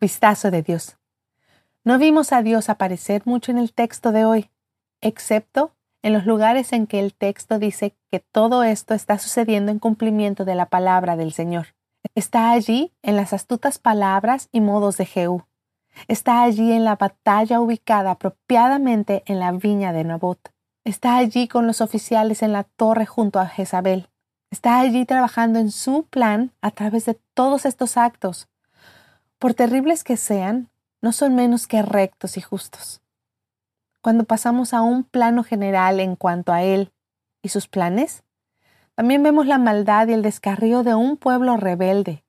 Vistazo 0.00 0.50
de 0.50 0.62
Dios. 0.62 0.96
No 1.84 1.98
vimos 1.98 2.32
a 2.32 2.42
Dios 2.42 2.70
aparecer 2.70 3.22
mucho 3.26 3.52
en 3.52 3.58
el 3.58 3.74
texto 3.74 4.10
de 4.10 4.24
hoy, 4.24 4.50
excepto 5.02 5.74
en 6.02 6.12
los 6.12 6.26
lugares 6.26 6.72
en 6.72 6.86
que 6.86 7.00
el 7.00 7.14
texto 7.14 7.58
dice 7.58 7.94
que 8.10 8.20
todo 8.20 8.64
esto 8.64 8.94
está 8.94 9.18
sucediendo 9.18 9.70
en 9.70 9.78
cumplimiento 9.78 10.44
de 10.44 10.54
la 10.54 10.66
palabra 10.66 11.16
del 11.16 11.32
Señor. 11.32 11.68
Está 12.14 12.50
allí 12.50 12.92
en 13.02 13.16
las 13.16 13.32
astutas 13.32 13.78
palabras 13.78 14.48
y 14.52 14.60
modos 14.60 14.96
de 14.96 15.06
Jehú. 15.06 15.44
Está 16.08 16.42
allí 16.42 16.72
en 16.72 16.84
la 16.84 16.96
batalla 16.96 17.60
ubicada 17.60 18.12
apropiadamente 18.12 19.22
en 19.26 19.38
la 19.38 19.52
viña 19.52 19.92
de 19.92 20.04
Nabot. 20.04 20.52
Está 20.84 21.16
allí 21.16 21.46
con 21.46 21.66
los 21.66 21.80
oficiales 21.80 22.42
en 22.42 22.52
la 22.52 22.64
torre 22.64 23.06
junto 23.06 23.38
a 23.38 23.46
Jezabel. 23.46 24.08
Está 24.50 24.80
allí 24.80 25.04
trabajando 25.04 25.58
en 25.58 25.70
su 25.70 26.04
plan 26.04 26.52
a 26.60 26.72
través 26.72 27.06
de 27.06 27.18
todos 27.34 27.64
estos 27.64 27.96
actos. 27.96 28.48
Por 29.38 29.54
terribles 29.54 30.02
que 30.02 30.16
sean, 30.16 30.70
no 31.00 31.12
son 31.12 31.34
menos 31.34 31.66
que 31.66 31.82
rectos 31.82 32.36
y 32.36 32.40
justos. 32.40 33.01
Cuando 34.02 34.24
pasamos 34.24 34.74
a 34.74 34.82
un 34.82 35.04
plano 35.04 35.44
general 35.44 36.00
en 36.00 36.16
cuanto 36.16 36.52
a 36.52 36.62
Él 36.62 36.92
y 37.40 37.48
sus 37.48 37.68
planes, 37.68 38.24
también 38.96 39.22
vemos 39.22 39.46
la 39.46 39.58
maldad 39.58 40.08
y 40.08 40.12
el 40.12 40.22
descarrío 40.22 40.82
de 40.82 40.94
un 40.94 41.16
pueblo 41.16 41.56
rebelde 41.56 42.24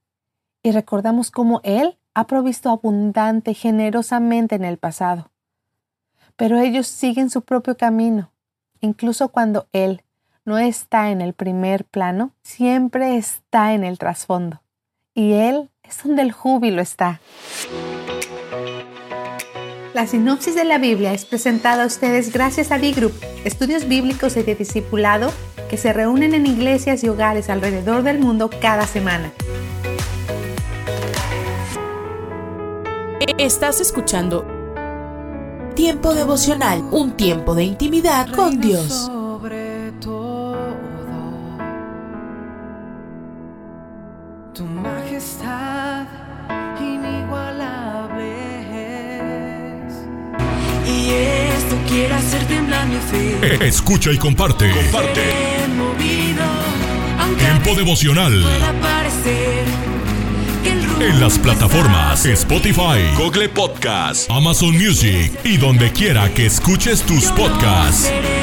y 0.64 0.72
recordamos 0.72 1.30
cómo 1.30 1.60
Él 1.64 1.98
ha 2.14 2.26
provisto 2.26 2.70
abundante 2.70 3.54
generosamente 3.54 4.56
en 4.56 4.64
el 4.64 4.78
pasado. 4.78 5.32
Pero 6.36 6.60
ellos 6.60 6.88
siguen 6.88 7.30
su 7.30 7.41
propio 7.41 7.76
camino. 7.76 8.32
Incluso 8.80 9.30
cuando 9.30 9.68
Él 9.74 10.04
no 10.45 10.58
está 10.58 11.10
en 11.10 11.22
el 11.22 11.34
primer 11.34 11.86
plano, 11.86 12.32
siempre 12.44 13.18
está 13.18 13.74
en 13.74 13.84
el 13.84 13.98
trasfondo. 13.98 14.62
Y 15.14 15.34
Él 15.34 15.70
es 15.84 16.04
donde 16.04 16.22
el 16.22 16.32
júbilo 16.32 16.82
está. 16.82 17.20
La 19.94 20.07
sinopsis 20.07 20.56
de 20.56 20.64
la 20.64 20.80
Biblia 20.80 21.14
es 21.14 21.24
presentada 21.24 21.84
a 21.84 21.86
ustedes 21.86 22.34
gracias 22.34 22.72
a 22.72 22.80
D-Group, 22.80 23.14
estudios 23.45 23.88
bíblicos 23.88 24.36
y 24.38 24.41
de 24.41 24.56
discipulado 24.56 25.32
que 25.70 25.78
se 25.78 25.94
reúnen 25.94 26.34
en 26.34 26.48
iglesias 26.48 27.03
y 27.03 27.10
hogares 27.10 27.48
alrededor 27.48 28.02
del 28.02 28.18
mundo 28.18 28.49
cada 28.60 28.88
semana. 28.88 29.32
Estás 33.38 33.82
escuchando 33.82 34.48
Tiempo 35.76 36.15
devocional, 36.15 36.84
un 36.91 37.15
tiempo 37.15 37.53
de 37.53 37.64
intimidad 37.64 38.34
con 38.34 38.60
Dios. 38.60 39.11
Esto 52.03 52.07
quiere 52.07 52.13
hacer 52.15 52.47
temblar 52.47 52.88
mi 52.88 52.95
fe. 52.95 53.67
Escucha 53.67 54.11
y 54.11 54.17
comparte. 54.17 54.69
Comparte. 54.71 55.21
Movido, 55.75 56.43
Tiempo 57.38 57.75
devocional 57.75 58.43
parecer 58.81 59.63
en 60.99 61.19
las 61.19 61.38
plataformas 61.38 62.25
Spotify, 62.25 63.01
Google 63.17 63.49
Podcast, 63.49 64.30
Amazon 64.31 64.77
Music 64.77 65.31
y 65.43 65.57
donde 65.57 65.91
quiera 65.91 66.34
que 66.34 66.45
escuches 66.45 67.01
tus 67.03 67.25
podcasts. 67.31 68.09
no 68.09 68.43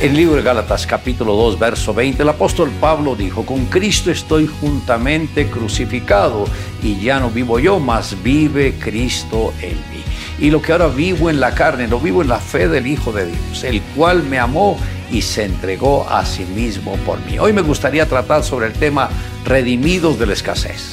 En 0.00 0.12
el 0.12 0.16
libro 0.16 0.36
de 0.36 0.42
Gálatas 0.42 0.86
capítulo 0.86 1.34
2 1.34 1.58
verso 1.58 1.92
20 1.92 2.22
el 2.22 2.28
apóstol 2.30 2.70
Pablo 2.80 3.14
dijo, 3.14 3.44
con 3.44 3.66
Cristo 3.66 4.10
estoy 4.10 4.46
juntamente 4.46 5.50
crucificado 5.50 6.46
y 6.82 6.98
ya 6.98 7.20
no 7.20 7.28
vivo 7.28 7.58
yo, 7.58 7.78
mas 7.78 8.16
vive 8.22 8.76
Cristo 8.80 9.52
en 9.60 9.72
mí. 9.72 10.02
Y 10.38 10.50
lo 10.50 10.62
que 10.62 10.72
ahora 10.72 10.86
vivo 10.86 11.28
en 11.28 11.38
la 11.38 11.54
carne, 11.54 11.86
lo 11.86 12.00
vivo 12.00 12.22
en 12.22 12.28
la 12.28 12.38
fe 12.38 12.66
del 12.66 12.86
Hijo 12.86 13.12
de 13.12 13.26
Dios, 13.26 13.62
el 13.62 13.82
cual 13.94 14.22
me 14.22 14.38
amó 14.38 14.78
y 15.12 15.20
se 15.20 15.44
entregó 15.44 16.08
a 16.08 16.24
sí 16.24 16.46
mismo 16.46 16.94
por 17.04 17.20
mí. 17.26 17.38
Hoy 17.38 17.52
me 17.52 17.60
gustaría 17.60 18.06
tratar 18.06 18.42
sobre 18.42 18.68
el 18.68 18.72
tema 18.72 19.10
redimidos 19.44 20.18
de 20.18 20.24
la 20.24 20.32
escasez. 20.32 20.92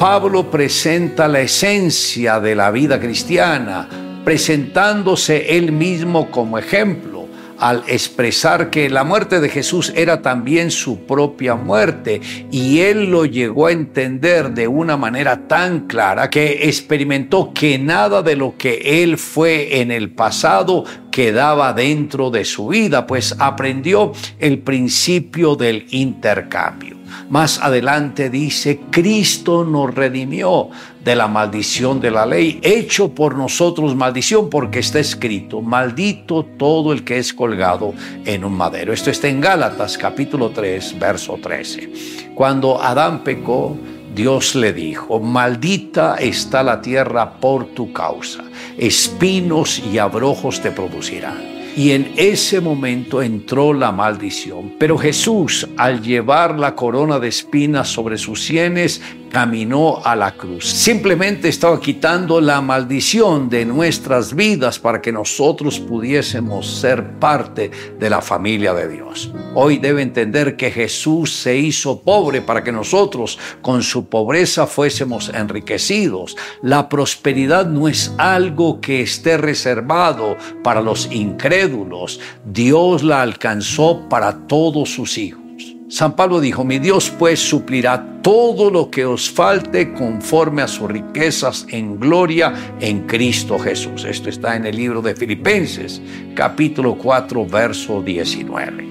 Pablo 0.00 0.50
presenta 0.50 1.28
la 1.28 1.42
esencia 1.42 2.40
de 2.40 2.56
la 2.56 2.72
vida 2.72 2.98
cristiana 2.98 4.07
presentándose 4.28 5.56
él 5.56 5.72
mismo 5.72 6.30
como 6.30 6.58
ejemplo 6.58 7.26
al 7.58 7.82
expresar 7.88 8.68
que 8.68 8.90
la 8.90 9.02
muerte 9.02 9.40
de 9.40 9.48
Jesús 9.48 9.90
era 9.96 10.20
también 10.20 10.70
su 10.70 11.06
propia 11.06 11.54
muerte 11.54 12.20
y 12.50 12.80
él 12.80 13.10
lo 13.10 13.24
llegó 13.24 13.68
a 13.68 13.72
entender 13.72 14.50
de 14.50 14.68
una 14.68 14.98
manera 14.98 15.48
tan 15.48 15.86
clara 15.86 16.28
que 16.28 16.68
experimentó 16.68 17.54
que 17.54 17.78
nada 17.78 18.20
de 18.20 18.36
lo 18.36 18.54
que 18.58 19.02
él 19.02 19.16
fue 19.16 19.80
en 19.80 19.90
el 19.90 20.10
pasado 20.10 20.84
quedaba 21.18 21.72
dentro 21.72 22.30
de 22.30 22.44
su 22.44 22.68
vida, 22.68 23.04
pues 23.04 23.34
aprendió 23.40 24.12
el 24.38 24.60
principio 24.60 25.56
del 25.56 25.84
intercambio. 25.90 26.96
Más 27.28 27.58
adelante 27.58 28.30
dice, 28.30 28.82
Cristo 28.92 29.64
nos 29.64 29.92
redimió 29.92 30.68
de 31.02 31.16
la 31.16 31.26
maldición 31.26 32.00
de 32.00 32.12
la 32.12 32.24
ley, 32.24 32.60
hecho 32.62 33.16
por 33.16 33.36
nosotros 33.36 33.96
maldición, 33.96 34.48
porque 34.48 34.78
está 34.78 35.00
escrito, 35.00 35.60
maldito 35.60 36.44
todo 36.56 36.92
el 36.92 37.02
que 37.02 37.18
es 37.18 37.34
colgado 37.34 37.94
en 38.24 38.44
un 38.44 38.56
madero. 38.56 38.92
Esto 38.92 39.10
está 39.10 39.26
en 39.26 39.40
Gálatas 39.40 39.98
capítulo 39.98 40.50
3, 40.50 41.00
verso 41.00 41.36
13. 41.42 42.30
Cuando 42.36 42.80
Adán 42.80 43.24
pecó, 43.24 43.76
Dios 44.18 44.56
le 44.56 44.72
dijo, 44.72 45.20
maldita 45.20 46.16
está 46.16 46.64
la 46.64 46.82
tierra 46.82 47.34
por 47.34 47.66
tu 47.66 47.92
causa, 47.92 48.42
espinos 48.76 49.78
y 49.78 49.98
abrojos 49.98 50.60
te 50.60 50.72
producirán 50.72 51.58
y 51.76 51.92
en 51.92 52.12
ese 52.16 52.60
momento 52.60 53.22
entró 53.22 53.72
la 53.72 53.92
maldición. 53.92 54.72
Pero 54.76 54.98
Jesús, 54.98 55.68
al 55.76 56.02
llevar 56.02 56.58
la 56.58 56.74
corona 56.74 57.20
de 57.20 57.28
espinas 57.28 57.86
sobre 57.86 58.18
sus 58.18 58.42
sienes, 58.42 59.00
caminó 59.30 60.00
a 60.04 60.16
la 60.16 60.32
cruz. 60.32 60.66
Simplemente 60.66 61.48
estaba 61.48 61.80
quitando 61.80 62.40
la 62.40 62.60
maldición 62.60 63.48
de 63.48 63.64
nuestras 63.64 64.34
vidas 64.34 64.78
para 64.78 65.00
que 65.00 65.12
nosotros 65.12 65.78
pudiésemos 65.80 66.66
ser 66.66 67.18
parte 67.18 67.70
de 67.98 68.10
la 68.10 68.20
familia 68.20 68.74
de 68.74 68.88
Dios. 68.88 69.32
Hoy 69.54 69.78
debe 69.78 70.02
entender 70.02 70.56
que 70.56 70.70
Jesús 70.70 71.32
se 71.32 71.56
hizo 71.56 72.00
pobre 72.00 72.42
para 72.42 72.62
que 72.62 72.72
nosotros 72.72 73.38
con 73.62 73.82
su 73.82 74.08
pobreza 74.08 74.66
fuésemos 74.66 75.30
enriquecidos. 75.34 76.36
La 76.62 76.88
prosperidad 76.88 77.66
no 77.66 77.88
es 77.88 78.12
algo 78.18 78.80
que 78.80 79.02
esté 79.02 79.36
reservado 79.36 80.36
para 80.62 80.80
los 80.80 81.10
incrédulos. 81.12 82.20
Dios 82.44 83.02
la 83.02 83.22
alcanzó 83.22 84.08
para 84.08 84.46
todos 84.46 84.90
sus 84.90 85.18
hijos. 85.18 85.47
San 85.88 86.16
Pablo 86.16 86.40
dijo, 86.40 86.64
mi 86.64 86.78
Dios 86.78 87.10
pues 87.18 87.40
suplirá 87.40 88.20
todo 88.22 88.70
lo 88.70 88.90
que 88.90 89.06
os 89.06 89.30
falte 89.30 89.94
conforme 89.94 90.60
a 90.60 90.68
sus 90.68 90.90
riquezas 90.90 91.66
en 91.70 91.98
gloria 91.98 92.52
en 92.78 93.06
Cristo 93.06 93.58
Jesús. 93.58 94.04
Esto 94.04 94.28
está 94.28 94.54
en 94.54 94.66
el 94.66 94.76
libro 94.76 95.00
de 95.00 95.14
Filipenses, 95.14 96.02
capítulo 96.34 96.98
4, 96.98 97.46
verso 97.46 98.02
19. 98.02 98.87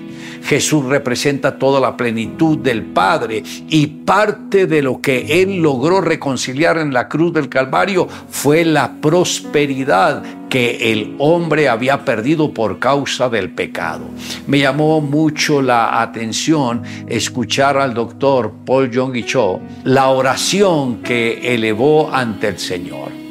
Jesús 0.48 0.86
representa 0.86 1.60
toda 1.60 1.82
la 1.82 1.98
plenitud 1.98 2.58
del 2.58 2.82
Padre 2.84 3.44
y 3.68 3.88
parte 3.88 4.66
de 4.66 4.82
lo 4.82 5.02
que 5.02 5.42
Él 5.42 5.58
logró 5.58 6.00
reconciliar 6.00 6.78
en 6.78 6.94
la 6.94 7.10
cruz 7.10 7.34
del 7.34 7.50
Calvario 7.50 8.08
fue 8.30 8.64
la 8.64 8.94
prosperidad 9.02 10.24
que 10.50 10.94
el 10.94 11.16
hombre 11.20 11.68
había 11.68 12.06
perdido 12.06 12.54
por 12.54 12.80
causa 12.80 13.28
del 13.28 13.50
pecado. 13.50 14.06
Me 14.48 14.60
llamó 14.60 15.02
mucho 15.02 15.62
la 15.62 16.02
atención 16.02 16.82
escuchar 17.10 17.78
al 17.78 17.94
doctor 17.94 18.54
Paul 18.66 18.90
Jong 18.94 19.26
Cho 19.26 19.60
la 19.84 20.08
oración 20.08 21.04
que 21.04 21.54
elevó 21.54 22.10
ante 22.14 22.48
el 22.48 22.58
Señor. 22.58 23.27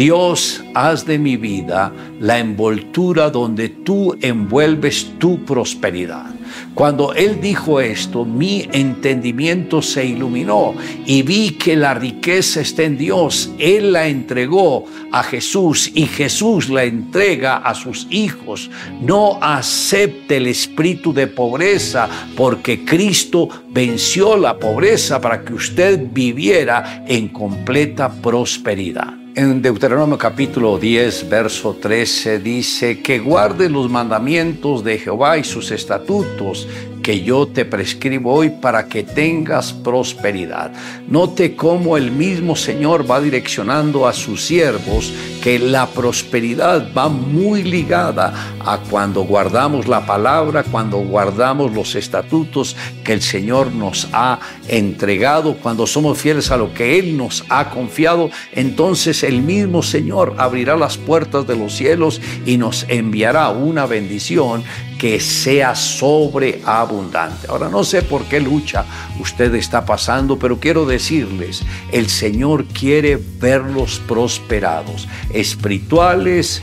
Dios, 0.00 0.64
haz 0.72 1.04
de 1.04 1.18
mi 1.18 1.36
vida 1.36 1.92
la 2.20 2.38
envoltura 2.38 3.28
donde 3.28 3.68
tú 3.68 4.16
envuelves 4.22 5.10
tu 5.18 5.44
prosperidad. 5.44 6.24
Cuando 6.72 7.12
él 7.12 7.38
dijo 7.42 7.82
esto, 7.82 8.24
mi 8.24 8.66
entendimiento 8.72 9.82
se 9.82 10.06
iluminó 10.06 10.72
y 11.04 11.20
vi 11.20 11.50
que 11.50 11.76
la 11.76 11.92
riqueza 11.92 12.62
está 12.62 12.84
en 12.84 12.96
Dios. 12.96 13.50
Él 13.58 13.92
la 13.92 14.08
entregó 14.08 14.86
a 15.12 15.22
Jesús 15.22 15.92
y 15.94 16.06
Jesús 16.06 16.70
la 16.70 16.84
entrega 16.84 17.58
a 17.58 17.74
sus 17.74 18.06
hijos. 18.08 18.70
No 19.02 19.38
acepte 19.42 20.38
el 20.38 20.46
espíritu 20.46 21.12
de 21.12 21.26
pobreza 21.26 22.08
porque 22.38 22.86
Cristo 22.86 23.50
venció 23.68 24.38
la 24.38 24.58
pobreza 24.58 25.20
para 25.20 25.44
que 25.44 25.52
usted 25.52 26.06
viviera 26.10 27.04
en 27.06 27.28
completa 27.28 28.10
prosperidad. 28.10 29.19
En 29.36 29.62
Deuteronomio 29.62 30.18
capítulo 30.18 30.76
10, 30.76 31.28
verso 31.28 31.76
13 31.80 32.40
dice, 32.40 33.00
que 33.00 33.20
guarde 33.20 33.68
los 33.68 33.88
mandamientos 33.88 34.82
de 34.82 34.98
Jehová 34.98 35.38
y 35.38 35.44
sus 35.44 35.70
estatutos 35.70 36.66
que 37.00 37.22
yo 37.22 37.46
te 37.46 37.64
prescribo 37.64 38.34
hoy 38.34 38.50
para 38.50 38.88
que 38.88 39.04
tengas 39.04 39.72
prosperidad. 39.72 40.72
Note 41.08 41.54
cómo 41.54 41.96
el 41.96 42.10
mismo 42.10 42.56
Señor 42.56 43.08
va 43.08 43.20
direccionando 43.20 44.08
a 44.08 44.12
sus 44.12 44.44
siervos 44.44 45.12
que 45.42 45.58
la 45.58 45.86
prosperidad 45.86 46.92
va 46.96 47.08
muy 47.08 47.62
ligada 47.62 48.56
a 48.64 48.78
cuando 48.78 49.22
guardamos 49.22 49.88
la 49.88 50.04
palabra, 50.04 50.62
cuando 50.64 50.98
guardamos 50.98 51.72
los 51.72 51.94
estatutos 51.94 52.76
que 53.04 53.12
el 53.12 53.22
Señor 53.22 53.72
nos 53.72 54.08
ha 54.12 54.38
entregado, 54.68 55.56
cuando 55.56 55.86
somos 55.86 56.18
fieles 56.18 56.50
a 56.50 56.56
lo 56.56 56.74
que 56.74 56.98
Él 56.98 57.16
nos 57.16 57.44
ha 57.48 57.70
confiado, 57.70 58.30
entonces 58.52 59.22
el 59.22 59.42
mismo 59.42 59.82
Señor 59.82 60.34
abrirá 60.38 60.76
las 60.76 60.98
puertas 60.98 61.46
de 61.46 61.56
los 61.56 61.74
cielos 61.74 62.20
y 62.44 62.56
nos 62.56 62.84
enviará 62.88 63.48
una 63.50 63.86
bendición 63.86 64.62
que 65.00 65.18
sea 65.18 65.74
sobreabundante. 65.74 67.46
Ahora 67.48 67.70
no 67.70 67.84
sé 67.84 68.02
por 68.02 68.24
qué 68.24 68.38
lucha 68.38 68.84
usted 69.18 69.54
está 69.54 69.86
pasando, 69.86 70.38
pero 70.38 70.60
quiero 70.60 70.84
decirles, 70.84 71.62
el 71.90 72.10
Señor 72.10 72.66
quiere 72.66 73.18
verlos 73.38 74.02
prosperados, 74.06 75.08
espirituales, 75.32 76.62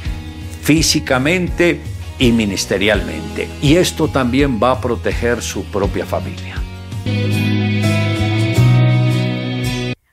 físicamente 0.62 1.82
y 2.20 2.32
ministerialmente. 2.32 3.48
Y 3.62 3.76
esto 3.76 4.08
también 4.08 4.60
va 4.62 4.72
a 4.72 4.82
proteger 4.82 5.42
su 5.42 5.64
propia 5.66 6.06
familia. 6.06 6.56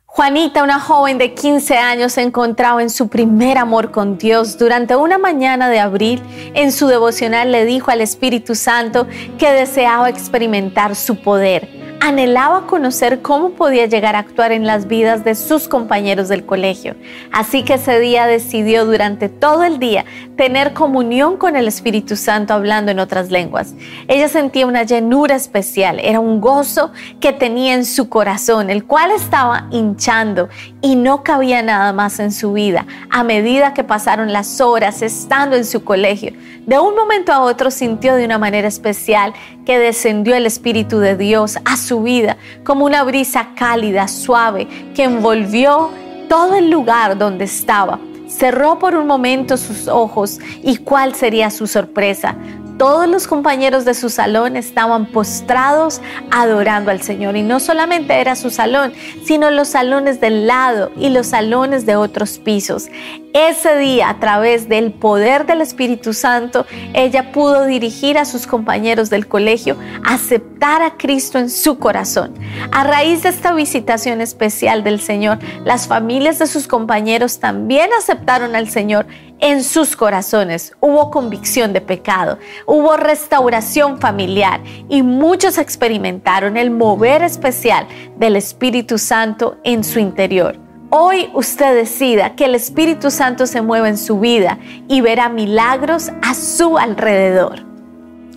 Juanita, 0.06 0.62
una 0.62 0.78
joven 0.78 1.18
de 1.18 1.34
15 1.34 1.76
años, 1.76 2.12
se 2.12 2.22
encontraba 2.22 2.80
en 2.82 2.88
su 2.88 3.08
primer 3.08 3.58
amor 3.58 3.90
con 3.90 4.16
Dios. 4.16 4.56
Durante 4.56 4.94
una 4.94 5.18
mañana 5.18 5.68
de 5.68 5.80
abril, 5.80 6.22
en 6.54 6.70
su 6.70 6.86
devocional 6.86 7.50
le 7.50 7.64
dijo 7.64 7.90
al 7.90 8.00
Espíritu 8.00 8.54
Santo 8.54 9.08
que 9.38 9.50
deseaba 9.50 10.08
experimentar 10.08 10.94
su 10.94 11.16
poder 11.16 11.83
anhelaba 12.06 12.66
conocer 12.66 13.22
cómo 13.22 13.52
podía 13.52 13.86
llegar 13.86 14.14
a 14.14 14.18
actuar 14.18 14.52
en 14.52 14.66
las 14.66 14.88
vidas 14.88 15.24
de 15.24 15.34
sus 15.34 15.68
compañeros 15.68 16.28
del 16.28 16.44
colegio. 16.44 16.96
Así 17.32 17.62
que 17.62 17.74
ese 17.74 17.98
día 17.98 18.26
decidió 18.26 18.84
durante 18.84 19.30
todo 19.30 19.64
el 19.64 19.78
día 19.78 20.04
tener 20.36 20.74
comunión 20.74 21.38
con 21.38 21.56
el 21.56 21.66
Espíritu 21.66 22.16
Santo 22.16 22.52
hablando 22.52 22.90
en 22.90 22.98
otras 22.98 23.30
lenguas. 23.30 23.74
Ella 24.06 24.28
sentía 24.28 24.66
una 24.66 24.82
llenura 24.82 25.34
especial, 25.34 25.98
era 25.98 26.20
un 26.20 26.42
gozo 26.42 26.92
que 27.20 27.32
tenía 27.32 27.72
en 27.72 27.86
su 27.86 28.10
corazón, 28.10 28.68
el 28.68 28.84
cual 28.84 29.10
estaba 29.10 29.68
hinchando 29.70 30.50
y 30.82 30.96
no 30.96 31.22
cabía 31.22 31.62
nada 31.62 31.94
más 31.94 32.20
en 32.20 32.32
su 32.32 32.52
vida 32.52 32.84
a 33.08 33.24
medida 33.24 33.72
que 33.72 33.82
pasaron 33.82 34.30
las 34.30 34.60
horas 34.60 35.00
estando 35.00 35.56
en 35.56 35.64
su 35.64 35.84
colegio. 35.84 36.34
De 36.66 36.78
un 36.78 36.94
momento 36.94 37.32
a 37.32 37.40
otro 37.40 37.70
sintió 37.70 38.14
de 38.14 38.26
una 38.26 38.36
manera 38.36 38.68
especial 38.68 39.32
que 39.64 39.78
descendió 39.78 40.34
el 40.34 40.46
Espíritu 40.46 40.98
de 40.98 41.16
Dios 41.16 41.58
a 41.64 41.76
su 41.76 42.02
vida 42.02 42.36
como 42.64 42.84
una 42.84 43.02
brisa 43.04 43.50
cálida, 43.54 44.08
suave, 44.08 44.66
que 44.94 45.04
envolvió 45.04 45.90
todo 46.28 46.54
el 46.54 46.70
lugar 46.70 47.18
donde 47.18 47.44
estaba. 47.44 47.98
Cerró 48.28 48.78
por 48.78 48.96
un 48.96 49.06
momento 49.06 49.56
sus 49.56 49.86
ojos 49.86 50.38
y 50.62 50.78
cuál 50.78 51.14
sería 51.14 51.50
su 51.50 51.66
sorpresa. 51.66 52.36
Todos 52.78 53.06
los 53.08 53.28
compañeros 53.28 53.84
de 53.84 53.94
su 53.94 54.10
salón 54.10 54.56
estaban 54.56 55.06
postrados 55.06 56.00
adorando 56.30 56.90
al 56.90 57.02
Señor. 57.02 57.36
Y 57.36 57.42
no 57.42 57.60
solamente 57.60 58.20
era 58.20 58.34
su 58.34 58.50
salón, 58.50 58.92
sino 59.24 59.50
los 59.50 59.68
salones 59.68 60.20
del 60.20 60.46
lado 60.46 60.90
y 60.96 61.10
los 61.10 61.28
salones 61.28 61.86
de 61.86 61.94
otros 61.94 62.38
pisos. 62.38 62.88
Ese 63.32 63.78
día, 63.78 64.10
a 64.10 64.20
través 64.20 64.68
del 64.68 64.92
poder 64.92 65.46
del 65.46 65.60
Espíritu 65.60 66.12
Santo, 66.12 66.66
ella 66.92 67.32
pudo 67.32 67.64
dirigir 67.64 68.18
a 68.18 68.24
sus 68.24 68.46
compañeros 68.46 69.10
del 69.10 69.26
colegio 69.26 69.76
a 70.04 70.14
aceptar 70.14 70.82
a 70.82 70.96
Cristo 70.96 71.38
en 71.38 71.50
su 71.50 71.78
corazón. 71.78 72.34
A 72.70 72.84
raíz 72.84 73.22
de 73.22 73.30
esta 73.30 73.52
visitación 73.52 74.20
especial 74.20 74.84
del 74.84 75.00
Señor, 75.00 75.38
las 75.64 75.86
familias 75.88 76.38
de 76.38 76.46
sus 76.46 76.68
compañeros 76.68 77.40
también 77.40 77.90
aceptaron 77.98 78.54
al 78.54 78.68
Señor 78.68 79.06
en 79.40 79.64
sus 79.64 79.96
corazones. 79.96 80.74
Hubo 80.80 81.10
convicción 81.10 81.72
de 81.72 81.80
pecado, 81.80 82.38
hubo 82.66 82.96
restauración 82.96 84.00
familiar 84.00 84.60
y 84.88 85.02
muchos 85.02 85.58
experimentaron 85.58 86.56
el 86.56 86.70
mover 86.70 87.22
especial 87.22 87.86
del 88.16 88.36
Espíritu 88.36 88.98
Santo 88.98 89.56
en 89.64 89.84
su 89.84 89.98
interior. 89.98 90.58
Hoy 90.90 91.28
usted 91.34 91.74
decida 91.74 92.36
que 92.36 92.44
el 92.44 92.54
Espíritu 92.54 93.10
Santo 93.10 93.46
se 93.46 93.62
mueva 93.62 93.88
en 93.88 93.98
su 93.98 94.20
vida 94.20 94.58
y 94.88 95.00
verá 95.00 95.28
milagros 95.28 96.10
a 96.22 96.34
su 96.34 96.78
alrededor. 96.78 97.74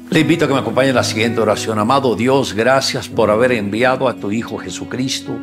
Le 0.09 0.21
invito 0.21 0.45
a 0.45 0.47
que 0.47 0.53
me 0.53 0.61
acompañe 0.61 0.89
en 0.89 0.95
la 0.95 1.03
siguiente 1.03 1.41
oración. 1.41 1.77
Amado 1.79 2.15
Dios, 2.15 2.53
gracias 2.53 3.09
por 3.09 3.29
haber 3.29 3.51
enviado 3.51 4.07
a 4.07 4.13
tu 4.13 4.31
Hijo 4.31 4.57
Jesucristo, 4.57 5.37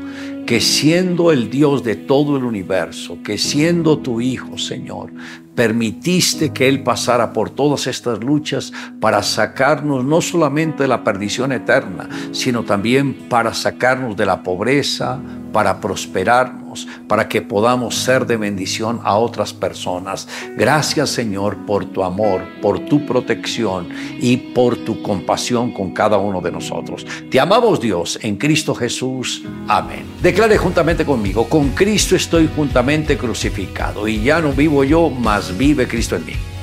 que 0.46 0.58
siendo 0.58 1.30
el 1.30 1.50
Dios 1.50 1.84
de 1.84 1.96
todo 1.96 2.38
el 2.38 2.44
universo, 2.44 3.18
que 3.22 3.36
siendo 3.36 3.98
tu 3.98 4.22
Hijo, 4.22 4.56
Señor, 4.56 5.12
permitiste 5.54 6.52
que 6.52 6.68
Él 6.68 6.82
pasara 6.82 7.32
por 7.32 7.50
todas 7.50 7.86
estas 7.86 8.22
luchas 8.22 8.72
para 9.00 9.22
sacarnos 9.22 10.04
no 10.04 10.20
solamente 10.20 10.84
de 10.84 10.88
la 10.88 11.04
perdición 11.04 11.52
eterna, 11.52 12.08
sino 12.32 12.64
también 12.64 13.14
para 13.28 13.54
sacarnos 13.54 14.16
de 14.16 14.26
la 14.26 14.42
pobreza, 14.42 15.20
para 15.54 15.80
prosperarnos, 15.80 16.88
para 17.06 17.28
que 17.28 17.40
podamos 17.40 17.94
ser 17.94 18.26
de 18.26 18.36
bendición 18.36 19.00
a 19.04 19.16
otras 19.16 19.52
personas. 19.52 20.26
Gracias 20.56 21.10
Señor 21.10 21.64
por 21.64 21.84
tu 21.84 22.02
amor, 22.02 22.42
por 22.60 22.80
tu 22.80 23.06
protección 23.06 23.88
y 24.20 24.36
por 24.36 24.76
tu 24.78 25.00
compasión 25.00 25.72
con 25.72 25.92
cada 25.92 26.18
uno 26.18 26.40
de 26.40 26.50
nosotros. 26.50 27.06
Te 27.30 27.38
amamos 27.38 27.80
Dios 27.80 28.18
en 28.20 28.34
Cristo 28.34 28.74
Jesús. 28.74 29.44
Amén. 29.68 30.04
Declare 30.20 30.58
juntamente 30.58 31.04
conmigo, 31.04 31.48
con 31.48 31.70
Cristo 31.70 32.16
estoy 32.16 32.50
juntamente 32.54 33.16
crucificado 33.16 34.08
y 34.08 34.24
ya 34.24 34.40
no 34.40 34.52
vivo 34.52 34.82
yo, 34.82 35.08
mas 35.08 35.56
vive 35.56 35.86
Cristo 35.86 36.16
en 36.16 36.26
mí. 36.26 36.53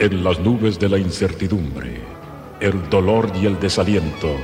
En 0.00 0.22
las 0.22 0.38
nubes 0.38 0.78
de 0.78 0.88
la 0.88 0.96
incertidumbre, 0.96 2.00
el 2.60 2.88
dolor 2.88 3.32
y 3.34 3.46
el 3.46 3.58
desaliento, 3.58 4.36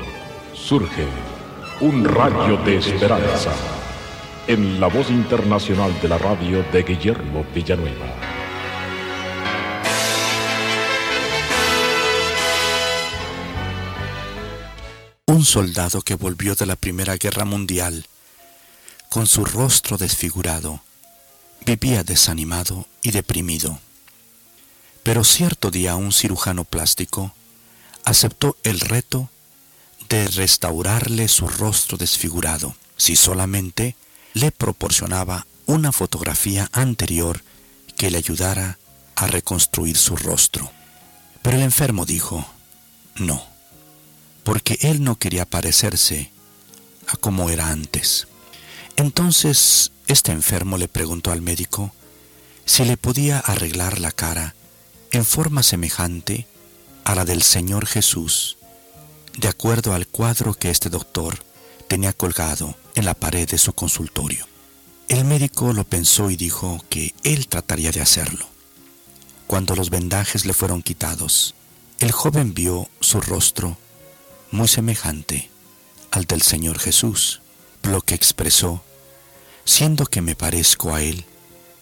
surge 0.52 1.06
un 1.81 2.05
rayo 2.05 2.56
de 2.64 2.78
esperanza 2.78 3.52
en 4.48 4.81
la 4.81 4.89
voz 4.89 5.10
internacional 5.10 5.93
de 6.02 6.09
la 6.09 6.18
radio 6.18 6.64
de 6.72 6.82
Guillermo 6.82 7.47
Villanueva. 7.55 8.16
Un 15.26 15.44
soldado 15.44 16.02
que 16.02 16.16
volvió 16.16 16.56
de 16.56 16.66
la 16.66 16.74
Primera 16.74 17.16
Guerra 17.16 17.44
Mundial, 17.44 18.06
con 19.09 19.28
su 19.28 19.44
rostro 19.44 19.98
desfigurado, 19.98 20.81
vivía 21.64 22.02
desanimado 22.02 22.86
y 23.02 23.12
deprimido. 23.12 23.78
Pero 25.05 25.22
cierto 25.22 25.70
día 25.70 25.97
un 25.97 26.12
cirujano 26.12 26.64
plástico 26.64 27.35
aceptó 28.05 28.56
el 28.64 28.81
reto 28.81 29.28
de 30.09 30.26
restaurarle 30.28 31.28
su 31.28 31.47
rostro 31.47 31.98
desfigurado 31.98 32.74
si 32.97 33.14
solamente 33.14 33.97
le 34.32 34.51
proporcionaba 34.51 35.47
una 35.66 35.93
fotografía 35.93 36.70
anterior 36.72 37.43
que 37.97 38.10
le 38.10 38.16
ayudara 38.16 38.78
a 39.14 39.26
reconstruir 39.26 39.98
su 39.98 40.16
rostro. 40.16 40.72
Pero 41.43 41.59
el 41.59 41.62
enfermo 41.62 42.06
dijo, 42.06 42.47
no, 43.16 43.47
porque 44.43 44.78
él 44.81 45.05
no 45.05 45.18
quería 45.18 45.44
parecerse 45.44 46.32
a 47.09 47.16
como 47.16 47.51
era 47.51 47.68
antes. 47.68 48.26
Entonces 48.97 49.93
este 50.06 50.32
enfermo 50.32 50.78
le 50.78 50.89
preguntó 50.89 51.31
al 51.31 51.43
médico 51.43 51.93
si 52.64 52.86
le 52.86 52.97
podía 52.97 53.39
arreglar 53.39 54.01
la 54.01 54.10
cara 54.10 54.55
en 55.14 55.24
forma 55.24 55.62
semejante 55.62 56.48
a 57.04 57.14
la 57.14 57.24
del 57.24 57.42
Señor 57.42 57.86
Jesús, 57.86 58.58
de 59.38 59.46
acuerdo 59.46 59.94
al 59.94 60.08
cuadro 60.08 60.54
que 60.54 60.70
este 60.70 60.90
doctor 60.90 61.38
tenía 61.86 62.12
colgado 62.12 62.76
en 62.96 63.04
la 63.04 63.14
pared 63.14 63.48
de 63.48 63.58
su 63.58 63.72
consultorio. 63.74 64.44
El 65.06 65.24
médico 65.24 65.72
lo 65.72 65.84
pensó 65.84 66.30
y 66.30 66.36
dijo 66.36 66.82
que 66.88 67.14
él 67.22 67.46
trataría 67.46 67.92
de 67.92 68.00
hacerlo. 68.00 68.44
Cuando 69.46 69.76
los 69.76 69.88
vendajes 69.88 70.46
le 70.46 70.52
fueron 70.52 70.82
quitados, 70.82 71.54
el 72.00 72.10
joven 72.10 72.52
vio 72.52 72.88
su 72.98 73.20
rostro 73.20 73.78
muy 74.50 74.66
semejante 74.66 75.48
al 76.10 76.24
del 76.24 76.42
Señor 76.42 76.80
Jesús, 76.80 77.40
lo 77.84 78.00
que 78.00 78.16
expresó, 78.16 78.82
siendo 79.64 80.06
que 80.06 80.22
me 80.22 80.34
parezco 80.34 80.92
a 80.92 81.02
Él, 81.02 81.24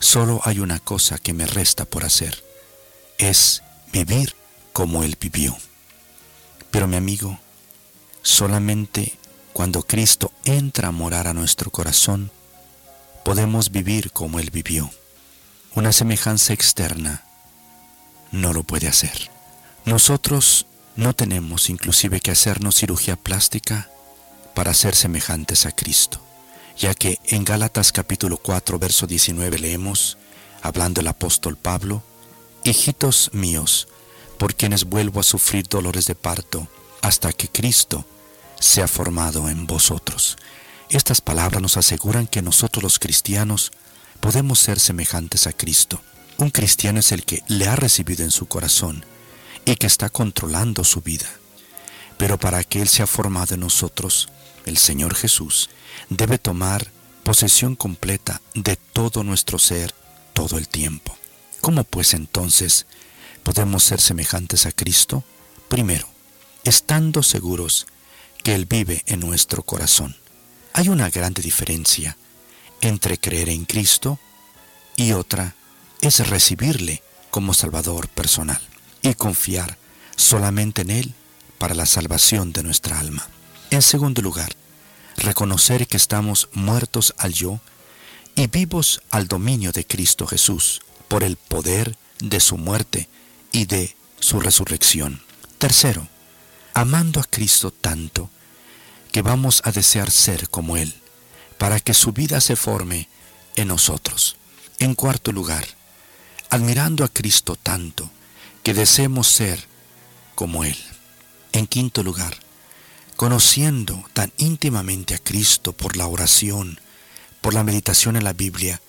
solo 0.00 0.42
hay 0.44 0.58
una 0.58 0.80
cosa 0.80 1.16
que 1.16 1.32
me 1.32 1.46
resta 1.46 1.86
por 1.86 2.04
hacer 2.04 2.51
es 3.18 3.62
vivir 3.92 4.34
como 4.72 5.02
Él 5.02 5.16
vivió. 5.20 5.56
Pero 6.70 6.86
mi 6.86 6.96
amigo, 6.96 7.38
solamente 8.22 9.18
cuando 9.52 9.82
Cristo 9.82 10.32
entra 10.44 10.88
a 10.88 10.92
morar 10.92 11.26
a 11.26 11.34
nuestro 11.34 11.70
corazón, 11.70 12.30
podemos 13.24 13.70
vivir 13.70 14.10
como 14.12 14.38
Él 14.38 14.50
vivió. 14.50 14.90
Una 15.74 15.92
semejanza 15.92 16.52
externa 16.52 17.22
no 18.30 18.52
lo 18.52 18.62
puede 18.62 18.88
hacer. 18.88 19.30
Nosotros 19.84 20.66
no 20.96 21.14
tenemos 21.14 21.70
inclusive 21.70 22.20
que 22.20 22.30
hacernos 22.30 22.76
cirugía 22.76 23.16
plástica 23.16 23.90
para 24.54 24.74
ser 24.74 24.94
semejantes 24.94 25.66
a 25.66 25.72
Cristo, 25.72 26.20
ya 26.76 26.94
que 26.94 27.18
en 27.26 27.44
Gálatas 27.44 27.92
capítulo 27.92 28.36
4, 28.36 28.78
verso 28.78 29.06
19 29.06 29.58
leemos, 29.58 30.18
hablando 30.62 31.00
el 31.00 31.08
apóstol 31.08 31.56
Pablo, 31.56 32.02
Hijitos 32.64 33.30
míos, 33.32 33.88
por 34.38 34.54
quienes 34.54 34.84
vuelvo 34.84 35.18
a 35.18 35.24
sufrir 35.24 35.66
dolores 35.68 36.06
de 36.06 36.14
parto 36.14 36.68
hasta 37.00 37.32
que 37.32 37.48
Cristo 37.48 38.04
sea 38.60 38.86
formado 38.86 39.48
en 39.48 39.66
vosotros. 39.66 40.36
Estas 40.88 41.20
palabras 41.20 41.60
nos 41.60 41.76
aseguran 41.76 42.28
que 42.28 42.40
nosotros 42.40 42.84
los 42.84 42.98
cristianos 43.00 43.72
podemos 44.20 44.60
ser 44.60 44.78
semejantes 44.78 45.48
a 45.48 45.52
Cristo. 45.52 46.00
Un 46.38 46.50
cristiano 46.50 47.00
es 47.00 47.10
el 47.10 47.24
que 47.24 47.42
le 47.48 47.66
ha 47.66 47.74
recibido 47.74 48.22
en 48.22 48.30
su 48.30 48.46
corazón 48.46 49.04
y 49.64 49.74
que 49.74 49.88
está 49.88 50.08
controlando 50.08 50.84
su 50.84 51.00
vida. 51.00 51.28
Pero 52.16 52.38
para 52.38 52.62
que 52.62 52.80
Él 52.80 52.88
sea 52.88 53.08
formado 53.08 53.54
en 53.54 53.60
nosotros, 53.60 54.28
el 54.66 54.78
Señor 54.78 55.16
Jesús 55.16 55.68
debe 56.08 56.38
tomar 56.38 56.92
posesión 57.24 57.74
completa 57.74 58.40
de 58.54 58.76
todo 58.76 59.24
nuestro 59.24 59.58
ser 59.58 59.92
todo 60.32 60.58
el 60.58 60.68
tiempo. 60.68 61.16
¿Cómo 61.62 61.84
pues 61.84 62.12
entonces 62.12 62.86
podemos 63.44 63.84
ser 63.84 64.00
semejantes 64.00 64.66
a 64.66 64.72
Cristo? 64.72 65.22
Primero, 65.68 66.08
estando 66.64 67.22
seguros 67.22 67.86
que 68.42 68.56
Él 68.56 68.66
vive 68.66 69.04
en 69.06 69.20
nuestro 69.20 69.62
corazón. 69.62 70.16
Hay 70.72 70.88
una 70.88 71.08
grande 71.08 71.40
diferencia 71.40 72.16
entre 72.80 73.16
creer 73.16 73.48
en 73.48 73.64
Cristo 73.64 74.18
y 74.96 75.12
otra 75.12 75.54
es 76.00 76.28
recibirle 76.28 77.00
como 77.30 77.54
Salvador 77.54 78.08
personal 78.08 78.60
y 79.00 79.14
confiar 79.14 79.78
solamente 80.16 80.82
en 80.82 80.90
Él 80.90 81.14
para 81.58 81.76
la 81.76 81.86
salvación 81.86 82.52
de 82.52 82.64
nuestra 82.64 82.98
alma. 82.98 83.28
En 83.70 83.82
segundo 83.82 84.20
lugar, 84.20 84.52
reconocer 85.16 85.86
que 85.86 85.96
estamos 85.96 86.48
muertos 86.54 87.14
al 87.18 87.32
yo 87.32 87.60
y 88.34 88.48
vivos 88.48 89.00
al 89.10 89.28
dominio 89.28 89.70
de 89.70 89.86
Cristo 89.86 90.26
Jesús 90.26 90.82
por 91.12 91.24
el 91.24 91.36
poder 91.36 91.98
de 92.20 92.40
su 92.40 92.56
muerte 92.56 93.06
y 93.52 93.66
de 93.66 93.94
su 94.18 94.40
resurrección. 94.40 95.20
Tercero, 95.58 96.08
amando 96.72 97.20
a 97.20 97.24
Cristo 97.24 97.70
tanto 97.70 98.30
que 99.12 99.20
vamos 99.20 99.60
a 99.66 99.72
desear 99.72 100.10
ser 100.10 100.48
como 100.48 100.78
Él, 100.78 100.94
para 101.58 101.80
que 101.80 101.92
su 101.92 102.12
vida 102.12 102.40
se 102.40 102.56
forme 102.56 103.10
en 103.56 103.68
nosotros. 103.68 104.38
En 104.78 104.94
cuarto 104.94 105.32
lugar, 105.32 105.66
admirando 106.48 107.04
a 107.04 107.08
Cristo 107.08 107.56
tanto 107.56 108.10
que 108.62 108.72
deseemos 108.72 109.28
ser 109.28 109.62
como 110.34 110.64
Él. 110.64 110.78
En 111.52 111.66
quinto 111.66 112.02
lugar, 112.02 112.34
conociendo 113.16 114.02
tan 114.14 114.32
íntimamente 114.38 115.14
a 115.14 115.18
Cristo 115.18 115.74
por 115.74 115.98
la 115.98 116.06
oración, 116.06 116.80
por 117.42 117.52
la 117.52 117.64
meditación 117.64 118.16
en 118.16 118.24
la 118.24 118.32
Biblia, 118.32 118.80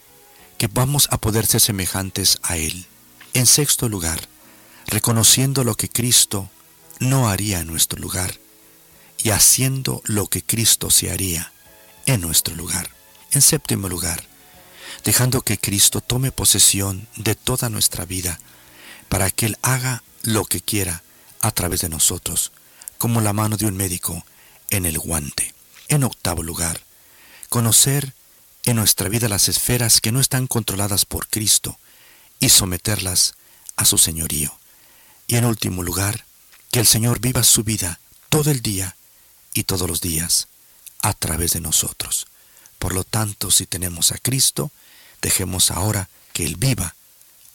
que 0.64 0.69
vamos 0.73 1.10
a 1.11 1.18
poder 1.18 1.45
ser 1.45 1.60
semejantes 1.60 2.40
a 2.41 2.56
Él. 2.56 2.85
En 3.34 3.48
sexto 3.48 3.90
lugar, 3.90 4.30
reconociendo 4.88 5.65
lo 5.65 5.76
que 5.76 5.90
Cristo 5.90 6.49
no 7.02 7.27
haría 7.27 7.60
en 7.60 7.68
nuestro 7.68 7.99
lugar 7.99 8.40
y 9.18 9.31
haciendo 9.31 10.02
lo 10.06 10.27
que 10.27 10.41
Cristo 10.41 10.90
se 10.90 11.11
haría 11.11 11.52
en 12.06 12.22
nuestro 12.22 12.56
lugar. 12.56 12.90
En 13.31 13.41
séptimo 13.41 13.90
lugar, 13.90 14.23
dejando 15.03 15.41
que 15.41 15.57
Cristo 15.57 15.99
tome 15.99 16.31
posesión 16.31 17.10
de 17.18 17.35
toda 17.35 17.68
nuestra 17.68 18.06
vida 18.06 18.40
para 19.10 19.31
que 19.31 19.48
Él 19.48 19.57
haga 19.64 20.02
lo 20.22 20.45
que 20.45 20.61
quiera 20.61 21.03
a 21.41 21.52
través 21.52 21.81
de 21.81 21.90
nosotros, 21.90 22.53
como 22.98 23.19
la 23.19 23.34
mano 23.34 23.57
de 23.57 23.65
un 23.65 23.76
médico 23.76 24.23
en 24.69 24.85
el 24.85 24.98
guante. 24.98 25.53
En 25.90 26.06
octavo 26.06 26.41
lugar, 26.41 26.80
conocer 27.49 28.14
en 28.65 28.76
nuestra 28.77 29.10
vida 29.10 29.30
las 29.30 29.49
esferas 29.49 29.99
que 30.02 30.11
no 30.11 30.19
están 30.19 30.48
controladas 30.48 31.06
por 31.06 31.27
Cristo 31.27 31.77
y 32.40 32.49
someterlas 32.49 33.35
a 33.76 33.85
su 33.85 33.98
señorío. 33.98 34.57
Y 35.27 35.35
en 35.35 35.45
último 35.45 35.84
lugar, 35.84 36.26
que 36.72 36.80
el 36.80 36.88
Señor 36.88 37.19
viva 37.19 37.44
su 37.44 37.64
vida 37.64 37.99
todo 38.30 38.52
el 38.52 38.61
día 38.61 38.95
y 39.53 39.64
todos 39.64 39.88
los 39.88 40.02
días 40.02 40.48
a 41.02 41.14
través 41.14 41.53
de 41.53 41.61
nosotros. 41.61 42.27
Por 42.80 42.94
lo 42.94 43.03
tanto, 43.03 43.52
si 43.52 43.65
tenemos 43.65 44.11
a 44.11 44.18
Cristo, 44.18 44.72
dejemos 45.22 45.72
ahora 45.72 46.10
que 46.34 46.45
Él 46.45 46.56
viva 46.56 46.95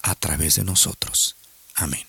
a 0.02 0.14
través 0.14 0.56
de 0.56 0.64
nosotros. 0.64 1.36
Amén. 1.74 2.06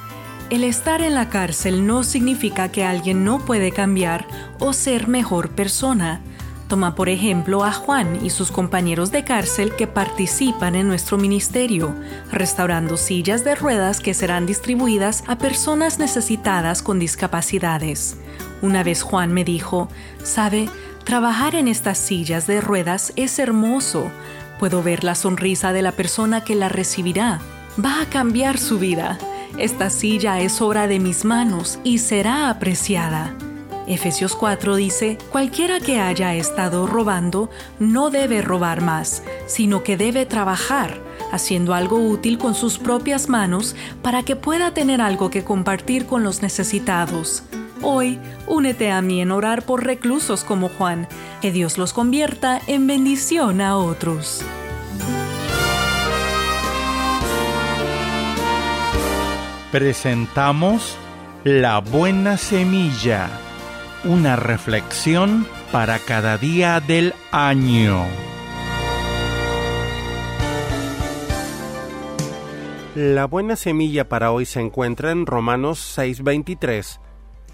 El 0.50 0.64
estar 0.64 1.00
en 1.00 1.14
la 1.14 1.30
cárcel 1.30 1.86
no 1.86 2.04
significa 2.04 2.70
que 2.70 2.84
alguien 2.84 3.24
no 3.24 3.38
puede 3.38 3.72
cambiar 3.72 4.26
o 4.58 4.74
ser 4.74 5.08
mejor 5.08 5.48
persona. 5.52 6.20
Toma 6.68 6.94
por 6.94 7.08
ejemplo 7.08 7.64
a 7.64 7.72
Juan 7.72 8.22
y 8.22 8.28
sus 8.28 8.52
compañeros 8.52 9.12
de 9.12 9.24
cárcel 9.24 9.74
que 9.76 9.86
participan 9.86 10.74
en 10.74 10.88
nuestro 10.88 11.16
ministerio, 11.16 11.94
restaurando 12.30 12.98
sillas 12.98 13.44
de 13.44 13.54
ruedas 13.54 14.00
que 14.00 14.12
serán 14.12 14.44
distribuidas 14.44 15.24
a 15.26 15.38
personas 15.38 15.98
necesitadas 15.98 16.82
con 16.82 16.98
discapacidades. 16.98 18.18
Una 18.60 18.82
vez 18.82 19.00
Juan 19.00 19.32
me 19.32 19.42
dijo, 19.42 19.88
sabe, 20.22 20.68
trabajar 21.04 21.54
en 21.54 21.66
estas 21.66 21.96
sillas 21.96 22.46
de 22.46 22.60
ruedas 22.60 23.14
es 23.16 23.38
hermoso. 23.38 24.10
Puedo 24.58 24.82
ver 24.82 25.02
la 25.02 25.14
sonrisa 25.14 25.72
de 25.72 25.80
la 25.80 25.92
persona 25.92 26.44
que 26.44 26.54
la 26.54 26.68
recibirá. 26.68 27.40
Va 27.78 28.02
a 28.02 28.06
cambiar 28.06 28.58
su 28.58 28.78
vida. 28.78 29.18
Esta 29.56 29.90
silla 29.90 30.40
es 30.40 30.60
obra 30.60 30.86
de 30.86 30.98
mis 30.98 31.24
manos 31.24 31.78
y 31.84 31.98
será 31.98 32.50
apreciada. 32.50 33.34
Efesios 33.86 34.36
4 34.36 34.76
dice, 34.76 35.18
cualquiera 35.30 35.80
que 35.80 36.00
haya 36.00 36.34
estado 36.34 36.86
robando 36.86 37.50
no 37.78 38.10
debe 38.10 38.42
robar 38.42 38.80
más, 38.82 39.22
sino 39.46 39.82
que 39.82 39.96
debe 39.96 40.26
trabajar, 40.26 41.00
haciendo 41.32 41.74
algo 41.74 41.98
útil 41.98 42.38
con 42.38 42.54
sus 42.54 42.78
propias 42.78 43.28
manos 43.28 43.74
para 44.02 44.22
que 44.22 44.36
pueda 44.36 44.74
tener 44.74 45.00
algo 45.00 45.30
que 45.30 45.44
compartir 45.44 46.06
con 46.06 46.22
los 46.22 46.42
necesitados. 46.42 47.42
Hoy, 47.82 48.18
únete 48.46 48.90
a 48.90 49.00
mí 49.00 49.22
en 49.22 49.30
orar 49.30 49.62
por 49.62 49.84
reclusos 49.84 50.44
como 50.44 50.68
Juan, 50.68 51.08
que 51.40 51.50
Dios 51.50 51.78
los 51.78 51.92
convierta 51.92 52.60
en 52.66 52.86
bendición 52.86 53.60
a 53.60 53.76
otros. 53.76 54.44
Presentamos 59.72 60.96
La 61.44 61.78
Buena 61.78 62.36
Semilla, 62.36 63.30
una 64.04 64.36
reflexión 64.36 65.46
para 65.72 65.98
cada 65.98 66.36
día 66.38 66.80
del 66.80 67.14
año. 67.30 68.04
La 72.94 73.26
buena 73.26 73.54
semilla 73.56 74.08
para 74.08 74.32
hoy 74.32 74.44
se 74.44 74.60
encuentra 74.60 75.12
en 75.12 75.24
Romanos 75.24 75.78
6:23 75.96 77.00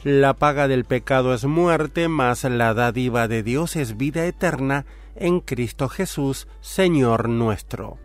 la 0.06 0.34
paga 0.34 0.68
del 0.68 0.84
pecado 0.84 1.34
es 1.34 1.44
muerte, 1.46 2.06
mas 2.06 2.44
la 2.44 2.74
dádiva 2.74 3.26
de 3.26 3.42
Dios 3.42 3.74
es 3.74 3.96
vida 3.96 4.24
eterna 4.26 4.86
en 5.16 5.40
Cristo 5.40 5.88
Jesús, 5.88 6.46
Señor 6.60 7.28
nuestro. 7.28 7.98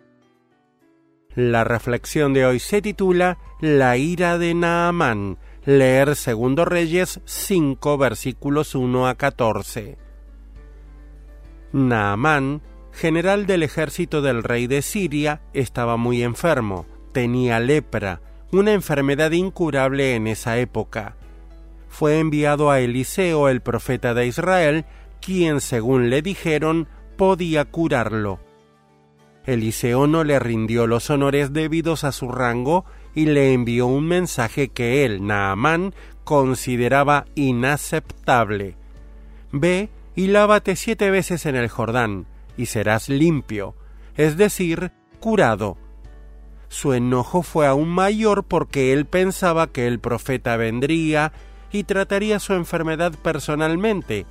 La 1.34 1.64
reflexión 1.64 2.32
de 2.32 2.46
hoy 2.46 2.58
se 2.58 2.82
titula 2.82 3.38
La 3.60 3.96
ira 3.96 4.38
de 4.38 4.54
Naamán. 4.54 5.38
Leer 5.64 6.16
Segundo 6.16 6.64
Reyes 6.64 7.20
5 7.24 7.96
versículos 7.98 8.74
1 8.74 9.06
a 9.06 9.14
14. 9.14 9.96
Naamán, 11.72 12.62
general 12.92 13.46
del 13.46 13.62
ejército 13.62 14.22
del 14.22 14.42
rey 14.42 14.66
de 14.66 14.82
Siria, 14.82 15.40
estaba 15.54 15.96
muy 15.96 16.22
enfermo, 16.22 16.86
tenía 17.12 17.60
lepra, 17.60 18.20
una 18.50 18.72
enfermedad 18.72 19.30
incurable 19.30 20.14
en 20.14 20.26
esa 20.26 20.58
época 20.58 21.16
fue 21.92 22.20
enviado 22.20 22.70
a 22.70 22.80
Eliseo 22.80 23.50
el 23.50 23.60
profeta 23.60 24.14
de 24.14 24.26
Israel, 24.26 24.86
quien, 25.20 25.60
según 25.60 26.08
le 26.08 26.22
dijeron, 26.22 26.88
podía 27.18 27.66
curarlo. 27.66 28.40
Eliseo 29.46 30.06
no 30.06 30.24
le 30.24 30.38
rindió 30.38 30.86
los 30.86 31.10
honores 31.10 31.52
debidos 31.52 32.04
a 32.04 32.12
su 32.12 32.30
rango 32.30 32.84
y 33.14 33.26
le 33.26 33.52
envió 33.52 33.86
un 33.86 34.06
mensaje 34.06 34.68
que 34.68 35.04
él, 35.04 35.26
Naamán, 35.26 35.94
consideraba 36.24 37.26
inaceptable. 37.34 38.76
Ve 39.50 39.90
y 40.14 40.28
lávate 40.28 40.76
siete 40.76 41.10
veces 41.10 41.46
en 41.46 41.56
el 41.56 41.68
Jordán, 41.68 42.26
y 42.56 42.66
serás 42.66 43.08
limpio, 43.08 43.74
es 44.16 44.36
decir, 44.36 44.92
curado. 45.20 45.76
Su 46.68 46.94
enojo 46.94 47.42
fue 47.42 47.66
aún 47.66 47.88
mayor 47.88 48.44
porque 48.44 48.92
él 48.92 49.06
pensaba 49.06 49.66
que 49.66 49.86
el 49.86 49.98
profeta 49.98 50.56
vendría 50.56 51.32
y 51.70 51.84
trataría 51.84 52.38
su 52.38 52.54
enfermedad 52.54 53.12
personalmente. 53.22 54.26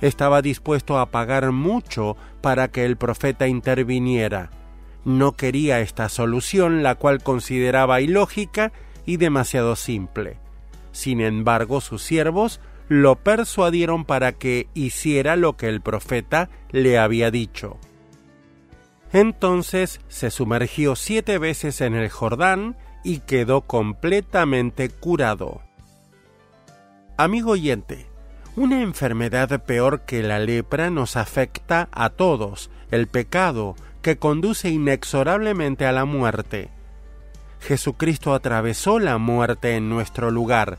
Estaba 0.00 0.42
dispuesto 0.42 0.98
a 0.98 1.10
pagar 1.10 1.52
mucho 1.52 2.16
para 2.40 2.68
que 2.68 2.84
el 2.84 2.96
profeta 2.96 3.48
interviniera. 3.48 4.50
No 5.04 5.32
quería 5.32 5.80
esta 5.80 6.08
solución, 6.08 6.82
la 6.82 6.94
cual 6.94 7.22
consideraba 7.22 8.00
ilógica 8.00 8.72
y 9.06 9.16
demasiado 9.16 9.76
simple. 9.76 10.38
Sin 10.92 11.20
embargo, 11.20 11.80
sus 11.80 12.02
siervos 12.02 12.60
lo 12.88 13.16
persuadieron 13.16 14.04
para 14.04 14.32
que 14.32 14.68
hiciera 14.74 15.36
lo 15.36 15.56
que 15.56 15.68
el 15.68 15.80
profeta 15.80 16.50
le 16.70 16.98
había 16.98 17.30
dicho. 17.30 17.78
Entonces 19.12 20.00
se 20.08 20.30
sumergió 20.30 20.96
siete 20.96 21.38
veces 21.38 21.80
en 21.80 21.94
el 21.94 22.08
Jordán 22.08 22.76
y 23.04 23.20
quedó 23.20 23.62
completamente 23.62 24.88
curado. 24.88 25.62
Amigo 27.16 27.52
oyente, 27.52 28.09
una 28.60 28.82
enfermedad 28.82 29.64
peor 29.64 30.02
que 30.02 30.22
la 30.22 30.38
lepra 30.38 30.90
nos 30.90 31.16
afecta 31.16 31.88
a 31.92 32.10
todos, 32.10 32.68
el 32.90 33.06
pecado, 33.06 33.74
que 34.02 34.18
conduce 34.18 34.68
inexorablemente 34.68 35.86
a 35.86 35.92
la 35.92 36.04
muerte. 36.04 36.68
Jesucristo 37.60 38.34
atravesó 38.34 38.98
la 38.98 39.16
muerte 39.16 39.76
en 39.76 39.88
nuestro 39.88 40.30
lugar, 40.30 40.78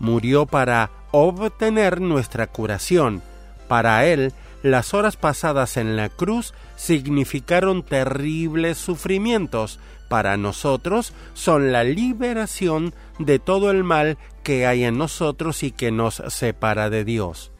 murió 0.00 0.46
para 0.46 0.90
obtener 1.12 2.00
nuestra 2.00 2.48
curación. 2.48 3.22
Para 3.68 4.06
Él, 4.06 4.32
las 4.64 4.92
horas 4.92 5.16
pasadas 5.16 5.76
en 5.76 5.96
la 5.96 6.08
cruz 6.08 6.52
significaron 6.74 7.84
terribles 7.84 8.76
sufrimientos. 8.76 9.78
Para 10.10 10.36
nosotros 10.36 11.14
son 11.34 11.70
la 11.70 11.84
liberación 11.84 12.94
de 13.20 13.38
todo 13.38 13.70
el 13.70 13.84
mal 13.84 14.18
que 14.42 14.66
hay 14.66 14.82
en 14.82 14.98
nosotros 14.98 15.62
y 15.62 15.70
que 15.70 15.92
nos 15.92 16.20
separa 16.26 16.90
de 16.90 17.04
Dios. 17.04 17.52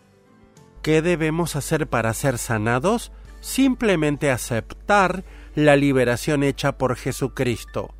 ¿Qué 0.82 1.00
debemos 1.00 1.54
hacer 1.54 1.86
para 1.86 2.12
ser 2.12 2.38
sanados? 2.38 3.12
Simplemente 3.40 4.32
aceptar 4.32 5.22
la 5.54 5.76
liberación 5.76 6.42
hecha 6.42 6.76
por 6.76 6.96
Jesucristo. 6.96 7.94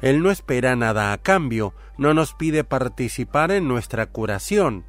Él 0.00 0.22
no 0.22 0.30
espera 0.30 0.76
nada 0.76 1.12
a 1.12 1.18
cambio, 1.18 1.74
no 1.98 2.14
nos 2.14 2.34
pide 2.34 2.62
participar 2.62 3.50
en 3.50 3.66
nuestra 3.66 4.06
curación. 4.06 4.84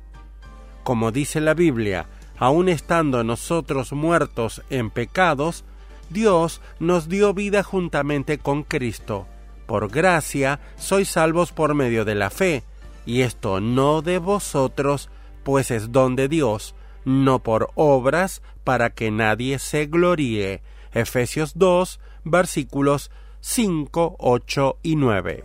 Como 0.83 1.11
dice 1.11 1.41
la 1.41 1.55
Biblia, 1.55 2.05
aun 2.37 2.69
estando 2.69 3.23
nosotros 3.23 3.91
muertos 3.91 4.61
en 4.69 4.91
pecados, 4.91 5.65
Dios 6.09 6.61
nos 6.79 7.09
dio 7.09 7.33
vida 7.33 7.63
juntamente 7.63 8.37
con 8.37 8.63
Cristo. 8.63 9.27
Por 9.65 9.89
gracia 9.89 10.59
sois 10.77 11.09
salvos 11.09 11.51
por 11.51 11.73
medio 11.73 12.05
de 12.05 12.15
la 12.15 12.29
fe, 12.29 12.63
y 13.05 13.21
esto 13.21 13.59
no 13.59 14.01
de 14.01 14.17
vosotros, 14.17 15.09
pues 15.43 15.71
es 15.71 15.91
don 15.91 16.15
de 16.15 16.27
Dios, 16.27 16.75
no 17.05 17.39
por 17.39 17.69
obras, 17.75 18.41
para 18.63 18.89
que 18.89 19.11
nadie 19.11 19.59
se 19.59 19.85
gloríe. 19.85 20.61
Efesios 20.93 21.53
2, 21.55 21.99
versículos 22.23 23.11
5, 23.41 24.15
8 24.19 24.77
y 24.83 24.95
9. 24.95 25.43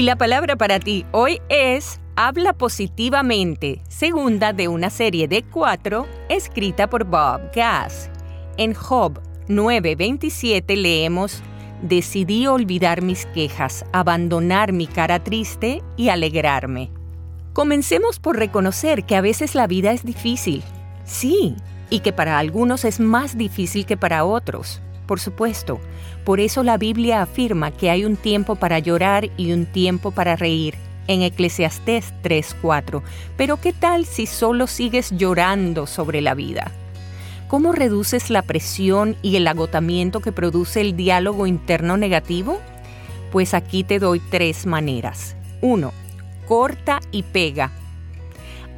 Y 0.00 0.02
la 0.02 0.16
palabra 0.16 0.56
para 0.56 0.80
ti 0.80 1.04
hoy 1.12 1.42
es 1.50 2.00
Habla 2.16 2.54
positivamente, 2.54 3.82
segunda 3.88 4.54
de 4.54 4.66
una 4.66 4.88
serie 4.88 5.28
de 5.28 5.42
cuatro 5.42 6.06
escrita 6.30 6.88
por 6.88 7.04
Bob 7.04 7.52
Gass. 7.54 8.08
En 8.56 8.72
Job 8.72 9.20
9:27 9.48 10.74
leemos, 10.74 11.42
Decidí 11.82 12.46
olvidar 12.46 13.02
mis 13.02 13.26
quejas, 13.26 13.84
abandonar 13.92 14.72
mi 14.72 14.86
cara 14.86 15.22
triste 15.22 15.82
y 15.98 16.08
alegrarme. 16.08 16.90
Comencemos 17.52 18.20
por 18.20 18.38
reconocer 18.38 19.04
que 19.04 19.16
a 19.16 19.20
veces 19.20 19.54
la 19.54 19.66
vida 19.66 19.92
es 19.92 20.02
difícil. 20.02 20.62
Sí, 21.04 21.56
y 21.90 22.00
que 22.00 22.14
para 22.14 22.38
algunos 22.38 22.86
es 22.86 23.00
más 23.00 23.36
difícil 23.36 23.84
que 23.84 23.98
para 23.98 24.24
otros. 24.24 24.80
Por 25.10 25.18
supuesto, 25.18 25.80
por 26.24 26.38
eso 26.38 26.62
la 26.62 26.78
Biblia 26.78 27.20
afirma 27.20 27.72
que 27.72 27.90
hay 27.90 28.04
un 28.04 28.14
tiempo 28.14 28.54
para 28.54 28.78
llorar 28.78 29.28
y 29.36 29.50
un 29.50 29.66
tiempo 29.66 30.12
para 30.12 30.36
reír, 30.36 30.76
en 31.08 31.22
Eclesiastés 31.22 32.14
3:4. 32.22 33.02
Pero 33.36 33.56
¿qué 33.56 33.72
tal 33.72 34.06
si 34.06 34.26
solo 34.26 34.68
sigues 34.68 35.10
llorando 35.10 35.88
sobre 35.88 36.20
la 36.20 36.34
vida? 36.34 36.70
¿Cómo 37.48 37.72
reduces 37.72 38.30
la 38.30 38.42
presión 38.42 39.16
y 39.20 39.34
el 39.34 39.48
agotamiento 39.48 40.20
que 40.20 40.30
produce 40.30 40.80
el 40.80 40.94
diálogo 40.94 41.48
interno 41.48 41.96
negativo? 41.96 42.60
Pues 43.32 43.52
aquí 43.52 43.82
te 43.82 43.98
doy 43.98 44.20
tres 44.20 44.64
maneras. 44.64 45.34
1. 45.60 45.92
Corta 46.46 47.00
y 47.10 47.24
pega. 47.24 47.72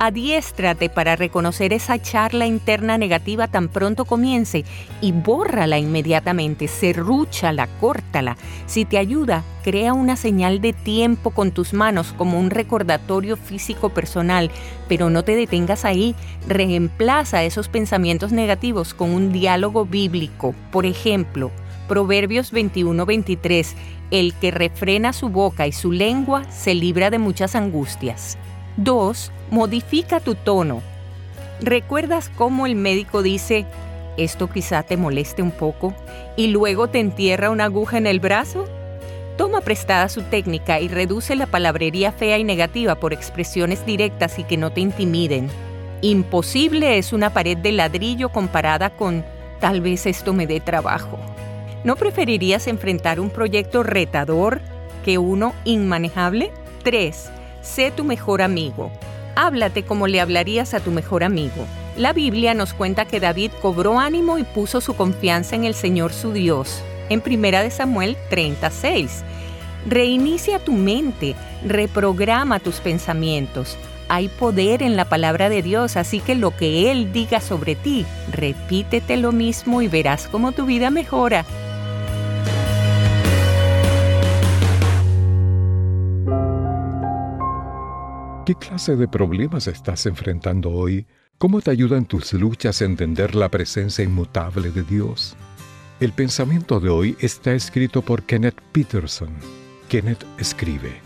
Adiéstrate 0.05 0.89
para 0.89 1.15
reconocer 1.15 1.73
esa 1.73 2.03
charla 2.03 2.45
interna 2.45 2.99
negativa 2.99 3.47
tan 3.47 3.69
pronto 3.69 4.05
comience 4.05 4.65
y 5.01 5.13
bórrala 5.13 5.79
inmediatamente, 5.79 6.67
serrúchala, 6.67 7.69
córtala. 7.79 8.37
Si 8.67 8.85
te 8.85 8.99
ayuda, 8.99 9.45
crea 9.63 9.93
una 9.93 10.17
señal 10.17 10.61
de 10.61 10.73
tiempo 10.73 11.31
con 11.31 11.53
tus 11.53 11.73
manos 11.73 12.13
como 12.19 12.41
un 12.41 12.51
recordatorio 12.51 13.37
físico 13.37 13.91
personal, 13.91 14.51
pero 14.89 15.09
no 15.09 15.23
te 15.23 15.37
detengas 15.37 15.85
ahí. 15.85 16.17
Reemplaza 16.49 17.45
esos 17.45 17.69
pensamientos 17.69 18.33
negativos 18.33 18.95
con 18.95 19.11
un 19.11 19.31
diálogo 19.31 19.87
bíblico. 19.87 20.53
Por 20.73 20.85
ejemplo, 20.85 21.53
Proverbios 21.87 22.53
21-23, 22.53 23.75
el 24.11 24.35
que 24.35 24.51
refrena 24.51 25.13
su 25.13 25.29
boca 25.29 25.69
y 25.69 25.73
su 25.73 25.93
lengua 25.93 26.43
se 26.51 26.75
libra 26.75 27.09
de 27.09 27.19
muchas 27.19 27.55
angustias. 27.55 28.37
2. 28.77 29.33
Modifica 29.51 30.21
tu 30.21 30.35
tono. 30.35 30.83
¿Recuerdas 31.61 32.31
cómo 32.37 32.67
el 32.67 32.75
médico 32.75 33.23
dice, 33.23 33.67
esto 34.17 34.49
quizá 34.51 34.83
te 34.83 34.97
moleste 34.97 35.43
un 35.43 35.51
poco, 35.51 35.95
y 36.37 36.49
luego 36.49 36.89
te 36.89 36.99
entierra 36.99 37.51
una 37.51 37.65
aguja 37.65 37.99
en 37.99 38.07
el 38.07 38.19
brazo? 38.19 38.65
Toma 39.37 39.61
prestada 39.61 40.09
su 40.09 40.23
técnica 40.23 40.81
y 40.81 40.89
reduce 40.89 41.37
la 41.37 41.47
palabrería 41.47 42.13
fea 42.13 42.39
y 42.39 42.45
negativa 42.45 42.97
por 42.97 43.13
expresiones 43.13 43.85
directas 43.87 44.39
y 44.39 44.45
que 44.45 44.57
no 44.57 44.71
te 44.71 44.81
intimiden. 44.81 45.49
Imposible 46.01 46.99
es 46.99 47.13
una 47.13 47.31
pared 47.31 47.57
de 47.57 47.73
ladrillo 47.73 48.31
comparada 48.31 48.91
con 48.91 49.25
tal 49.61 49.81
vez 49.81 50.07
esto 50.07 50.33
me 50.33 50.47
dé 50.47 50.61
trabajo. 50.61 51.19
¿No 51.85 51.97
preferirías 51.97 52.67
enfrentar 52.67 53.21
un 53.21 53.31
proyecto 53.31 53.83
retador 53.83 54.61
que 55.05 55.19
uno 55.19 55.55
inmanejable? 55.65 56.53
3. 56.83 57.31
Sé 57.63 57.93
tu 57.93 58.05
mejor 58.05 58.43
amigo. 58.43 58.91
Háblate 59.37 59.85
como 59.85 60.09
le 60.09 60.21
hablarías 60.21 60.75
a 60.75 60.81
tu 60.81 60.91
mejor 60.91 61.25
amigo. 61.25 61.67
La 61.97 62.13
Biblia 62.13 62.55
nos 62.55 62.75
cuenta 62.75 63.05
que 63.05 63.21
David 63.21 63.53
cobró 63.63 64.01
ánimo 64.01 64.39
y 64.39 64.45
puso 64.45 64.81
su 64.81 64.95
confianza 64.95 65.55
en 65.55 65.65
el 65.65 65.75
Señor 65.75 66.13
su 66.13 66.33
Dios. 66.33 66.83
En 67.09 67.23
1 67.25 67.71
Samuel 67.71 68.17
36. 68.31 69.23
Reinicia 69.89 70.59
tu 70.59 70.73
mente, 70.73 71.35
reprograma 71.65 72.61
tus 72.61 72.81
pensamientos. 72.81 73.79
Hay 74.09 74.29
poder 74.29 74.83
en 74.83 74.97
la 74.97 75.05
palabra 75.05 75.49
de 75.49 75.63
Dios, 75.63 75.97
así 75.97 76.21
que 76.21 76.35
lo 76.35 76.57
que 76.57 76.91
Él 76.91 77.13
diga 77.13 77.41
sobre 77.41 77.77
ti, 77.77 78.05
repítete 78.31 79.17
lo 79.17 79.33
mismo 79.33 79.83
y 79.83 79.89
verás 79.89 80.29
cómo 80.29 80.53
tu 80.53 80.67
vida 80.67 80.91
mejora. 80.91 81.47
¿Qué 88.45 88.57
clase 88.57 88.97
de 88.97 89.07
problemas 89.07 89.69
estás 89.69 90.05
enfrentando 90.07 90.71
hoy? 90.71 91.07
¿Cómo 91.39 91.61
te 91.61 91.71
ayudan 91.71 92.07
tus 92.07 92.33
luchas 92.33 92.83
a 92.83 92.87
entender 92.87 93.37
la 93.37 93.49
presencia 93.49 94.03
inmutable 94.03 94.73
de 94.73 94.83
Dios? 94.83 95.37
El 96.01 96.13
pensamiento 96.13 96.81
de 96.81 96.89
hoy 96.89 97.17
está 97.21 97.53
escrito 97.53 98.03
por 98.03 98.25
Kenneth 98.25 98.61
Peterson. 98.73 99.31
Kenneth 99.89 100.25
escribe. 100.39 101.01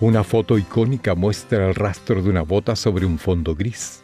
Una 0.00 0.24
foto 0.24 0.58
icónica 0.58 1.14
muestra 1.14 1.68
el 1.68 1.76
rastro 1.76 2.20
de 2.20 2.28
una 2.28 2.42
bota 2.42 2.74
sobre 2.74 3.06
un 3.06 3.16
fondo 3.16 3.54
gris. 3.54 4.02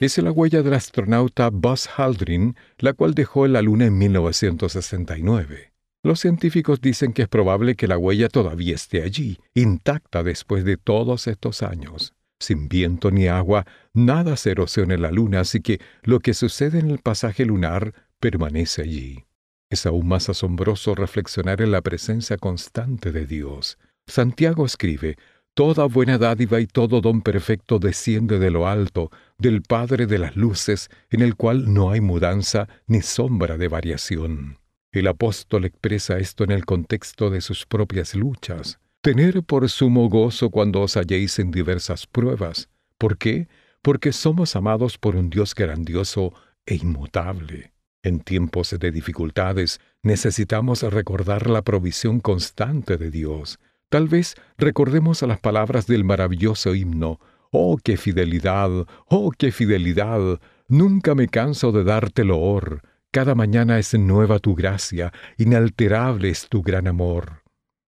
Es 0.00 0.18
la 0.18 0.32
huella 0.32 0.62
del 0.62 0.74
astronauta 0.74 1.50
Buzz 1.50 1.88
Aldrin, 1.96 2.56
la 2.78 2.92
cual 2.92 3.14
dejó 3.14 3.46
en 3.46 3.52
la 3.52 3.62
Luna 3.62 3.84
en 3.84 3.96
1969. 3.96 5.75
Los 6.02 6.20
científicos 6.20 6.80
dicen 6.80 7.12
que 7.12 7.22
es 7.22 7.28
probable 7.28 7.74
que 7.74 7.88
la 7.88 7.98
huella 7.98 8.28
todavía 8.28 8.74
esté 8.74 9.02
allí, 9.02 9.38
intacta 9.54 10.22
después 10.22 10.64
de 10.64 10.76
todos 10.76 11.26
estos 11.26 11.62
años. 11.62 12.14
Sin 12.38 12.68
viento 12.68 13.10
ni 13.10 13.28
agua, 13.28 13.66
nada 13.94 14.36
se 14.36 14.50
erosiona 14.50 14.94
en 14.94 15.02
la 15.02 15.10
Luna, 15.10 15.40
así 15.40 15.60
que 15.60 15.80
lo 16.02 16.20
que 16.20 16.34
sucede 16.34 16.78
en 16.78 16.90
el 16.90 16.98
pasaje 16.98 17.44
lunar 17.44 17.94
permanece 18.20 18.82
allí. 18.82 19.24
Es 19.70 19.86
aún 19.86 20.06
más 20.06 20.28
asombroso 20.28 20.94
reflexionar 20.94 21.60
en 21.60 21.72
la 21.72 21.80
presencia 21.80 22.36
constante 22.36 23.10
de 23.10 23.26
Dios. 23.26 23.78
Santiago 24.06 24.64
escribe, 24.64 25.16
Toda 25.54 25.86
buena 25.86 26.18
dádiva 26.18 26.60
y 26.60 26.66
todo 26.66 27.00
don 27.00 27.22
perfecto 27.22 27.78
desciende 27.78 28.38
de 28.38 28.50
lo 28.50 28.68
alto, 28.68 29.10
del 29.38 29.62
Padre 29.62 30.06
de 30.06 30.18
las 30.18 30.36
Luces, 30.36 30.90
en 31.08 31.22
el 31.22 31.34
cual 31.34 31.72
no 31.72 31.90
hay 31.90 32.02
mudanza 32.02 32.68
ni 32.86 33.00
sombra 33.00 33.56
de 33.56 33.68
variación. 33.68 34.58
El 34.96 35.08
apóstol 35.08 35.66
expresa 35.66 36.16
esto 36.16 36.42
en 36.42 36.52
el 36.52 36.64
contexto 36.64 37.28
de 37.28 37.42
sus 37.42 37.66
propias 37.66 38.14
luchas. 38.14 38.80
Tener 39.02 39.42
por 39.42 39.68
sumo 39.68 40.08
gozo 40.08 40.48
cuando 40.48 40.80
os 40.80 40.96
halléis 40.96 41.38
en 41.38 41.50
diversas 41.50 42.06
pruebas. 42.06 42.70
¿Por 42.96 43.18
qué? 43.18 43.46
Porque 43.82 44.12
somos 44.12 44.56
amados 44.56 44.96
por 44.96 45.14
un 45.16 45.28
Dios 45.28 45.54
grandioso 45.54 46.32
e 46.64 46.76
inmutable. 46.76 47.74
En 48.02 48.20
tiempos 48.20 48.70
de 48.70 48.90
dificultades 48.90 49.80
necesitamos 50.02 50.82
recordar 50.82 51.50
la 51.50 51.60
provisión 51.60 52.20
constante 52.20 52.96
de 52.96 53.10
Dios. 53.10 53.58
Tal 53.90 54.08
vez 54.08 54.34
recordemos 54.56 55.20
las 55.20 55.40
palabras 55.40 55.86
del 55.86 56.04
maravilloso 56.04 56.74
himno, 56.74 57.20
Oh, 57.50 57.76
qué 57.84 57.98
fidelidad, 57.98 58.70
oh, 59.08 59.30
qué 59.36 59.52
fidelidad, 59.52 60.40
nunca 60.68 61.14
me 61.14 61.28
canso 61.28 61.70
de 61.70 61.84
darte 61.84 62.24
loor, 62.24 62.80
cada 63.16 63.34
mañana 63.34 63.78
es 63.78 63.94
nueva 63.94 64.38
tu 64.40 64.54
gracia, 64.54 65.10
inalterable 65.38 66.28
es 66.28 66.50
tu 66.50 66.60
gran 66.60 66.86
amor. 66.86 67.40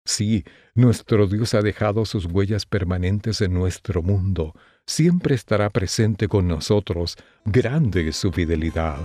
Sí, 0.04 0.44
nuestro 0.76 1.28
Dios 1.28 1.54
ha 1.54 1.62
dejado 1.62 2.04
sus 2.04 2.26
huellas 2.26 2.66
permanentes 2.66 3.40
en 3.40 3.54
nuestro 3.54 4.02
mundo, 4.02 4.54
siempre 4.86 5.34
estará 5.34 5.70
presente 5.70 6.28
con 6.28 6.50
nosotros, 6.50 7.16
grande 7.46 8.10
es 8.10 8.18
su 8.18 8.34
fidelidad. 8.34 9.00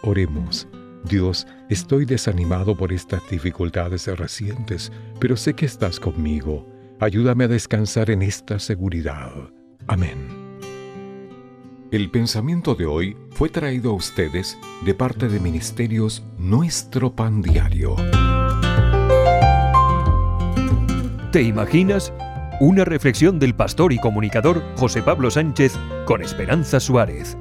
Oremos. 0.00 0.66
Dios, 1.04 1.46
estoy 1.68 2.06
desanimado 2.06 2.74
por 2.74 2.90
estas 2.90 3.28
dificultades 3.28 4.06
recientes, 4.06 4.90
pero 5.20 5.36
sé 5.36 5.52
que 5.52 5.66
estás 5.66 6.00
conmigo. 6.00 6.66
Ayúdame 7.00 7.44
a 7.44 7.48
descansar 7.48 8.08
en 8.08 8.22
esta 8.22 8.58
seguridad. 8.58 9.30
Amén. 9.88 10.39
El 11.90 12.08
pensamiento 12.08 12.76
de 12.76 12.86
hoy 12.86 13.16
fue 13.30 13.48
traído 13.48 13.90
a 13.90 13.94
ustedes 13.94 14.56
de 14.84 14.94
parte 14.94 15.28
de 15.28 15.40
Ministerios 15.40 16.22
Nuestro 16.38 17.16
Pan 17.16 17.42
Diario. 17.42 17.96
¿Te 21.32 21.42
imaginas? 21.42 22.12
Una 22.60 22.84
reflexión 22.84 23.40
del 23.40 23.56
pastor 23.56 23.92
y 23.92 23.98
comunicador 23.98 24.62
José 24.76 25.02
Pablo 25.02 25.32
Sánchez 25.32 25.76
con 26.06 26.22
Esperanza 26.22 26.78
Suárez. 26.78 27.36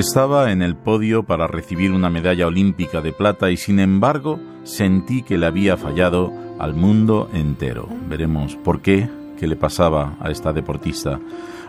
Estaba 0.00 0.50
en 0.50 0.62
el 0.62 0.76
podio 0.76 1.24
para 1.24 1.46
recibir 1.46 1.92
una 1.92 2.08
medalla 2.08 2.46
olímpica 2.46 3.02
de 3.02 3.12
plata 3.12 3.50
y 3.50 3.58
sin 3.58 3.78
embargo 3.78 4.40
sentí 4.62 5.22
que 5.22 5.36
le 5.36 5.44
había 5.44 5.76
fallado 5.76 6.32
al 6.58 6.72
mundo 6.72 7.28
entero. 7.34 7.86
Veremos 8.08 8.56
por 8.56 8.80
qué, 8.80 9.10
qué 9.38 9.46
le 9.46 9.56
pasaba 9.56 10.16
a 10.18 10.30
esta 10.30 10.54
deportista. 10.54 11.20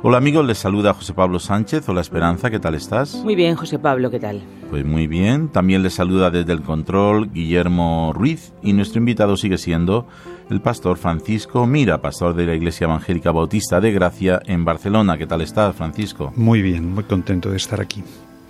Hola 0.02 0.18
amigos, 0.18 0.46
les 0.46 0.58
saluda 0.58 0.94
José 0.94 1.14
Pablo 1.14 1.40
Sánchez. 1.40 1.90
Hola 1.90 2.00
Esperanza, 2.00 2.50
¿qué 2.50 2.62
tal 2.62 2.76
estás? 2.76 3.16
Muy 3.16 3.36
bien, 3.36 3.58
José 3.58 3.80
Pablo, 3.80 4.10
¿qué 4.10 4.22
tal? 4.22 4.42
Pues 4.70 4.86
muy 4.86 5.08
bien. 5.08 5.50
También 5.50 5.84
les 5.84 5.96
saluda 5.96 6.32
desde 6.32 6.54
el 6.54 6.62
control 6.62 7.34
Guillermo 7.34 8.14
Ruiz 8.16 8.54
y 8.64 8.72
nuestro 8.72 9.00
invitado 9.00 9.36
sigue 9.36 9.58
siendo 9.58 10.08
el 10.50 10.62
pastor 10.62 10.98
Francisco 10.98 11.66
Mira, 11.66 12.02
pastor 12.02 12.34
de 12.36 12.46
la 12.46 12.56
Iglesia 12.56 12.86
Evangélica 12.86 13.32
Bautista 13.32 13.80
de 13.80 13.92
Gracia 13.92 14.42
en 14.46 14.66
Barcelona. 14.66 15.18
¿Qué 15.18 15.28
tal 15.28 15.42
estás, 15.42 15.76
Francisco? 15.76 16.34
Muy 16.36 16.62
bien, 16.62 16.94
muy 16.94 17.04
contento 17.04 17.52
de 17.52 17.58
estar 17.58 17.82
aquí. 17.82 18.04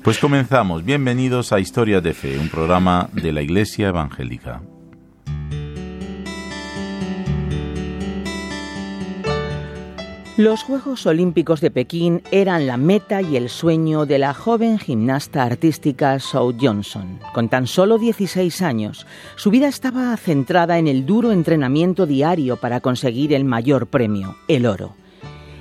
Pues 0.04 0.18
comenzamos. 0.18 0.84
Bienvenidos 0.84 1.52
a 1.52 1.60
Historias 1.60 2.02
de 2.02 2.14
Fe, 2.14 2.40
un 2.40 2.50
programa 2.50 3.10
de 3.14 3.32
la 3.32 3.42
Iglesia 3.42 3.90
Evangélica. 3.90 4.62
Los 10.38 10.64
Juegos 10.64 11.06
Olímpicos 11.06 11.60
de 11.60 11.72
Pekín 11.72 12.24
eran 12.32 12.66
la 12.66 12.78
meta 12.78 13.22
y 13.22 13.36
el 13.36 13.50
sueño 13.50 14.06
de 14.06 14.18
la 14.18 14.34
joven 14.34 14.80
gimnasta 14.80 15.44
artística 15.44 16.18
Sue 16.22 16.56
Johnson. 16.60 17.20
Con 17.34 17.50
tan 17.50 17.68
solo 17.68 17.98
16 17.98 18.62
años, 18.62 19.06
su 19.36 19.52
vida 19.52 19.68
estaba 19.68 20.16
centrada 20.16 20.80
en 20.80 20.88
el 20.88 21.06
duro 21.06 21.34
entrenamiento 21.34 22.06
diario 22.06 22.56
para 22.56 22.80
conseguir 22.80 23.34
el 23.34 23.44
mayor 23.44 23.88
premio, 23.88 24.38
el 24.48 24.68
oro. 24.68 24.96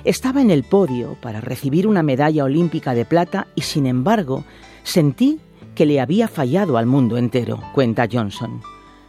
Estaba 0.05 0.41
en 0.41 0.49
el 0.49 0.63
podio 0.63 1.17
para 1.21 1.41
recibir 1.41 1.85
una 1.85 2.01
medalla 2.01 2.45
olímpica 2.45 2.93
de 2.93 3.03
plata 3.03 3.47
y 3.55 3.63
sin 3.63 3.85
embargo 3.85 4.45
sentí 4.83 5.39
que 5.75 5.85
le 5.85 5.99
había 5.99 6.29
fallado 6.29 6.77
al 6.77 6.85
mundo 6.85 7.17
entero, 7.17 7.59
cuenta 7.73 8.07
Johnson. 8.09 8.61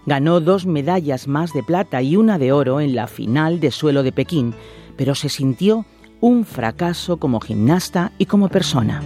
Ganó 0.07 0.41
dos 0.41 0.67
medallas 0.67 1.29
más 1.29 1.53
de 1.53 1.63
plata 1.63 2.03
y 2.03 2.17
una 2.17 2.37
de 2.37 2.51
oro 2.51 2.81
en 2.81 2.97
la 2.97 3.07
final 3.07 3.61
de 3.61 3.71
suelo 3.71 4.03
de 4.03 4.11
Pekín, 4.11 4.55
pero 5.03 5.17
se 5.17 5.29
sintió 5.29 5.85
un 6.21 6.45
fracaso 6.45 7.17
como 7.17 7.41
gimnasta 7.41 8.13
y 8.19 8.27
como 8.27 8.49
persona. 8.49 9.03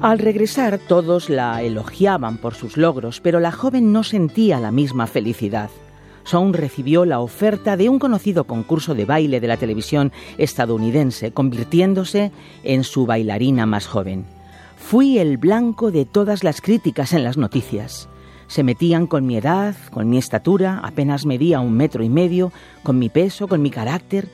Al 0.00 0.20
regresar 0.20 0.78
todos 0.78 1.28
la 1.28 1.60
elogiaban 1.62 2.36
por 2.36 2.54
sus 2.54 2.76
logros, 2.76 3.20
pero 3.20 3.40
la 3.40 3.50
joven 3.50 3.92
no 3.92 4.04
sentía 4.04 4.60
la 4.60 4.70
misma 4.70 5.08
felicidad. 5.08 5.68
Song 6.22 6.54
recibió 6.54 7.04
la 7.06 7.18
oferta 7.18 7.76
de 7.76 7.88
un 7.88 7.98
conocido 7.98 8.44
concurso 8.44 8.94
de 8.94 9.04
baile 9.04 9.40
de 9.40 9.48
la 9.48 9.56
televisión 9.56 10.12
estadounidense, 10.38 11.32
convirtiéndose 11.32 12.30
en 12.62 12.84
su 12.84 13.04
bailarina 13.04 13.66
más 13.66 13.88
joven. 13.88 14.26
Fui 14.76 15.18
el 15.18 15.38
blanco 15.38 15.90
de 15.90 16.04
todas 16.04 16.44
las 16.44 16.60
críticas 16.60 17.12
en 17.12 17.24
las 17.24 17.36
noticias. 17.36 18.08
Se 18.48 18.62
metían 18.62 19.06
con 19.06 19.26
mi 19.26 19.36
edad, 19.36 19.74
con 19.90 20.08
mi 20.08 20.18
estatura, 20.18 20.80
apenas 20.82 21.26
medía 21.26 21.60
un 21.60 21.72
metro 21.72 22.04
y 22.04 22.08
medio, 22.08 22.52
con 22.82 22.98
mi 22.98 23.08
peso, 23.08 23.48
con 23.48 23.62
mi 23.62 23.70
carácter. 23.70 24.28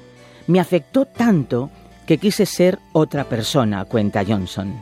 Me 0.47 0.61
afectó 0.61 1.07
tanto 1.07 1.71
que 2.07 2.19
quise 2.19 2.47
ser 2.47 2.79
otra 2.93 3.25
persona, 3.25 3.85
cuenta 3.85 4.25
Johnson. 4.27 4.75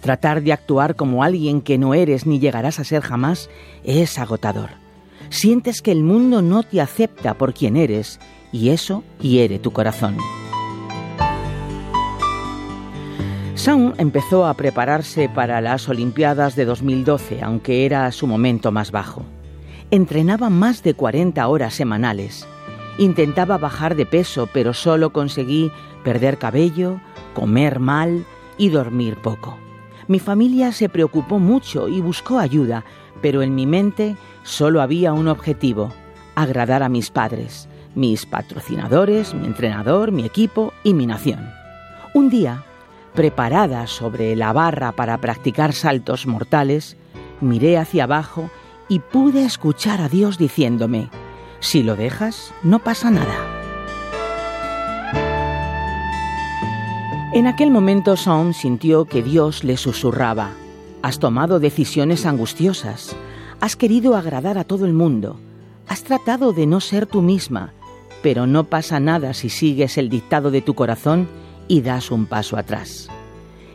Tratar 0.00 0.42
de 0.42 0.52
actuar 0.52 0.94
como 0.94 1.22
alguien 1.22 1.60
que 1.60 1.78
no 1.78 1.94
eres 1.94 2.26
ni 2.26 2.38
llegarás 2.38 2.78
a 2.78 2.84
ser 2.84 3.02
jamás 3.02 3.50
es 3.84 4.18
agotador. 4.18 4.70
Sientes 5.30 5.82
que 5.82 5.92
el 5.92 6.02
mundo 6.02 6.40
no 6.40 6.62
te 6.62 6.80
acepta 6.80 7.34
por 7.34 7.52
quien 7.52 7.76
eres 7.76 8.18
y 8.52 8.70
eso 8.70 9.04
hiere 9.20 9.58
tu 9.58 9.72
corazón. 9.72 10.16
Song 13.58 13.94
empezó 13.98 14.46
a 14.46 14.54
prepararse 14.54 15.28
para 15.28 15.60
las 15.60 15.88
Olimpiadas 15.88 16.54
de 16.54 16.64
2012, 16.64 17.42
aunque 17.42 17.84
era 17.84 18.10
su 18.12 18.28
momento 18.28 18.70
más 18.70 18.92
bajo. 18.92 19.24
Entrenaba 19.90 20.48
más 20.48 20.84
de 20.84 20.94
40 20.94 21.46
horas 21.48 21.74
semanales. 21.74 22.46
Intentaba 22.98 23.58
bajar 23.58 23.96
de 23.96 24.06
peso, 24.06 24.48
pero 24.52 24.74
solo 24.74 25.12
conseguí 25.12 25.72
perder 26.04 26.38
cabello, 26.38 27.00
comer 27.34 27.80
mal 27.80 28.24
y 28.58 28.68
dormir 28.68 29.16
poco. 29.16 29.58
Mi 30.06 30.20
familia 30.20 30.70
se 30.70 30.88
preocupó 30.88 31.40
mucho 31.40 31.88
y 31.88 32.00
buscó 32.00 32.38
ayuda, 32.38 32.84
pero 33.20 33.42
en 33.42 33.56
mi 33.56 33.66
mente 33.66 34.16
solo 34.44 34.80
había 34.80 35.12
un 35.12 35.26
objetivo, 35.26 35.92
agradar 36.36 36.84
a 36.84 36.88
mis 36.88 37.10
padres, 37.10 37.68
mis 37.96 38.24
patrocinadores, 38.24 39.34
mi 39.34 39.48
entrenador, 39.48 40.12
mi 40.12 40.24
equipo 40.24 40.72
y 40.84 40.94
mi 40.94 41.06
nación. 41.06 41.50
Un 42.14 42.30
día, 42.30 42.64
preparada 43.18 43.88
sobre 43.88 44.36
la 44.36 44.52
barra 44.52 44.92
para 44.92 45.18
practicar 45.18 45.72
saltos 45.72 46.28
mortales, 46.28 46.96
miré 47.40 47.76
hacia 47.76 48.04
abajo 48.04 48.48
y 48.88 49.00
pude 49.00 49.44
escuchar 49.44 50.00
a 50.00 50.08
Dios 50.08 50.38
diciéndome, 50.38 51.10
si 51.58 51.82
lo 51.82 51.96
dejas, 51.96 52.54
no 52.62 52.78
pasa 52.78 53.10
nada. 53.10 53.34
En 57.32 57.48
aquel 57.48 57.72
momento 57.72 58.16
Son 58.16 58.54
sintió 58.54 59.06
que 59.06 59.24
Dios 59.24 59.64
le 59.64 59.76
susurraba, 59.76 60.52
has 61.02 61.18
tomado 61.18 61.58
decisiones 61.58 62.24
angustiosas, 62.24 63.16
Has 63.60 63.74
querido 63.74 64.14
agradar 64.14 64.58
a 64.58 64.62
todo 64.62 64.86
el 64.86 64.92
mundo. 64.92 65.40
Has 65.88 66.04
tratado 66.04 66.52
de 66.52 66.68
no 66.68 66.78
ser 66.78 67.06
tú 67.06 67.22
misma, 67.22 67.72
pero 68.22 68.46
no 68.46 68.62
pasa 68.62 69.00
nada 69.00 69.34
si 69.34 69.48
sigues 69.48 69.98
el 69.98 70.08
dictado 70.08 70.52
de 70.52 70.62
tu 70.62 70.74
corazón 70.74 71.26
y 71.68 71.82
das 71.82 72.10
un 72.10 72.26
paso 72.26 72.56
atrás. 72.56 73.08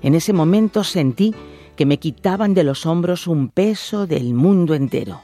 En 0.02 0.16
ese 0.16 0.34
momento 0.34 0.84
sentí 0.84 1.34
que 1.76 1.86
me 1.86 2.00
quitaban 2.00 2.54
de 2.54 2.64
los 2.64 2.86
hombros 2.86 3.28
un 3.28 3.50
peso 3.50 4.06
del 4.06 4.34
mundo 4.34 4.74
entero. 4.74 5.22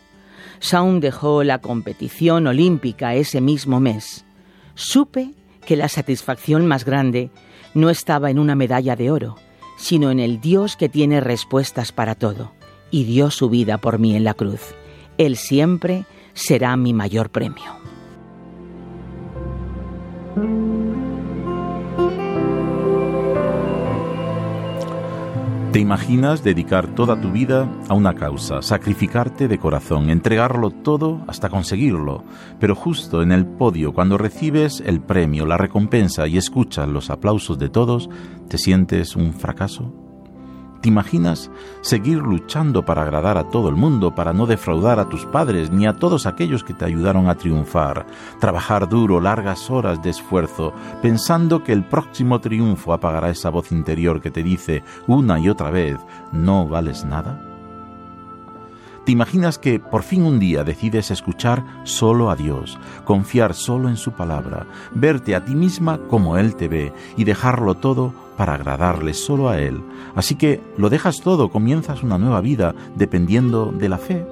Shaun 0.62 1.00
dejó 1.00 1.44
la 1.44 1.60
competición 1.60 2.48
olímpica 2.48 3.16
ese 3.16 3.42
mismo 3.42 3.80
mes. 3.80 4.26
Supe 4.76 5.32
que 5.66 5.76
la 5.76 5.90
satisfacción 5.90 6.66
más 6.66 6.86
grande 6.86 7.30
no 7.74 7.90
estaba 7.90 8.32
en 8.32 8.40
una 8.40 8.56
medalla 8.56 8.96
de 8.96 9.12
oro, 9.12 9.36
sino 9.78 10.12
en 10.12 10.20
el 10.20 10.42
Dios 10.42 10.76
que 10.76 10.90
tiene 10.90 11.22
respuestas 11.22 11.92
para 11.92 12.16
todo 12.16 12.52
y 12.92 13.04
dio 13.04 13.32
su 13.32 13.50
vida 13.50 13.78
por 13.78 14.00
mí 14.00 14.16
en 14.16 14.24
la 14.24 14.34
cruz. 14.34 14.74
Él 15.18 15.36
siempre 15.36 16.06
será 16.34 16.76
mi 16.76 16.94
mayor 16.94 17.30
premio. 17.30 17.80
¿Te 25.72 25.80
imaginas 25.80 26.44
dedicar 26.44 26.96
toda 26.96 27.22
tu 27.22 27.32
vida 27.32 27.70
a 27.90 27.94
una 27.94 28.16
causa, 28.16 28.64
sacrificarte 28.64 29.48
de 29.48 29.60
corazón, 29.60 30.10
entregarlo 30.10 30.72
todo 30.72 31.24
hasta 31.28 31.48
conseguirlo? 31.50 32.24
Pero 32.60 32.74
justo 32.74 33.22
en 33.22 33.32
el 33.32 33.46
podio, 33.46 33.94
cuando 33.94 34.18
recibes 34.18 34.82
el 34.84 35.00
premio, 35.00 35.46
la 35.46 35.58
recompensa 35.58 36.26
y 36.28 36.38
escuchas 36.38 36.90
los 36.90 37.12
aplausos 37.12 37.60
de 37.60 37.70
todos, 37.70 38.10
¿te 38.48 38.58
sientes 38.58 39.16
un 39.16 39.32
fracaso? 39.32 40.09
¿Te 40.82 40.88
imaginas 40.88 41.52
seguir 41.82 42.20
luchando 42.20 42.86
para 42.86 43.02
agradar 43.02 43.38
a 43.38 43.50
todo 43.50 43.68
el 43.68 43.76
mundo, 43.76 44.16
para 44.16 44.32
no 44.32 44.46
defraudar 44.46 45.00
a 45.00 45.10
tus 45.10 45.26
padres 45.26 45.72
ni 45.72 45.86
a 45.86 45.94
todos 45.94 46.26
aquellos 46.26 46.64
que 46.64 46.74
te 46.74 46.86
ayudaron 46.86 47.28
a 47.28 47.36
triunfar? 47.36 48.06
Trabajar 48.40 48.88
duro, 48.88 49.20
largas 49.20 49.70
horas 49.70 50.02
de 50.02 50.12
esfuerzo, 50.12 50.74
pensando 51.02 51.64
que 51.64 51.74
el 51.74 51.84
próximo 51.84 52.40
triunfo 52.40 52.94
apagará 52.94 53.30
esa 53.30 53.50
voz 53.50 53.74
interior 53.74 54.22
que 54.22 54.32
te 54.32 54.42
dice 54.42 54.84
una 55.06 55.38
y 55.40 55.50
otra 55.50 55.70
vez, 55.70 55.98
no 56.32 56.68
vales 56.68 57.04
nada? 57.04 57.49
¿Te 59.10 59.14
imaginas 59.14 59.58
que 59.58 59.80
por 59.80 60.04
fin 60.04 60.22
un 60.22 60.38
día 60.38 60.64
decides 60.64 61.10
escuchar 61.10 61.66
solo 61.84 62.30
a 62.30 62.36
Dios, 62.36 62.78
confiar 63.06 63.56
solo 63.56 63.90
en 63.90 63.98
su 63.98 64.12
palabra, 64.12 64.68
verte 64.92 65.34
a 65.34 65.44
ti 65.44 65.56
misma 65.56 65.98
como 65.98 66.38
Él 66.38 66.56
te 66.56 66.68
ve 66.68 66.94
y 67.18 67.24
dejarlo 67.24 67.74
todo 67.74 68.14
para 68.38 68.54
agradarle 68.54 69.16
solo 69.16 69.50
a 69.50 69.58
Él? 69.58 69.82
Así 70.14 70.36
que 70.36 70.62
lo 70.78 70.92
dejas 70.92 71.22
todo, 71.22 71.50
comienzas 71.50 72.04
una 72.04 72.20
nueva 72.20 72.40
vida 72.42 72.76
dependiendo 72.94 73.72
de 73.72 73.90
la 73.90 73.98
fe. 73.98 74.28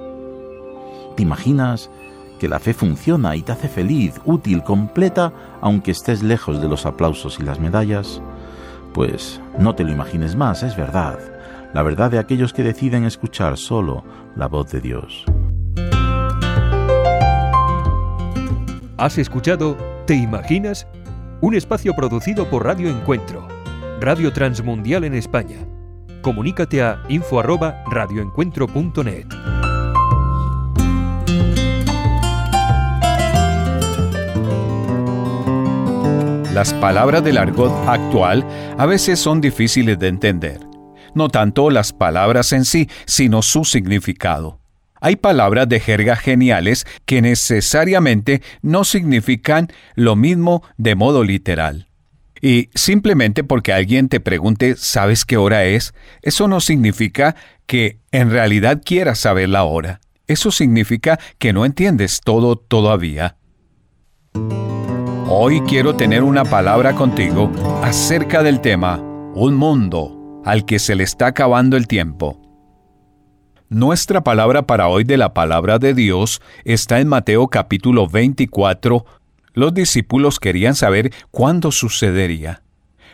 ¿Te 1.16 1.24
imaginas 1.24 1.90
que 2.38 2.46
la 2.46 2.60
fe 2.60 2.72
funciona 2.72 3.34
y 3.34 3.42
te 3.42 3.50
hace 3.50 3.66
feliz, 3.66 4.20
útil, 4.26 4.62
completa, 4.62 5.32
aunque 5.60 5.90
estés 5.90 6.22
lejos 6.22 6.62
de 6.62 6.68
los 6.68 6.86
aplausos 6.86 7.40
y 7.40 7.42
las 7.42 7.58
medallas? 7.58 8.22
Pues 8.94 9.40
no 9.58 9.74
te 9.74 9.82
lo 9.82 9.90
imagines 9.90 10.36
más, 10.36 10.62
es 10.62 10.76
verdad 10.76 11.18
la 11.74 11.82
verdad 11.82 12.10
de 12.10 12.18
aquellos 12.18 12.52
que 12.52 12.62
deciden 12.62 13.04
escuchar 13.04 13.56
solo 13.56 14.04
la 14.36 14.48
voz 14.48 14.70
de 14.70 14.80
Dios. 14.80 15.24
Has 18.96 19.18
escuchado 19.18 19.76
¿Te 20.08 20.14
imaginas? 20.14 20.88
Un 21.42 21.54
espacio 21.54 21.94
producido 21.94 22.48
por 22.48 22.64
Radio 22.64 22.88
Encuentro, 22.88 23.46
Radio 24.00 24.32
Transmundial 24.32 25.04
en 25.04 25.14
España. 25.14 25.58
Comunícate 26.22 26.82
a 26.82 27.02
info@radioencuentro.net. 27.08 29.26
Las 36.54 36.72
palabras 36.74 37.22
del 37.22 37.36
argot 37.36 37.72
actual 37.86 38.46
a 38.78 38.86
veces 38.86 39.20
son 39.20 39.42
difíciles 39.42 39.98
de 39.98 40.08
entender 40.08 40.67
no 41.18 41.28
tanto 41.28 41.68
las 41.68 41.92
palabras 41.92 42.54
en 42.54 42.64
sí, 42.64 42.88
sino 43.04 43.42
su 43.42 43.66
significado. 43.66 44.58
Hay 45.00 45.16
palabras 45.16 45.68
de 45.68 45.80
jerga 45.80 46.16
geniales 46.16 46.86
que 47.04 47.22
necesariamente 47.22 48.42
no 48.62 48.84
significan 48.84 49.68
lo 49.94 50.16
mismo 50.16 50.62
de 50.76 50.94
modo 50.94 51.22
literal. 51.22 51.88
Y 52.40 52.70
simplemente 52.74 53.44
porque 53.44 53.72
alguien 53.72 54.08
te 54.08 54.20
pregunte 54.20 54.76
¿sabes 54.76 55.24
qué 55.24 55.36
hora 55.36 55.64
es? 55.64 55.92
Eso 56.22 56.48
no 56.48 56.60
significa 56.60 57.36
que 57.66 57.98
en 58.12 58.30
realidad 58.30 58.80
quieras 58.84 59.18
saber 59.18 59.48
la 59.48 59.64
hora. 59.64 60.00
Eso 60.26 60.50
significa 60.50 61.18
que 61.38 61.52
no 61.52 61.64
entiendes 61.64 62.20
todo 62.22 62.56
todavía. 62.56 63.36
Hoy 65.26 65.60
quiero 65.62 65.94
tener 65.94 66.22
una 66.22 66.44
palabra 66.44 66.94
contigo 66.94 67.50
acerca 67.82 68.42
del 68.42 68.60
tema 68.60 68.98
Un 69.34 69.54
mundo 69.54 70.17
al 70.44 70.64
que 70.64 70.78
se 70.78 70.94
le 70.94 71.04
está 71.04 71.28
acabando 71.28 71.76
el 71.76 71.86
tiempo. 71.86 72.40
Nuestra 73.68 74.24
palabra 74.24 74.62
para 74.62 74.88
hoy 74.88 75.04
de 75.04 75.18
la 75.18 75.34
palabra 75.34 75.78
de 75.78 75.92
Dios 75.92 76.40
está 76.64 77.00
en 77.00 77.08
Mateo 77.08 77.48
capítulo 77.48 78.08
24. 78.08 79.04
Los 79.52 79.74
discípulos 79.74 80.40
querían 80.40 80.74
saber 80.74 81.12
cuándo 81.30 81.70
sucedería. 81.70 82.62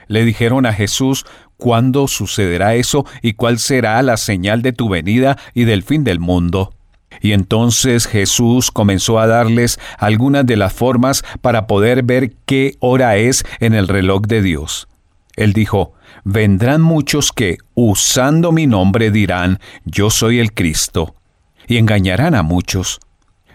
Le 0.06 0.24
dijeron 0.24 0.66
a 0.66 0.72
Jesús, 0.72 1.24
¿cuándo 1.56 2.06
sucederá 2.06 2.74
eso 2.74 3.04
y 3.22 3.32
cuál 3.32 3.58
será 3.58 4.00
la 4.02 4.16
señal 4.16 4.62
de 4.62 4.72
tu 4.72 4.88
venida 4.88 5.36
y 5.54 5.64
del 5.64 5.82
fin 5.82 6.04
del 6.04 6.20
mundo? 6.20 6.72
Y 7.20 7.32
entonces 7.32 8.06
Jesús 8.06 8.70
comenzó 8.70 9.18
a 9.18 9.26
darles 9.26 9.80
algunas 9.98 10.46
de 10.46 10.56
las 10.56 10.72
formas 10.72 11.24
para 11.40 11.66
poder 11.66 12.02
ver 12.02 12.32
qué 12.46 12.76
hora 12.80 13.16
es 13.16 13.44
en 13.60 13.74
el 13.74 13.88
reloj 13.88 14.22
de 14.22 14.42
Dios. 14.42 14.88
Él 15.36 15.52
dijo, 15.52 15.94
vendrán 16.24 16.80
muchos 16.80 17.32
que, 17.32 17.58
usando 17.74 18.50
mi 18.50 18.66
nombre, 18.66 19.10
dirán, 19.10 19.60
yo 19.84 20.10
soy 20.10 20.40
el 20.40 20.52
Cristo, 20.52 21.14
y 21.68 21.76
engañarán 21.76 22.34
a 22.34 22.42
muchos. 22.42 23.00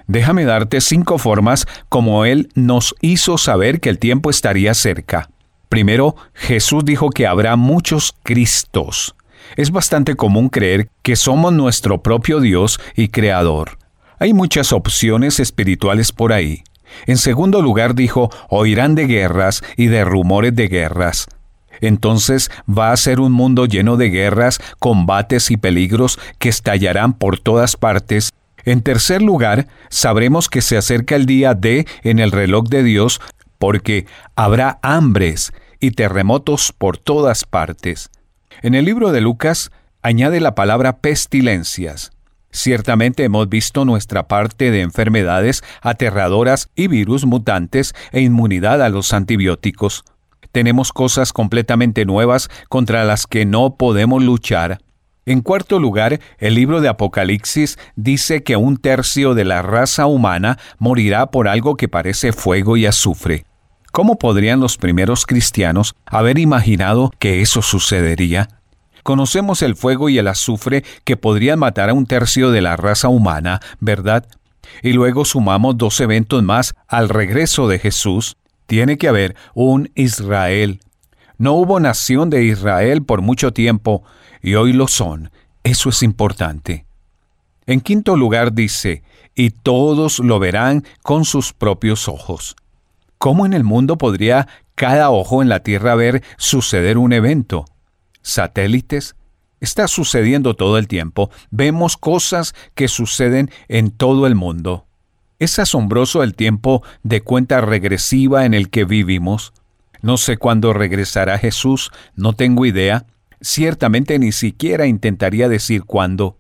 Déjame 0.07 0.45
darte 0.45 0.81
cinco 0.81 1.17
formas 1.17 1.67
como 1.89 2.25
Él 2.25 2.49
nos 2.55 2.95
hizo 3.01 3.37
saber 3.37 3.79
que 3.79 3.89
el 3.89 3.99
tiempo 3.99 4.29
estaría 4.29 4.73
cerca. 4.73 5.29
Primero, 5.67 6.15
Jesús 6.33 6.83
dijo 6.85 7.09
que 7.09 7.27
habrá 7.27 7.55
muchos 7.55 8.15
Cristos. 8.23 9.15
Es 9.55 9.71
bastante 9.71 10.15
común 10.15 10.49
creer 10.49 10.89
que 11.03 11.15
somos 11.15 11.53
nuestro 11.53 12.01
propio 12.01 12.39
Dios 12.39 12.79
y 12.95 13.09
Creador. 13.09 13.77
Hay 14.19 14.33
muchas 14.33 14.73
opciones 14.73 15.39
espirituales 15.39 16.11
por 16.11 16.33
ahí. 16.33 16.63
En 17.05 17.17
segundo 17.17 17.61
lugar 17.61 17.93
dijo, 17.93 18.31
oirán 18.49 18.95
de 18.95 19.05
guerras 19.05 19.61
y 19.77 19.87
de 19.87 20.03
rumores 20.03 20.55
de 20.55 20.67
guerras 20.67 21.27
entonces 21.81 22.51
va 22.69 22.91
a 22.91 22.97
ser 22.97 23.19
un 23.19 23.31
mundo 23.31 23.65
lleno 23.65 23.97
de 23.97 24.09
guerras, 24.09 24.59
combates 24.79 25.51
y 25.51 25.57
peligros 25.57 26.19
que 26.37 26.49
estallarán 26.49 27.13
por 27.13 27.39
todas 27.39 27.75
partes. 27.75 28.31
En 28.65 28.81
tercer 28.81 29.21
lugar, 29.21 29.67
sabremos 29.89 30.49
que 30.49 30.61
se 30.61 30.77
acerca 30.77 31.15
el 31.15 31.25
día 31.25 31.53
D 31.53 31.87
en 32.03 32.19
el 32.19 32.31
reloj 32.31 32.67
de 32.67 32.83
Dios 32.83 33.21
porque 33.57 34.05
habrá 34.35 34.79
hambres 34.81 35.53
y 35.79 35.91
terremotos 35.91 36.73
por 36.77 36.97
todas 36.97 37.45
partes. 37.45 38.09
En 38.61 38.75
el 38.75 38.85
libro 38.85 39.11
de 39.11 39.21
Lucas 39.21 39.71
añade 40.01 40.39
la 40.39 40.55
palabra 40.55 40.97
pestilencias. 40.97 42.11
Ciertamente 42.51 43.23
hemos 43.23 43.47
visto 43.47 43.85
nuestra 43.85 44.27
parte 44.27 44.71
de 44.71 44.81
enfermedades 44.81 45.63
aterradoras 45.81 46.69
y 46.75 46.87
virus 46.87 47.25
mutantes 47.25 47.93
e 48.11 48.21
inmunidad 48.21 48.81
a 48.81 48.89
los 48.89 49.13
antibióticos 49.13 50.03
tenemos 50.51 50.91
cosas 50.93 51.33
completamente 51.33 52.05
nuevas 52.05 52.49
contra 52.69 53.03
las 53.03 53.27
que 53.27 53.45
no 53.45 53.75
podemos 53.75 54.23
luchar. 54.23 54.79
En 55.25 55.41
cuarto 55.41 55.79
lugar, 55.79 56.19
el 56.39 56.55
libro 56.55 56.81
de 56.81 56.87
Apocalipsis 56.87 57.77
dice 57.95 58.41
que 58.41 58.55
un 58.55 58.77
tercio 58.77 59.35
de 59.35 59.45
la 59.45 59.61
raza 59.61 60.07
humana 60.07 60.57
morirá 60.79 61.27
por 61.27 61.47
algo 61.47 61.75
que 61.75 61.87
parece 61.87 62.33
fuego 62.33 62.77
y 62.77 62.87
azufre. 62.87 63.45
¿Cómo 63.91 64.17
podrían 64.17 64.59
los 64.59 64.77
primeros 64.77 65.25
cristianos 65.25 65.95
haber 66.05 66.39
imaginado 66.39 67.11
que 67.19 67.41
eso 67.41 67.61
sucedería? 67.61 68.47
Conocemos 69.03 69.61
el 69.61 69.75
fuego 69.75 70.09
y 70.09 70.17
el 70.17 70.27
azufre 70.27 70.83
que 71.03 71.17
podrían 71.17 71.59
matar 71.59 71.89
a 71.89 71.93
un 71.93 72.05
tercio 72.05 72.51
de 72.51 72.61
la 72.61 72.75
raza 72.75 73.07
humana, 73.07 73.59
¿verdad? 73.79 74.25
Y 74.83 74.93
luego 74.93 75.25
sumamos 75.25 75.77
dos 75.77 75.99
eventos 75.99 76.43
más 76.43 76.75
al 76.87 77.09
regreso 77.09 77.67
de 77.67 77.79
Jesús, 77.79 78.37
tiene 78.69 78.99
que 78.99 79.07
haber 79.07 79.35
un 79.55 79.91
Israel. 79.95 80.79
No 81.39 81.53
hubo 81.53 81.79
nación 81.79 82.29
de 82.29 82.43
Israel 82.43 83.03
por 83.03 83.23
mucho 83.23 83.51
tiempo 83.51 84.03
y 84.43 84.53
hoy 84.53 84.73
lo 84.73 84.87
son. 84.87 85.31
Eso 85.63 85.89
es 85.89 86.03
importante. 86.03 86.85
En 87.65 87.81
quinto 87.81 88.15
lugar 88.15 88.53
dice, 88.53 89.01
y 89.33 89.49
todos 89.49 90.19
lo 90.19 90.37
verán 90.37 90.85
con 91.01 91.25
sus 91.25 91.51
propios 91.51 92.07
ojos. 92.07 92.55
¿Cómo 93.17 93.47
en 93.47 93.53
el 93.53 93.63
mundo 93.63 93.97
podría 93.97 94.47
cada 94.75 95.09
ojo 95.09 95.41
en 95.41 95.49
la 95.49 95.61
Tierra 95.61 95.95
ver 95.95 96.21
suceder 96.37 96.99
un 96.99 97.11
evento? 97.11 97.65
¿Satélites? 98.21 99.15
Está 99.61 99.87
sucediendo 99.87 100.53
todo 100.53 100.77
el 100.77 100.87
tiempo. 100.87 101.31
Vemos 101.49 101.97
cosas 101.97 102.53
que 102.75 102.87
suceden 102.87 103.49
en 103.67 103.89
todo 103.89 104.27
el 104.27 104.35
mundo. 104.35 104.85
Es 105.39 105.57
asombroso 105.57 106.21
el 106.21 106.35
tiempo 106.35 106.83
de 107.03 107.21
cuenta 107.21 107.61
regresiva 107.61 108.45
en 108.45 108.53
el 108.53 108.69
que 108.69 108.83
vivimos. 108.83 109.53
No 110.01 110.17
sé 110.17 110.35
cuándo 110.37 110.73
regresará 110.73 111.37
Jesús, 111.37 111.91
no 112.15 112.33
tengo 112.33 112.65
idea. 112.65 113.05
Ciertamente 113.39 114.19
ni 114.19 114.33
siquiera 114.33 114.85
intentaría 114.85 115.47
decir 115.47 115.83
cuándo. 115.83 116.35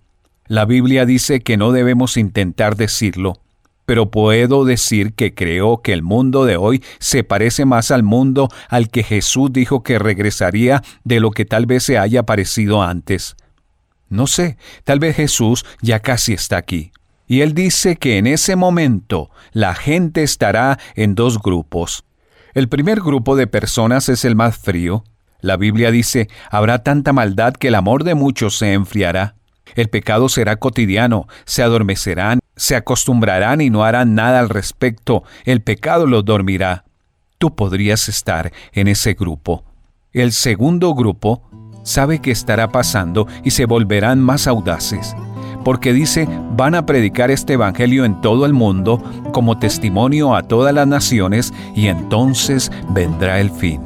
La 0.47 0.65
Biblia 0.65 1.05
dice 1.05 1.39
que 1.39 1.55
no 1.55 1.71
debemos 1.71 2.17
intentar 2.17 2.75
decirlo, 2.75 3.39
pero 3.85 4.11
puedo 4.11 4.65
decir 4.65 5.13
que 5.13 5.33
creo 5.33 5.81
que 5.81 5.93
el 5.93 6.03
mundo 6.03 6.43
de 6.43 6.57
hoy 6.57 6.83
se 6.99 7.23
parece 7.23 7.63
más 7.63 7.91
al 7.91 8.03
mundo 8.03 8.49
al 8.67 8.89
que 8.89 9.03
Jesús 9.03 9.53
dijo 9.53 9.81
que 9.81 9.97
regresaría 9.97 10.83
de 11.05 11.21
lo 11.21 11.31
que 11.31 11.45
tal 11.45 11.65
vez 11.67 11.83
se 11.83 11.97
haya 11.97 12.23
parecido 12.23 12.81
antes. 12.81 13.37
No 14.09 14.27
sé, 14.27 14.57
tal 14.83 14.99
vez 14.99 15.15
Jesús 15.15 15.65
ya 15.81 15.99
casi 15.99 16.33
está 16.33 16.57
aquí. 16.57 16.91
Y 17.29 17.41
él 17.41 17.53
dice 17.53 17.95
que 17.95 18.17
en 18.17 18.25
ese 18.25 18.55
momento 18.55 19.29
la 19.51 19.75
gente 19.75 20.23
estará 20.23 20.79
en 20.95 21.13
dos 21.13 21.39
grupos. 21.39 22.03
El 22.55 22.67
primer 22.67 23.01
grupo 23.01 23.35
de 23.35 23.45
personas 23.45 24.09
es 24.09 24.25
el 24.25 24.35
más 24.35 24.57
frío. 24.57 25.03
La 25.39 25.55
Biblia 25.55 25.91
dice, 25.91 26.27
habrá 26.49 26.81
tanta 26.81 27.13
maldad 27.13 27.53
que 27.53 27.67
el 27.67 27.75
amor 27.75 28.03
de 28.03 28.15
muchos 28.15 28.57
se 28.57 28.73
enfriará. 28.73 29.35
El 29.75 29.89
pecado 29.89 30.27
será 30.27 30.55
cotidiano, 30.55 31.27
se 31.45 31.61
adormecerán, 31.61 32.39
se 32.55 32.75
acostumbrarán 32.75 33.61
y 33.61 33.69
no 33.69 33.83
harán 33.83 34.15
nada 34.15 34.39
al 34.39 34.49
respecto. 34.49 35.23
El 35.45 35.61
pecado 35.61 36.07
los 36.07 36.25
dormirá. 36.25 36.85
Tú 37.37 37.55
podrías 37.55 38.09
estar 38.09 38.51
en 38.73 38.87
ese 38.87 39.13
grupo. 39.13 39.65
El 40.13 40.31
segundo 40.31 40.95
grupo 40.95 41.47
sabe 41.83 42.21
que 42.21 42.31
estará 42.31 42.69
pasando 42.69 43.27
y 43.43 43.51
se 43.51 43.65
volverán 43.65 44.19
más 44.19 44.47
audaces 44.47 45.15
porque 45.63 45.93
dice, 45.93 46.27
van 46.55 46.75
a 46.75 46.85
predicar 46.85 47.31
este 47.31 47.53
Evangelio 47.53 48.05
en 48.05 48.21
todo 48.21 48.45
el 48.45 48.53
mundo 48.53 49.01
como 49.31 49.57
testimonio 49.57 50.35
a 50.35 50.43
todas 50.43 50.73
las 50.73 50.87
naciones 50.87 51.53
y 51.75 51.87
entonces 51.87 52.71
vendrá 52.89 53.39
el 53.39 53.51
fin. 53.51 53.81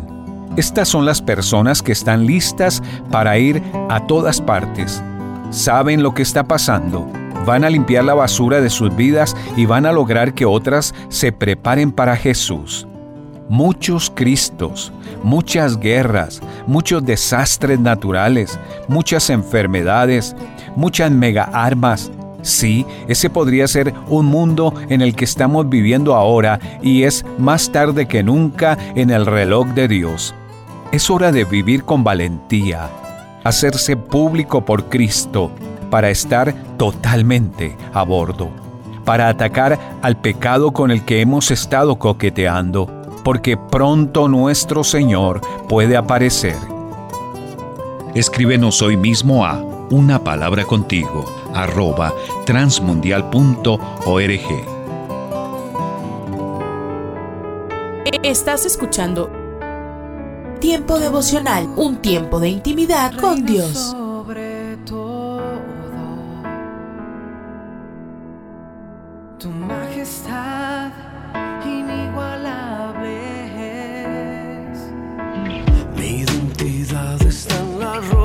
Estas 0.55 0.87
son 0.87 1.05
las 1.05 1.21
personas 1.21 1.81
que 1.81 1.91
están 1.91 2.27
listas 2.27 2.83
para 3.11 3.37
ir 3.39 3.61
a 3.89 4.05
todas 4.05 4.39
partes. 4.39 5.03
Saben 5.49 6.03
lo 6.03 6.13
que 6.13 6.21
está 6.21 6.43
pasando. 6.43 7.07
Van 7.45 7.63
a 7.63 7.69
limpiar 7.69 8.05
la 8.05 8.13
basura 8.13 8.61
de 8.61 8.69
sus 8.69 8.95
vidas 8.95 9.35
y 9.57 9.65
van 9.65 9.85
a 9.85 9.91
lograr 9.91 10.33
que 10.33 10.45
otras 10.45 10.93
se 11.09 11.31
preparen 11.31 11.91
para 11.91 12.15
Jesús. 12.15 12.87
Muchos 13.49 14.11
Cristos, 14.14 14.91
muchas 15.24 15.78
guerras, 15.78 16.41
muchos 16.65 17.06
desastres 17.06 17.80
naturales, 17.80 18.57
muchas 18.88 19.30
enfermedades, 19.30 20.36
muchas 20.76 21.11
mega 21.11 21.44
armas. 21.44 22.11
Sí, 22.41 22.86
ese 23.07 23.30
podría 23.30 23.68
ser 23.68 23.94
un 24.07 24.26
mundo 24.26 24.74
en 24.90 25.02
el 25.02 25.15
que 25.15 25.26
estamos 25.26 25.70
viviendo 25.70 26.15
ahora 26.15 26.60
y 26.82 27.03
es 27.03 27.26
más 27.38 27.72
tarde 27.72 28.06
que 28.06 28.24
nunca 28.24 28.78
en 28.95 29.11
el 29.11 29.26
reloj 29.26 29.68
de 29.68 29.88
Dios. 29.88 30.34
Es 30.91 31.10
hora 31.10 31.32
de 31.32 31.45
vivir 31.45 31.84
con 31.84 32.03
valentía, 32.03 32.90
hacerse 33.44 33.95
público 33.95 34.65
por 34.65 34.90
Cristo 34.90 35.52
para 35.90 36.10
estar 36.10 36.53
totalmente 36.78 37.78
a 37.94 38.03
bordo, 38.03 38.49
para 39.06 39.30
atacar 39.30 39.80
al 40.02 40.18
pecado 40.18 40.72
con 40.72 40.91
el 40.91 41.03
que 41.03 41.22
hemos 41.22 41.52
estado 41.52 41.98
coqueteando, 41.98 43.02
porque 43.23 43.57
pronto 43.57 44.27
nuestro 44.27 44.83
Señor 44.83 45.41
puede 45.67 45.97
aparecer. 45.97 46.57
Escríbenos 48.13 48.81
hoy 48.81 48.97
mismo 48.97 49.45
a 49.45 49.59
una 49.89 50.23
palabra 50.23 50.65
contigo, 50.65 51.25
arroba 51.53 52.13
transmundial.org. 52.45 54.73
Estás 58.23 58.65
escuchando 58.65 59.43
Tiempo 60.63 60.97
devocional, 60.97 61.67
un 61.75 61.97
tiempo 61.97 62.39
de 62.39 62.47
intimidad 62.47 63.13
con 63.19 63.45
Dios. 63.45 63.93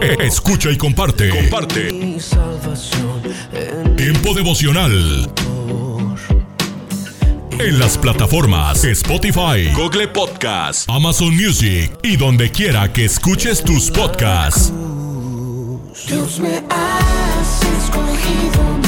Escucha 0.00 0.70
y 0.70 0.76
comparte. 0.76 1.28
Comparte. 1.28 1.92
Mi 1.92 2.20
salvación 2.20 3.22
en 3.52 3.96
Tiempo 3.96 4.32
devocional. 4.32 5.30
En 7.58 7.78
las 7.80 7.98
plataformas 7.98 8.84
Spotify, 8.84 9.72
Google 9.74 10.08
Podcast, 10.08 10.88
Amazon 10.88 11.34
Music 11.34 11.90
y 12.04 12.16
donde 12.16 12.52
quiera 12.52 12.92
que 12.92 13.06
escuches 13.06 13.64
tus 13.64 13.90
podcasts. 13.90 14.72
Dios 16.06 16.38
me 16.38 16.62
has 16.70 17.62
escogido, 17.82 18.87